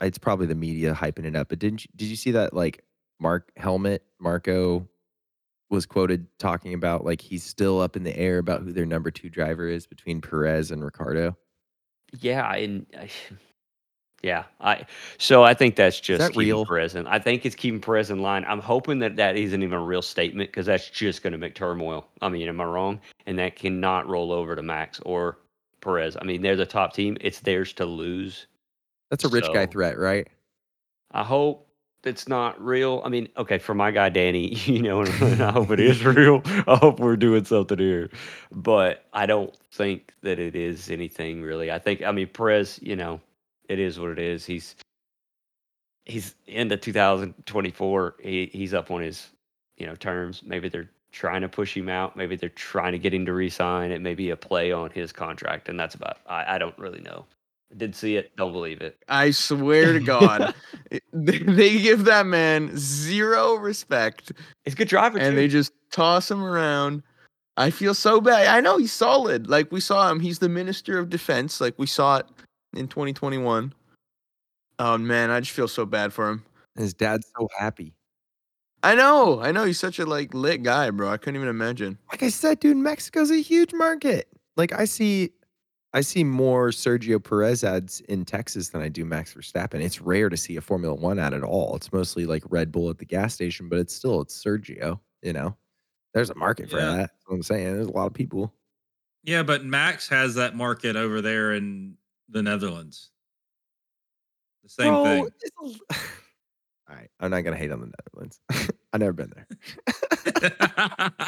It's 0.01 0.17
probably 0.17 0.47
the 0.47 0.55
media 0.55 0.93
hyping 0.93 1.25
it 1.25 1.35
up, 1.35 1.49
but 1.49 1.59
didn't 1.59 1.85
you, 1.85 1.89
did 1.95 2.05
you 2.05 2.15
see 2.15 2.31
that 2.31 2.53
like 2.53 2.83
Mark 3.19 3.51
Helmut 3.57 4.03
Marko 4.19 4.87
was 5.69 5.85
quoted 5.85 6.27
talking 6.39 6.73
about 6.73 7.03
like 7.05 7.21
he's 7.21 7.43
still 7.43 7.81
up 7.81 7.95
in 7.95 8.03
the 8.03 8.17
air 8.17 8.37
about 8.37 8.61
who 8.61 8.71
their 8.71 8.85
number 8.85 9.11
two 9.11 9.29
driver 9.29 9.67
is 9.67 9.85
between 9.85 10.21
Perez 10.21 10.71
and 10.71 10.83
Ricciardo. 10.83 11.35
Yeah, 12.19 12.53
and 12.53 12.85
I, 12.97 13.09
yeah, 14.23 14.45
I 14.61 14.85
so 15.17 15.43
I 15.43 15.53
think 15.53 15.75
that's 15.75 15.99
just 15.99 16.19
that 16.19 16.35
real? 16.35 16.65
Perez 16.65 16.95
in. 16.95 17.05
I 17.07 17.19
think 17.19 17.45
it's 17.45 17.55
keeping 17.55 17.81
Perez 17.81 18.09
in 18.09 18.21
line. 18.21 18.45
I'm 18.47 18.61
hoping 18.61 18.99
that 18.99 19.17
that 19.17 19.35
isn't 19.35 19.61
even 19.61 19.77
a 19.77 19.83
real 19.83 20.01
statement 20.01 20.49
because 20.49 20.65
that's 20.65 20.89
just 20.89 21.21
going 21.21 21.33
to 21.33 21.37
make 21.37 21.55
turmoil. 21.55 22.07
I 22.21 22.29
mean, 22.29 22.47
am 22.47 22.61
I 22.61 22.65
wrong? 22.65 23.01
And 23.25 23.37
that 23.39 23.55
cannot 23.55 24.07
roll 24.07 24.31
over 24.31 24.55
to 24.55 24.63
Max 24.63 25.01
or 25.05 25.37
Perez. 25.81 26.17
I 26.19 26.23
mean, 26.23 26.41
they're 26.41 26.55
the 26.55 26.65
top 26.65 26.93
team. 26.93 27.17
It's 27.21 27.41
theirs 27.41 27.73
to 27.73 27.85
lose. 27.85 28.47
That's 29.09 29.23
a 29.23 29.29
rich 29.29 29.47
guy 29.53 29.65
threat, 29.65 29.97
right? 29.97 30.27
I 31.11 31.23
hope 31.23 31.67
it's 32.03 32.27
not 32.27 32.61
real. 32.63 33.01
I 33.03 33.09
mean, 33.09 33.27
okay, 33.37 33.57
for 33.57 33.73
my 33.73 33.91
guy 33.91 34.09
Danny, 34.09 34.55
you 34.65 34.81
know, 34.81 35.03
I 35.03 35.51
hope 35.51 35.71
it 35.71 35.79
is 35.79 36.03
real. 36.05 36.41
I 36.67 36.75
hope 36.75 36.99
we're 36.99 37.17
doing 37.17 37.45
something 37.45 37.79
here, 37.79 38.09
but 38.51 39.05
I 39.13 39.25
don't 39.25 39.55
think 39.71 40.13
that 40.21 40.39
it 40.39 40.55
is 40.55 40.89
anything 40.89 41.41
really. 41.41 41.71
I 41.71 41.79
think, 41.79 42.01
I 42.01 42.11
mean, 42.11 42.27
Perez, 42.27 42.79
you 42.81 42.95
know, 42.95 43.21
it 43.69 43.79
is 43.79 43.99
what 43.99 44.11
it 44.11 44.19
is. 44.19 44.45
He's 44.45 44.75
he's 46.05 46.35
into 46.47 46.77
2024. 46.77 48.15
He 48.21 48.49
he's 48.53 48.73
up 48.73 48.91
on 48.91 49.01
his 49.01 49.27
you 49.77 49.85
know 49.85 49.95
terms. 49.95 50.41
Maybe 50.45 50.69
they're 50.69 50.89
trying 51.11 51.41
to 51.41 51.49
push 51.49 51.75
him 51.75 51.89
out. 51.89 52.15
Maybe 52.15 52.35
they're 52.35 52.49
trying 52.49 52.93
to 52.93 52.99
get 52.99 53.13
him 53.13 53.25
to 53.25 53.33
resign. 53.33 53.91
It 53.91 54.01
may 54.01 54.15
be 54.15 54.29
a 54.29 54.37
play 54.37 54.71
on 54.71 54.89
his 54.91 55.11
contract, 55.11 55.69
and 55.69 55.79
that's 55.79 55.95
about. 55.95 56.17
I, 56.27 56.55
I 56.55 56.57
don't 56.57 56.77
really 56.77 57.01
know. 57.01 57.25
Did 57.75 57.93
see 57.95 58.15
it, 58.15 58.35
don't 58.37 58.53
believe 58.53 58.81
it. 58.81 58.97
I 59.09 59.31
swear 59.31 59.91
to 59.93 59.99
God, 59.99 60.55
they, 61.13 61.39
they 61.39 61.79
give 61.79 62.05
that 62.05 62.25
man 62.25 62.71
zero 62.77 63.55
respect, 63.55 64.31
He's 64.63 64.73
a 64.73 64.77
good 64.77 64.87
driver 64.87 65.17
and 65.17 65.31
too. 65.31 65.35
they 65.35 65.47
just 65.47 65.73
toss 65.91 66.31
him 66.31 66.43
around. 66.43 67.03
I 67.57 67.71
feel 67.71 67.93
so 67.93 68.21
bad. 68.21 68.47
I 68.47 68.61
know 68.61 68.77
he's 68.77 68.93
solid. 68.93 69.49
Like 69.49 69.71
we 69.71 69.79
saw 69.79 70.09
him. 70.11 70.19
He's 70.19 70.39
the 70.39 70.47
minister 70.47 70.97
of 70.99 71.09
defense. 71.09 71.59
Like 71.59 71.73
we 71.77 71.87
saw 71.87 72.17
it 72.17 72.27
in 72.75 72.87
2021. 72.87 73.73
Oh 74.79 74.97
man, 74.97 75.31
I 75.31 75.39
just 75.39 75.51
feel 75.51 75.67
so 75.67 75.85
bad 75.85 76.13
for 76.13 76.29
him. 76.29 76.45
His 76.77 76.93
dad's 76.93 77.27
so 77.37 77.49
happy. 77.57 77.93
I 78.83 78.93
know. 78.93 79.41
I 79.41 79.51
know. 79.51 79.65
He's 79.65 79.79
such 79.79 79.97
a 79.97 80.05
like 80.05 80.33
lit 80.35 80.61
guy, 80.63 80.91
bro. 80.91 81.09
I 81.09 81.17
couldn't 81.17 81.35
even 81.35 81.49
imagine. 81.49 81.97
Like 82.11 82.21
I 82.23 82.29
said, 82.29 82.59
dude, 82.59 82.77
Mexico's 82.77 83.31
a 83.31 83.41
huge 83.41 83.73
market. 83.73 84.27
Like 84.55 84.71
I 84.71 84.85
see, 84.85 85.31
I 85.93 86.01
see 86.01 86.23
more 86.23 86.69
Sergio 86.69 87.23
Perez 87.23 87.63
ads 87.63 88.01
in 88.01 88.25
Texas 88.25 88.69
than 88.69 88.81
I 88.81 88.89
do 88.89 89.05
Max 89.05 89.33
Verstappen. 89.33 89.81
It's 89.81 90.01
rare 90.01 90.29
to 90.29 90.37
see 90.37 90.55
a 90.57 90.61
Formula 90.61 90.93
One 90.93 91.17
ad 91.17 91.33
at 91.33 91.43
all. 91.43 91.75
It's 91.75 91.91
mostly 91.93 92.25
like 92.25 92.43
Red 92.49 92.71
Bull 92.71 92.89
at 92.89 92.97
the 92.97 93.05
gas 93.05 93.33
station, 93.33 93.69
but 93.69 93.79
it's 93.79 93.95
still 93.95 94.21
it's 94.21 94.41
Sergio. 94.43 94.99
You 95.21 95.33
know, 95.33 95.55
there's 96.13 96.29
a 96.29 96.35
market 96.35 96.69
for 96.69 96.77
Yeah. 96.77 96.85
that. 96.91 96.97
That's 96.97 97.23
what 97.27 97.35
I'm 97.35 97.43
saying. 97.43 97.73
There's 97.73 97.87
a 97.87 97.91
lot 97.91 98.05
of 98.07 98.13
people. 98.13 98.53
Yeah, 99.23 99.43
but 99.43 99.65
Max 99.65 100.07
has 100.09 100.35
that 100.35 100.55
market 100.55 100.95
over 100.95 101.21
there 101.21 101.53
in 101.53 101.95
the 102.29 102.41
Netherlands. 102.43 103.09
The 104.63 104.69
same 104.69 104.93
Bro, 104.93 105.03
thing. 105.03 105.27
a- 105.61 105.93
all 106.89 106.95
right, 106.95 107.09
I'm 107.19 107.31
not 107.31 107.41
gonna 107.41 107.55
hate 107.57 107.71
on 107.71 107.79
the 107.81 107.91
Netherlands. 108.05 108.39
I've 108.93 108.99
never 108.99 109.13
been 109.13 109.31
there. 109.35 109.47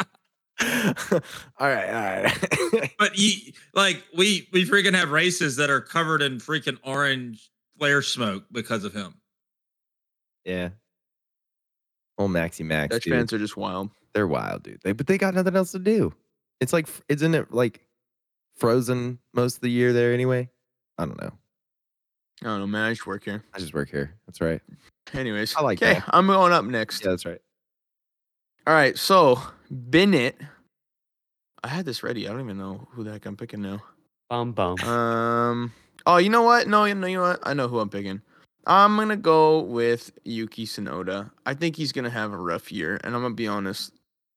all 1.11 1.19
right, 1.67 1.89
all 1.89 2.23
right. 2.23 2.91
but 2.99 3.17
you 3.17 3.53
like 3.73 4.03
we 4.15 4.47
we 4.51 4.65
freaking 4.65 4.93
have 4.95 5.11
races 5.11 5.55
that 5.57 5.69
are 5.69 5.81
covered 5.81 6.21
in 6.21 6.37
freaking 6.37 6.77
orange 6.83 7.49
flare 7.77 8.01
smoke 8.01 8.43
because 8.51 8.83
of 8.83 8.93
him. 8.93 9.15
yeah. 10.45 10.69
Oh, 12.17 12.27
Maxi 12.27 12.65
Max, 12.65 12.93
Dutch 12.93 13.05
dude. 13.05 13.13
fans 13.13 13.31
are 13.31 13.37
just 13.37 13.55
wild. 13.55 13.89
They're 14.13 14.27
wild, 14.27 14.63
dude. 14.63 14.81
They 14.83 14.91
but 14.91 15.07
they 15.07 15.17
got 15.17 15.33
nothing 15.33 15.55
else 15.55 15.71
to 15.71 15.79
do. 15.79 16.13
It's 16.59 16.73
like 16.73 16.87
f- 16.89 17.01
isn't 17.07 17.33
it 17.33 17.53
like 17.53 17.85
frozen 18.57 19.19
most 19.33 19.55
of 19.55 19.61
the 19.61 19.71
year 19.71 19.93
there 19.93 20.13
anyway? 20.13 20.49
I 20.97 21.05
don't 21.05 21.21
know. 21.21 21.31
I 22.41 22.45
don't 22.47 22.59
know, 22.59 22.67
man. 22.67 22.83
I 22.83 22.89
just 22.91 23.07
work 23.07 23.23
here. 23.23 23.43
I 23.53 23.59
just 23.59 23.73
work 23.73 23.89
here. 23.89 24.15
That's 24.27 24.41
right. 24.41 24.61
Anyways, 25.13 25.55
I 25.55 25.61
like 25.61 25.81
okay. 25.81 26.01
I'm 26.09 26.27
going 26.27 26.51
up 26.51 26.65
next. 26.65 27.03
Yeah, 27.05 27.11
that's 27.11 27.25
right. 27.25 27.39
All 28.69 28.75
right, 28.75 28.95
so 28.95 29.41
bin 29.89 30.13
it. 30.13 30.39
I 31.63 31.69
had 31.69 31.85
this 31.85 32.03
ready. 32.03 32.27
I 32.27 32.31
don't 32.31 32.41
even 32.41 32.59
know 32.59 32.87
who 32.91 33.03
the 33.03 33.11
heck 33.11 33.25
I'm 33.25 33.35
picking 33.35 33.63
now. 33.63 33.81
Bum 34.29 34.51
bum. 34.51 34.79
Um. 34.81 35.73
Oh, 36.05 36.17
you 36.17 36.29
know 36.29 36.43
what? 36.43 36.67
No, 36.67 36.85
you 36.85 36.93
know, 36.93 37.07
you 37.07 37.15
know 37.17 37.23
what? 37.23 37.39
I 37.41 37.55
know 37.55 37.67
who 37.67 37.79
I'm 37.79 37.89
picking. 37.89 38.21
I'm 38.67 38.95
gonna 38.95 39.17
go 39.17 39.61
with 39.61 40.11
Yuki 40.23 40.67
Tsunoda. 40.67 41.31
I 41.47 41.55
think 41.55 41.77
he's 41.77 41.91
gonna 41.91 42.11
have 42.11 42.31
a 42.31 42.37
rough 42.37 42.71
year, 42.71 42.99
and 43.03 43.15
I'm 43.15 43.23
gonna 43.23 43.33
be 43.33 43.47
honest. 43.47 43.91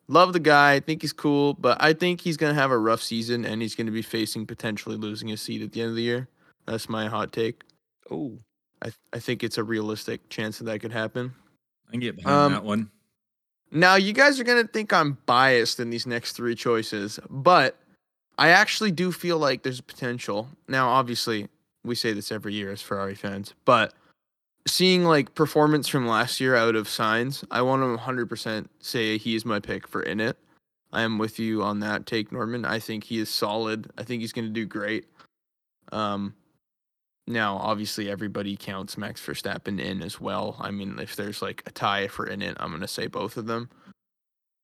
Love 0.08 0.32
the 0.32 0.40
guy. 0.40 0.72
I 0.72 0.80
think 0.80 1.02
he's 1.02 1.12
cool, 1.12 1.52
but 1.52 1.76
I 1.82 1.92
think 1.92 2.22
he's 2.22 2.38
gonna 2.38 2.54
have 2.54 2.70
a 2.70 2.78
rough 2.78 3.02
season, 3.02 3.44
and 3.44 3.60
he's 3.60 3.74
gonna 3.74 3.90
be 3.90 4.00
facing 4.00 4.46
potentially 4.46 4.96
losing 4.96 5.28
his 5.28 5.42
seat 5.42 5.60
at 5.60 5.72
the 5.72 5.82
end 5.82 5.90
of 5.90 5.96
the 5.96 6.02
year. 6.04 6.26
That's 6.66 6.88
my 6.88 7.06
hot 7.06 7.32
take. 7.32 7.64
Oh, 8.10 8.38
I 8.80 8.86
th- 8.86 8.96
I 9.12 9.18
think 9.18 9.44
it's 9.44 9.58
a 9.58 9.62
realistic 9.62 10.26
chance 10.30 10.56
that 10.56 10.64
that 10.64 10.78
could 10.80 10.92
happen. 10.92 11.34
I 11.88 11.90
can 11.90 12.00
get 12.00 12.16
behind 12.16 12.34
Um, 12.34 12.52
that 12.52 12.64
one. 12.64 12.90
Now, 13.74 13.94
you 13.94 14.12
guys 14.12 14.38
are 14.38 14.44
going 14.44 14.64
to 14.64 14.70
think 14.70 14.92
I'm 14.92 15.16
biased 15.24 15.80
in 15.80 15.88
these 15.88 16.06
next 16.06 16.32
three 16.32 16.54
choices, 16.54 17.18
but 17.30 17.78
I 18.36 18.48
actually 18.48 18.90
do 18.90 19.10
feel 19.10 19.38
like 19.38 19.62
there's 19.62 19.80
potential. 19.80 20.48
Now, 20.68 20.90
obviously, 20.90 21.48
we 21.82 21.94
say 21.94 22.12
this 22.12 22.30
every 22.30 22.52
year 22.52 22.70
as 22.70 22.82
Ferrari 22.82 23.14
fans, 23.14 23.54
but 23.64 23.94
seeing 24.66 25.04
like 25.04 25.34
performance 25.34 25.88
from 25.88 26.06
last 26.06 26.38
year 26.38 26.54
out 26.54 26.76
of 26.76 26.86
Sainz, 26.86 27.44
I 27.50 27.62
want 27.62 27.82
to 27.82 28.04
100% 28.04 28.66
say 28.80 29.16
he 29.16 29.34
is 29.34 29.46
my 29.46 29.58
pick 29.58 29.88
for 29.88 30.02
in 30.02 30.20
it. 30.20 30.36
I 30.92 31.00
am 31.00 31.16
with 31.16 31.38
you 31.38 31.62
on 31.62 31.80
that 31.80 32.04
take, 32.04 32.30
Norman. 32.30 32.66
I 32.66 32.78
think 32.78 33.04
he 33.04 33.18
is 33.18 33.30
solid. 33.30 33.90
I 33.96 34.02
think 34.02 34.20
he's 34.20 34.32
going 34.32 34.48
to 34.48 34.52
do 34.52 34.66
great. 34.66 35.06
Um, 35.90 36.34
now, 37.26 37.56
obviously, 37.56 38.10
everybody 38.10 38.56
counts 38.56 38.98
Max 38.98 39.24
Verstappen 39.24 39.80
in 39.80 40.02
as 40.02 40.20
well. 40.20 40.56
I 40.60 40.70
mean, 40.70 40.98
if 40.98 41.14
there's 41.14 41.40
like 41.40 41.62
a 41.66 41.70
tie 41.70 42.08
for 42.08 42.26
in 42.26 42.42
it, 42.42 42.56
I'm 42.58 42.72
gonna 42.72 42.88
say 42.88 43.06
both 43.06 43.36
of 43.36 43.46
them. 43.46 43.70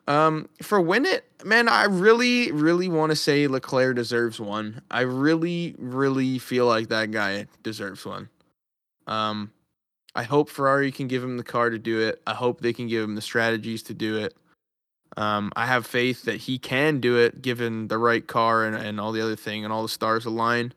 Um, 0.08 0.48
for 0.62 0.80
win 0.80 1.04
it, 1.04 1.26
man, 1.44 1.68
I 1.68 1.84
really, 1.84 2.50
really 2.50 2.88
want 2.88 3.10
to 3.10 3.16
say 3.16 3.46
Leclerc 3.46 3.94
deserves 3.94 4.40
one. 4.40 4.80
I 4.90 5.02
really, 5.02 5.74
really 5.78 6.38
feel 6.38 6.66
like 6.66 6.88
that 6.88 7.10
guy 7.10 7.46
deserves 7.62 8.06
one. 8.06 8.30
Um, 9.06 9.52
I 10.14 10.22
hope 10.22 10.48
Ferrari 10.48 10.90
can 10.90 11.08
give 11.08 11.22
him 11.22 11.36
the 11.36 11.44
car 11.44 11.68
to 11.68 11.78
do 11.78 12.00
it. 12.00 12.22
I 12.26 12.32
hope 12.32 12.60
they 12.60 12.72
can 12.72 12.88
give 12.88 13.04
him 13.04 13.16
the 13.16 13.20
strategies 13.20 13.82
to 13.84 13.94
do 13.94 14.16
it. 14.16 14.34
Um, 15.18 15.52
I 15.54 15.66
have 15.66 15.86
faith 15.86 16.22
that 16.24 16.36
he 16.36 16.58
can 16.58 17.00
do 17.00 17.18
it 17.18 17.42
given 17.42 17.88
the 17.88 17.98
right 17.98 18.26
car 18.26 18.64
and, 18.64 18.74
and 18.74 18.98
all 18.98 19.12
the 19.12 19.20
other 19.20 19.36
thing 19.36 19.62
and 19.62 19.72
all 19.72 19.82
the 19.82 19.88
stars 19.88 20.24
align. 20.24 20.72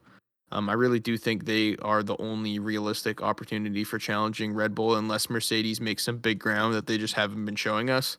Um, 0.52 0.70
I 0.70 0.74
really 0.74 1.00
do 1.00 1.18
think 1.18 1.46
they 1.46 1.78
are 1.78 2.04
the 2.04 2.18
only 2.18 2.60
realistic 2.60 3.22
opportunity 3.22 3.84
for 3.84 3.98
challenging 3.98 4.54
Red 4.54 4.76
Bull 4.76 4.96
unless 4.96 5.30
Mercedes 5.30 5.80
makes 5.80 6.04
some 6.04 6.18
big 6.18 6.40
ground 6.40 6.74
that 6.74 6.88
they 6.88 6.98
just 6.98 7.14
haven't 7.14 7.46
been 7.46 7.56
showing 7.56 7.90
us. 7.90 8.18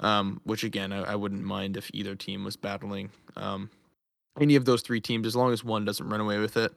Um, 0.00 0.40
which 0.44 0.64
again, 0.64 0.92
I, 0.92 1.12
I 1.12 1.14
wouldn't 1.14 1.44
mind 1.44 1.76
if 1.76 1.90
either 1.92 2.14
team 2.14 2.42
was 2.42 2.56
battling 2.56 3.10
um, 3.36 3.68
any 4.40 4.56
of 4.56 4.64
those 4.64 4.80
three 4.80 5.00
teams 5.00 5.26
as 5.26 5.36
long 5.36 5.52
as 5.52 5.62
one 5.62 5.84
doesn't 5.84 6.08
run 6.08 6.20
away 6.20 6.38
with 6.38 6.56
it. 6.56 6.72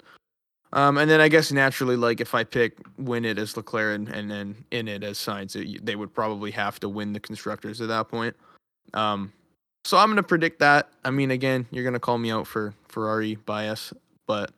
Um, 0.73 0.97
and 0.97 1.09
then 1.09 1.21
I 1.21 1.27
guess 1.27 1.51
naturally, 1.51 1.95
like 1.95 2.19
if 2.19 2.33
I 2.33 2.43
pick 2.43 2.77
win 2.97 3.25
it 3.25 3.37
as 3.37 3.55
Leclerc 3.55 3.95
and, 3.95 4.09
and 4.09 4.29
then 4.29 4.65
in 4.71 4.87
it 4.87 5.03
as 5.03 5.17
Sainz, 5.19 5.53
they 5.83 5.95
would 5.95 6.13
probably 6.13 6.51
have 6.51 6.79
to 6.81 6.89
win 6.89 7.13
the 7.13 7.19
constructors 7.19 7.79
at 7.79 7.87
that 7.89 8.09
point. 8.09 8.35
Um, 8.93 9.31
so 9.85 9.97
I'm 9.97 10.09
gonna 10.09 10.23
predict 10.23 10.59
that. 10.59 10.89
I 11.05 11.11
mean, 11.11 11.31
again, 11.31 11.67
you're 11.71 11.83
gonna 11.83 11.99
call 11.99 12.17
me 12.17 12.31
out 12.31 12.47
for 12.47 12.73
Ferrari 12.87 13.35
bias, 13.35 13.93
but 14.27 14.51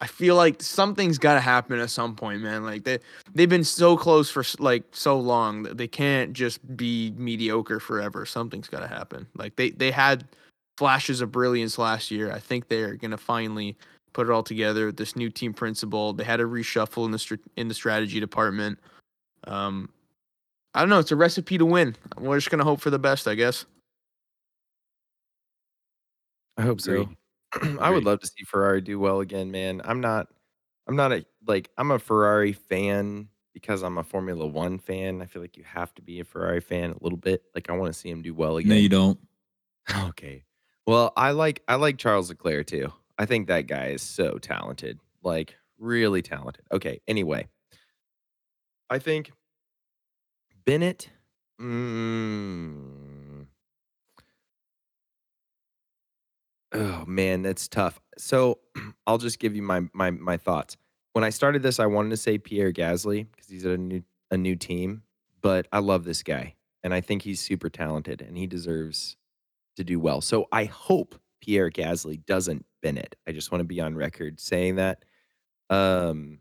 I 0.00 0.06
feel 0.06 0.36
like 0.36 0.62
something's 0.62 1.16
got 1.16 1.34
to 1.34 1.40
happen 1.40 1.78
at 1.78 1.88
some 1.88 2.14
point, 2.14 2.42
man. 2.42 2.64
Like 2.64 2.84
they 2.84 2.98
they've 3.34 3.48
been 3.48 3.64
so 3.64 3.96
close 3.96 4.30
for 4.30 4.44
like 4.58 4.84
so 4.92 5.18
long 5.18 5.62
that 5.62 5.78
they 5.78 5.88
can't 5.88 6.34
just 6.34 6.76
be 6.76 7.12
mediocre 7.16 7.80
forever. 7.80 8.26
Something's 8.26 8.68
got 8.68 8.80
to 8.80 8.88
happen. 8.88 9.26
Like 9.36 9.56
they 9.56 9.70
they 9.70 9.90
had 9.90 10.26
flashes 10.76 11.22
of 11.22 11.32
brilliance 11.32 11.78
last 11.78 12.10
year. 12.10 12.30
I 12.30 12.38
think 12.38 12.68
they're 12.68 12.94
gonna 12.94 13.16
finally 13.16 13.74
put 14.12 14.28
it 14.28 14.32
all 14.32 14.42
together 14.42 14.86
with 14.86 14.98
this 14.98 15.16
new 15.16 15.30
team 15.30 15.54
principal. 15.54 16.12
They 16.12 16.24
had 16.24 16.40
a 16.40 16.44
reshuffle 16.44 17.06
in 17.06 17.10
the 17.10 17.18
str- 17.18 17.34
in 17.56 17.68
the 17.68 17.74
strategy 17.74 18.20
department. 18.20 18.78
Um, 19.44 19.88
I 20.74 20.80
don't 20.80 20.90
know. 20.90 20.98
It's 20.98 21.12
a 21.12 21.16
recipe 21.16 21.56
to 21.56 21.64
win. 21.64 21.96
We're 22.18 22.36
just 22.36 22.50
gonna 22.50 22.64
hope 22.64 22.82
for 22.82 22.90
the 22.90 22.98
best, 22.98 23.26
I 23.26 23.34
guess. 23.34 23.64
I 26.58 26.62
hope 26.62 26.82
so. 26.82 27.08
I 27.80 27.90
would 27.90 28.02
Agreed. 28.02 28.04
love 28.04 28.20
to 28.20 28.26
see 28.26 28.44
Ferrari 28.44 28.80
do 28.80 28.98
well 28.98 29.20
again, 29.20 29.50
man. 29.50 29.80
I'm 29.84 30.00
not 30.00 30.28
I'm 30.86 30.96
not 30.96 31.12
a 31.12 31.24
like 31.46 31.70
I'm 31.78 31.90
a 31.90 31.98
Ferrari 31.98 32.52
fan 32.52 33.28
because 33.54 33.82
I'm 33.82 33.98
a 33.98 34.04
Formula 34.04 34.46
1 34.46 34.78
fan. 34.78 35.22
I 35.22 35.26
feel 35.26 35.42
like 35.42 35.56
you 35.56 35.64
have 35.64 35.94
to 35.94 36.02
be 36.02 36.20
a 36.20 36.24
Ferrari 36.24 36.60
fan 36.60 36.90
a 36.92 37.02
little 37.02 37.18
bit. 37.18 37.44
Like 37.54 37.70
I 37.70 37.72
want 37.74 37.92
to 37.92 37.98
see 37.98 38.10
him 38.10 38.22
do 38.22 38.34
well 38.34 38.56
again. 38.58 38.70
No, 38.70 38.74
you 38.76 38.88
don't. 38.88 39.18
Okay. 40.08 40.44
Well, 40.86 41.12
I 41.16 41.32
like 41.32 41.62
I 41.68 41.76
like 41.76 41.98
Charles 41.98 42.28
Leclerc 42.28 42.66
too. 42.66 42.92
I 43.18 43.26
think 43.26 43.48
that 43.48 43.62
guy 43.66 43.88
is 43.88 44.02
so 44.02 44.38
talented. 44.38 45.00
Like 45.22 45.56
really 45.78 46.22
talented. 46.22 46.64
Okay, 46.72 47.00
anyway. 47.08 47.48
I 48.90 48.98
think 48.98 49.32
bin 50.64 50.82
it 50.82 51.10
mm, 51.60 53.05
Oh 56.76 57.04
man, 57.06 57.40
that's 57.42 57.68
tough. 57.68 57.98
So 58.18 58.58
I'll 59.06 59.18
just 59.18 59.38
give 59.38 59.56
you 59.56 59.62
my 59.62 59.82
my 59.94 60.10
my 60.10 60.36
thoughts. 60.36 60.76
When 61.14 61.24
I 61.24 61.30
started 61.30 61.62
this, 61.62 61.80
I 61.80 61.86
wanted 61.86 62.10
to 62.10 62.18
say 62.18 62.36
Pierre 62.36 62.72
Gasly 62.72 63.26
because 63.30 63.48
he's 63.48 63.64
at 63.64 63.72
a 63.72 63.78
new 63.78 64.02
a 64.30 64.36
new 64.36 64.56
team, 64.56 65.02
but 65.40 65.66
I 65.72 65.78
love 65.78 66.04
this 66.04 66.22
guy 66.22 66.54
and 66.82 66.92
I 66.92 67.00
think 67.00 67.22
he's 67.22 67.40
super 67.40 67.70
talented 67.70 68.20
and 68.20 68.36
he 68.36 68.46
deserves 68.46 69.16
to 69.76 69.84
do 69.84 69.98
well. 69.98 70.20
So 70.20 70.48
I 70.52 70.64
hope 70.64 71.14
Pierre 71.40 71.70
Gasly 71.70 72.24
doesn't 72.26 72.66
bin 72.82 72.98
it. 72.98 73.16
I 73.26 73.32
just 73.32 73.50
want 73.50 73.60
to 73.60 73.64
be 73.66 73.80
on 73.80 73.94
record 73.94 74.38
saying 74.38 74.76
that. 74.76 75.04
Um 75.70 76.40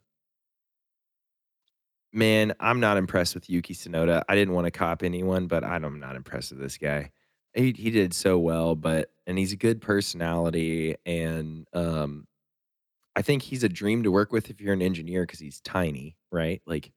man, 2.11 2.53
I'm 2.59 2.79
not 2.81 2.97
impressed 2.97 3.35
with 3.35 3.49
Yuki 3.49 3.73
Tsunoda. 3.73 4.23
I 4.27 4.35
didn't 4.35 4.53
want 4.53 4.65
to 4.65 4.71
cop 4.71 5.03
anyone, 5.03 5.47
but 5.47 5.63
I'm 5.63 5.99
not 5.99 6.15
impressed 6.15 6.51
with 6.51 6.59
this 6.59 6.77
guy. 6.77 7.11
He 7.55 7.71
he 7.71 7.91
did 7.91 8.13
so 8.13 8.37
well, 8.37 8.75
but 8.75 9.11
and 9.27 9.37
he's 9.37 9.53
a 9.53 9.57
good 9.57 9.81
personality, 9.81 10.95
and 11.05 11.67
um, 11.73 12.27
I 13.15 13.21
think 13.21 13.41
he's 13.41 13.63
a 13.63 13.69
dream 13.69 14.03
to 14.03 14.11
work 14.11 14.31
with 14.31 14.49
if 14.49 14.59
you're 14.61 14.73
an 14.73 14.81
engineer 14.81 15.23
because 15.23 15.39
he's 15.39 15.61
tiny, 15.61 16.17
right? 16.31 16.61
Like 16.67 16.91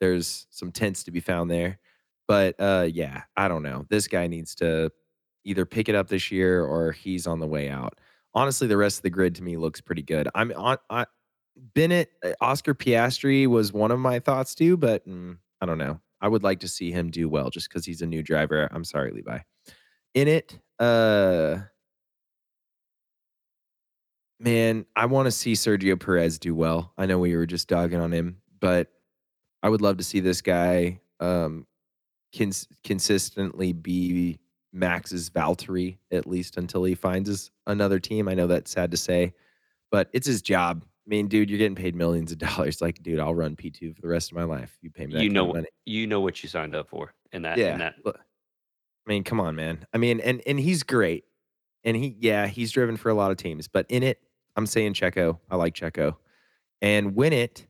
there's 0.00 0.46
some 0.50 0.72
tents 0.72 1.04
to 1.04 1.10
be 1.10 1.20
found 1.20 1.50
there. 1.50 1.78
But 2.28 2.56
uh, 2.58 2.88
yeah, 2.92 3.22
I 3.36 3.48
don't 3.48 3.62
know. 3.62 3.86
This 3.88 4.08
guy 4.08 4.26
needs 4.26 4.54
to 4.56 4.90
either 5.44 5.64
pick 5.64 5.88
it 5.88 5.94
up 5.94 6.08
this 6.08 6.30
year 6.30 6.64
or 6.64 6.92
he's 6.92 7.26
on 7.26 7.40
the 7.40 7.46
way 7.46 7.70
out. 7.70 7.98
Honestly, 8.34 8.66
the 8.66 8.76
rest 8.76 8.98
of 8.98 9.02
the 9.02 9.10
grid 9.10 9.34
to 9.36 9.42
me 9.42 9.56
looks 9.56 9.80
pretty 9.80 10.02
good. 10.02 10.28
I'm 10.34 10.52
on. 10.56 10.76
I, 10.90 11.06
bin 11.74 11.92
it, 11.92 12.10
uh, 12.24 12.32
Oscar 12.40 12.74
Piastri 12.74 13.46
was 13.46 13.72
one 13.72 13.90
of 13.90 13.98
my 13.98 14.18
thoughts 14.18 14.54
too, 14.54 14.76
but 14.76 15.08
mm, 15.08 15.38
I 15.60 15.66
don't 15.66 15.78
know. 15.78 16.00
I 16.20 16.28
would 16.28 16.42
like 16.42 16.60
to 16.60 16.68
see 16.68 16.90
him 16.90 17.10
do 17.10 17.28
well 17.28 17.50
just 17.50 17.68
because 17.68 17.84
he's 17.84 18.02
a 18.02 18.06
new 18.06 18.22
driver. 18.22 18.68
I'm 18.72 18.84
sorry, 18.84 19.12
Levi. 19.12 19.38
In 20.16 20.28
it, 20.28 20.58
uh, 20.78 21.58
man, 24.40 24.86
I 24.96 25.04
want 25.04 25.26
to 25.26 25.30
see 25.30 25.52
Sergio 25.52 26.00
Perez 26.00 26.38
do 26.38 26.54
well. 26.54 26.94
I 26.96 27.04
know 27.04 27.18
we 27.18 27.36
were 27.36 27.44
just 27.44 27.68
dogging 27.68 28.00
on 28.00 28.12
him, 28.12 28.38
but 28.58 28.90
I 29.62 29.68
would 29.68 29.82
love 29.82 29.98
to 29.98 30.04
see 30.04 30.20
this 30.20 30.40
guy 30.40 31.00
um, 31.20 31.66
cons- 32.34 32.66
consistently 32.82 33.74
be 33.74 34.38
Max's 34.72 35.28
Valtteri 35.28 35.98
at 36.10 36.26
least 36.26 36.56
until 36.56 36.84
he 36.84 36.94
finds 36.94 37.28
his 37.28 37.50
another 37.66 37.98
team. 38.00 38.26
I 38.26 38.32
know 38.32 38.46
that's 38.46 38.70
sad 38.70 38.90
to 38.92 38.96
say, 38.96 39.34
but 39.90 40.08
it's 40.14 40.26
his 40.26 40.40
job. 40.40 40.82
I 40.82 41.08
mean, 41.10 41.28
dude, 41.28 41.50
you're 41.50 41.58
getting 41.58 41.74
paid 41.76 41.94
millions 41.94 42.32
of 42.32 42.38
dollars. 42.38 42.80
Like, 42.86 43.02
dude, 43.02 43.20
I'll 43.20 43.34
run 43.34 43.54
P2 43.54 43.94
for 43.94 44.00
the 44.00 44.08
rest 44.08 44.32
of 44.32 44.36
my 44.38 44.44
life. 44.44 44.78
You 44.80 44.88
pay 44.90 45.06
me 45.06 45.12
that 45.12 45.22
you 45.24 45.28
kind 45.28 45.34
know 45.34 45.48
of 45.50 45.56
money. 45.56 45.68
you 45.84 46.06
know 46.06 46.22
what 46.22 46.42
you 46.42 46.48
signed 46.48 46.74
up 46.74 46.88
for 46.88 47.12
in 47.32 47.42
that 47.42 47.58
Yeah. 47.58 47.76
that 47.76 47.96
I 49.06 49.10
mean, 49.10 49.24
come 49.24 49.40
on, 49.40 49.54
man. 49.54 49.86
I 49.92 49.98
mean, 49.98 50.20
and 50.20 50.42
and 50.46 50.58
he's 50.58 50.82
great. 50.82 51.24
And 51.84 51.96
he 51.96 52.16
yeah, 52.18 52.46
he's 52.46 52.72
driven 52.72 52.96
for 52.96 53.08
a 53.10 53.14
lot 53.14 53.30
of 53.30 53.36
teams, 53.36 53.68
but 53.68 53.86
in 53.88 54.02
it, 54.02 54.20
I'm 54.56 54.66
saying 54.66 54.94
Checo. 54.94 55.38
I 55.50 55.56
like 55.56 55.74
Checo. 55.74 56.16
And 56.82 57.14
win 57.14 57.32
it, 57.32 57.66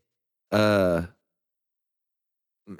uh 0.51 1.03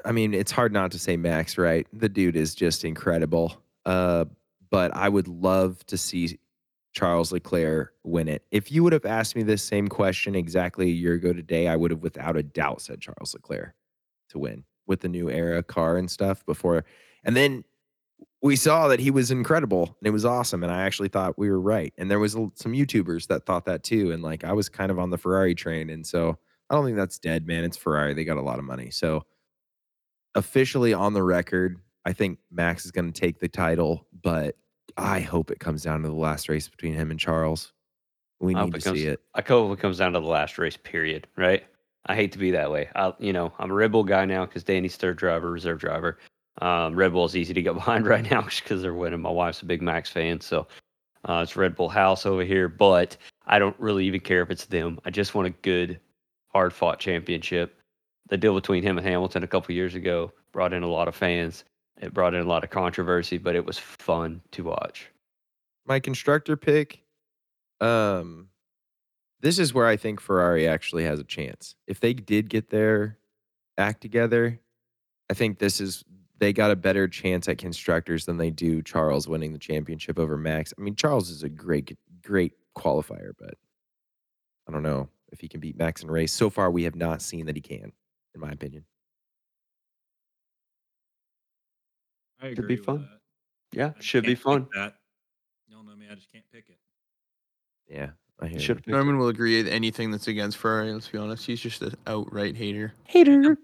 I 0.05 0.13
mean, 0.13 0.35
it's 0.35 0.51
hard 0.51 0.73
not 0.73 0.91
to 0.93 0.99
say 0.99 1.17
Max, 1.17 1.59
right? 1.59 1.87
The 1.93 2.09
dude 2.09 2.37
is 2.37 2.55
just 2.55 2.85
incredible. 2.85 3.63
Uh, 3.85 4.25
but 4.71 4.95
I 4.97 5.09
would 5.09 5.29
love 5.29 5.85
to 5.87 5.97
see 5.97 6.39
Charles 6.93 7.31
Leclerc 7.31 7.93
win 8.03 8.27
it. 8.27 8.43
If 8.51 8.73
you 8.73 8.83
would 8.83 8.93
have 8.93 9.07
asked 9.07 9.37
me 9.37 9.43
this 9.43 9.63
same 9.63 9.87
question 9.87 10.35
exactly 10.35 10.87
a 10.87 10.95
year 10.95 11.13
ago 11.13 11.33
today, 11.33 11.69
I 11.69 11.77
would 11.77 11.91
have 11.93 12.03
without 12.03 12.37
a 12.37 12.43
doubt 12.43 12.81
said 12.81 13.01
Charles 13.01 13.35
Leclerc 13.35 13.75
to 14.31 14.39
win 14.39 14.65
with 14.87 15.01
the 15.01 15.09
new 15.09 15.31
era 15.31 15.63
car 15.63 15.97
and 15.97 16.11
stuff 16.11 16.45
before. 16.47 16.85
And 17.23 17.37
then 17.37 17.65
we 18.43 18.57
saw 18.57 18.89
that 18.89 19.01
he 19.01 19.11
was 19.11 19.31
incredible 19.31 19.97
and 20.01 20.07
it 20.07 20.11
was 20.11 20.25
awesome. 20.25 20.63
And 20.63 20.73
I 20.73 20.83
actually 20.83 21.09
thought 21.09 21.39
we 21.39 21.51
were 21.51 21.61
right. 21.61 21.93
And 21.99 22.11
there 22.11 22.19
was 22.19 22.33
some 22.33 22.73
YouTubers 22.73 23.27
that 23.29 23.47
thought 23.47 23.65
that 23.65 23.83
too. 23.83 24.13
And 24.13 24.23
like 24.23 24.45
I 24.45 24.53
was 24.53 24.69
kind 24.69 24.91
of 24.91 24.99
on 24.99 25.11
the 25.11 25.19
Ferrari 25.19 25.55
train. 25.55 25.91
And 25.91 26.07
so 26.07 26.39
I 26.69 26.75
don't 26.75 26.85
think 26.85 26.97
that's 26.97 27.19
dead, 27.19 27.47
man. 27.47 27.65
It's 27.65 27.77
Ferrari. 27.77 28.15
They 28.15 28.25
got 28.25 28.37
a 28.37 28.43
lot 28.43 28.59
of 28.59 28.65
money. 28.65 28.91
So 28.91 29.25
officially 30.35 30.93
on 30.93 31.15
the 31.15 31.23
record, 31.23 31.79
I 32.05 32.13
think 32.13 32.39
Max 32.51 32.85
is 32.85 32.93
going 32.93 33.13
to 33.13 33.21
take 33.21 33.41
the 33.41 33.49
title, 33.49 34.07
but 34.23 34.55
I 34.97 35.21
hope 35.21 35.51
it 35.51 35.59
comes 35.59 35.83
down 35.83 36.03
to 36.03 36.09
the 36.09 36.15
last 36.15 36.49
race 36.49 36.69
between 36.69 36.95
him 36.95 37.11
and 37.11 37.19
Charles. 37.19 37.73
We 38.39 38.55
need 38.55 38.75
to 38.75 38.81
comes- 38.81 39.01
see 39.01 39.07
it. 39.07 39.21
I 39.35 39.43
hope 39.43 39.77
it 39.77 39.81
comes 39.81 39.99
down 39.99 40.13
to 40.13 40.21
the 40.21 40.27
last 40.27 40.59
race, 40.59 40.77
period. 40.77 41.27
Right? 41.37 41.65
I 42.07 42.15
hate 42.15 42.33
to 42.33 42.39
be 42.39 42.53
that 42.53 42.71
way. 42.71 42.89
I, 42.95 43.13
you 43.19 43.33
know, 43.33 43.53
I'm 43.59 43.71
a 43.71 43.75
Red 43.75 43.91
Bull 43.91 44.05
guy 44.05 44.25
now 44.25 44.45
because 44.47 44.63
Danny's 44.63 44.97
third 44.97 45.17
driver, 45.17 45.51
reserve 45.51 45.81
driver. 45.81 46.19
Um, 46.63 46.95
Red 46.95 47.15
is 47.15 47.37
easy 47.37 47.55
to 47.55 47.63
get 47.63 47.75
behind 47.83 48.07
right 48.07 48.29
now 48.31 48.43
because 48.43 48.83
they're 48.83 48.95
winning. 48.95 49.21
My 49.21 49.31
wife's 49.31 49.63
a 49.63 49.67
big 49.67 49.83
Max 49.83 50.11
fan, 50.11 50.41
so 50.41 50.67
uh, 51.29 51.41
it's 51.43 51.57
Red 51.57 51.77
Bull 51.77 51.89
house 51.89 52.27
over 52.27 52.45
here. 52.45 52.69
But 52.69 53.17
I 53.47 53.59
don't 53.59 53.79
really 53.79 54.07
even 54.07 54.21
care 54.21 54.43
if 54.43 54.51
it's 54.51 54.67
them. 54.67 54.99
I 55.05 55.11
just 55.11 55.35
want 55.35 55.47
a 55.49 55.51
good, 55.63 56.01
hard 56.49 56.73
fought 56.73 56.99
championship. 56.99 57.81
The 58.29 58.37
deal 58.37 58.55
between 58.55 58.83
him 58.83 58.99
and 58.99 59.07
Hamilton 59.07 59.43
a 59.45 59.49
couple 59.49 59.75
years 59.75 59.95
ago 59.95 60.33
brought 60.53 60.73
in 60.73 60.83
a 60.83 60.89
lot 60.89 61.09
of 61.09 61.15
fans. 61.15 61.65
It 62.01 62.13
brought 62.15 62.35
in 62.35 62.43
a 62.43 62.49
lot 62.49 62.65
of 62.65 62.71
controversy, 62.71 63.39
but 63.39 63.55
it 63.57 63.65
was 63.65 63.79
fun 63.79 64.41
to 64.53 64.65
watch. 64.65 65.11
my 65.87 66.01
constructor 66.01 66.57
pick 66.57 67.01
um 67.81 68.49
this 69.41 69.59
is 69.59 69.75
where 69.75 69.87
i 69.87 69.97
think 69.97 70.21
ferrari 70.21 70.67
actually 70.67 71.05
has 71.05 71.21
a 71.21 71.25
chance 71.25 71.75
if 71.87 72.01
they 72.01 72.15
did 72.15 72.49
get 72.49 72.71
their 72.71 73.19
act 73.79 74.01
together 74.01 74.59
i 75.31 75.35
think 75.35 75.59
this 75.59 75.81
is 75.81 76.05
they 76.39 76.53
got 76.53 76.71
a 76.71 76.77
better 76.77 77.09
chance 77.09 77.49
at 77.49 77.59
constructors 77.59 78.25
than 78.27 78.37
they 78.37 78.51
do 78.51 78.83
charles 78.83 79.27
winning 79.29 79.53
the 79.53 79.59
championship 79.59 80.19
over 80.19 80.37
max 80.37 80.73
i 80.79 80.83
mean 80.83 80.95
charles 80.95 81.31
is 81.31 81.43
a 81.43 81.49
great 81.49 81.97
great 82.23 82.53
qualifier 82.77 83.31
but 83.39 83.55
i 84.69 84.73
don't 84.73 84.83
know 84.83 85.09
if 85.33 85.41
he 85.41 85.49
can 85.49 85.61
beat 85.61 85.77
max 85.79 86.03
in 86.03 86.11
race 86.11 86.33
so 86.33 86.49
far 86.51 86.71
we 86.71 86.83
have 86.85 86.95
not 86.97 87.21
seen 87.23 87.47
that 87.47 87.57
he 87.57 87.63
can 87.63 87.93
in 88.35 88.41
my 88.41 88.51
opinion 88.51 88.85
I 92.41 92.53
Should 92.55 92.69
be 92.69 92.77
fun. 92.77 93.09
that. 93.73 93.77
Yeah, 93.77 93.93
I 93.99 94.01
should 94.03 94.23
be 94.25 94.35
can't 94.35 94.39
pick 94.39 94.45
fun. 94.45 94.67
That 94.75 94.95
y'all 95.69 95.83
know 95.83 95.97
me. 95.97 96.07
I 96.11 96.15
just 96.15 96.31
can't 96.31 96.45
pick 96.53 96.67
it. 96.69 96.77
yeah 97.89 98.11
i 98.41 98.47
hear 98.47 98.61
Should 98.61 98.83
you. 98.87 98.93
Norman 98.93 99.17
will 99.19 99.29
agree 99.29 99.57
with 99.63 99.73
anything 99.73 100.11
that's 100.11 100.29
against 100.29 100.59
Ferrari. 100.59 100.93
Let's 100.93 101.09
be 101.09 101.17
honest. 101.19 101.47
He's 101.47 101.61
just 101.61 101.81
an 101.81 101.95
outright 102.07 102.55
hater. 102.55 102.93
Hater. 103.05 103.57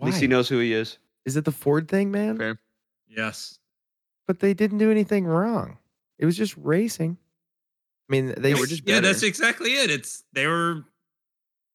At 0.00 0.04
least 0.06 0.20
he 0.20 0.26
knows 0.26 0.48
who 0.48 0.58
he 0.58 0.72
is. 0.72 0.98
is 1.24 1.36
it 1.36 1.44
the 1.44 1.52
ford 1.52 1.88
thing 1.88 2.10
man 2.10 2.36
Fair. 2.38 2.58
Yes. 3.08 3.58
but 4.26 4.40
they 4.40 4.54
didn't 4.54 4.78
do 4.78 4.90
anything 4.90 5.24
wrong 5.26 5.78
it 6.18 6.26
was 6.26 6.36
just 6.36 6.56
racing 6.56 7.16
i 8.08 8.12
mean 8.12 8.34
they 8.36 8.50
Yeah, 8.50 8.54
were 8.56 8.60
we're 8.60 8.66
just 8.66 8.84
just 8.84 8.88
yeah, 8.88 9.00
that's 9.00 9.22
exactly 9.22 9.70
it. 9.74 9.90
It's 9.90 10.24
they 10.32 10.46
were 10.46 10.84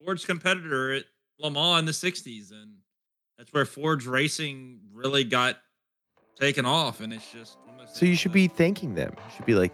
Ford's 0.03 0.23
competitor 0.25 0.93
at 0.93 1.03
Le 1.39 1.51
Mans 1.51 1.79
in 1.79 1.85
the 1.85 1.91
'60s, 1.91 2.51
and 2.51 2.71
that's 3.37 3.51
where 3.51 3.65
Ford's 3.65 4.07
racing 4.07 4.79
really 4.93 5.25
got 5.25 5.57
taken 6.39 6.65
off. 6.65 7.01
And 7.01 7.11
it's 7.11 7.29
just 7.33 7.57
one 7.65 7.85
So 7.93 8.05
you 8.05 8.15
should 8.15 8.31
that- 8.31 8.35
be 8.35 8.47
thanking 8.47 8.95
them. 8.95 9.11
You 9.17 9.35
should 9.35 9.45
be 9.45 9.55
like, 9.55 9.73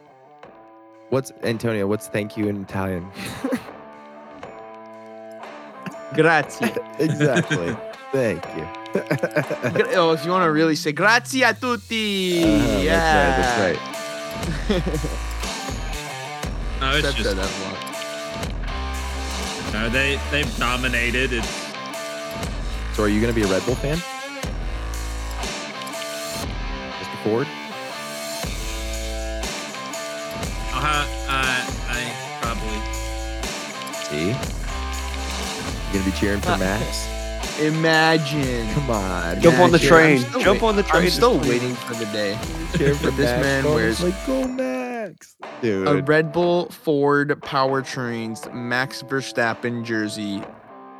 "What's 1.09 1.31
Antonio? 1.43 1.85
What's 1.85 2.07
thank 2.07 2.37
you 2.37 2.47
in 2.47 2.63
Italian?" 2.63 3.05
Grazie. 6.15 6.71
exactly. 6.99 7.75
thank 8.11 8.43
you. 8.55 8.67
Oh, 9.95 10.13
if 10.13 10.23
you 10.25 10.31
want 10.31 10.43
to 10.45 10.51
really 10.51 10.75
say 10.75 10.91
grazie 10.93 11.43
a 11.43 11.53
tutti. 11.53 12.43
Uh-huh, 12.43 12.79
yeah. 12.81 13.37
That's 13.37 13.59
right. 13.61 13.79
That's 14.67 14.95
right. 14.95 15.09
No, 16.81 16.91
it's 16.97 17.07
Seth 17.07 17.15
just 17.15 17.29
said 17.29 17.37
that 17.37 17.49
a 17.49 17.59
lot. 17.63 17.79
no, 19.73 19.89
they 19.89 20.19
they've 20.29 20.57
dominated. 20.57 21.31
It's 21.33 21.47
So 22.95 23.03
are 23.03 23.07
you 23.09 23.21
going 23.21 23.33
to 23.33 23.39
be 23.39 23.43
a 23.47 23.47
Red 23.51 23.65
Bull 23.65 23.75
fan, 23.75 23.97
Mr. 26.99 27.17
Ford? 27.23 27.47
I'll 30.73 30.81
ha- 30.83 31.07
I 31.29 31.63
I 31.89 31.99
probably 32.41 32.79
See, 34.05 34.35
you 35.95 36.01
going 36.01 36.11
to 36.11 36.11
be 36.11 36.17
cheering 36.19 36.41
for 36.41 36.51
Uh, 36.51 36.57
Max? 36.57 37.07
Imagine. 37.59 38.67
Come 38.73 38.89
on, 38.89 39.39
Jump 39.41 39.59
on 39.59 39.71
the 39.71 39.79
train. 39.79 40.23
I'm 40.33 40.41
Jump 40.41 40.61
wait- 40.61 40.67
on 40.67 40.75
the 40.75 40.83
train. 40.83 41.03
I'm 41.03 41.09
still 41.09 41.39
waiting 41.39 41.73
for 41.75 41.93
the 41.93 42.05
day. 42.07 42.37
cheering 42.77 42.95
for 42.95 43.11
this 43.11 43.29
Max. 43.31 43.43
man 43.43 43.63
Going 43.63 43.75
wears- 43.75 44.03
like 44.03 44.25
go 44.27 44.47
Max, 44.47 45.35
dude. 45.61 45.87
A 45.87 46.01
Red 46.03 46.31
Bull 46.33 46.69
Ford 46.69 47.29
Powertrains 47.41 48.51
Max 48.53 49.01
Verstappen 49.03 49.83
jersey 49.85 50.41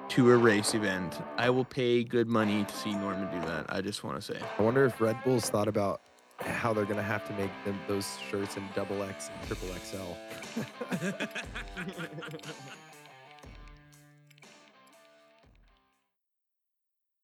to 0.09 0.31
a 0.31 0.37
race 0.37 0.73
event. 0.75 1.19
I 1.37 1.49
will 1.49 1.65
pay 1.65 2.03
good 2.03 2.27
money 2.27 2.63
to 2.63 2.73
see 2.75 2.93
Norman 2.93 3.27
do 3.37 3.45
that. 3.47 3.65
I 3.69 3.81
just 3.81 4.03
want 4.03 4.15
to 4.15 4.21
say. 4.21 4.39
I 4.57 4.61
wonder 4.61 4.85
if 4.85 5.01
Red 5.01 5.21
Bull's 5.25 5.49
thought 5.49 5.67
about 5.67 5.99
how 6.39 6.73
they're 6.73 6.85
going 6.85 6.97
to 6.97 7.01
have 7.03 7.25
to 7.27 7.33
make 7.33 7.49
them 7.65 7.77
those 7.87 8.07
shirts 8.29 8.55
in 8.55 8.63
double 8.75 9.01
X 9.03 9.29
and 9.29 9.47
triple 9.47 9.67
XL. 9.83 10.15